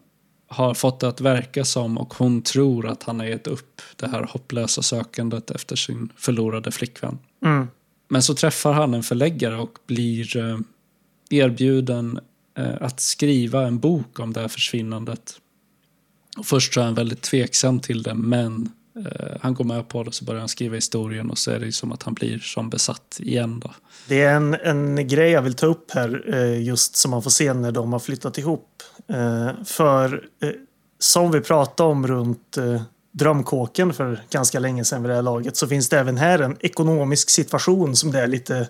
har 0.48 0.74
fått 0.74 1.00
det 1.00 1.08
att 1.08 1.20
verka 1.20 1.64
som 1.64 1.98
och 1.98 2.14
hon 2.14 2.42
tror 2.42 2.88
att 2.88 3.02
han 3.02 3.20
har 3.20 3.26
gett 3.26 3.46
upp 3.46 3.82
det 3.96 4.06
här 4.06 4.22
hopplösa 4.22 4.82
sökandet 4.82 5.50
efter 5.50 5.76
sin 5.76 6.12
förlorade 6.16 6.70
flickvän. 6.70 7.18
Mm. 7.44 7.68
Men 8.08 8.22
så 8.22 8.34
träffar 8.34 8.72
han 8.72 8.94
en 8.94 9.02
förläggare 9.02 9.56
och 9.56 9.78
blir 9.86 10.36
eh, 10.36 10.58
erbjuden 11.30 12.20
Eh, 12.58 12.74
att 12.80 13.00
skriva 13.00 13.66
en 13.66 13.78
bok 13.78 14.18
om 14.18 14.32
det 14.32 14.40
här 14.40 14.48
försvinnandet. 14.48 15.34
Och 16.38 16.46
först 16.46 16.74
så 16.74 16.80
är 16.80 16.84
han 16.84 16.94
väldigt 16.94 17.22
tveksam 17.22 17.80
till 17.80 18.02
det, 18.02 18.14
men 18.14 18.72
eh, 18.96 19.36
han 19.40 19.54
går 19.54 19.64
med 19.64 19.88
på 19.88 20.02
det 20.02 20.12
så 20.12 20.24
börjar 20.24 20.40
han 20.40 20.48
skriva 20.48 20.74
historien 20.74 21.30
och 21.30 21.38
så 21.38 21.50
är 21.50 21.58
det 21.58 21.72
som 21.72 21.92
att 21.92 22.02
han 22.02 22.14
blir 22.14 22.38
som 22.38 22.70
besatt 22.70 23.20
igen. 23.20 23.60
Då. 23.60 23.70
Det 24.08 24.22
är 24.22 24.36
en, 24.36 24.54
en 24.54 25.08
grej 25.08 25.30
jag 25.30 25.42
vill 25.42 25.54
ta 25.54 25.66
upp 25.66 25.90
här, 25.90 26.34
eh, 26.34 26.62
just 26.62 26.96
som 26.96 27.10
man 27.10 27.22
får 27.22 27.30
se 27.30 27.54
när 27.54 27.72
de 27.72 27.92
har 27.92 28.00
flyttat 28.00 28.38
ihop. 28.38 28.82
Eh, 29.08 29.50
för 29.64 30.28
eh, 30.42 30.50
som 30.98 31.30
vi 31.30 31.40
pratade 31.40 31.90
om 31.90 32.06
runt 32.06 32.56
eh, 32.56 32.82
drömkåken 33.12 33.92
för 33.92 34.22
ganska 34.30 34.58
länge 34.58 34.84
sedan 34.84 35.02
vid 35.02 35.10
det 35.10 35.14
här 35.14 35.22
laget 35.22 35.56
så 35.56 35.68
finns 35.68 35.88
det 35.88 35.98
även 35.98 36.16
här 36.16 36.38
en 36.38 36.56
ekonomisk 36.60 37.30
situation 37.30 37.96
som 37.96 38.12
det 38.12 38.20
är 38.20 38.26
lite 38.26 38.68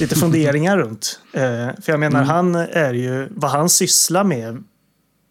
lite 0.00 0.14
funderingar 0.14 0.78
runt. 0.78 1.20
Eh, 1.32 1.42
för 1.82 1.92
jag 1.92 2.00
menar, 2.00 2.22
mm. 2.22 2.28
han 2.28 2.54
är 2.54 2.94
ju, 2.94 3.28
vad 3.30 3.50
han 3.50 3.68
sysslar 3.68 4.24
med 4.24 4.64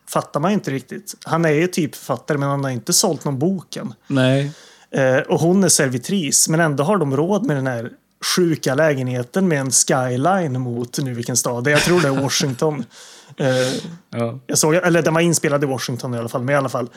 fattar 0.10 0.40
man 0.40 0.52
inte 0.52 0.72
riktigt. 0.72 1.16
Han 1.24 1.46
är 1.46 1.52
ju 1.52 1.68
typ 1.68 1.96
författare 1.96 2.38
men 2.38 2.50
han 2.50 2.64
har 2.64 2.72
inte 2.72 2.94
sålt 2.94 3.26
någon 3.26 3.40
bok 3.40 3.76
än. 3.76 3.94
Nej. 4.08 4.52
Eh, 4.92 5.18
och 5.18 5.40
hon 5.40 5.64
är 5.64 5.70
servitris 5.70 6.50
men 6.50 6.60
ändå 6.60 6.84
har 6.84 6.98
de 6.98 7.18
råd 7.18 7.46
med 7.46 7.56
den 7.56 7.68
här 7.68 7.92
sjuka 8.36 8.76
lägenheten 8.76 9.48
med 9.48 9.60
en 9.60 9.72
skyline 9.72 10.62
mot 10.62 11.00
nu 11.00 11.14
vilken 11.14 11.38
stad. 11.38 11.68
Jag 11.68 11.82
tror 11.82 12.02
det 12.02 12.08
är 12.08 12.22
Washington. 12.22 12.86
eh, 13.38 13.48
ja. 14.10 14.40
jag 14.48 14.58
såg, 14.58 14.76
eller 14.76 15.02
den 15.02 15.14
var 15.14 15.22
inspelad 15.22 15.64
i 15.64 15.68
Washington 15.68 16.14
i 16.14 16.18
alla 16.18 16.30
fall. 16.30 16.44
Men 16.44 16.56
i 16.56 16.58
alla 16.58 16.70
fall. 16.70 16.90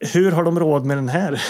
Hur 0.00 0.32
har 0.32 0.44
de 0.44 0.60
råd 0.60 0.84
med 0.84 0.96
den 0.96 1.08
här? 1.08 1.42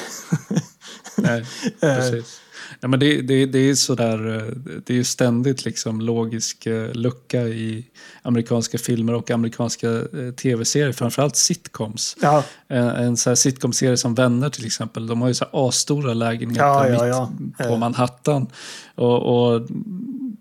Nej, 1.16 1.46
precis. 1.80 2.40
Ja, 2.85 2.89
men 2.89 3.01
det, 3.01 3.23
det, 3.23 3.47
det 3.47 3.59
är 3.59 3.74
sådär, 3.74 4.36
eh, 4.36 4.73
det 4.86 4.98
är 4.98 5.02
ständigt 5.02 5.65
liksom 5.65 6.01
logisk 6.01 6.66
eh, 6.66 6.93
lucka 6.93 7.40
i 7.40 7.86
amerikanska 8.23 8.78
filmer 8.78 9.15
och 9.15 9.31
amerikanska 9.31 9.90
eh, 9.90 10.31
tv-serier, 10.36 10.93
framförallt 10.93 11.36
sitcoms. 11.36 12.16
Ja. 12.23 12.44
En, 12.69 13.16
så 13.16 13.31
här 13.31 13.35
sitcom-serie 13.35 13.97
som 13.97 14.15
Vänner 14.15 14.51
till 14.51 14.66
exempel, 14.66 15.06
de 15.06 15.20
har 15.20 15.28
ju 15.28 15.35
så 15.35 15.44
här 15.44 15.69
asstora 15.69 16.15
lägenheter 16.15 16.65
ja, 16.65 17.06
ja, 17.06 17.32
mitt 17.39 17.69
på 17.69 17.77
Manhattan. 17.77 18.47
Och, 18.94 19.52
och 19.55 19.66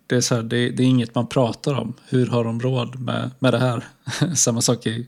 det, 0.08 0.16
är 0.16 0.22
så 0.22 0.36
här, 0.36 0.44
det, 0.44 0.70
det, 0.70 0.84
är 0.84 0.88
inget 0.88 1.16
man 1.16 1.28
pratar 1.28 1.74
om. 1.74 1.94
Hur 2.10 2.28
har 2.28 2.44
de 2.44 2.62
råd 2.62 3.00
med, 3.00 3.32
med 3.40 3.54
det 3.54 3.60
här? 3.60 3.84
Samma 4.36 4.62
sak 4.62 4.88
i 4.88 5.08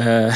Uh, 0.00 0.32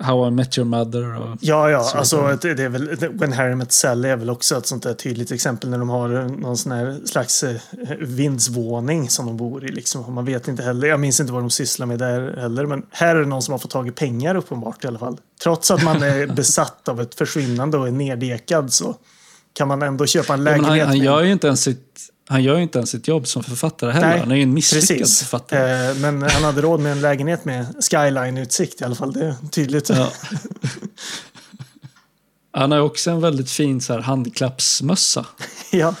How 0.00 0.28
I 0.28 0.30
Met 0.30 0.58
Your 0.58 0.68
Mother. 0.68 1.20
Och 1.20 1.36
ja, 1.40 1.70
ja, 1.70 1.92
alltså 1.94 2.38
det, 2.42 2.54
det 2.54 2.62
är 2.62 2.68
väl, 2.68 2.96
When 3.10 3.32
Harry 3.32 3.54
Met 3.54 3.72
Sally 3.72 4.08
är 4.08 4.16
väl 4.16 4.30
också 4.30 4.56
ett 4.56 4.66
sånt 4.66 4.82
där 4.82 4.94
tydligt 4.94 5.32
exempel 5.32 5.70
när 5.70 5.78
de 5.78 5.88
har 5.88 6.08
någon 6.08 6.56
sån 6.56 6.72
här 6.72 7.00
slags 7.04 7.42
eh, 7.42 7.56
vindsvåning 8.00 9.10
som 9.10 9.26
de 9.26 9.36
bor 9.36 9.64
i. 9.64 9.68
Liksom. 9.68 10.14
Man 10.14 10.24
vet 10.24 10.48
inte 10.48 10.62
heller, 10.62 10.88
jag 10.88 11.00
minns 11.00 11.20
inte 11.20 11.32
vad 11.32 11.42
de 11.42 11.50
sysslar 11.50 11.86
med 11.86 11.98
där 11.98 12.36
heller, 12.36 12.66
men 12.66 12.82
här 12.90 13.16
är 13.16 13.20
det 13.20 13.26
någon 13.26 13.42
som 13.42 13.52
har 13.52 13.58
fått 13.58 13.70
tag 13.70 13.88
i 13.88 13.90
pengar 13.90 14.34
uppenbart 14.34 14.84
i 14.84 14.86
alla 14.86 14.98
fall. 14.98 15.18
Trots 15.42 15.70
att 15.70 15.84
man 15.84 16.02
är 16.02 16.26
besatt 16.34 16.88
av 16.88 17.00
ett 17.00 17.14
försvinnande 17.14 17.78
och 17.78 17.88
är 17.88 17.92
neddekad 17.92 18.72
så 18.72 18.96
kan 19.52 19.68
man 19.68 19.82
ändå 19.82 20.06
köpa 20.06 20.34
en 20.34 20.44
lägenhet. 20.44 20.76
Ja, 20.76 20.84
han, 20.84 20.88
han 20.88 20.98
gör 20.98 21.22
ju 21.22 21.32
inte 21.32 21.46
ens 21.46 21.62
sitt 21.62 22.10
han 22.28 22.42
gör 22.42 22.56
ju 22.56 22.62
inte 22.62 22.78
ens 22.78 22.90
sitt 22.90 23.08
jobb 23.08 23.26
som 23.26 23.42
författare 23.42 23.90
heller. 23.92 24.08
Nej, 24.08 24.18
han 24.18 24.30
är 24.32 24.36
ju 24.36 24.42
en 24.42 24.54
misslyckad 24.54 24.98
precis. 24.98 25.18
författare. 25.18 25.88
Eh, 25.90 25.96
men 25.96 26.22
han 26.22 26.44
hade 26.44 26.60
råd 26.62 26.80
med 26.80 26.92
en 26.92 27.00
lägenhet 27.00 27.44
med 27.44 27.66
skyline-utsikt 27.90 28.80
i 28.80 28.84
alla 28.84 28.94
fall. 28.94 29.12
Det 29.12 29.24
är 29.26 29.34
tydligt. 29.50 29.88
Ja. 29.88 30.12
Han 32.56 32.70
har 32.70 32.78
också 32.80 33.10
en 33.10 33.20
väldigt 33.20 33.50
fin 33.50 33.80
så 33.80 33.92
här, 33.92 34.00
handklappsmössa. 34.00 35.26
Ja. 35.72 35.94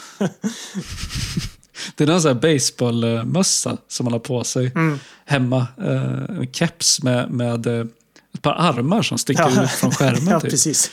Det 1.96 2.04
är 2.04 2.10
en 2.10 2.20
sån 2.22 2.28
här 2.28 2.40
baseballmössa 2.40 3.76
som 3.88 4.06
han 4.06 4.12
har 4.12 4.20
på 4.20 4.44
sig 4.44 4.72
Mm. 4.74 4.98
hemma. 5.24 5.66
Eh, 5.78 6.36
en 6.38 6.48
keps 6.52 7.02
med, 7.02 7.30
med 7.30 7.66
eh, 7.66 7.86
ett 8.34 8.42
par 8.42 8.52
armar 8.58 9.02
som 9.02 9.18
sticker 9.18 9.50
Ja. 9.56 9.64
ut 9.64 9.70
från 9.70 9.90
skärmen. 9.90 10.26
ja, 10.30 10.40
typ. 10.40 10.50
precis. 10.50 10.90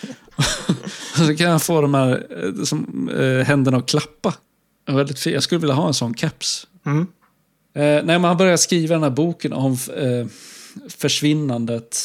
Så 1.17 1.35
kan 1.37 1.49
han 1.51 1.59
få 1.59 1.81
de 1.81 1.93
här 1.93 2.25
eh, 2.43 2.63
som, 2.63 3.09
eh, 3.09 3.45
händerna 3.45 3.77
att 3.77 3.89
klappa. 3.89 4.33
Väldigt. 4.85 5.25
Jag 5.25 5.43
skulle 5.43 5.59
vilja 5.59 5.75
ha 5.75 5.87
en 5.87 5.93
sån 5.93 6.15
keps. 6.15 6.67
Mm. 6.85 7.07
Eh, 7.73 7.83
nej, 7.83 8.03
men 8.05 8.23
han 8.23 8.37
börjar 8.37 8.57
skriva 8.57 8.95
den 8.95 9.03
här 9.03 9.09
boken 9.09 9.53
om 9.53 9.77
eh, 9.97 10.27
försvinnandet. 10.89 11.97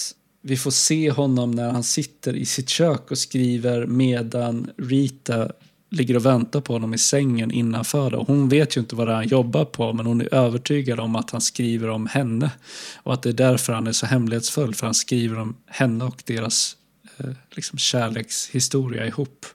Vi 0.42 0.56
får 0.56 0.70
se 0.70 1.10
honom 1.10 1.50
när 1.50 1.70
han 1.70 1.82
sitter 1.82 2.36
i 2.36 2.44
sitt 2.44 2.68
kök 2.68 3.10
och 3.10 3.18
skriver 3.18 3.86
medan 3.86 4.70
Rita 4.76 5.48
ligger 5.90 6.16
och 6.16 6.26
väntar 6.26 6.60
på 6.60 6.72
honom 6.72 6.94
i 6.94 6.98
sängen 6.98 7.50
innanför. 7.50 8.10
Det. 8.10 8.16
Hon 8.16 8.48
vet 8.48 8.76
ju 8.76 8.80
inte 8.80 8.96
vad 8.96 9.06
det 9.06 9.12
är 9.12 9.16
han 9.16 9.28
jobbar 9.28 9.64
på, 9.64 9.92
men 9.92 10.06
hon 10.06 10.20
är 10.20 10.34
övertygad 10.34 11.00
om 11.00 11.16
att 11.16 11.30
han 11.30 11.40
skriver 11.40 11.88
om 11.88 12.06
henne. 12.06 12.50
Och 12.96 13.12
att 13.12 13.22
det 13.22 13.28
är 13.28 13.32
därför 13.32 13.72
han 13.72 13.86
är 13.86 13.92
så 13.92 14.06
hemlighetsfull, 14.06 14.74
för 14.74 14.86
han 14.86 14.94
skriver 14.94 15.38
om 15.38 15.56
henne 15.66 16.04
och 16.04 16.22
deras 16.26 16.76
eh, 17.16 17.30
liksom 17.50 17.78
kärlekshistoria 17.78 19.06
ihop. 19.06 19.46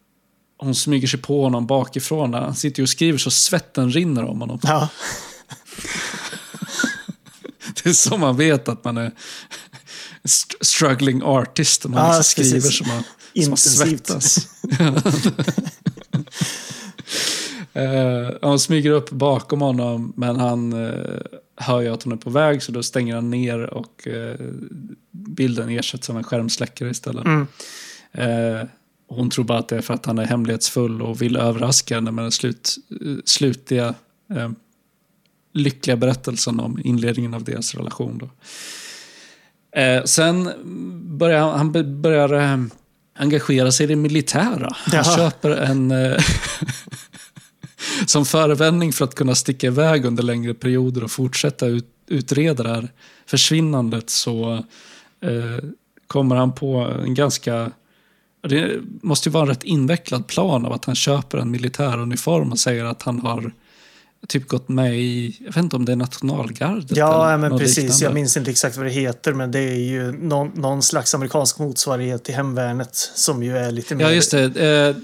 Hon 0.63 0.75
smyger 0.75 1.07
sig 1.07 1.21
på 1.21 1.43
honom 1.43 1.67
bakifrån. 1.67 2.33
Han 2.33 2.55
sitter 2.55 2.83
och 2.83 2.89
skriver 2.89 3.17
så 3.17 3.31
svetten 3.31 3.91
rinner 3.91 4.23
om 4.23 4.41
honom. 4.41 4.59
Ja. 4.63 4.89
Det 7.83 7.89
är 7.89 7.93
så 7.93 8.17
man 8.17 8.37
vet 8.37 8.67
att 8.69 8.83
man 8.83 8.97
är 8.97 9.11
st- 10.23 10.55
struggling 10.61 11.21
artist. 11.23 11.85
Man 11.85 11.93
Ja, 12.05 12.17
liksom 12.17 12.23
skriver 12.43 12.51
precis. 12.61 12.77
som 12.77 12.87
man, 12.87 13.03
som 13.43 13.49
man 13.49 13.57
svettas. 13.57 14.47
Eh, 17.73 18.29
han 18.41 18.59
smyger 18.59 18.91
upp 18.91 19.09
bakom 19.09 19.61
honom, 19.61 20.13
men 20.15 20.39
han 20.39 20.73
uh, 20.73 21.17
hör 21.55 21.81
ju 21.81 21.87
att 21.93 22.03
hon 22.03 22.13
är 22.13 22.17
på 22.17 22.29
väg, 22.29 22.63
så 22.63 22.71
då 22.71 22.83
stänger 22.83 23.15
han 23.15 23.29
ner 23.29 23.59
och 23.73 24.07
eh, 24.07 24.35
bilden 25.11 25.69
ersätts 25.69 26.09
av 26.09 26.17
en 26.17 26.23
skärmsläckare 26.23 26.89
istället. 26.89 27.25
Mm. 27.25 27.47
Hon 29.15 29.29
tror 29.29 29.45
bara 29.45 29.57
att 29.57 29.67
det 29.67 29.77
är 29.77 29.81
för 29.81 29.93
att 29.93 30.05
han 30.05 30.19
är 30.19 30.25
hemlighetsfull 30.25 31.01
och 31.01 31.21
vill 31.21 31.37
överraska 31.37 31.95
henne 31.95 32.11
med 32.11 32.23
den 32.23 32.31
slut, 32.31 32.75
slutliga 33.25 33.95
eh, 34.35 34.51
lyckliga 35.53 35.95
berättelsen 35.95 36.59
om 36.59 36.79
inledningen 36.83 37.33
av 37.33 37.43
deras 37.43 37.75
relation. 37.75 38.17
Då. 38.17 38.29
Eh, 39.79 40.03
sen 40.03 40.49
börjar 41.17 41.51
han, 41.51 42.01
börjar 42.01 42.33
eh, 42.33 42.57
engagera 43.15 43.71
sig 43.71 43.83
i 43.83 43.87
det 43.87 43.95
militära. 43.95 44.69
Han 44.75 44.93
Jaha. 44.93 45.17
köper 45.17 45.49
en... 45.49 45.91
Eh, 45.91 46.17
som 48.05 48.25
förevändning 48.25 48.93
för 48.93 49.05
att 49.05 49.15
kunna 49.15 49.35
sticka 49.35 49.67
iväg 49.67 50.05
under 50.05 50.23
längre 50.23 50.53
perioder 50.53 51.03
och 51.03 51.11
fortsätta 51.11 51.65
ut, 51.65 51.85
utreda 52.07 52.63
det 52.63 52.69
här 52.69 52.89
försvinnandet 53.25 54.09
så 54.09 54.53
eh, 55.21 55.65
kommer 56.07 56.35
han 56.35 56.55
på 56.55 56.75
en 57.05 57.13
ganska... 57.13 57.71
Det 58.41 58.79
måste 59.01 59.29
ju 59.29 59.33
vara 59.33 59.43
en 59.43 59.49
rätt 59.49 59.63
invecklad 59.63 60.27
plan 60.27 60.65
av 60.65 60.73
att 60.73 60.85
han 60.85 60.95
köper 60.95 61.37
en 61.37 61.51
militäruniform 61.51 62.51
och 62.51 62.59
säger 62.59 62.85
att 62.85 63.01
han 63.01 63.19
har 63.19 63.53
typ 64.27 64.47
gått 64.47 64.69
med 64.69 64.99
i, 64.99 65.37
jag 65.39 65.45
vet 65.45 65.57
inte 65.57 65.75
om 65.75 65.85
det 65.85 65.91
är 65.91 65.95
nationalgardet 65.95 66.97
Ja, 66.97 67.27
eller 67.27 67.37
men 67.37 67.59
precis. 67.59 67.77
liknande. 67.77 68.05
Jag 68.05 68.13
minns 68.13 68.37
inte 68.37 68.51
exakt 68.51 68.77
vad 68.77 68.85
det 68.85 68.91
heter, 68.91 69.33
men 69.33 69.51
det 69.51 69.59
är 69.59 69.79
ju 69.79 70.11
någon, 70.11 70.47
någon 70.55 70.81
slags 70.81 71.15
amerikansk 71.15 71.59
motsvarighet 71.59 72.23
till 72.23 72.35
hemvärnet 72.35 72.95
som 72.95 73.43
ju 73.43 73.57
är 73.57 73.71
lite 73.71 73.95
mer... 73.95 74.05
Ja, 74.05 74.11
just 74.11 74.31
det. 74.31 74.89
Eh, 74.89 74.95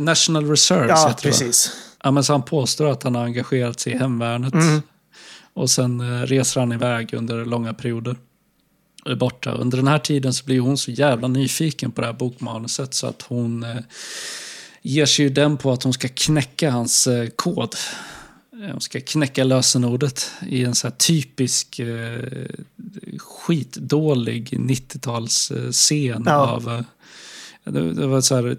National 0.00 0.50
Reserves 0.50 0.88
Ja, 0.88 1.08
heter 1.08 1.22
det, 1.22 1.28
precis. 1.28 1.70
Ja, 2.04 2.10
men 2.10 2.24
så 2.24 2.32
han 2.32 2.42
påstår 2.42 2.86
att 2.86 3.02
han 3.02 3.14
har 3.14 3.24
engagerat 3.24 3.80
sig 3.80 3.92
i 3.92 3.96
hemvärnet. 3.96 4.54
Mm. 4.54 4.82
Och 5.54 5.70
sen 5.70 6.00
eh, 6.00 6.26
reser 6.26 6.60
han 6.60 6.72
iväg 6.72 7.14
under 7.14 7.44
långa 7.44 7.74
perioder. 7.74 8.16
Är 9.06 9.14
borta. 9.14 9.50
Under 9.52 9.76
den 9.76 9.88
här 9.88 9.98
tiden 9.98 10.34
så 10.34 10.44
blir 10.44 10.60
hon 10.60 10.78
så 10.78 10.90
jävla 10.90 11.28
nyfiken 11.28 11.90
på 11.92 12.00
det 12.00 12.06
här 12.06 12.14
bokmanuset 12.14 12.94
så 12.94 13.06
att 13.06 13.22
hon 13.22 13.62
eh, 13.64 13.76
ger 14.82 15.06
sig 15.06 15.24
ju 15.24 15.30
den 15.30 15.56
på 15.56 15.72
att 15.72 15.82
hon 15.82 15.92
ska 15.92 16.08
knäcka 16.08 16.70
hans 16.70 17.06
eh, 17.06 17.28
kod. 17.28 17.74
Eh, 18.62 18.70
Hon 18.72 18.80
ska 18.80 19.00
knäcka 19.00 19.44
lösenordet 19.44 20.30
i 20.48 20.64
en 20.64 20.74
så 20.74 20.86
här 20.86 20.94
typisk 20.94 21.78
eh, 21.78 22.20
skitdålig 23.18 24.48
90-talsscen 24.58 26.22
Ja. 26.26 26.32
av 26.36 26.68
eh, 26.68 26.80
det, 27.72 28.06
var 28.06 28.20
så 28.20 28.34
här, 28.34 28.56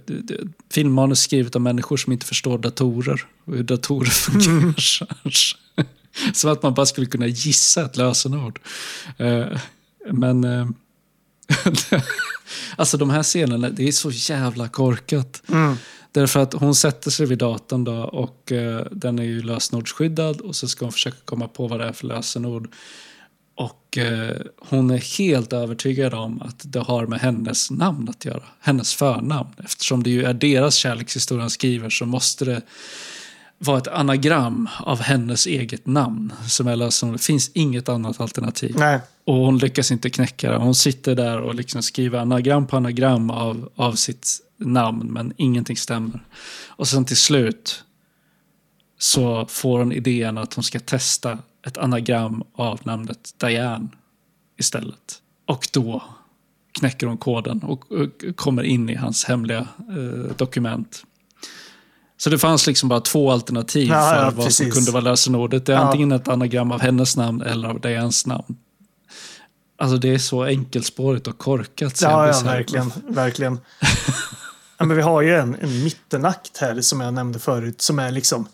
filmmanus 0.72 1.20
skrivet 1.20 1.56
av 1.56 1.62
människor 1.62 1.98
som 1.98 2.14
inte 2.14 2.26
förstår 2.26 2.58
datorer 2.58 3.22
och 3.46 3.56
hur 3.56 3.64
datorer 3.64 4.10
fungerar. 4.10 5.58
Som 6.34 6.52
att 6.52 6.64
man 6.64 6.74
bara 6.74 6.86
skulle 6.86 7.08
kunna 7.08 7.28
gissa 7.28 7.86
ett 7.86 7.98
lösenord. 7.98 8.60
Eh, 9.18 9.46
men... 10.12 10.44
eh, 10.44 10.68
alltså 12.76 12.98
de 12.98 13.10
här 13.10 13.24
scenerna, 13.24 13.70
det 13.70 13.88
är 13.88 13.92
så 13.92 14.12
jävla 14.12 14.68
korkat. 14.68 15.44
Mm. 15.50 15.76
Därför 16.12 16.40
att 16.40 16.54
hon 16.54 16.76
sätter 16.76 17.12
sig 17.12 17.26
vid 17.26 17.38
datorn 17.38 17.84
då 17.84 17.94
och 18.04 18.52
eh, 18.52 18.86
den 18.92 19.20
är 19.20 19.24
ju 19.24 19.42
lösenordsskyddad 19.42 20.42
och 20.42 20.56
så 20.56 20.68
ska 20.68 20.86
hon 20.86 20.92
försöka 20.92 21.18
komma 21.26 21.48
på 21.48 21.68
vad 21.68 21.80
det 21.80 21.86
är 21.86 21.94
för 21.94 22.08
lösenord. 22.08 22.74
Och 23.56 23.98
eh, 23.98 24.36
hon 24.70 24.92
är 24.92 25.18
helt 25.18 25.54
övertygad 25.54 26.14
om 26.14 26.42
att 26.42 26.62
det 26.64 26.80
har 26.80 27.06
med 27.06 27.20
hennes 27.20 27.72
namn 27.72 28.10
att 28.10 28.26
göra. 28.26 28.44
Hennes 28.60 28.94
förnamn. 28.94 29.50
Eftersom 29.64 30.04
det 30.04 30.10
ju 30.10 30.24
är 30.24 30.34
deras 30.34 30.76
kärlekshistoria 30.76 31.42
han 31.42 31.50
skriver 31.50 31.90
så 31.90 32.06
måste 32.06 32.46
det 32.46 32.62
vara 33.58 33.78
ett 33.78 33.88
anagram 33.88 34.70
av 34.80 35.00
hennes 35.00 35.48
eget 35.48 35.86
namn 35.86 36.34
som 36.48 36.68
är 36.68 36.76
lösenordet. 36.76 37.22
Det 37.22 37.26
finns 37.26 37.52
inget 37.54 37.90
annat 37.90 38.22
alternativ. 38.22 38.76
Nej. 38.78 39.00
Och 39.28 39.36
hon 39.36 39.58
lyckas 39.58 39.92
inte 39.92 40.10
knäcka 40.10 40.52
det. 40.52 40.58
Hon 40.58 40.76
sitter 40.76 41.16
där 41.16 41.42
och 41.42 41.56
liksom 41.56 41.84
skriver 41.84 42.20
anagram 42.20 42.68
på 42.68 42.78
anagram 42.78 43.30
av, 43.30 43.70
av 43.76 43.94
sitt 43.94 44.28
namn, 44.58 45.08
men 45.14 45.34
ingenting 45.38 45.78
stämmer. 45.78 46.20
Och 46.68 46.88
sen 46.88 47.06
till 47.06 47.18
slut 47.18 47.84
så 49.00 49.46
får 49.46 49.80
hon 49.80 49.92
idén 49.92 50.38
att 50.38 50.54
hon 50.54 50.64
ska 50.64 50.80
testa 50.80 51.38
ett 51.68 51.78
anagram 51.78 52.44
av 52.56 52.80
namnet 52.84 53.30
Diane 53.38 53.88
istället. 54.60 55.22
Och 55.48 55.68
då 55.74 56.04
knäcker 56.80 57.08
hon 57.08 57.18
koden 57.18 57.64
och, 57.64 57.92
och 57.92 58.36
kommer 58.36 58.64
in 58.64 58.90
i 58.90 58.96
hans 58.96 59.26
hemliga 59.26 59.60
eh, 59.90 60.36
dokument. 60.38 61.04
Så 62.18 62.30
det 62.30 62.38
fanns 62.40 62.68
liksom 62.68 62.90
bara 62.90 63.02
två 63.02 63.32
alternativ 63.32 63.88
Ja, 63.88 64.10
för 64.10 64.18
ja, 64.18 64.24
vad 64.24 64.34
som 64.34 64.44
precis. 64.44 64.74
kunde 64.74 64.92
vara 64.92 65.04
lösenordet. 65.04 65.66
Det 65.66 65.74
är 65.74 65.78
Ja. 65.78 65.84
antingen 65.84 66.12
ett 66.12 66.28
anagram 66.28 66.72
av 66.72 66.82
hennes 66.82 67.18
namn 67.18 67.42
eller 67.42 67.68
av 67.70 67.82
Dianes 67.82 68.26
namn. 68.26 68.56
Alltså 69.78 69.98
det 69.98 70.14
är 70.14 70.18
så 70.18 70.44
enkelspårigt 70.44 71.28
och 71.28 71.38
korkat. 71.38 72.02
Ja, 72.02 72.28
ja 72.28 72.42
verkligen. 72.44 72.92
verkligen. 73.08 73.60
Ja, 74.78 74.86
men 74.86 74.98
vi 74.98 75.04
har 75.04 75.22
ju 75.22 75.36
en, 75.36 75.56
en 75.62 75.84
mittenakt 75.84 76.58
här 76.58 76.82
som 76.82 77.02
jag 77.02 77.14
nämnde 77.14 77.40
förut 77.40 77.82
som 77.82 78.00
är 78.00 78.12
liksom 78.12 78.48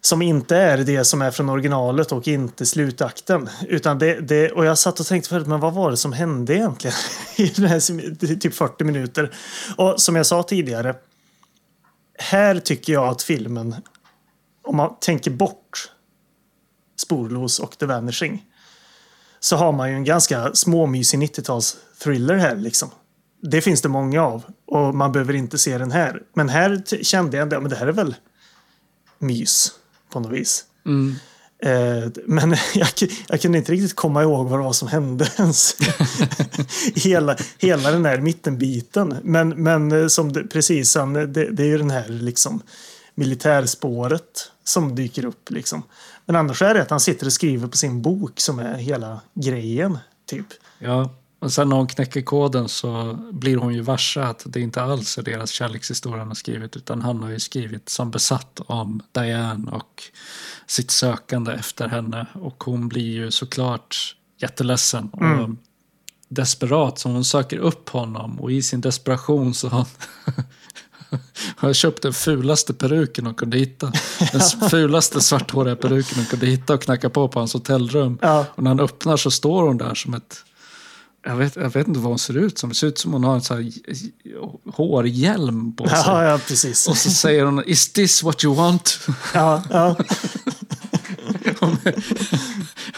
som 0.00 0.22
inte 0.22 0.56
är 0.56 0.78
det 0.78 1.04
som 1.04 1.22
är 1.22 1.30
från 1.30 1.48
originalet 1.48 2.12
och 2.12 2.28
inte 2.28 2.66
slutakten. 2.66 3.48
Utan 3.68 3.98
det, 3.98 4.20
det, 4.20 4.50
och 4.50 4.64
jag 4.64 4.78
satt 4.78 5.00
och 5.00 5.06
tänkte 5.06 5.28
förut, 5.28 5.46
men 5.46 5.60
vad 5.60 5.74
var 5.74 5.90
det 5.90 5.96
som 5.96 6.12
hände 6.12 6.54
egentligen? 6.54 6.96
I 7.36 7.46
den 7.46 7.64
här 7.64 8.36
typ 8.36 8.54
40 8.54 8.84
minuter. 8.84 9.34
Och 9.76 10.00
som 10.00 10.16
jag 10.16 10.26
sa 10.26 10.42
tidigare. 10.42 10.94
Här 12.18 12.60
tycker 12.60 12.92
jag 12.92 13.08
att 13.08 13.22
filmen, 13.22 13.74
om 14.62 14.76
man 14.76 14.96
tänker 15.00 15.30
bort 15.30 15.90
Sporlos 16.96 17.58
och 17.58 17.78
The 17.78 17.86
Vanishing. 17.86 18.44
Så 19.40 19.56
har 19.56 19.72
man 19.72 19.90
ju 19.90 19.94
en 19.94 20.04
ganska 20.04 20.54
småmysig 20.54 21.18
90-tals 21.18 21.76
thriller 22.02 22.34
här 22.34 22.56
liksom. 22.56 22.90
Det 23.42 23.60
finns 23.60 23.82
det 23.82 23.88
många 23.88 24.22
av 24.22 24.42
och 24.66 24.94
man 24.94 25.12
behöver 25.12 25.34
inte 25.34 25.58
se 25.58 25.78
den 25.78 25.90
här. 25.90 26.22
Men 26.34 26.48
här 26.48 27.02
kände 27.02 27.36
jag 27.36 27.62
men 27.62 27.70
det 27.70 27.76
här 27.76 27.86
är 27.86 27.92
väl 27.92 28.14
mys 29.18 29.72
på 30.12 30.20
något 30.20 30.32
vis. 30.32 30.64
Mm. 30.86 31.14
Eh, 31.62 32.10
men 32.26 32.50
jag, 32.74 32.88
jag 33.28 33.40
kunde 33.40 33.58
inte 33.58 33.72
riktigt 33.72 33.96
komma 33.96 34.22
ihåg 34.22 34.48
vad 34.48 34.58
det 34.58 34.64
var 34.64 34.72
som 34.72 34.88
hände 34.88 35.30
ens. 35.38 35.76
hela, 36.94 37.36
hela 37.58 37.90
den 37.90 38.04
här 38.04 38.18
mittenbiten. 38.18 39.16
Men, 39.22 39.48
men 39.48 39.92
eh, 39.92 40.06
som 40.06 40.32
det, 40.32 40.42
precis, 40.44 40.92
det, 40.92 41.26
det 41.26 41.62
är 41.62 41.66
ju 41.66 41.78
den 41.78 41.90
här 41.90 42.08
liksom 42.08 42.62
militärspåret 43.18 44.52
som 44.64 44.94
dyker 44.94 45.24
upp. 45.24 45.50
Liksom. 45.50 45.82
Men 46.26 46.36
annars 46.36 46.62
är 46.62 46.74
det 46.74 46.82
att 46.82 46.90
han 46.90 47.00
sitter 47.00 47.26
och 47.26 47.32
skriver 47.32 47.68
på 47.68 47.76
sin 47.76 48.02
bok 48.02 48.40
som 48.40 48.58
är 48.58 48.74
hela 48.74 49.20
grejen. 49.34 49.98
Typ. 50.26 50.46
Ja, 50.78 51.14
och 51.40 51.52
sen 51.52 51.68
när 51.68 51.76
hon 51.76 51.86
knäcker 51.86 52.22
koden 52.22 52.68
så 52.68 53.18
blir 53.32 53.56
hon 53.56 53.74
ju 53.74 53.80
varse 53.80 54.22
att 54.22 54.42
det 54.46 54.60
inte 54.60 54.82
alls 54.82 55.18
är 55.18 55.22
deras 55.22 55.50
kärlekshistoria 55.50 56.18
han 56.18 56.28
har 56.28 56.34
skrivit 56.34 56.76
utan 56.76 57.02
han 57.02 57.22
har 57.22 57.30
ju 57.30 57.40
skrivit 57.40 57.88
som 57.88 58.10
besatt 58.10 58.60
om 58.66 59.02
Diane 59.12 59.70
och 59.70 60.02
sitt 60.66 60.90
sökande 60.90 61.52
efter 61.52 61.88
henne 61.88 62.26
och 62.32 62.64
hon 62.64 62.88
blir 62.88 63.12
ju 63.12 63.30
såklart 63.30 64.16
jätteledsen 64.40 65.08
och 65.12 65.22
Mm. 65.22 65.56
desperat 66.28 66.98
så 66.98 67.08
hon 67.08 67.24
söker 67.24 67.58
upp 67.58 67.88
honom 67.88 68.40
och 68.40 68.52
i 68.52 68.62
sin 68.62 68.80
desperation 68.80 69.54
så 69.54 69.86
har 71.56 71.68
har 71.68 71.72
köpt 71.72 72.02
den 72.02 72.12
fulaste 72.12 72.74
peruken 72.74 73.26
hon 73.26 73.34
kunde 73.34 73.58
hitta. 73.58 73.92
Den 74.32 74.40
fulaste 74.70 75.20
svarthåriga 75.20 75.76
peruken 75.76 76.16
hon 76.16 76.26
kunde 76.26 76.46
hitta 76.46 76.74
och 76.74 76.82
knackar 76.82 77.08
på 77.08 77.28
på 77.28 77.38
hans 77.38 77.52
hotellrum. 77.52 78.18
Ja. 78.22 78.46
Och 78.54 78.62
när 78.62 78.70
han 78.70 78.80
öppnar 78.80 79.16
så 79.16 79.30
står 79.30 79.62
hon 79.62 79.78
där 79.78 79.94
som 79.94 80.14
ett... 80.14 80.44
Jag 81.24 81.36
vet, 81.36 81.56
jag 81.56 81.70
vet 81.70 81.88
inte 81.88 82.00
vad 82.00 82.10
hon 82.10 82.18
ser 82.18 82.36
ut 82.36 82.58
som. 82.58 82.68
Det 82.68 82.74
ser 82.74 82.86
ut 82.86 82.98
som 82.98 83.12
hon 83.12 83.24
har 83.24 83.34
en 83.34 83.40
sån 83.40 83.56
här 83.56 83.72
hårhjälm 84.72 85.72
på 85.76 85.88
sig. 85.88 85.98
Ja, 86.06 86.24
ja, 86.24 86.38
precis. 86.38 86.88
Och 86.88 86.96
så 86.96 87.10
säger 87.10 87.44
hon 87.44 87.64
Is 87.66 87.92
this 87.92 88.22
what 88.22 88.44
you 88.44 88.54
want? 88.54 88.98
Ja, 89.34 89.62
ja. 89.70 89.96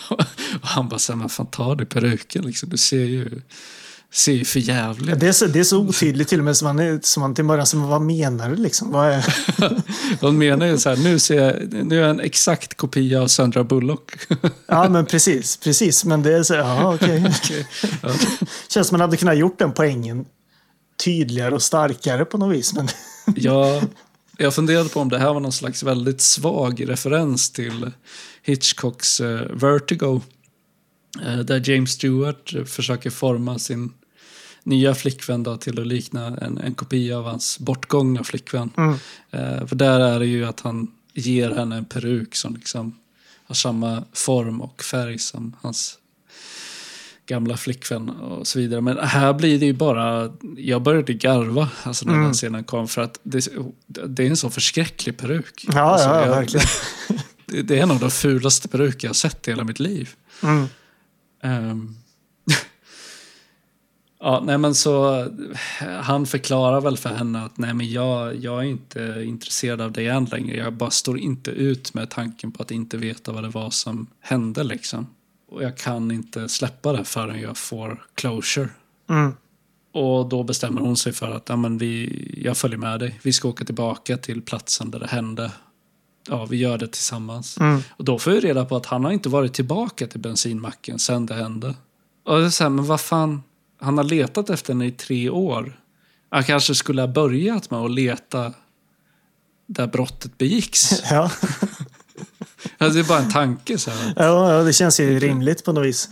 och 0.09 0.25
han 0.63 0.89
bara 0.89 0.99
säger, 0.99 1.19
men 1.19 1.29
fan 1.29 1.47
ta 1.47 1.75
dig 1.75 1.87
peruken 1.87 2.45
liksom. 2.45 2.69
Du 2.69 2.77
ser 2.77 3.05
ju, 3.05 3.43
ser 4.13 4.33
ju 4.33 4.45
för 4.45 4.61
jävligt. 4.61 5.21
Det, 5.21 5.29
är 5.29 5.33
så, 5.33 5.47
det 5.47 5.61
är 5.61 5.65
så 5.65 5.79
otydligt 5.79 6.29
till 6.29 6.39
och 6.39 6.45
med 6.45 6.57
som 6.57 6.67
man, 6.67 6.79
är- 6.79 7.01
som 7.03 7.21
man 7.21 7.35
till 7.35 7.45
början, 7.45 7.67
som, 7.67 7.83
vad 7.83 8.03
menar 8.03 8.51
du 8.51 8.57
liksom? 8.57 8.91
Vad 8.93 9.07
är... 9.13 9.25
De 10.21 10.39
menar 10.39 10.67
ju 10.67 10.79
så 10.79 10.89
här, 10.89 10.97
nu, 10.97 11.19
ser 11.19 11.43
jag, 11.45 11.73
nu 11.87 11.97
är 11.97 12.01
jag 12.01 12.11
en 12.11 12.21
exakt 12.21 12.75
kopia 12.77 13.23
av 13.23 13.29
Sandra 13.29 13.65
Bullock. 13.65 14.13
Ja, 14.67 14.89
men 14.89 15.07
precis, 15.07 15.57
precis. 15.57 16.05
Men 16.05 16.23
det 16.23 16.33
är 16.35 16.43
så, 16.43 16.55
ja, 16.55 16.95
okej. 16.95 17.25
Ja. 18.03 18.09
Känns 18.69 18.89
som 18.89 18.95
man 18.95 19.01
hade 19.01 19.17
kunnat 19.17 19.39
gjort 19.39 19.59
den 19.59 19.73
poängen 19.73 20.25
tydligare 21.05 21.55
och 21.55 21.63
starkare 21.63 22.25
på 22.25 22.39
något 22.39 22.57
vis. 22.57 22.75
Men 22.75 22.89
Jag, 23.37 23.83
jag 24.37 24.55
funderade 24.55 24.89
på 24.89 25.01
om 25.01 25.09
det 25.09 25.19
här 25.19 25.33
var 25.35 25.41
någon 25.41 25.53
slags 25.53 25.83
väldigt 25.83 26.21
svag 26.21 26.89
referens 26.89 27.51
till 27.51 27.91
Hitchcocks 28.43 29.21
eh, 29.21 29.41
Vertigo. 29.53 30.21
eh, 31.27 31.39
där 31.39 31.71
James 31.71 31.91
Stewart 31.91 32.53
försöker 32.67 33.11
forma 33.11 33.59
sin 33.59 33.93
nya 34.63 34.95
flickvän 34.95 35.43
då, 35.43 35.57
till 35.57 35.81
att 35.81 35.87
likna 35.87 36.27
en, 36.27 36.59
en 36.59 36.75
kopia 36.75 37.19
av 37.19 37.25
hans 37.25 37.59
bortgångna 37.59 38.25
flickvän. 38.25 38.71
Mm. 38.77 38.95
Eh, 39.31 39.67
för 39.67 39.77
där 39.77 40.01
är 40.01 40.19
det 40.19 40.27
ju 40.27 40.45
att 40.45 40.61
han 40.61 40.89
ger 41.15 41.51
henne 41.51 41.77
en 41.77 41.85
peruk 41.85 42.35
som 42.37 42.55
liksom 42.55 42.99
har 43.45 43.55
samma 43.55 44.05
form 44.13 44.61
och 44.61 44.83
färg 44.83 45.19
som 45.19 45.57
hans 45.63 45.97
gamla 47.27 47.57
flickvän 47.57 48.11
och 48.11 48.47
så 48.47 48.59
vidare. 48.59 48.81
Men 48.81 48.99
här 48.99 49.33
blir 49.33 49.59
det 49.59 49.67
ju 49.67 49.73
bara, 49.73 50.33
jag 50.57 50.83
började 50.83 51.13
garva 51.15 51.69
alltså 51.83 52.05
när 52.07 52.13
Mm. 52.13 52.25
den 52.25 52.35
scenen 52.35 52.65
kom 52.65 52.89
för 52.89 53.03
att 53.03 53.21
det, 53.23 53.49
det 53.87 54.23
är 54.27 54.31
en 54.31 54.37
så 54.37 54.51
förskräcklig 54.51 55.19
peruk. 55.19 55.65
ja, 55.69 55.81
Alltså, 55.81 56.09
ja, 56.09 56.21
jag- 56.27 56.31
verkligen. 56.31 56.67
Det 57.67 57.79
är 57.79 57.83
en 57.83 57.91
av 57.91 57.99
de 58.01 58.11
fulaste 58.11 58.69
peruker 58.69 59.07
jag 59.07 59.09
har 59.09 59.15
sett 59.15 59.49
i 59.49 59.51
hela 59.51 59.65
mitt 59.65 59.81
liv. 59.81 60.11
Mm. 60.43 60.67
Ehm. 61.43 61.97
Ja, 64.21 64.43
nej 64.45 64.59
men 64.59 64.75
så 64.75 65.27
han 66.03 66.27
förklarar 66.27 66.81
väl 66.81 66.97
för 66.97 67.09
henne 67.09 67.45
att 67.45 67.59
nej 67.59 67.75
men 67.75 67.91
jag, 67.91 68.37
jag 68.37 68.59
är 68.59 68.69
inte 68.69 69.23
intresserad 69.27 69.81
av 69.81 69.93
dig 69.93 70.07
än 70.07 70.25
längre. 70.25 70.57
Jag 70.57 70.73
bara 70.73 70.91
står 70.91 71.19
inte 71.19 71.51
ut 71.51 71.95
med 71.95 72.11
tanken 72.11 72.53
på 72.53 72.63
att 72.63 72.71
inte 72.71 72.97
veta 72.97 73.33
vad 73.33 73.43
det 73.43 73.49
var 73.49 73.71
som 73.71 74.07
hände 74.21 74.65
liksom. 74.65 75.07
Och 75.51 75.63
jag 75.63 75.77
kan 75.77 76.11
inte 76.11 76.49
släppa 76.49 76.93
det 76.93 77.05
förrän 77.05 77.41
jag 77.41 77.57
får 77.57 78.03
closure. 78.15 78.69
Mm. 79.09 79.33
Och 79.93 80.29
då 80.29 80.43
bestämmer 80.43 80.81
hon 80.81 80.97
sig 80.97 81.13
för 81.13 81.31
att 81.31 81.49
ja, 81.49 81.57
men 81.57 81.79
vi, 81.79 82.25
jag 82.45 82.57
följer 82.57 82.79
med 82.79 83.01
dig. 83.01 83.21
Vi 83.23 83.33
ska 83.33 83.49
åka 83.49 83.65
tillbaka 83.65 84.17
till 84.17 84.43
platsen 84.43 84.91
där 84.91 84.99
det 84.99 85.07
hände. 85.07 85.53
Ja, 86.29 86.47
vi 86.47 86.57
gör 86.57 86.79
det 86.79 86.89
tillsammans. 86.89 87.59
Mm. 87.59 87.81
Och 87.91 88.05
då 88.05 88.19
får 88.19 88.31
vi 88.31 88.41
reda 88.41 88.65
på 88.65 88.77
att 88.77 88.87
han 88.87 89.05
har 89.05 89.13
inte 89.13 89.29
varit 89.29 89.55
tillbaka 89.55 90.07
till 90.07 90.21
bensinmacken 90.21 90.99
sen 90.99 91.27
det 91.27 91.35
hände. 91.35 91.75
Och 92.25 92.39
det 92.39 92.47
är 92.47 92.51
så 92.51 92.65
här, 92.65 92.71
men 92.71 92.85
vad 92.85 93.01
fan, 93.01 93.43
han 93.81 93.99
har 93.99 94.05
letat 94.05 94.51
efter 94.51 94.73
henne 94.73 94.87
i 94.87 94.91
tre 94.91 95.31
år. 95.31 95.81
Han 96.31 96.45
kanske 96.45 96.75
skulle 96.75 97.03
ha 97.03 97.09
börjat 97.09 97.71
med 97.71 97.81
att 97.81 97.91
leta 97.91 98.55
där 99.67 99.87
brottet 99.87 100.39
begicks. 100.39 101.03
Ja. 101.11 101.31
Alltså, 102.79 102.95
det 102.95 103.05
är 103.05 103.09
bara 103.09 103.19
en 103.19 103.31
tanke 103.31 103.79
så 103.79 103.91
här. 103.91 104.13
Ja, 104.17 104.53
ja, 104.53 104.63
det 104.63 104.73
känns 104.73 105.01
ju 105.01 105.19
rimligt 105.19 105.65
på 105.65 105.73
något 105.73 105.87
vis. 105.87 106.09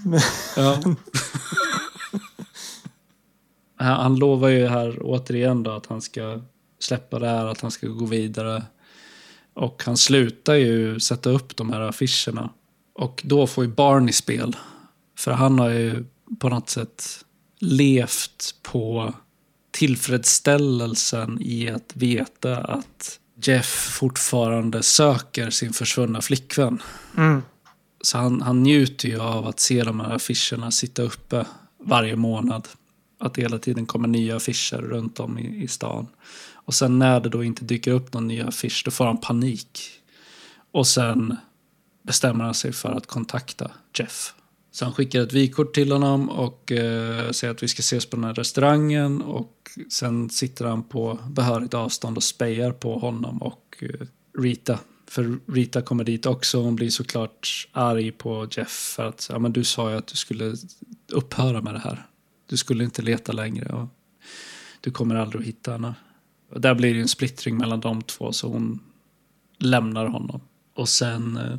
Ja. 0.56 0.82
Han 3.76 4.16
lovar 4.16 4.48
ju 4.48 4.66
här 4.66 4.98
återigen 5.02 5.62
då 5.62 5.70
att 5.70 5.86
han 5.86 6.00
ska 6.00 6.40
släppa 6.78 7.18
det 7.18 7.28
här, 7.28 7.46
att 7.46 7.60
han 7.60 7.70
ska 7.70 7.86
gå 7.86 8.06
vidare. 8.06 8.62
Och 9.54 9.82
han 9.86 9.96
slutar 9.96 10.54
ju 10.54 11.00
sätta 11.00 11.30
upp 11.30 11.56
de 11.56 11.72
här 11.72 11.80
affischerna. 11.80 12.50
Och 12.94 13.22
då 13.24 13.46
får 13.46 13.64
ju 13.64 13.70
Barney 13.70 14.12
spel. 14.12 14.56
För 15.18 15.32
han 15.32 15.58
har 15.58 15.70
ju 15.70 16.04
på 16.38 16.48
något 16.48 16.70
sätt 16.70 17.24
levt 17.58 18.54
på 18.62 19.14
tillfredsställelsen 19.70 21.38
i 21.40 21.70
att 21.70 21.92
veta 21.94 22.56
att 22.56 23.20
Jeff 23.42 23.66
fortfarande 23.98 24.82
söker 24.82 25.50
sin 25.50 25.72
försvunna 25.72 26.20
flickvän. 26.20 26.82
Mm. 27.16 27.42
Så 28.00 28.18
han, 28.18 28.42
han 28.42 28.62
njuter 28.62 29.08
ju 29.08 29.20
av 29.20 29.46
att 29.46 29.60
se 29.60 29.82
de 29.82 30.00
här 30.00 30.12
affischerna 30.14 30.70
sitta 30.70 31.02
uppe 31.02 31.46
varje 31.84 32.16
månad. 32.16 32.68
Att 33.20 33.34
det 33.34 33.42
hela 33.42 33.58
tiden 33.58 33.86
kommer 33.86 34.08
nya 34.08 34.36
affischer 34.36 34.78
runt 34.78 35.20
om 35.20 35.38
i, 35.38 35.62
i 35.62 35.68
stan. 35.68 36.06
Och 36.54 36.74
sen 36.74 36.98
när 36.98 37.20
det 37.20 37.28
då 37.28 37.44
inte 37.44 37.64
dyker 37.64 37.92
upp 37.92 38.14
någon 38.14 38.28
ny 38.28 38.40
affisch, 38.40 38.82
då 38.84 38.90
får 38.90 39.04
han 39.04 39.20
panik. 39.20 39.80
Och 40.72 40.86
sen 40.86 41.36
bestämmer 42.02 42.44
han 42.44 42.54
sig 42.54 42.72
för 42.72 42.88
att 42.88 43.06
kontakta 43.06 43.70
Jeff. 43.98 44.34
Så 44.70 44.84
han 44.84 44.94
skickar 44.94 45.22
ett 45.22 45.32
vykort 45.32 45.74
till 45.74 45.92
honom 45.92 46.30
och 46.30 46.72
eh, 46.72 47.30
säger 47.30 47.54
att 47.54 47.62
vi 47.62 47.68
ska 47.68 47.80
ses 47.80 48.06
på 48.06 48.16
den 48.16 48.24
här 48.24 48.34
restaurangen. 48.34 49.22
Och 49.22 49.70
sen 49.90 50.30
sitter 50.30 50.64
han 50.64 50.82
på 50.82 51.18
behörigt 51.30 51.74
avstånd 51.74 52.16
och 52.16 52.22
spejar 52.22 52.72
på 52.72 52.98
honom 52.98 53.42
och 53.42 53.76
eh, 53.80 54.06
Rita. 54.38 54.78
För 55.06 55.38
Rita 55.52 55.82
kommer 55.82 56.04
dit 56.04 56.26
också. 56.26 56.62
Hon 56.62 56.76
blir 56.76 56.90
såklart 56.90 57.68
arg 57.72 58.12
på 58.12 58.48
Jeff 58.50 58.92
för 58.96 59.04
att 59.04 59.28
ja, 59.32 59.38
men 59.38 59.52
du 59.52 59.64
sa 59.64 59.90
ju 59.90 59.96
att 59.96 60.06
du 60.06 60.16
skulle 60.16 60.54
upphöra 61.12 61.62
med 61.62 61.74
det 61.74 61.80
här. 61.80 62.06
Du 62.46 62.56
skulle 62.56 62.84
inte 62.84 63.02
leta 63.02 63.32
längre 63.32 63.72
och 63.72 63.88
du 64.80 64.90
kommer 64.90 65.14
aldrig 65.14 65.40
att 65.40 65.48
hitta 65.48 65.72
henne. 65.72 65.94
Och 66.50 66.60
där 66.60 66.74
blir 66.74 66.94
det 66.94 67.00
en 67.00 67.08
splittring 67.08 67.56
mellan 67.56 67.80
de 67.80 68.02
två 68.02 68.32
så 68.32 68.48
hon 68.48 68.80
lämnar 69.58 70.06
honom. 70.06 70.40
Och 70.74 70.88
sen 70.88 71.36
eh, 71.36 71.52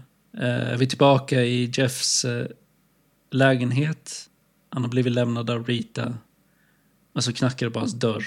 eh 0.43 0.71
är 0.73 0.77
vi 0.77 0.87
tillbaka 0.87 1.43
i 1.43 1.71
Jeffs 1.73 2.25
eh, 2.25 2.47
lägenhet. 3.31 4.29
Han 4.69 4.81
har 4.83 4.89
blivit 4.89 5.13
lämnad 5.13 5.49
av 5.49 5.65
Rita. 5.65 6.13
Men 7.13 7.23
så 7.23 7.33
knackar 7.33 7.65
det 7.65 7.71
på 7.71 7.79
hans 7.79 7.93
dörr. 7.93 8.25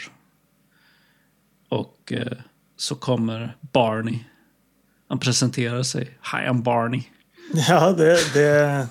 Och 1.68 2.12
eh, 2.12 2.32
så 2.76 2.94
kommer 2.94 3.56
Barney. 3.60 4.18
Han 5.08 5.18
presenterar 5.18 5.82
sig. 5.82 6.04
Hi, 6.04 6.48
I'm 6.48 6.62
Barney. 6.62 7.02
Ja, 7.68 7.92
det, 7.92 8.34
det... 8.34 8.88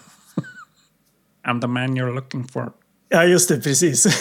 I'm 1.48 1.62
the 1.62 1.68
man 1.68 1.98
you're 1.98 2.14
looking 2.16 2.48
for. 2.48 2.72
Ja, 3.10 3.24
just 3.24 3.50
det, 3.50 3.62
precis. 3.62 4.06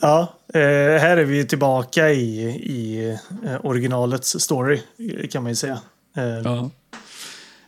ja, 0.00 0.34
eh, 0.54 0.60
här 1.00 1.16
är 1.16 1.24
vi 1.24 1.44
tillbaka 1.46 2.10
i, 2.10 2.40
i 2.50 3.10
eh, 3.44 3.66
originalets 3.66 4.40
story, 4.40 4.82
kan 5.30 5.42
man 5.42 5.52
ju 5.52 5.56
säga. 5.56 5.80
Eh, 6.16 6.24
Ja. 6.24 6.70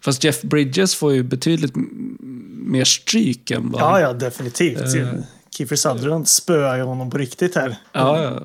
Fast 0.04 0.24
Jeff 0.24 0.42
Bridges 0.42 0.94
får 0.94 1.12
ju 1.12 1.22
betydligt 1.22 1.72
mer 2.66 2.84
stryk 2.84 3.50
än 3.50 3.70
vad... 3.70 3.82
ja, 3.82 4.00
ja, 4.00 4.12
definitivt. 4.12 4.94
Eh. 4.94 5.12
Kiefer 5.56 5.76
Sutherland 5.76 6.28
spöar 6.28 6.76
ju 6.76 6.82
honom 6.82 7.10
på 7.10 7.18
riktigt 7.18 7.54
här. 7.54 7.76
Ja, 7.92 8.22
ja. 8.22 8.44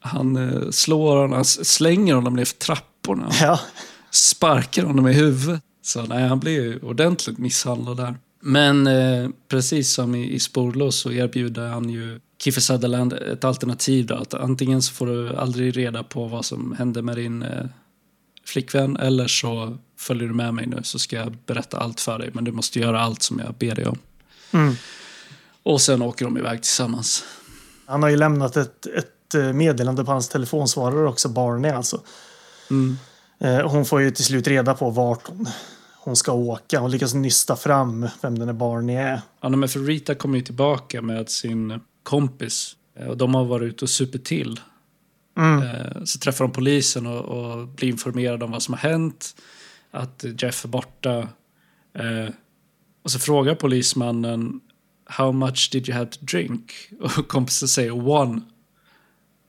Han 0.00 0.36
eh, 0.36 0.70
slår 0.70 1.16
honom, 1.16 1.44
slänger 1.44 2.14
honom 2.14 2.36
ner 2.36 2.44
för 2.44 2.56
trapporna. 2.56 3.30
Ja, 3.40 3.60
Sparkar 4.10 4.82
honom 4.82 5.08
i 5.08 5.12
huvudet. 5.12 5.62
Så 5.82 6.02
nej, 6.02 6.28
han 6.28 6.40
blir 6.40 6.52
ju 6.52 6.78
ordentligt 6.78 7.38
misshandlad 7.38 7.96
där. 7.96 8.14
Men 8.40 8.86
eh, 8.86 9.28
precis 9.48 9.92
som 9.92 10.14
i, 10.14 10.32
i 10.32 10.40
Sporlös 10.40 10.94
så 10.94 11.12
erbjuder 11.12 11.68
han 11.68 11.90
ju 11.90 12.20
Kiefer 12.42 12.60
Sutherland 12.60 13.12
ett 13.12 13.44
alternativ. 13.44 14.06
Då, 14.06 14.14
att 14.14 14.34
antingen 14.34 14.82
så 14.82 14.92
får 14.92 15.06
du 15.06 15.36
aldrig 15.36 15.76
reda 15.76 16.02
på 16.02 16.26
vad 16.26 16.44
som 16.44 16.72
hände 16.78 17.02
med 17.02 17.16
din 17.16 17.42
eh, 17.42 17.66
flickvän 18.46 18.96
eller 18.96 19.26
så 19.26 19.78
följer 19.98 20.28
du 20.28 20.34
med 20.34 20.54
mig 20.54 20.66
nu 20.66 20.80
så 20.82 20.98
ska 20.98 21.16
jag 21.16 21.36
berätta 21.46 21.78
allt 21.78 22.00
för 22.00 22.18
dig. 22.18 22.30
Men 22.32 22.44
du 22.44 22.52
måste 22.52 22.78
göra 22.78 23.00
allt 23.00 23.22
som 23.22 23.38
jag 23.38 23.54
ber 23.54 23.74
dig 23.74 23.86
om. 23.86 23.98
Mm. 24.52 24.74
Och 25.62 25.80
sen 25.80 26.02
åker 26.02 26.24
de 26.24 26.38
iväg 26.38 26.62
tillsammans. 26.62 27.24
han 27.86 28.02
har 28.02 28.10
ju 28.10 28.16
lämnat 28.16 28.56
ett, 28.56 28.86
ett 28.86 29.34
eh, 29.34 29.52
meddelande 29.52 30.04
på 30.04 30.10
hans 30.10 30.28
telefonsvarare 30.28 31.08
också, 31.08 31.28
Barney 31.28 31.70
alltså. 31.70 32.00
Mm. 32.70 32.96
Eh, 33.40 33.70
Hon 33.70 33.84
får 33.84 34.00
ju 34.00 34.10
till 34.10 34.24
slut 34.24 34.46
reda 34.46 34.74
på 34.74 34.90
vart 34.90 35.28
hon, 35.28 35.48
hon 35.96 36.16
ska 36.16 36.32
åka. 36.32 36.80
Hon 36.80 36.90
lyckas 36.90 37.14
nysta 37.14 37.56
fram 37.56 38.08
vem 38.22 38.38
den 38.38 38.48
här 38.48 38.54
Barney 38.54 38.96
är. 38.96 39.20
Ja, 39.40 39.48
men 39.48 39.68
för 39.68 39.80
Rita 39.80 40.14
kommer 40.14 40.38
ju 40.38 40.44
tillbaka 40.44 41.02
med 41.02 41.30
sin 41.30 41.80
kompis. 42.02 42.76
Eh, 42.98 43.06
Och 43.06 43.16
de 43.16 43.34
har 43.34 43.44
varit 43.44 43.72
ute 43.72 43.84
och 43.84 43.90
supit 43.90 44.24
till. 44.24 44.60
Mm. 45.38 45.62
Så 46.06 46.18
träffar 46.18 46.44
de 46.44 46.52
polisen 46.52 47.06
och, 47.06 47.24
och 47.24 47.68
blir 47.68 47.88
informerade 47.88 48.44
om 48.44 48.50
vad 48.50 48.62
som 48.62 48.74
har 48.74 48.90
hänt. 48.90 49.36
Att 49.98 50.24
Jeff 50.42 50.64
är 50.64 50.68
borta. 50.68 51.18
Eh, 51.94 52.28
Och 53.02 53.10
så 53.10 53.18
frågar 53.18 53.54
polismannen 53.54 54.60
How 55.10 55.32
much 55.32 55.68
did 55.72 55.88
you 55.88 55.98
have 55.98 56.10
to 56.10 56.18
drink? 56.24 56.72
Och 57.00 57.28
kompisen 57.28 57.68
säger 57.68 58.08
one. 58.08 58.40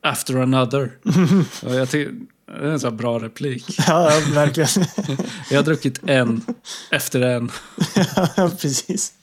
After 0.03 0.35
another. 0.35 0.97
och 1.63 1.75
jag 1.75 1.89
tycker, 1.89 2.13
det 2.45 2.51
är 2.53 2.71
en 2.71 2.79
sån 2.79 2.97
bra 2.97 3.19
replik. 3.19 3.65
Ja, 3.87 4.11
verkligen. 4.33 4.69
Jag 5.49 5.57
har 5.57 5.63
druckit 5.63 5.99
en 6.09 6.45
efter 6.91 7.21
en. 7.21 7.51
ja, 8.37 8.51
precis. 8.61 9.13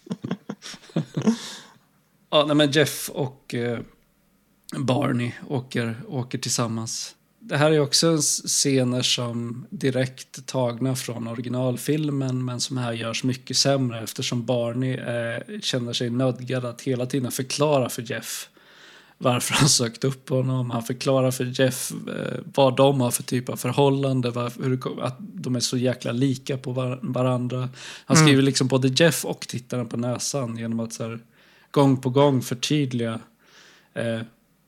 Ja, 2.31 2.45
nej, 2.47 2.57
men 2.57 2.71
Jeff 2.71 3.11
och 3.11 3.55
eh, 3.55 3.81
Barney 4.79 5.33
åker, 5.49 6.01
åker 6.09 6.39
tillsammans. 6.39 7.16
Det 7.49 7.57
här 7.57 7.71
är 7.71 7.81
också 7.81 8.19
scener 8.47 9.03
som 9.03 9.67
direkt 9.71 10.47
tagna 10.47 10.97
från 10.97 11.29
originalfilmen 11.29 12.45
men 12.45 12.61
som 12.61 12.77
här 12.77 12.93
görs 12.93 13.25
mycket 13.25 13.57
sämre 13.57 14.03
eftersom 14.03 14.45
Barney 14.45 14.95
eh, 14.95 15.61
känner 15.61 15.93
sig 15.93 16.11
nödgad 16.11 16.65
att 16.65 16.83
hela 16.83 17.07
tiden 17.07 17.33
förklara 17.33 17.89
för 17.89 18.11
Jeff 18.11 18.49
varför 19.19 19.55
han 19.55 19.69
sökt 19.69 20.05
upp 20.05 20.29
honom. 20.29 20.71
Han 20.71 20.83
förklarar 20.83 21.31
för 21.31 21.61
Jeff 21.61 21.93
eh, 22.09 22.39
vad 22.55 22.77
de 22.77 23.01
har 23.01 23.11
för 23.11 23.23
typ 23.23 23.49
av 23.49 23.57
förhållande, 23.57 24.31
var, 24.31 24.53
hur, 24.63 25.05
att 25.05 25.17
de 25.19 25.57
är 25.57 25.61
så 25.61 25.77
jäkla 25.77 26.13
lika 26.13 26.59
på 26.59 26.73
var, 26.73 26.99
varandra. 27.03 27.69
Han 28.05 28.17
skriver 28.17 28.43
liksom 28.43 28.69
både 28.69 28.89
Jeff 28.89 29.25
och 29.25 29.41
tittaren 29.41 29.89
på 29.89 29.97
näsan 29.97 30.57
genom 30.57 30.81
att 30.81 30.93
så 30.93 31.03
här, 31.03 31.19
gång 31.71 31.97
på 31.97 32.11
gång 32.11 32.43
förtydliga 32.43 33.21
eh, 33.95 34.21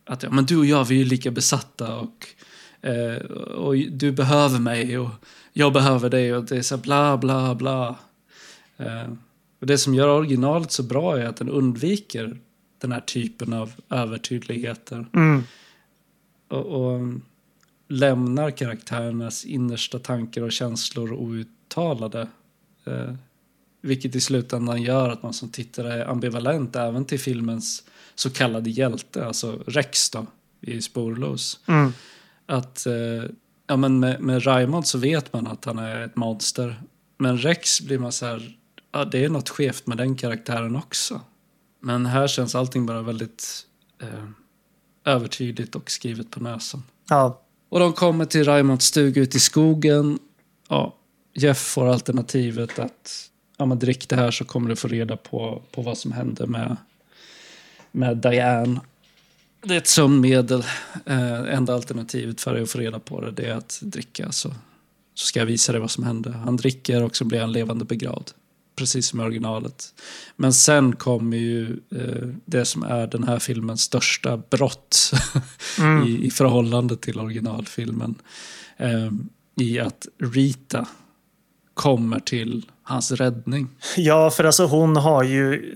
att 0.06 0.22
ja, 0.22 0.30
men 0.30 0.46
du 0.46 0.56
och 0.56 0.66
jag 0.66 0.84
vi 0.84 1.00
är 1.00 1.04
lika 1.04 1.30
besatta 1.30 1.96
och, 1.96 2.26
och 3.56 3.76
du 3.76 4.12
behöver 4.12 4.58
mig 4.58 4.98
och 4.98 5.10
jag 5.52 5.72
behöver 5.72 6.10
dig 6.10 6.34
och 6.34 6.44
det 6.44 6.56
är 6.56 6.62
så 6.62 6.76
här 6.76 6.82
bla 6.82 7.16
bla 7.16 7.54
bla. 7.54 7.96
Eh, 8.76 9.12
och 9.60 9.66
det 9.66 9.78
som 9.78 9.94
gör 9.94 10.08
originalet 10.08 10.72
så 10.72 10.82
bra 10.82 11.18
är 11.18 11.26
att 11.26 11.36
den 11.36 11.48
undviker 11.48 12.38
den 12.78 12.92
här 12.92 13.00
typen 13.00 13.52
av 13.52 13.72
övertydligheter. 13.90 15.06
Mm. 15.14 15.42
Och, 16.48 16.66
och 16.66 17.00
lämnar 17.88 18.50
karaktärernas 18.50 19.44
innersta 19.44 19.98
tankar 19.98 20.42
och 20.42 20.52
känslor 20.52 21.12
outtalade. 21.12 22.28
Eh, 22.84 23.14
vilket 23.80 24.14
i 24.14 24.20
slutändan 24.20 24.82
gör 24.82 25.08
att 25.08 25.22
man 25.22 25.32
som 25.32 25.48
tittare 25.48 25.92
är 25.92 26.06
ambivalent 26.06 26.76
även 26.76 27.04
till 27.04 27.20
filmens 27.20 27.84
så 28.14 28.30
kallade 28.30 28.70
hjälte, 28.70 29.26
alltså 29.26 29.62
Rex 29.66 30.10
då, 30.10 30.26
i 30.60 30.82
Sporlös. 30.82 31.60
Mm. 31.66 31.92
Att 32.48 32.86
eh, 32.86 33.30
ja, 33.66 33.76
men 33.76 34.00
med, 34.00 34.20
med 34.20 34.46
Raymond 34.46 34.86
så 34.86 34.98
vet 34.98 35.32
man 35.32 35.46
att 35.46 35.64
han 35.64 35.78
är 35.78 36.00
ett 36.00 36.16
monster. 36.16 36.82
Men 37.18 37.38
Rex 37.38 37.80
blir 37.80 37.98
man 37.98 38.12
så 38.12 38.26
här, 38.26 38.58
ja, 38.92 39.04
det 39.04 39.24
är 39.24 39.28
något 39.28 39.48
skevt 39.48 39.86
med 39.86 39.96
den 39.96 40.16
karaktären 40.16 40.76
också. 40.76 41.20
Men 41.80 42.06
här 42.06 42.26
känns 42.26 42.54
allting 42.54 42.86
bara 42.86 43.02
väldigt 43.02 43.66
eh, 44.02 44.24
övertydligt 45.04 45.74
och 45.74 45.90
skrivet 45.90 46.30
på 46.30 46.40
näsan. 46.40 46.82
Ja. 47.08 47.42
Och 47.68 47.80
de 47.80 47.92
kommer 47.92 48.24
till 48.24 48.44
Raymonds 48.44 48.86
stuga 48.86 49.22
ute 49.22 49.36
i 49.36 49.40
skogen. 49.40 50.18
Ja, 50.68 50.94
Jeff 51.34 51.58
får 51.58 51.88
alternativet 51.88 52.78
att 52.78 53.30
ja, 53.56 53.66
men 53.66 53.78
drick 53.78 54.08
det 54.08 54.16
här 54.16 54.30
så 54.30 54.44
kommer 54.44 54.68
du 54.68 54.76
få 54.76 54.88
reda 54.88 55.16
på, 55.16 55.62
på 55.72 55.82
vad 55.82 55.98
som 55.98 56.12
hände 56.12 56.46
med, 56.46 56.76
med 57.92 58.16
Diane. 58.16 58.80
Det 59.62 59.74
är 59.74 59.78
ett 59.78 59.86
sömnmedel. 59.86 60.64
Eh, 61.06 61.54
enda 61.54 61.74
alternativet 61.74 62.40
för 62.40 62.54
dig 62.54 62.62
att 62.62 62.70
få 62.70 62.78
reda 62.78 62.98
på 62.98 63.20
det, 63.20 63.30
det 63.30 63.46
är 63.46 63.54
att 63.54 63.78
dricka. 63.82 64.32
Så, 64.32 64.54
så 65.14 65.26
ska 65.26 65.38
jag 65.38 65.46
visa 65.46 65.72
dig 65.72 65.80
vad 65.80 65.90
som 65.90 66.04
hände. 66.04 66.32
Han 66.32 66.56
dricker 66.56 67.02
och 67.02 67.16
så 67.16 67.24
blir 67.24 67.40
han 67.40 67.52
levande 67.52 67.84
begravd. 67.84 68.30
Precis 68.76 69.08
som 69.08 69.20
i 69.20 69.22
originalet. 69.22 69.94
Men 70.36 70.52
sen 70.52 70.96
kommer 70.96 71.36
ju 71.36 71.80
eh, 71.94 72.28
det 72.44 72.64
som 72.64 72.82
är 72.82 73.06
den 73.06 73.24
här 73.24 73.38
filmens 73.38 73.82
största 73.82 74.36
brott 74.36 75.12
i, 76.06 76.26
i 76.26 76.30
förhållande 76.30 76.96
till 76.96 77.20
originalfilmen. 77.20 78.14
Eh, 78.76 79.10
I 79.56 79.78
att 79.78 80.06
Rita 80.18 80.86
kommer 81.78 82.20
till 82.20 82.62
hans 82.82 83.10
räddning. 83.12 83.68
Ja, 83.96 84.30
för 84.30 84.44
alltså 84.44 84.66
hon 84.66 84.96
har 84.96 85.22
ju 85.22 85.72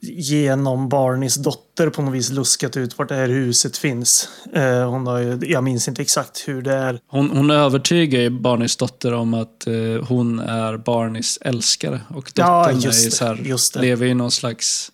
genom 0.00 0.88
Barneys 0.88 1.34
dotter 1.34 1.90
på 1.90 2.02
något 2.02 2.14
vis 2.14 2.30
luskat 2.30 2.76
ut 2.76 2.98
vart 2.98 3.08
det 3.08 3.14
här 3.14 3.28
huset 3.28 3.76
finns. 3.76 4.28
Eh, 4.52 4.90
hon 4.90 5.06
har 5.06 5.18
ju, 5.18 5.38
jag 5.42 5.64
minns 5.64 5.88
inte 5.88 6.02
exakt 6.02 6.44
hur 6.48 6.62
det 6.62 6.74
är. 6.74 7.00
Hon, 7.06 7.30
hon 7.30 7.50
övertygar 7.50 8.20
ju 8.20 8.30
Barneys 8.30 8.76
dotter 8.76 9.12
om 9.14 9.34
att 9.34 9.66
eh, 9.66 10.06
hon 10.08 10.38
är 10.38 10.76
Barneys 10.76 11.38
älskare. 11.40 12.00
Och 12.08 12.32
Ja, 12.34 12.58
dottern 12.64 12.80
just 12.80 13.06
är 13.06 13.10
så 13.10 13.24
här, 13.24 13.34
just 13.44 13.74
det. 13.74 13.80
lever 13.80 14.06
i 14.06 14.14
någon 14.14 14.30
slags 14.30 14.92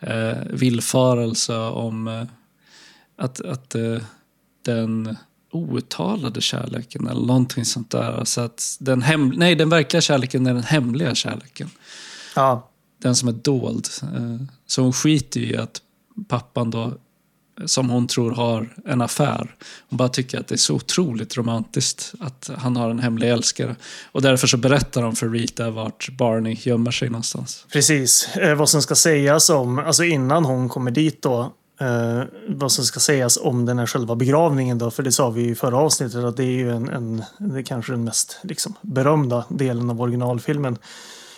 eh, 0.00 0.38
villfarelse 0.50 1.56
om 1.56 2.08
eh, 2.08 2.22
att, 3.18 3.40
att 3.40 3.74
eh, 3.74 3.98
den 4.64 5.16
outtalade 5.54 6.40
kärleken 6.40 7.06
eller 7.08 7.26
någonting 7.26 7.64
sånt 7.64 7.90
där. 7.90 8.18
Alltså 8.18 8.40
att 8.40 8.76
den, 8.80 9.02
hem, 9.02 9.28
nej, 9.36 9.54
den 9.54 9.68
verkliga 9.68 10.00
kärleken 10.00 10.46
är 10.46 10.54
den 10.54 10.62
hemliga 10.62 11.14
kärleken. 11.14 11.70
Ja, 12.36 12.70
Den 13.02 13.16
som 13.16 13.28
är 13.28 13.32
dold. 13.32 13.88
Eh, 14.02 14.46
Så 14.66 14.82
hon 14.82 14.92
skiter 14.92 15.40
i 15.40 15.56
att 15.56 15.80
pappan 16.28 16.70
då, 16.70 16.92
som 17.66 17.90
hon 17.90 18.06
tror 18.06 18.30
har 18.32 18.74
en 18.86 19.00
affär. 19.02 19.56
Hon 19.88 19.96
bara 19.96 20.08
tycker 20.08 20.40
att 20.40 20.46
det 20.48 20.54
är 20.54 20.56
så 20.56 20.74
otroligt 20.74 21.36
romantiskt 21.36 22.12
att 22.20 22.50
han 22.56 22.76
har 22.76 22.90
en 22.90 22.98
hemlig 22.98 23.30
älskare. 23.30 23.76
Och 24.12 24.22
därför 24.22 24.46
så 24.46 24.56
berättar 24.56 25.02
de 25.02 25.16
för 25.16 25.28
Rita 25.28 25.70
vart 25.70 26.08
Barney 26.18 26.56
gömmer 26.60 26.90
sig 26.90 27.08
någonstans. 27.10 27.66
precis. 27.72 28.28
Eh, 28.36 28.54
vad 28.54 28.68
som 28.68 28.82
ska 28.82 28.94
sägas 28.94 29.50
om, 29.50 29.78
alltså 29.78 30.04
innan 30.04 30.44
hon 30.44 30.68
kommer 30.68 30.90
dit 30.90 31.22
då. 31.22 31.52
Eh, 31.80 32.22
vad 32.48 32.72
som 32.72 32.84
ska 32.84 33.00
sägas 33.00 33.36
om 33.36 33.66
den 33.66 33.78
här 33.78 33.86
själva 33.86 34.14
begravningen 34.16 34.78
då. 34.78 34.90
För 34.90 35.02
det 35.02 35.12
sa 35.12 35.30
vi 35.30 35.42
ju 35.42 35.50
i 35.50 35.54
förra 35.54 35.78
avsnittet 35.78 36.24
att 36.24 36.36
det 36.36 36.44
är 36.44 36.50
ju 36.50 36.70
en, 36.70 36.88
en 36.88 37.24
det 37.38 37.58
är 37.58 37.62
kanske 37.62 37.92
den 37.92 38.04
mest 38.04 38.38
liksom, 38.42 38.74
berömda 38.82 39.44
delen 39.48 39.90
av 39.90 40.00
originalfilmen. 40.00 40.78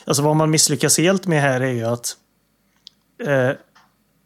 Alltså 0.05 0.23
vad 0.23 0.37
man 0.37 0.51
misslyckas 0.51 0.99
helt 0.99 1.27
med 1.27 1.43
här 1.43 1.61
är 1.61 1.73
ju 1.73 1.85
att 1.85 2.17
eh, 3.23 3.51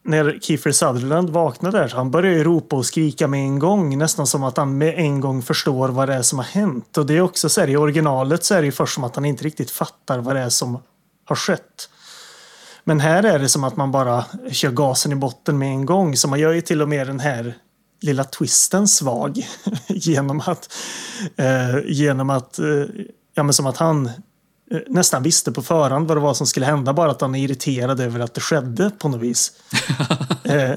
när 0.03 0.39
Kiefer 0.41 0.73
Sutherland 0.73 1.31
vaknar 1.31 1.73
där, 1.73 1.89
han 1.89 2.11
börjar 2.11 2.33
ju 2.33 2.45
ropa 2.45 2.77
och 2.77 2.87
skrika 2.87 3.29
med 3.29 3.41
en 3.41 3.59
gång. 3.59 3.99
Nästan 3.99 4.27
som 4.27 4.43
att 4.43 4.57
han 4.57 4.79
med 4.79 4.95
en 4.99 5.21
gång 5.21 5.43
förstår 5.43 5.89
vad 5.89 6.09
det 6.09 6.15
är 6.15 6.23
som 6.23 6.39
har 6.39 6.47
hänt. 6.47 6.99
Och 6.99 7.07
det 7.07 7.17
är 7.17 7.21
också 7.21 7.49
så 7.49 7.61
här, 7.61 7.69
i 7.69 7.77
originalet 7.77 8.45
så 8.45 8.55
är 8.55 8.61
det 8.61 8.67
ju 8.67 8.73
först 8.73 8.95
som 8.95 9.05
att 9.05 9.15
han 9.15 9.25
inte 9.25 9.45
riktigt 9.45 9.71
fattar 9.71 10.19
vad 10.19 10.37
det 10.37 10.41
är 10.41 10.49
som 10.49 10.79
har 11.25 11.37
skett. 11.37 11.89
Men 12.85 13.01
här 13.01 13.23
är 13.23 13.39
det 13.39 13.49
som 13.49 13.65
att 13.65 13.77
man 13.77 13.93
bara 13.93 14.25
kör 14.51 14.71
gasen 14.71 15.13
i 15.13 15.15
botten 15.15 15.59
med 15.59 15.69
en 15.69 15.87
gång. 15.87 16.17
Så 16.17 16.29
man 16.29 16.39
gör 16.41 16.53
ju 16.53 16.61
till 16.61 16.83
och 16.83 16.89
med 16.89 17.07
den 17.07 17.21
här 17.21 17.55
lilla 18.03 18.25
twisten 18.25 18.89
svag. 18.89 19.47
genom 19.89 20.41
att, 20.41 20.73
eh, 21.37 21.79
genom 21.87 22.31
att, 22.31 22.59
eh, 22.59 22.65
ja 23.35 23.43
men 23.43 23.53
som 23.53 23.67
att 23.67 23.77
han 23.77 24.07
eh, 24.07 24.13
nästan 24.89 25.23
visste 25.23 25.53
på 25.53 25.63
förhand 25.63 26.09
vad 26.09 26.17
det 26.17 26.21
var 26.21 26.35
som 26.35 26.47
skulle 26.47 26.67
hända. 26.67 26.93
Bara 26.93 27.11
att 27.11 27.21
han 27.21 27.35
är 27.35 27.45
irriterad 27.45 28.01
över 28.01 28.21
att 28.21 28.35
det 28.35 28.41
skedde 28.41 28.91
på 28.99 29.09
något 29.09 29.21
vis. 29.21 29.53
eh, 30.45 30.73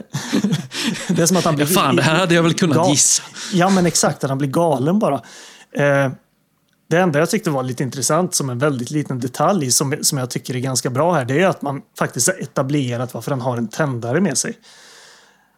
det 1.08 1.22
är 1.22 1.26
som 1.26 1.38
att 1.38 1.46
han 1.46 1.58
Ja, 1.58 1.66
blir... 1.66 1.76
fan, 1.76 1.96
det 1.96 2.04
här 2.04 2.16
hade 2.16 2.36
jag 2.36 2.44
väl 2.44 2.54
kunnat 2.54 2.90
gissa. 2.90 3.24
Ja, 3.54 3.70
men 3.70 3.86
exakt. 3.86 4.24
Att 4.24 4.30
han 4.30 4.38
blir 4.38 4.50
galen 4.50 5.00
bara. 5.00 5.22
Det 6.94 7.00
enda 7.00 7.20
jag 7.20 7.30
tyckte 7.30 7.50
var 7.50 7.64
lite 7.64 7.84
intressant 7.84 8.36
som 8.36 8.50
en 8.50 8.60
väldigt 8.60 8.92
liten 8.92 9.20
detalj 9.20 9.72
som, 9.72 9.96
som 10.02 10.18
jag 10.18 10.30
tycker 10.30 10.56
är 10.56 10.60
ganska 10.60 10.90
bra 10.90 11.14
här, 11.14 11.26
det 11.26 11.42
är 11.42 11.48
att 11.48 11.62
man 11.62 11.82
faktiskt 12.00 12.28
har 12.28 12.42
etablerat 12.42 13.14
varför 13.14 13.32
han 13.32 13.42
har 13.42 13.58
en 13.58 13.68
tändare 13.68 14.22
med 14.22 14.38
sig. 14.38 14.58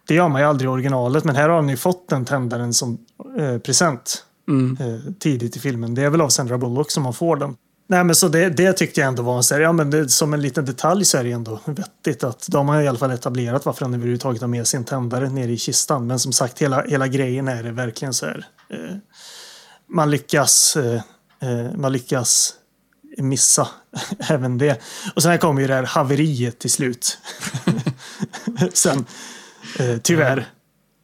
Det 0.07 0.13
gör 0.13 0.29
man 0.29 0.41
ju 0.41 0.47
aldrig 0.47 0.67
i 0.69 0.71
originalet, 0.71 1.23
men 1.23 1.35
här 1.35 1.49
har 1.49 1.55
han 1.55 1.69
ju 1.69 1.77
fått 1.77 2.09
den 2.09 2.25
tändaren 2.25 2.73
som 2.73 2.97
eh, 3.37 3.57
present 3.57 4.25
Mm. 4.47 4.77
eh, 4.79 5.11
tidigt 5.19 5.55
i 5.55 5.59
filmen. 5.59 5.95
Det 5.95 6.01
är 6.01 6.09
väl 6.09 6.21
av 6.21 6.29
Sandra 6.29 6.57
Bullock 6.57 6.91
som 6.91 7.03
man 7.03 7.13
får 7.13 7.35
den. 7.35 7.55
Nej, 7.87 8.03
men 8.03 8.15
så 8.15 8.27
det, 8.27 8.49
det 8.49 8.73
tyckte 8.73 8.99
jag 9.01 9.07
ändå 9.07 9.23
var 9.23 9.37
en 9.37 9.43
här, 9.51 9.59
ja, 9.59 9.71
men 9.71 9.91
det, 9.91 10.09
som 10.09 10.33
en 10.33 10.41
liten 10.41 10.65
detalj 10.65 11.05
så 11.05 11.17
är 11.17 11.23
det 11.23 11.31
ändå 11.31 11.59
vettigt 11.65 12.23
att 12.23 12.47
de 12.51 12.69
har 12.69 12.81
i 12.81 12.87
alla 12.87 12.99
fall 12.99 13.11
etablerat 13.11 13.65
varför 13.65 13.85
han 13.85 13.93
överhuvudtaget 13.93 14.41
har 14.41 14.47
med 14.47 14.67
sin 14.67 14.83
tändare 14.83 15.29
nere 15.29 15.51
i 15.51 15.57
kistan. 15.57 16.07
Men 16.07 16.19
som 16.19 16.31
sagt, 16.31 16.61
hela, 16.61 16.83
hela 16.83 17.07
grejen 17.07 17.47
är 17.47 17.63
det 17.63 17.71
verkligen 17.71 18.13
så 18.13 18.25
här. 18.25 18.45
Eh, 18.69 18.95
man 19.87 20.11
lyckas 20.11 20.75
eh, 20.75 21.01
man 21.75 21.91
lyckas 21.91 22.53
missa 23.17 23.67
även 24.29 24.57
det. 24.57 24.81
Och 25.15 25.23
sen 25.23 25.37
kommer 25.37 25.61
ju 25.61 25.67
det 25.67 25.73
här 25.73 25.83
haveriet 25.83 26.59
till 26.59 26.71
slut. 26.71 27.17
sen, 28.73 29.05
eh, 29.79 29.97
tyvärr. 29.97 30.47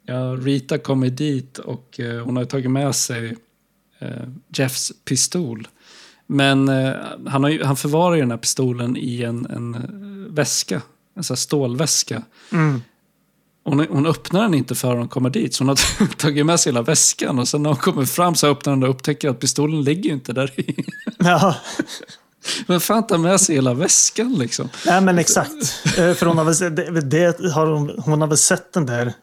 Ja, 0.06 0.38
Rita 0.40 0.78
kommer 0.78 1.10
dit 1.10 1.58
och 1.58 2.00
eh, 2.00 2.24
hon 2.26 2.38
har 2.38 2.46
tagit 2.46 2.72
med 2.72 2.96
sig 2.96 3.38
eh, 4.00 4.28
Jeffs 4.56 4.92
pistol. 5.06 5.68
Men 6.28 6.70
eh, 6.70 6.96
han, 7.28 7.44
har 7.44 7.50
ju, 7.50 7.64
han 7.64 7.76
förvarar 7.76 8.16
ju 8.16 8.22
den 8.22 8.32
här 8.32 8.38
pistolen 8.38 8.98
i 8.98 9.24
en, 9.24 9.46
en 9.46 9.76
eh, 9.76 10.34
väska, 10.34 10.82
en 11.16 11.24
sån 11.24 11.34
här 11.34 11.40
stålväska. 11.40 12.24
Mm. 12.52 12.82
Hon, 13.64 13.86
hon 13.90 14.06
öppnar 14.06 14.42
den 14.42 14.54
inte 14.54 14.76
förrän 14.76 14.98
hon 14.98 15.08
kommer 15.08 15.30
dit, 15.30 15.54
så 15.56 15.64
hon 15.64 15.70
har 15.70 16.16
tagit 16.18 16.46
med 16.46 16.60
sig 16.60 16.72
hela 16.72 16.82
väskan. 16.82 17.40
Och 17.40 17.48
sen 17.48 17.64
när 17.64 17.70
hon 17.70 17.78
kommer 17.78 18.06
fram 18.06 18.36
så 18.36 18.48
öppnar 18.48 18.74
hon 18.74 18.84
och 18.84 18.90
upptäcker 18.90 19.30
att 19.30 19.40
pistolen 19.40 19.82
ligger 19.84 20.04
ju 20.04 20.14
inte 20.14 20.34
där 20.34 20.60
i. 20.60 20.86
Ja. 21.18 21.56
Men 22.68 22.80
fan 22.80 23.08
ta 23.08 23.18
med 23.18 23.42
sig 23.42 23.56
hela 23.56 23.74
väskan 23.74 24.34
liksom. 24.34 24.70
Nej 24.86 25.02
men 25.02 25.20
exakt. 25.20 25.86
Eh, 25.86 26.14
För 26.14 26.26
hon 26.26 26.38
har, 26.38 26.46
väl, 26.92 27.10
det 27.10 27.52
har 27.54 27.66
hon, 27.68 28.02
hon 28.06 28.22
har 28.22 28.28
väl 28.28 28.38
sett 28.38 28.74
den 28.74 28.86
där 28.86 29.14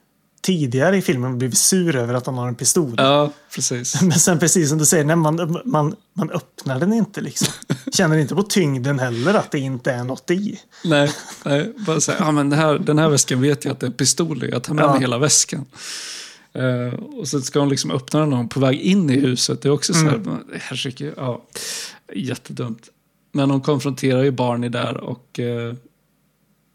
tidigare 0.48 0.96
i 0.96 1.02
filmen 1.02 1.38
blivit 1.38 1.58
sur 1.58 1.96
över 1.96 2.14
att 2.14 2.26
han 2.26 2.38
har 2.38 2.48
en 2.48 2.54
pistol. 2.54 2.94
Ja, 2.96 3.30
precis. 3.54 4.02
Men 4.02 4.12
sen 4.18 4.38
precis 4.38 4.68
som 4.68 4.78
du 4.78 4.86
säger, 4.86 5.04
nej, 5.04 5.16
man, 5.16 5.60
man, 5.64 5.96
man 6.12 6.30
öppnar 6.30 6.80
den 6.80 6.92
inte 6.92 7.20
liksom. 7.20 7.48
Känner 7.92 8.18
inte 8.18 8.34
på 8.34 8.42
tyngden 8.42 8.98
heller 8.98 9.34
att 9.34 9.50
det 9.50 9.58
inte 9.58 9.92
är 9.92 10.04
något 10.04 10.30
i. 10.30 10.58
Nej, 10.84 11.10
nej 11.44 11.72
bara 11.86 12.00
säga, 12.00 12.16
ja 12.20 12.30
men 12.30 12.52
här, 12.52 12.78
den 12.78 12.98
här 12.98 13.08
väskan 13.08 13.40
vet 13.40 13.64
jag 13.64 13.72
att 13.72 13.80
det 13.80 13.86
är 13.86 13.90
pistol 13.90 14.44
i. 14.44 14.50
Jag 14.50 14.62
tar 14.62 14.74
med 14.74 14.84
Ja. 14.84 14.92
mig 14.92 15.00
hela 15.00 15.18
väskan. 15.18 15.64
Eh, 16.52 16.94
och 17.00 17.28
så 17.28 17.40
ska 17.40 17.60
hon 17.60 17.68
liksom 17.68 17.90
öppna 17.90 18.26
den 18.26 18.48
på 18.48 18.60
väg 18.60 18.80
in 18.80 19.10
i 19.10 19.20
huset. 19.20 19.62
Det 19.62 19.68
är 19.68 19.72
också 19.72 19.92
så 19.92 19.98
här, 20.04 20.14
Mm. 20.14 20.38
herregud, 20.60 21.14
ja, 21.16 21.42
jättedumt. 22.14 22.88
Men 23.32 23.50
hon 23.50 23.60
konfronterar 23.60 24.22
ju 24.22 24.30
Barney 24.30 24.70
där 24.70 24.96
och 24.96 25.40
eh, 25.40 25.74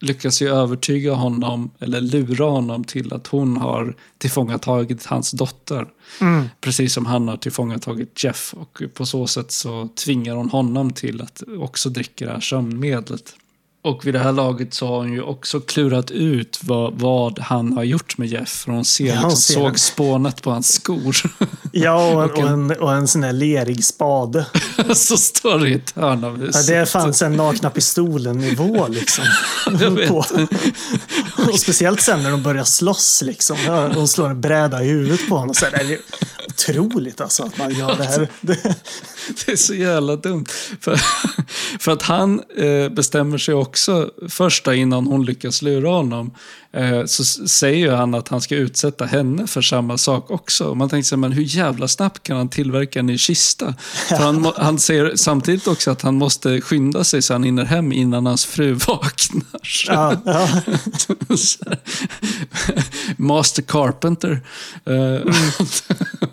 lyckas 0.03 0.41
ju 0.41 0.49
övertyga 0.49 1.13
honom, 1.13 1.71
eller 1.79 2.01
lura 2.01 2.45
honom 2.45 2.83
till 2.83 3.13
att 3.13 3.27
hon 3.27 3.57
har 3.57 3.95
tillfångatagit 4.17 5.05
hans 5.05 5.31
dotter. 5.31 5.87
Mm. 6.21 6.49
Precis 6.61 6.93
som 6.93 7.05
han 7.05 7.27
har 7.27 7.37
tillfångatagit 7.37 8.23
Jeff. 8.23 8.53
Och 8.57 8.81
på 8.93 9.05
så 9.05 9.27
sätt 9.27 9.51
så 9.51 9.89
tvingar 10.05 10.35
hon 10.35 10.49
honom 10.49 10.91
till 10.91 11.21
att 11.21 11.43
också 11.59 11.89
dricka 11.89 12.25
det 12.25 12.31
här 12.31 12.39
sömnmedlet. 12.39 13.35
Och 13.85 14.05
vid 14.07 14.13
det 14.13 14.19
här 14.19 14.31
laget 14.31 14.73
så 14.73 14.87
har 14.87 14.97
hon 14.97 15.13
ju 15.13 15.21
också 15.21 15.59
klurat 15.59 16.11
ut 16.11 16.59
vad, 16.63 16.93
vad 16.99 17.39
han 17.39 17.73
har 17.73 17.83
gjort 17.83 18.17
med 18.17 18.27
Jeff. 18.27 18.49
För 18.49 18.71
hon 18.71 18.85
ser 18.85 19.05
Ja, 19.07 19.13
liksom 19.13 19.31
ser 19.35 19.53
såg 19.53 19.73
det. 19.73 19.79
spånet 19.79 20.41
på 20.41 20.51
hans 20.51 20.73
skor. 20.73 21.15
Ja, 21.71 22.13
och 22.31 22.37
en, 22.39 22.43
Och 22.43 22.49
en- 22.49 22.71
och 22.81 22.93
en 22.93 23.07
sån 23.07 23.23
här 23.23 23.33
lerig 23.33 23.85
spade. 23.85 24.45
så 24.95 25.17
står 25.17 25.59
det 25.59 25.69
i 25.69 25.73
ett 25.73 25.91
hörn 25.95 26.23
av 26.23 26.37
Ja, 26.39 26.45
huset. 26.45 26.67
det 26.67 26.85
fanns 26.89 27.21
en 27.21 27.33
nakna 27.35 27.69
pistolen-nivå 27.69 28.87
liksom. 28.87 29.25
Och 31.51 31.59
speciellt 31.59 32.01
sen 32.01 32.23
när 32.23 32.31
de 32.31 32.43
börjar 32.43 32.63
slåss 32.63 33.21
liksom. 33.25 33.57
Ja, 33.65 33.87
Hon 33.93 34.07
slår 34.07 34.29
en 34.29 34.41
bräda 34.41 34.83
i 34.83 34.87
huvudet 34.87 35.29
på 35.29 35.37
honom. 35.37 35.55
Så 35.55 35.65
här, 35.65 35.71
det 35.71 35.93
är 35.93 35.99
otroligt 36.47 37.21
alltså 37.21 37.43
att 37.43 37.57
man 37.57 37.73
gör 37.75 37.95
det 37.97 38.03
här. 38.03 38.27
Det, 38.41 38.75
Det 39.45 39.51
är 39.51 39.55
så 39.55 39.73
jävla 39.73 40.15
dumt. 40.15 40.45
För, 40.81 41.01
för 41.79 41.91
att 41.91 42.01
han 42.01 42.41
eh, 42.57 42.89
bestämmer 42.89 43.37
sig 43.37 43.53
också, 43.53 43.72
först 44.29 44.65
då, 44.65 44.73
innan 44.73 45.07
hon 45.07 45.25
lyckas 45.25 45.61
lura 45.61 45.89
honom, 45.89 46.31
eh, 46.73 47.05
så 47.05 47.23
säger 47.47 47.91
han 47.91 48.13
att 48.13 48.27
han 48.27 48.41
ska 48.41 48.55
utsätta 48.55 49.05
henne 49.05 49.47
för 49.47 49.61
samma 49.61 49.97
sak 49.97 50.31
också. 50.31 50.65
Och 50.65 50.77
man 50.77 50.89
tänker 50.89 51.07
sig, 51.07 51.17
men 51.17 51.31
hur 51.31 51.43
jävla 51.43 51.87
snabbt 51.87 52.23
kan 52.23 52.37
han 52.37 52.49
tillverka 52.49 52.99
en 52.99 53.05
ny 53.05 53.17
kista? 53.17 53.73
För 54.09 54.15
han, 54.15 54.51
han 54.57 54.79
säger 54.79 55.15
samtidigt 55.15 55.67
också 55.67 55.91
att 55.91 56.01
han 56.01 56.15
måste 56.15 56.61
skynda 56.61 57.03
sig 57.03 57.21
så 57.21 57.33
han 57.33 57.43
hinner 57.43 57.65
hem 57.65 57.91
innan 57.91 58.25
hans 58.25 58.45
fru 58.45 58.73
vaknar. 58.87 59.59
ja, 59.87 60.21
ja. 60.25 60.47
Master 63.17 63.61
Carpenter. 63.61 64.41
Eh, 64.85 65.33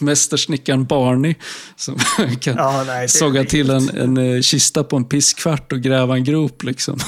Mästersnickaren 0.00 0.84
Barney. 0.84 1.34
Som 1.76 1.98
kan 2.40 2.56
Ja, 2.56 2.84
nej, 2.86 3.08
såga 3.08 3.44
till 3.44 3.70
en, 3.70 3.88
en 3.88 4.16
eh, 4.16 4.40
kista 4.40 4.84
på 4.84 4.96
en 4.96 5.04
pisskvart 5.04 5.72
och 5.72 5.80
gräva 5.80 6.16
en 6.16 6.24
grop. 6.24 6.62
Liksom. 6.62 6.98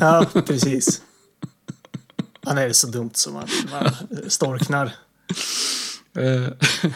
ja, 0.00 0.26
precis. 0.46 1.02
Han 2.42 2.58
är 2.58 2.72
så 2.72 2.86
dumt 2.86 3.10
som 3.14 3.34
man, 3.34 3.48
man 3.70 3.90
storknar. 4.30 4.92
Eh, 6.18 6.48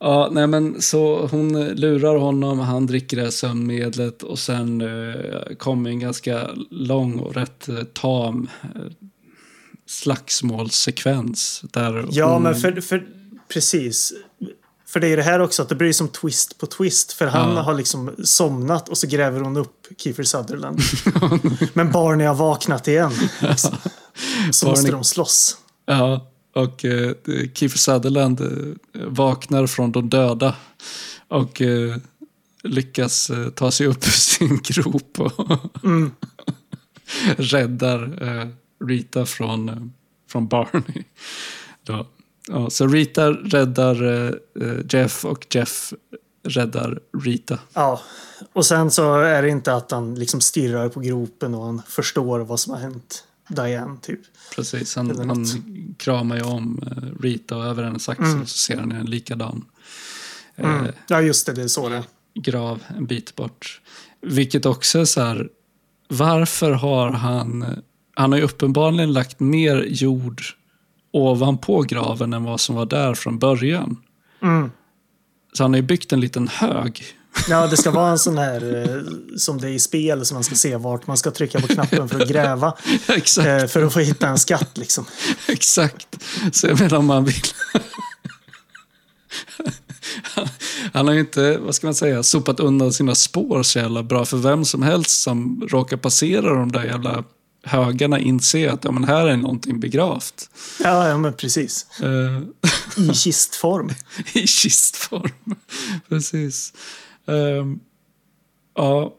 ja, 0.00 0.28
nej 0.32 0.46
men 0.46 0.82
så 0.82 1.26
hon 1.26 1.64
lurar 1.68 2.16
honom, 2.16 2.58
han 2.58 2.86
dricker 2.86 3.16
det 3.16 3.22
här 3.22 3.30
sömnmedlet 3.30 4.22
och 4.22 4.38
sen 4.38 4.80
eh, 4.80 5.56
kommer 5.58 5.90
en 5.90 6.00
ganska 6.00 6.50
lång 6.70 7.18
och 7.18 7.34
rätt 7.34 7.68
eh, 7.68 7.82
tam 7.82 8.48
eh, 8.62 8.80
slagsmålssekvens. 9.86 11.62
Där 11.72 12.06
Ja, 12.10 12.32
hon, 12.32 12.42
men 12.42 12.54
för, 12.54 12.80
för 12.80 13.06
precis. 13.48 14.12
För 14.86 15.00
det 15.00 15.08
är 15.08 15.16
det 15.16 15.22
här 15.22 15.40
också 15.40 15.62
att 15.62 15.68
det 15.68 15.74
blir 15.74 15.92
som 15.92 16.08
twist 16.08 16.58
på 16.58 16.66
twist. 16.66 17.12
För 17.12 17.26
han 17.26 17.56
Ja. 17.56 17.62
har 17.62 17.74
liksom 17.74 18.10
somnat 18.24 18.88
och 18.88 18.98
så 18.98 19.06
gräver 19.06 19.40
hon 19.40 19.56
upp 19.56 19.86
Kiefer 19.98 20.22
Sutherland. 20.22 20.80
men 21.74 21.92
Barney 21.92 22.26
har 22.26 22.34
vaknat 22.34 22.88
igen. 22.88 23.12
Liksom. 23.42 23.76
Så 24.52 24.68
måste 24.68 24.86
Barney- 24.88 24.92
de 24.92 25.04
slåss. 25.04 25.56
Ja, 25.86 26.26
och 26.54 26.84
eh, 26.84 27.12
Kiefer 27.54 27.78
Sutherland 27.78 28.40
eh, 28.40 29.02
vaknar 29.06 29.66
från 29.66 29.92
de 29.92 30.08
döda 30.10 30.54
och 31.28 31.62
eh, 31.62 31.96
lyckas 32.62 33.30
eh, 33.30 33.48
ta 33.48 33.70
sig 33.70 33.86
upp 33.86 34.06
ur 34.06 34.10
sin 34.10 34.60
grop 34.64 35.20
och 35.20 35.60
Mm. 35.84 36.12
räddar 37.36 38.22
eh, 38.40 38.48
Rita 38.86 39.26
från, 39.26 39.68
eh, 39.68 39.76
från 40.30 40.48
Barney. 40.48 41.04
Då. 41.84 42.06
Ja, 42.48 42.70
så 42.70 42.86
Rita 42.86 43.30
räddar 43.30 44.02
eh, 44.04 44.32
eh, 44.68 44.76
Jeff 44.90 45.24
och 45.24 45.46
Jeff 45.54 45.92
räddar 46.44 46.98
Rita. 47.22 47.58
Ja, 47.74 48.00
och 48.52 48.66
sen 48.66 48.90
så 48.90 49.14
är 49.20 49.42
det 49.42 49.48
inte 49.48 49.74
att 49.74 49.90
han 49.90 50.14
liksom 50.14 50.40
stirrar 50.40 50.88
på 50.88 51.00
gropen 51.00 51.54
och 51.54 51.64
han 51.64 51.82
förstår 51.88 52.38
vad 52.40 52.60
som 52.60 52.72
har 52.72 52.80
hänt 52.80 53.24
Diane 53.48 53.96
typ. 54.02 54.20
Precis, 54.56 54.96
han, 54.96 55.28
han 55.28 55.46
kramar 55.98 56.36
ju 56.36 56.42
om 56.42 56.82
eh, 56.86 57.22
Rita 57.22 57.56
och 57.56 57.64
över 57.64 57.82
hennes 57.82 58.08
axel 58.08 58.24
Mm. 58.26 58.46
så 58.46 58.58
ser 58.58 58.76
han 58.76 58.92
en 58.92 59.06
likadan. 59.06 59.64
Eh, 60.56 60.70
Mm. 60.78 60.92
Ja, 61.08 61.20
just 61.20 61.46
det, 61.46 61.52
det 61.52 61.62
är 61.62 61.68
så 61.68 61.88
det 61.88 62.02
grav 62.34 62.82
en 62.96 63.06
bit 63.06 63.36
bort. 63.36 63.80
Vilket 64.20 64.66
också 64.66 64.98
är 64.98 65.04
så 65.04 65.20
här, 65.20 65.48
varför 66.08 66.70
har 66.72 67.10
han, 67.10 67.64
han 68.14 68.32
har 68.32 68.38
ju 68.38 68.44
uppenbarligen 68.44 69.12
lagt 69.12 69.40
mer 69.40 69.84
jord 69.88 70.42
ovanpå 71.10 71.82
graven 71.82 72.32
än 72.32 72.44
vad 72.44 72.60
som 72.60 72.74
var 72.74 72.86
där 72.86 73.14
från 73.14 73.38
början. 73.38 73.96
Mm. 74.42 74.70
Så 75.52 75.64
han 75.64 75.72
har 75.72 75.76
ju 75.76 75.86
byggt 75.86 76.12
en 76.12 76.20
liten 76.20 76.48
hög. 76.48 77.04
Ja, 77.48 77.66
det 77.66 77.76
ska 77.76 77.90
vara 77.90 78.10
en 78.10 78.18
sån 78.18 78.38
här 78.38 78.82
eh, 78.82 79.02
som 79.36 79.60
det 79.60 79.68
är 79.68 79.72
i 79.72 79.78
spel 79.78 80.26
som 80.26 80.34
man 80.34 80.44
ska 80.44 80.54
se 80.54 80.76
vart 80.76 81.06
man 81.06 81.16
ska 81.16 81.30
trycka 81.30 81.60
på 81.60 81.68
knappen 81.68 82.08
för 82.08 82.20
att 82.20 82.28
gräva. 82.28 82.74
exakt, 83.08 83.48
eh, 83.48 83.66
för 83.66 83.82
att 83.82 83.92
få 83.92 84.00
hitta 84.00 84.28
en 84.28 84.38
skatt 84.38 84.78
liksom. 84.78 85.04
exakt. 85.48 86.22
Så 86.52 86.66
jag 86.66 86.80
menar 86.80 86.98
om 86.98 87.06
man 87.06 87.24
vill... 87.24 87.34
Han 90.92 91.06
har 91.06 91.14
ju 91.14 91.20
inte, 91.20 91.58
vad 91.58 91.74
ska 91.74 91.86
man 91.86 91.94
säga, 91.94 92.22
sopat 92.22 92.60
undan 92.60 92.92
sina 92.92 93.14
spår 93.14 93.62
så 93.62 93.78
jävla 93.78 94.02
bra. 94.02 94.24
För 94.24 94.36
vem 94.36 94.64
som 94.64 94.82
helst 94.82 95.22
som 95.22 95.68
råkar 95.70 95.96
passera 95.96 96.54
de 96.54 96.72
där 96.72 96.84
jävla 96.84 97.24
högarna 97.66 98.18
inser 98.18 98.68
att 98.68 98.84
ja, 98.84 98.90
men 98.92 99.04
här 99.04 99.26
är 99.26 99.36
någonting 99.36 99.80
begravt. 99.80 100.50
Ja, 100.82 101.08
ja 101.08 101.18
men 101.18 101.32
precis. 101.32 101.86
Eh, 102.02 102.42
I 103.10 103.14
kistform. 103.14 103.90
I 104.34 104.46
kistform. 104.46 105.30
Precis. 106.08 106.72
Ehm, 107.26 107.80
ja, 108.74 109.14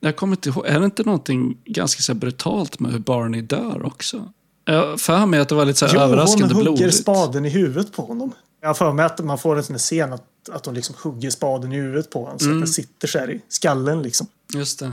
jag 0.00 0.16
kommer 0.16 0.36
inte 0.36 0.48
ihåg. 0.48 0.66
Är 0.66 0.78
det 0.78 0.84
inte 0.84 1.02
någonting 1.02 1.58
ganska 1.64 2.02
så 2.02 2.14
brutalt 2.14 2.80
med 2.80 2.92
hur 2.92 2.98
Barney 2.98 3.40
dör 3.40 3.86
också? 3.86 4.32
Jag 4.64 5.00
för 5.00 5.26
mig 5.26 5.40
att 5.40 5.48
det 5.48 5.54
var 5.54 5.64
lite 5.64 5.78
så 5.78 5.86
här 5.86 5.94
Jo, 5.94 6.00
hon 6.00 6.08
överraskande 6.08 6.54
hugger 6.54 6.64
blodigt. 6.72 6.94
spaden 6.96 7.44
i 7.44 7.48
huvudet 7.48 7.92
på 7.92 8.02
honom. 8.02 8.32
Jag 8.60 8.68
har 8.68 8.74
för 8.74 8.92
mig 8.92 9.04
att 9.06 9.24
man 9.24 9.38
får 9.38 9.56
en 9.56 9.64
sån 9.64 9.78
scen 9.78 10.12
att, 10.12 10.24
att 10.52 10.66
hon 10.66 10.74
liksom 10.74 10.94
hugger 11.02 11.30
spaden 11.30 11.72
i 11.72 11.76
huvudet 11.76 12.10
på 12.10 12.24
honom. 12.24 12.38
Så 12.38 12.44
Mm. 12.46 12.58
att 12.58 12.66
det 12.66 12.72
sitter 12.72 13.08
så 13.08 13.18
här 13.18 13.30
i 13.30 13.40
skallen 13.48 14.02
liksom. 14.02 14.26
Just 14.54 14.78
det. 14.78 14.92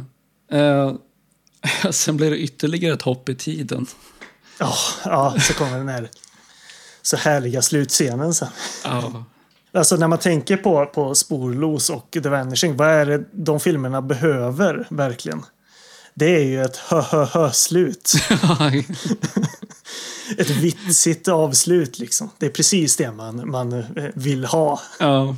Eh, 0.57 0.93
sen 1.91 2.17
blir 2.17 2.31
det 2.31 2.37
ytterligare 2.37 2.93
ett 2.93 3.01
hopp 3.01 3.29
i 3.29 3.35
tiden. 3.35 3.85
Ja, 4.59 4.73
ja, 5.05 5.35
så 5.39 5.53
kommer 5.53 5.77
den 5.77 5.89
här 5.89 6.09
så 7.01 7.17
härliga 7.17 7.61
slutscenen 7.61 8.33
sen. 8.33 8.47
Ja, 8.83 9.25
Alltså 9.73 9.95
när 9.95 10.07
man 10.07 10.19
tänker 10.19 10.57
på, 10.57 10.85
på 10.85 11.15
Sporlos 11.15 11.89
och 11.89 12.17
The 12.23 12.29
Vanishing, 12.29 12.77
vad 12.77 12.87
är 12.87 13.05
det 13.05 13.23
de 13.31 13.59
filmerna 13.59 14.01
behöver 14.01 14.87
verkligen? 14.89 15.45
Det 16.13 16.35
är 16.35 16.43
ju 16.43 16.61
ett 16.61 16.77
hö-hö-hö-slut. 16.77 18.13
Ett 20.37 20.49
vitsigt 20.49 21.27
avslut 21.27 21.99
liksom. 21.99 22.29
Det 22.37 22.45
är 22.45 22.49
precis 22.49 22.97
det 22.97 23.11
man, 23.11 23.49
man 23.49 23.73
eh, 23.73 23.83
vill 24.13 24.45
ha. 24.45 24.81
ja. 24.99 25.35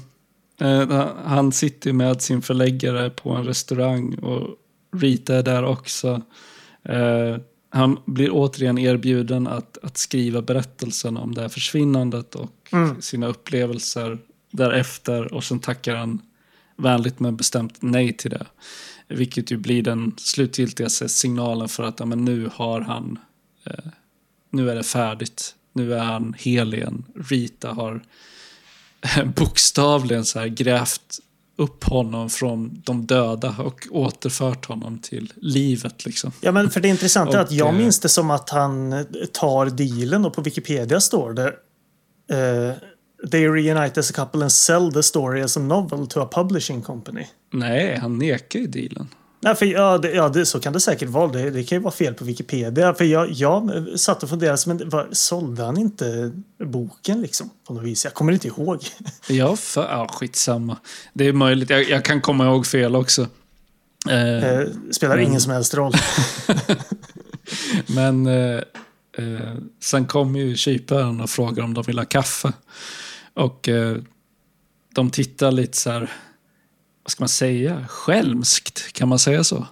Eh, 0.59 1.07
han 1.25 1.51
sitter 1.51 1.93
med 1.93 2.21
sin 2.21 2.41
förläggare 2.41 3.09
på 3.09 3.29
en 3.29 3.43
restaurang 3.43 4.15
och 4.15 4.47
Rita 4.94 5.36
är 5.36 5.44
där 5.44 5.64
också. 5.64 6.22
Eh, 6.84 7.38
han 7.70 7.99
blir 8.06 8.30
återigen 8.32 8.78
erbjuden 8.78 9.48
att, 9.48 9.78
att 9.84 9.98
skriva 9.98 10.41
berättelsen 10.41 11.18
om 11.18 11.34
det 11.34 11.41
här 11.41 11.49
försvinnandet 11.49 12.36
och 12.36 12.49
Mm. 12.72 13.02
sina 13.02 13.28
upplevelser 13.28 14.18
därefter. 14.52 15.34
Och 15.34 15.44
sen 15.44 15.60
tackar 15.60 15.95
han 15.95 16.22
vänligt 16.78 17.20
men 17.20 17.36
bestämt 17.36 17.82
nej 17.82 18.18
till 18.18 18.32
det. 18.32 18.45
Vilket 19.07 19.52
ju 19.52 19.57
blir 19.57 19.84
den 19.84 20.14
slutgiltiga 20.18 20.90
signalen 20.90 21.70
för 21.70 21.84
att 21.84 21.99
ja, 21.99 22.06
men 22.06 22.26
nu 22.26 22.49
har 22.53 22.82
han, 22.82 23.20
eh, 23.65 23.91
nu 24.49 24.70
är 24.70 24.76
det 24.76 24.84
färdigt. 24.84 25.56
Nu 25.74 25.94
är 25.94 26.03
han 26.03 26.36
hel 26.38 26.74
igen. 26.74 27.06
Rita 27.15 27.72
har 27.72 28.02
bokstavligen 29.36 30.26
så 30.26 30.40
här 30.40 30.48
grävt 30.48 31.20
upp 31.55 31.84
honom 31.84 32.30
från 32.30 32.81
de 32.85 33.05
döda 33.05 33.55
och 33.59 33.88
återfört 33.91 34.65
honom 34.65 34.99
till 34.99 35.34
livet. 35.35 36.05
Liksom. 36.05 36.31
Ja, 36.41 36.51
men 36.51 36.69
för 36.69 36.80
det 36.81 36.88
intressanta 36.88 37.38
är 37.38 37.41
att 37.41 37.51
jag 37.51 37.67
eh, 37.67 37.77
minns 37.77 37.99
det 37.99 38.09
som 38.09 38.31
att 38.31 38.49
han 38.49 39.05
tar 39.34 39.65
dealen 39.65 40.25
och 40.25 40.34
på 40.34 40.41
Wikipedia 40.41 40.99
står 40.99 41.34
det 41.34 41.47
eh, 42.30 42.75
They 43.31 43.47
reunite 43.47 43.99
as 43.99 44.09
a 44.09 44.13
couple 44.15 44.41
and 44.41 44.51
sell 44.51 44.93
the 44.93 45.03
story 45.03 45.41
as 45.41 45.57
a 45.57 45.59
novel 45.59 46.07
to 46.07 46.19
a 46.19 46.30
publishing 46.31 46.81
company. 46.81 47.25
Nej, 47.51 47.97
han 47.97 48.17
nekar 48.17 48.59
ju 48.59 48.67
dealen. 48.67 49.07
Nej, 49.44 49.56
för, 49.56 49.65
ja, 49.65 49.98
det, 49.98 50.11
ja 50.11 50.30
det, 50.30 50.45
så 50.45 50.60
kan 50.60 50.74
det 50.74 50.80
säkert 50.80 51.10
vara. 51.10 51.28
Det, 51.28 51.49
det 51.49 51.64
kan 51.64 51.78
ju 51.78 51.82
vara 51.82 51.94
fel 51.94 52.14
på 52.14 52.26
Wikipedia. 52.26 52.94
För 52.94 53.06
jag, 53.06 53.32
jag 53.32 53.86
satt 53.99 54.24
och 54.24 54.30
funderade, 54.30 54.57
men 54.68 54.90
vad, 54.90 55.18
sålde 55.18 55.64
han 55.64 55.78
inte 55.78 56.32
boken 56.64 57.22
liksom? 57.22 57.49
På 57.68 57.74
något 57.74 57.84
vis? 57.84 58.03
Jag 58.06 58.14
kommer 58.14 58.34
inte 58.34 58.48
ihåg. 58.48 58.80
Ja, 59.30 59.56
för, 59.56 59.82
ja 59.82 60.07
skitsamma. 60.11 60.78
Det 61.14 61.28
är 61.28 61.34
möjligt. 61.34 61.70
Jag, 61.70 61.90
jag 61.90 62.06
kan 62.06 62.22
komma 62.22 62.45
ihåg 62.45 62.68
fel 62.68 62.95
också. 62.95 63.22
Eh, 64.10 64.44
Eh, 64.44 64.68
spelar 64.91 65.15
Men- 65.15 65.26
ingen 65.26 65.41
som 65.41 65.52
helst 65.52 65.74
roll. 65.74 65.94
Men 67.88 68.28
eh, 68.28 68.61
eh, 69.18 69.53
sen 69.84 70.06
kom 70.06 70.36
ju 70.36 70.56
kyparen 70.56 71.22
och 71.22 71.30
frågade 71.30 71.61
om 71.61 71.74
de 71.74 71.84
vill 71.84 71.98
ha 71.98 72.06
kaffe. 72.06 72.53
Och 73.34 73.70
eh, 73.70 73.98
de 74.95 75.10
tittar 75.10 75.52
lite 75.52 75.78
så 75.78 75.90
här, 75.90 76.11
vad 77.03 77.11
ska 77.11 77.21
man 77.23 77.30
säga, 77.30 77.85
skälmskt, 77.88 78.93
kan 78.93 79.07
man 79.07 79.19
säga 79.19 79.43
så? 79.43 79.67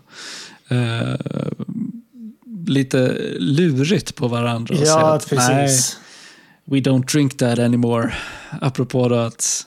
Eh, 0.67 1.15
lite 2.67 3.17
lurigt 3.39 4.15
på 4.15 4.27
varandra. 4.27 4.75
och 4.75 4.85
ja, 4.85 5.13
att, 5.13 5.31
Nej, 5.31 5.39
precis. 5.39 5.97
we 6.65 6.77
don't 6.77 7.11
drink 7.11 7.37
that 7.37 7.59
anymore. 7.59 8.13
Apropå 8.61 9.09
då 9.09 9.15
att 9.15 9.65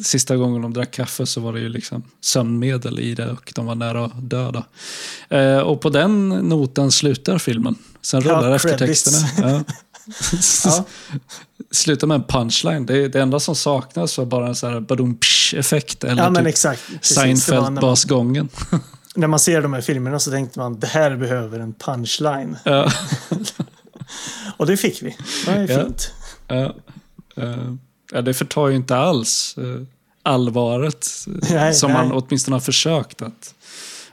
sista 0.00 0.36
gången 0.36 0.62
de 0.62 0.72
drack 0.72 0.90
kaffe 0.90 1.26
så 1.26 1.40
var 1.40 1.52
det 1.52 1.60
ju 1.60 1.68
liksom 1.68 2.02
sömnmedel 2.20 3.00
i 3.00 3.14
det 3.14 3.30
och 3.30 3.52
de 3.54 3.66
var 3.66 3.74
nära 3.74 4.04
att 4.04 4.30
döda. 4.30 4.64
Eh, 5.28 5.58
och 5.58 5.80
på 5.80 5.90
den 5.90 6.28
noten 6.28 6.92
slutar 6.92 7.38
filmen. 7.38 7.74
Sen 8.02 8.22
Ja, 8.24 8.30
rullar 8.30 8.58
credits. 8.58 9.06
eftertexterna. 9.06 9.48
Ja. 9.50 9.64
Ja. 10.64 10.84
Slutar 11.70 12.06
med 12.06 12.14
en 12.14 12.22
punchline. 12.24 12.86
Det, 12.86 13.08
det 13.08 13.20
enda 13.20 13.40
som 13.40 13.54
saknas 13.56 14.18
var 14.18 14.24
bara 14.24 14.48
en 14.48 14.54
sån 14.54 14.72
här 14.72 14.80
badum 14.80 15.18
effekt 15.54 16.04
eller 16.04 16.22
Ja, 16.22 16.34
typ 16.34 16.46
exakt. 16.46 16.82
Seinfeld-basgången. 17.02 18.48
när 19.14 19.26
man 19.26 19.38
ser 19.38 19.62
de 19.62 19.72
här 19.72 19.80
filmerna 19.80 20.18
så 20.18 20.30
tänkte 20.30 20.58
man 20.58 20.80
det 20.80 20.86
här 20.86 21.16
behöver 21.16 21.60
en 21.60 21.72
punchline. 21.74 22.56
ja. 22.64 22.92
Och 24.56 24.66
det 24.66 24.76
fick 24.76 25.02
vi. 25.02 25.16
Det 25.46 25.64
Ja. 25.72 25.80
fint. 25.84 26.12
Ja, 26.48 26.74
ja, 28.12 28.22
det 28.22 28.34
förtar 28.34 28.68
ju 28.68 28.76
inte 28.76 28.96
alls 28.96 29.54
eh, 29.58 29.82
allvaret 30.22 31.06
eh, 31.26 31.54
Nej, 31.54 31.74
som 31.74 31.92
nej. 31.92 32.02
man 32.08 32.12
åtminstone 32.12 32.54
har 32.54 32.60
försökt 32.60 33.22
att, 33.22 33.54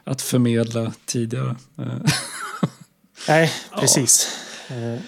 att 0.03 0.21
förmedla 0.21 0.93
tidigare. 1.05 1.55
Nej, 3.27 3.51
precis. 3.79 4.27
Eh, 4.67 4.93
eh, 4.93 4.99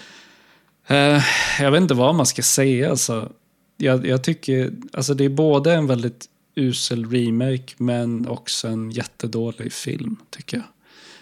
Eh, 0.88 1.24
jag 1.60 1.72
vet 1.72 1.82
inte 1.82 1.94
vad 1.94 2.16
man 2.16 2.26
ska 2.26 2.42
säga. 2.42 2.90
Alltså. 2.90 3.32
Jag, 3.78 4.08
jag 4.08 4.24
tycker 4.24 4.74
alltså 4.94 5.14
det 5.14 5.26
är 5.26 5.30
både 5.30 5.74
en 5.74 5.88
väldigt 5.88 6.26
usel 6.56 7.12
remake 7.12 7.74
men 7.78 8.28
också 8.28 8.68
en 8.68 8.92
jättedålig 8.92 9.74
film, 9.74 10.18
tycker 10.30 10.58
jag. 10.58 10.66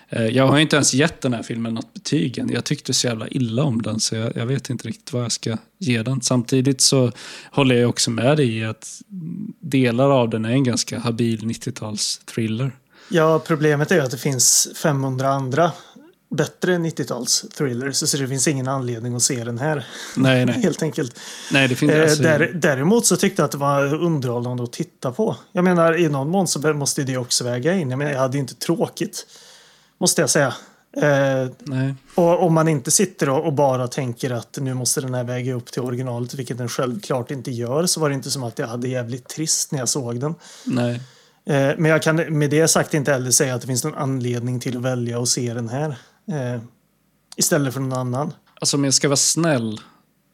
Eh, 0.09 0.27
jag 0.27 0.47
har 0.47 0.59
inte 0.59 0.75
ens 0.75 0.93
gett 0.93 1.21
den 1.21 1.33
här 1.33 1.43
filmen 1.43 1.73
något 1.73 1.93
betyg 1.93 2.37
än. 2.37 2.49
Jag 2.49 2.63
tyckte 2.63 2.93
så 2.93 3.07
jävla 3.07 3.27
illa 3.27 3.63
om 3.63 3.81
den 3.81 3.99
så 3.99 4.15
jag, 4.15 4.37
jag 4.37 4.45
vet 4.45 4.69
inte 4.69 4.87
riktigt 4.87 5.13
vad 5.13 5.23
jag 5.23 5.31
ska 5.31 5.57
ge 5.77 6.03
den. 6.03 6.21
Samtidigt 6.21 6.81
så 6.81 7.11
håller 7.51 7.75
jag 7.75 7.89
också 7.89 8.11
med 8.11 8.37
dig 8.37 8.57
i 8.57 8.63
att 8.63 9.01
delar 9.59 10.09
av 10.09 10.29
den 10.29 10.45
är 10.45 10.49
en 10.49 10.63
ganska 10.63 10.99
habil 10.99 11.39
90-tals-thriller. 11.41 12.71
Ja, 13.09 13.39
problemet 13.39 13.91
är 13.91 13.95
ju 13.95 14.01
att 14.01 14.11
det 14.11 14.17
finns 14.17 14.67
500 14.75 15.27
andra 15.27 15.71
bättre 16.35 16.77
90-tals 16.77 17.45
thrillers. 17.57 17.95
Så 17.95 18.17
det 18.17 18.27
finns 18.27 18.47
ingen 18.47 18.67
anledning 18.67 19.15
att 19.15 19.21
se 19.21 19.43
den 19.43 19.57
här. 19.57 19.85
Nej, 20.15 20.45
nej. 20.45 20.55
Helt 20.63 20.83
enkelt. 20.83 21.19
nej 21.51 21.67
det 21.67 21.75
finns, 21.75 21.91
Eh, 21.91 22.01
alltså, 22.01 22.23
där, 22.23 22.51
däremot 22.55 23.05
så 23.05 23.15
tyckte 23.17 23.41
jag 23.41 23.45
att 23.45 23.51
det 23.51 23.57
var 23.57 23.93
underhållande 23.93 24.63
att 24.63 24.71
titta 24.71 25.11
på. 25.11 25.35
Jag 25.51 25.63
menar, 25.63 25.97
i 25.99 26.09
någon 26.09 26.29
mån 26.29 26.47
så 26.47 26.73
måste 26.73 27.03
det 27.03 27.17
också 27.17 27.43
väga 27.43 27.73
in. 27.73 27.89
Jag 27.89 27.97
menar, 27.97 28.11
jag 28.11 28.19
hade 28.19 28.37
inte 28.37 28.55
tråkigt. 28.55 29.25
Måste 29.97 30.21
jag 30.21 30.29
säga. 30.29 30.53
Eh, 30.97 31.49
nej. 31.59 31.95
och 32.15 32.43
om 32.43 32.53
man 32.53 32.67
inte 32.67 32.91
sitter 32.91 33.29
och, 33.29 33.45
och 33.45 33.53
bara 33.53 33.87
tänker 33.87 34.31
att 34.31 34.57
nu 34.61 34.73
måste 34.73 35.01
den 35.01 35.13
här 35.13 35.23
väga 35.23 35.53
upp 35.53 35.71
till 35.71 35.81
originalet, 35.81 36.33
vilket 36.33 36.57
den 36.57 36.69
självklart 36.69 37.31
inte 37.31 37.51
gör, 37.51 37.85
så 37.85 37.99
var 37.99 38.09
det 38.09 38.15
inte 38.15 38.31
som 38.31 38.43
att 38.43 38.59
jag 38.59 38.67
hade 38.67 38.87
jävligt 38.87 39.27
trist 39.27 39.71
när 39.71 39.79
jag 39.79 39.89
såg 39.89 40.19
den. 40.19 40.35
nej. 40.65 41.01
Eh, 41.45 41.71
men 41.77 41.85
jag 41.85 42.01
kan 42.01 42.15
med 42.15 42.49
det 42.49 42.67
sagt 42.67 42.93
inte 42.93 43.11
heller 43.11 43.31
säga 43.31 43.55
att 43.55 43.61
det 43.61 43.67
finns 43.67 43.83
någon 43.83 43.95
anledning 43.95 44.59
till 44.59 44.77
att 44.77 44.83
välja 44.83 45.21
att 45.21 45.29
se 45.29 45.53
den 45.53 45.69
här. 45.69 45.95
Eh, 46.27 46.61
istället 47.35 47.73
för 47.73 47.81
någon 47.81 47.99
annan. 47.99 48.33
Alltså 48.61 48.77
om 48.77 48.83
jag 48.83 48.93
ska 48.93 49.07
vara 49.07 49.17
snäll 49.17 49.79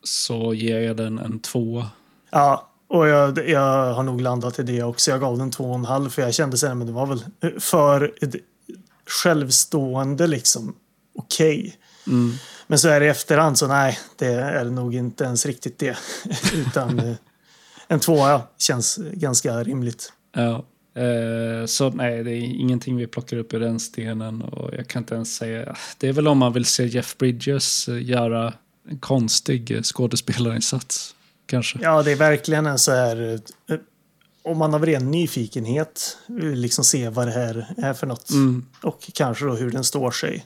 så 0.04 0.54
ger 0.54 0.80
jag 0.80 0.98
den 0.98 1.20
en 1.20 1.40
tvåa. 1.40 1.90
Ja, 2.30 2.70
och 2.88 3.08
jag, 3.08 3.50
jag 3.50 3.94
har 3.94 4.04
nog 4.04 4.22
landat 4.22 4.60
i 4.60 4.64
det 4.64 4.84
också. 4.84 5.12
Jag 5.12 5.20
gav 5.20 5.38
den 5.38 5.52
två 5.52 5.70
och 5.70 5.76
en 5.76 5.86
halv 5.86 6.10
för 6.10 6.22
jag 6.22 6.34
kände 6.34 6.58
sen 6.58 6.78
men 6.78 6.88
det 6.88 6.94
var 6.94 7.06
väl 7.06 7.26
för 7.60 8.14
självstående 9.08 10.28
liksom 10.28 10.76
okej. 11.16 11.78
Mm. 12.08 12.34
Men 12.68 12.80
så 12.80 12.88
är 12.88 13.00
det 13.00 13.06
i 13.06 13.10
efterhand 13.10 13.58
så 13.58 13.68
nej, 13.68 14.00
det 14.16 14.34
är 14.34 14.66
nog 14.66 14.96
inte 14.96 15.24
ens 15.24 15.46
riktigt 15.46 15.80
det. 15.80 15.98
Utan 16.54 17.00
eh, 17.00 17.16
en 17.88 18.00
tvåa 18.00 18.42
känns 18.58 18.98
ganska 18.98 19.64
rimligt. 19.64 20.14
Ja. 20.36 20.66
Eh, 21.00 21.66
så 21.66 21.90
nej, 21.90 22.24
det 22.24 22.32
är 22.32 22.42
ingenting 22.42 22.98
vi 22.98 23.08
plockar 23.08 23.38
upp 23.38 23.54
i 23.54 23.60
den 23.60 23.80
stenen. 23.80 24.42
Och 24.42 24.70
jag 24.74 24.88
kan 24.88 25.02
inte 25.02 25.16
ens 25.16 25.36
säga... 25.36 25.76
Det 25.98 26.08
är 26.08 26.14
väl 26.14 26.28
om 26.28 26.38
man 26.38 26.54
vill 26.54 26.66
se 26.66 26.86
Jeff 26.86 27.18
Bridges 27.18 27.88
eh, 27.88 28.04
göra 28.04 28.54
en 28.90 29.00
konstig 29.00 29.72
eh, 29.72 29.82
skådespelarinsats. 29.82 31.16
Kanske. 31.46 31.80
Ja, 31.82 32.04
det 32.04 32.12
är 32.12 32.16
verkligen 32.16 32.66
en 32.66 32.80
så 32.80 32.92
här... 32.92 33.40
eh, 33.68 33.78
Om 34.44 34.58
man 34.58 34.74
av 34.74 34.86
ren 34.86 35.12
nyfikenhet 35.12 36.18
liksom 36.54 36.84
se 36.84 37.10
vad 37.10 37.28
det 37.28 37.32
här 37.32 37.68
är 37.78 37.94
för 37.94 38.08
något. 38.08 38.30
Mm. 38.30 38.66
Och 38.84 39.12
kanske 39.14 39.46
då 39.46 39.54
hur 39.56 39.72
den 39.72 39.84
står 39.84 40.12
sig 40.12 40.46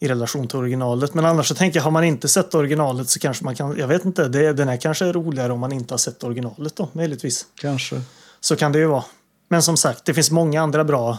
i 0.00 0.08
relation 0.08 0.48
till 0.48 0.58
originalet. 0.58 1.14
Men 1.14 1.24
annars 1.24 1.46
så 1.46 1.54
tänker 1.54 1.78
jag, 1.78 1.84
har 1.84 1.90
man 1.90 2.04
inte 2.04 2.28
sett 2.28 2.54
originalet 2.54 3.08
så 3.08 3.18
kanske 3.18 3.44
man 3.44 3.54
kan... 3.56 3.76
Jag 3.78 3.88
vet 3.88 4.04
inte, 4.04 4.28
det, 4.28 4.52
den 4.52 4.68
här 4.68 4.76
kanske 4.76 5.06
är 5.06 5.12
roligare 5.12 5.52
om 5.52 5.60
man 5.60 5.72
inte 5.72 5.94
har 5.94 5.98
sett 5.98 6.24
originalet 6.24 6.76
då, 6.76 6.88
möjligtvis. 6.92 7.46
Kanske. 7.54 8.00
Så 8.40 8.56
kan 8.56 8.72
det 8.72 8.78
ju 8.78 8.86
vara. 8.86 9.04
Men 9.48 9.62
som 9.62 9.76
sagt, 9.76 10.04
det 10.04 10.14
finns 10.14 10.30
många 10.30 10.62
andra 10.62 10.84
bra 10.84 11.18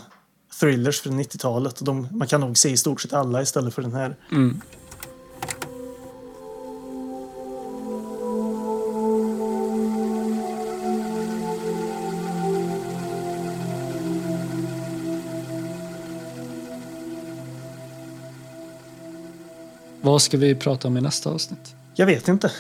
thrillers 0.60 1.02
från 1.02 1.20
90-talet. 1.20 1.82
Och 1.82 1.96
man 1.96 2.28
kan 2.28 2.42
nog 2.42 2.58
se 2.58 2.70
i 2.70 2.78
stort 2.78 3.02
sett 3.02 3.14
alla 3.14 3.42
istället 3.42 3.74
för 3.74 3.82
den 3.82 3.94
här. 3.94 4.16
Mm. 4.32 4.62
Vad 20.02 20.22
ska 20.22 20.38
vi 20.38 20.56
prata 20.56 20.88
om 20.88 20.98
i 20.98 21.02
nästa 21.02 21.30
avsnitt? 21.30 21.76
Jag 21.96 22.06
vet 22.06 22.28
inte. 22.28 22.52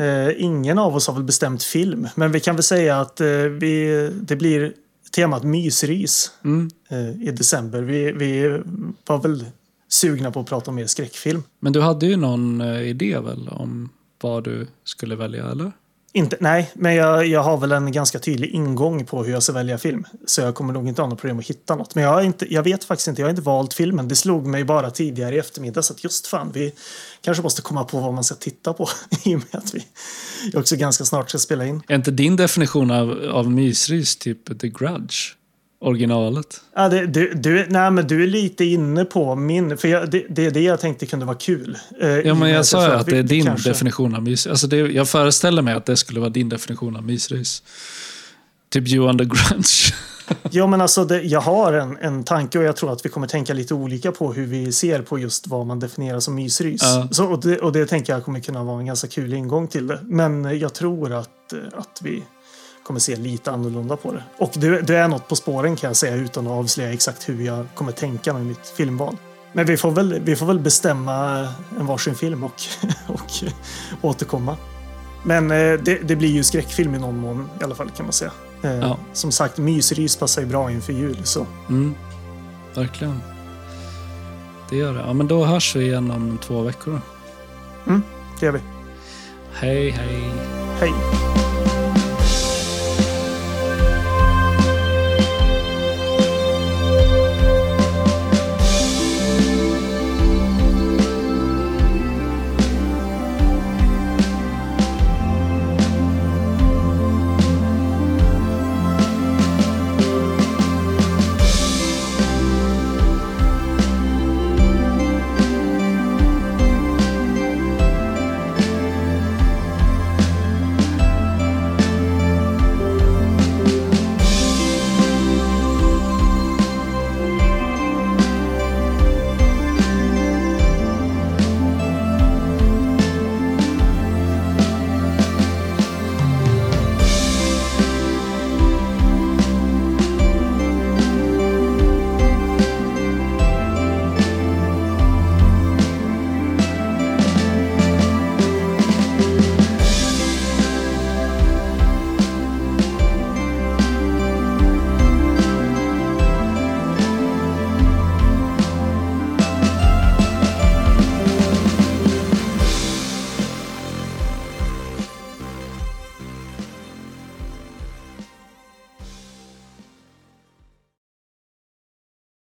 Eh, 0.00 0.42
ingen 0.44 0.78
av 0.78 0.96
oss 0.96 1.06
har 1.06 1.14
väl 1.14 1.24
bestämt 1.24 1.62
film. 1.62 2.08
Men 2.14 2.32
vi 2.32 2.40
kan 2.40 2.56
väl 2.56 2.62
säga 2.62 3.00
att 3.00 3.20
eh, 3.20 3.26
vi, 3.26 4.10
det 4.22 4.36
blir 4.36 4.72
temat 5.14 5.42
mysris 5.44 6.32
Mm. 6.44 6.70
eh, 6.88 7.28
i 7.28 7.30
december. 7.30 7.82
Vi, 7.82 8.12
vi 8.12 8.60
var 9.06 9.22
väl 9.22 9.44
sugna 9.88 10.30
på 10.30 10.40
att 10.40 10.46
prata 10.46 10.70
om 10.70 10.74
mer 10.74 10.86
skräckfilm. 10.86 11.42
Men 11.60 11.72
du 11.72 11.80
hade 11.80 12.06
ju 12.06 12.16
någon 12.16 12.60
eh, 12.60 12.82
idé 12.82 13.18
väl 13.18 13.48
om 13.48 13.88
vad 14.20 14.44
du 14.44 14.66
skulle 14.84 15.16
välja, 15.16 15.50
eller? 15.50 15.72
Inte, 16.16 16.36
nej, 16.40 16.70
men 16.74 16.94
jag, 16.94 17.26
jag 17.26 17.42
har 17.42 17.56
väl 17.56 17.72
en 17.72 17.92
ganska 17.92 18.18
tydlig 18.18 18.50
ingång 18.50 19.04
på 19.04 19.24
hur 19.24 19.32
jag 19.32 19.42
ska 19.42 19.52
välja 19.52 19.78
film. 19.78 20.04
Så 20.26 20.40
jag 20.40 20.54
kommer 20.54 20.72
nog 20.72 20.88
inte 20.88 21.02
ha 21.02 21.08
något 21.08 21.18
problem 21.20 21.38
att 21.38 21.46
hitta 21.46 21.76
något. 21.76 21.94
Men 21.94 22.04
jag, 22.04 22.10
har 22.10 22.22
inte, 22.22 22.54
jag 22.54 22.62
vet 22.62 22.84
faktiskt 22.84 23.08
inte, 23.08 23.22
jag 23.22 23.26
har 23.26 23.30
inte 23.30 23.42
valt 23.42 23.74
filmen. 23.74 24.08
Det 24.08 24.16
slog 24.16 24.46
mig 24.46 24.64
bara 24.64 24.90
tidigare 24.90 25.34
i 25.34 25.38
eftermiddag 25.38 25.82
så 25.82 25.92
att 25.92 26.04
just 26.04 26.26
fan, 26.26 26.50
vi 26.54 26.72
kanske 27.20 27.42
måste 27.42 27.62
komma 27.62 27.84
på 27.84 28.00
vad 28.00 28.14
man 28.14 28.24
ska 28.24 28.34
titta 28.34 28.72
på. 28.72 28.88
I 29.24 29.34
och 29.34 29.38
med 29.38 29.62
att 29.62 29.74
vi 29.74 29.86
också 30.54 30.76
ganska 30.76 31.04
snart 31.04 31.28
ska 31.28 31.38
spela 31.38 31.66
in. 31.66 31.82
Är 31.88 31.94
inte 31.94 32.10
din 32.10 32.36
definition 32.36 32.90
av, 32.90 33.30
av 33.32 33.50
mysrys 33.50 34.16
typ 34.16 34.60
The 34.60 34.68
Grudge? 34.68 35.34
Originalet? 35.84 36.60
Ja, 36.76 36.88
det, 36.88 37.06
du, 37.06 37.34
du, 37.34 37.66
nej, 37.68 37.90
men 37.90 38.06
du 38.06 38.22
är 38.22 38.26
lite 38.26 38.64
inne 38.64 39.04
på 39.04 39.34
min, 39.34 39.76
för 39.76 39.88
jag, 39.88 40.10
det, 40.10 40.24
det 40.28 40.46
är 40.46 40.50
det 40.50 40.60
jag 40.60 40.80
tänkte 40.80 41.06
kunde 41.06 41.26
vara 41.26 41.36
kul. 41.36 41.78
Eh, 42.00 42.08
Ja, 42.08 42.34
men 42.34 42.50
jag 42.50 42.66
sa 42.66 42.86
ju 42.86 42.92
att 42.94 43.06
det 43.06 43.18
är 43.18 43.22
din 43.22 43.44
kanske- 43.46 43.70
definition 43.70 44.14
av 44.14 44.22
mysrys. 44.22 44.50
Alltså 44.50 44.66
det, 44.66 44.76
jag 44.76 45.08
föreställer 45.08 45.62
mig 45.62 45.74
att 45.74 45.86
det 45.86 45.96
skulle 45.96 46.20
vara 46.20 46.30
din 46.30 46.48
definition 46.48 46.96
av 46.96 47.04
mysrys. 47.04 47.62
Typ 48.72 48.88
You 48.88 49.18
the 49.18 49.24
Grudge. 49.24 49.94
Ja, 50.50 50.66
men 50.66 50.80
alltså 50.80 51.04
det, 51.04 51.22
jag 51.22 51.40
har 51.40 51.72
en, 51.72 51.96
en 52.00 52.24
tanke 52.24 52.58
och 52.58 52.64
jag 52.64 52.76
tror 52.76 52.92
att 52.92 53.04
vi 53.04 53.08
kommer 53.08 53.26
tänka 53.26 53.54
lite 53.54 53.74
olika 53.74 54.12
på 54.12 54.32
hur 54.32 54.46
vi 54.46 54.72
ser 54.72 55.02
på 55.02 55.18
just 55.18 55.46
vad 55.46 55.66
man 55.66 55.80
definierar 55.80 56.20
som 56.20 56.34
mysrys. 56.34 56.80
Ja. 56.82 57.08
Så, 57.10 57.24
och, 57.26 57.40
det, 57.40 57.58
och 57.58 57.72
det 57.72 57.86
tänker 57.86 58.12
jag 58.12 58.24
kommer 58.24 58.40
kunna 58.40 58.64
vara 58.64 58.78
en 58.80 58.86
ganska 58.86 59.08
kul 59.08 59.32
ingång 59.34 59.68
till 59.68 59.86
det. 59.86 59.98
Men 60.02 60.58
jag 60.58 60.74
tror 60.74 61.12
att, 61.12 61.52
att 61.72 62.00
vi 62.02 62.22
kommer 62.84 63.00
se 63.00 63.16
lite 63.16 63.50
annorlunda 63.50 63.96
på 63.96 64.12
det. 64.12 64.22
Och 64.38 64.52
du, 64.54 64.82
du 64.82 64.96
är 64.96 65.08
något 65.08 65.28
på 65.28 65.36
spåren 65.36 65.76
kan 65.76 65.88
jag 65.88 65.96
säga 65.96 66.14
utan 66.14 66.46
att 66.46 66.52
avslöja 66.52 66.92
exakt 66.92 67.28
hur 67.28 67.42
jag 67.46 67.66
kommer 67.74 67.92
tänka 67.92 68.32
med 68.32 68.46
mitt 68.46 68.66
filmval. 68.76 69.16
Men 69.52 69.66
vi 69.66 69.76
får 69.76 69.90
väl, 69.90 70.20
vi 70.20 70.36
får 70.36 70.46
väl 70.46 70.58
bestämma 70.58 71.48
en 71.78 71.86
varsin 71.86 72.14
film 72.14 72.44
och, 72.44 72.62
och 73.06 73.30
återkomma. 74.00 74.56
Men 75.24 75.50
eh, 75.50 75.80
det, 75.80 75.98
det, 76.08 76.16
blir 76.16 76.28
ju 76.28 76.44
skräckfilm 76.44 76.94
i 76.94 76.98
någon 76.98 77.18
mån 77.18 77.48
i 77.60 77.64
alla 77.64 77.74
fall 77.74 77.90
kan 77.90 78.06
man 78.06 78.12
säga. 78.12 78.32
Eh, 78.62 78.70
ja. 78.70 78.98
Som 79.12 79.32
sagt, 79.32 79.58
mysrys 79.58 80.16
passar 80.16 80.42
ju 80.42 80.48
bra 80.48 80.70
inför 80.70 80.92
jul. 80.92 81.20
Så. 81.24 81.46
Mm, 81.68 81.94
verkligen. 82.74 83.20
Det 84.70 84.76
gör 84.76 84.94
det. 84.94 85.00
Ja, 85.00 85.12
men 85.12 85.28
då 85.28 85.44
hörs 85.44 85.76
vi 85.76 85.84
igen 85.84 86.10
om 86.10 86.38
två 86.42 86.62
veckor. 86.62 87.00
Mm, 87.86 88.02
det 88.40 88.46
gör 88.46 88.52
vi. 88.52 88.60
Hej, 89.52 89.90
hej. 89.90 90.30
Hej. 90.80 91.43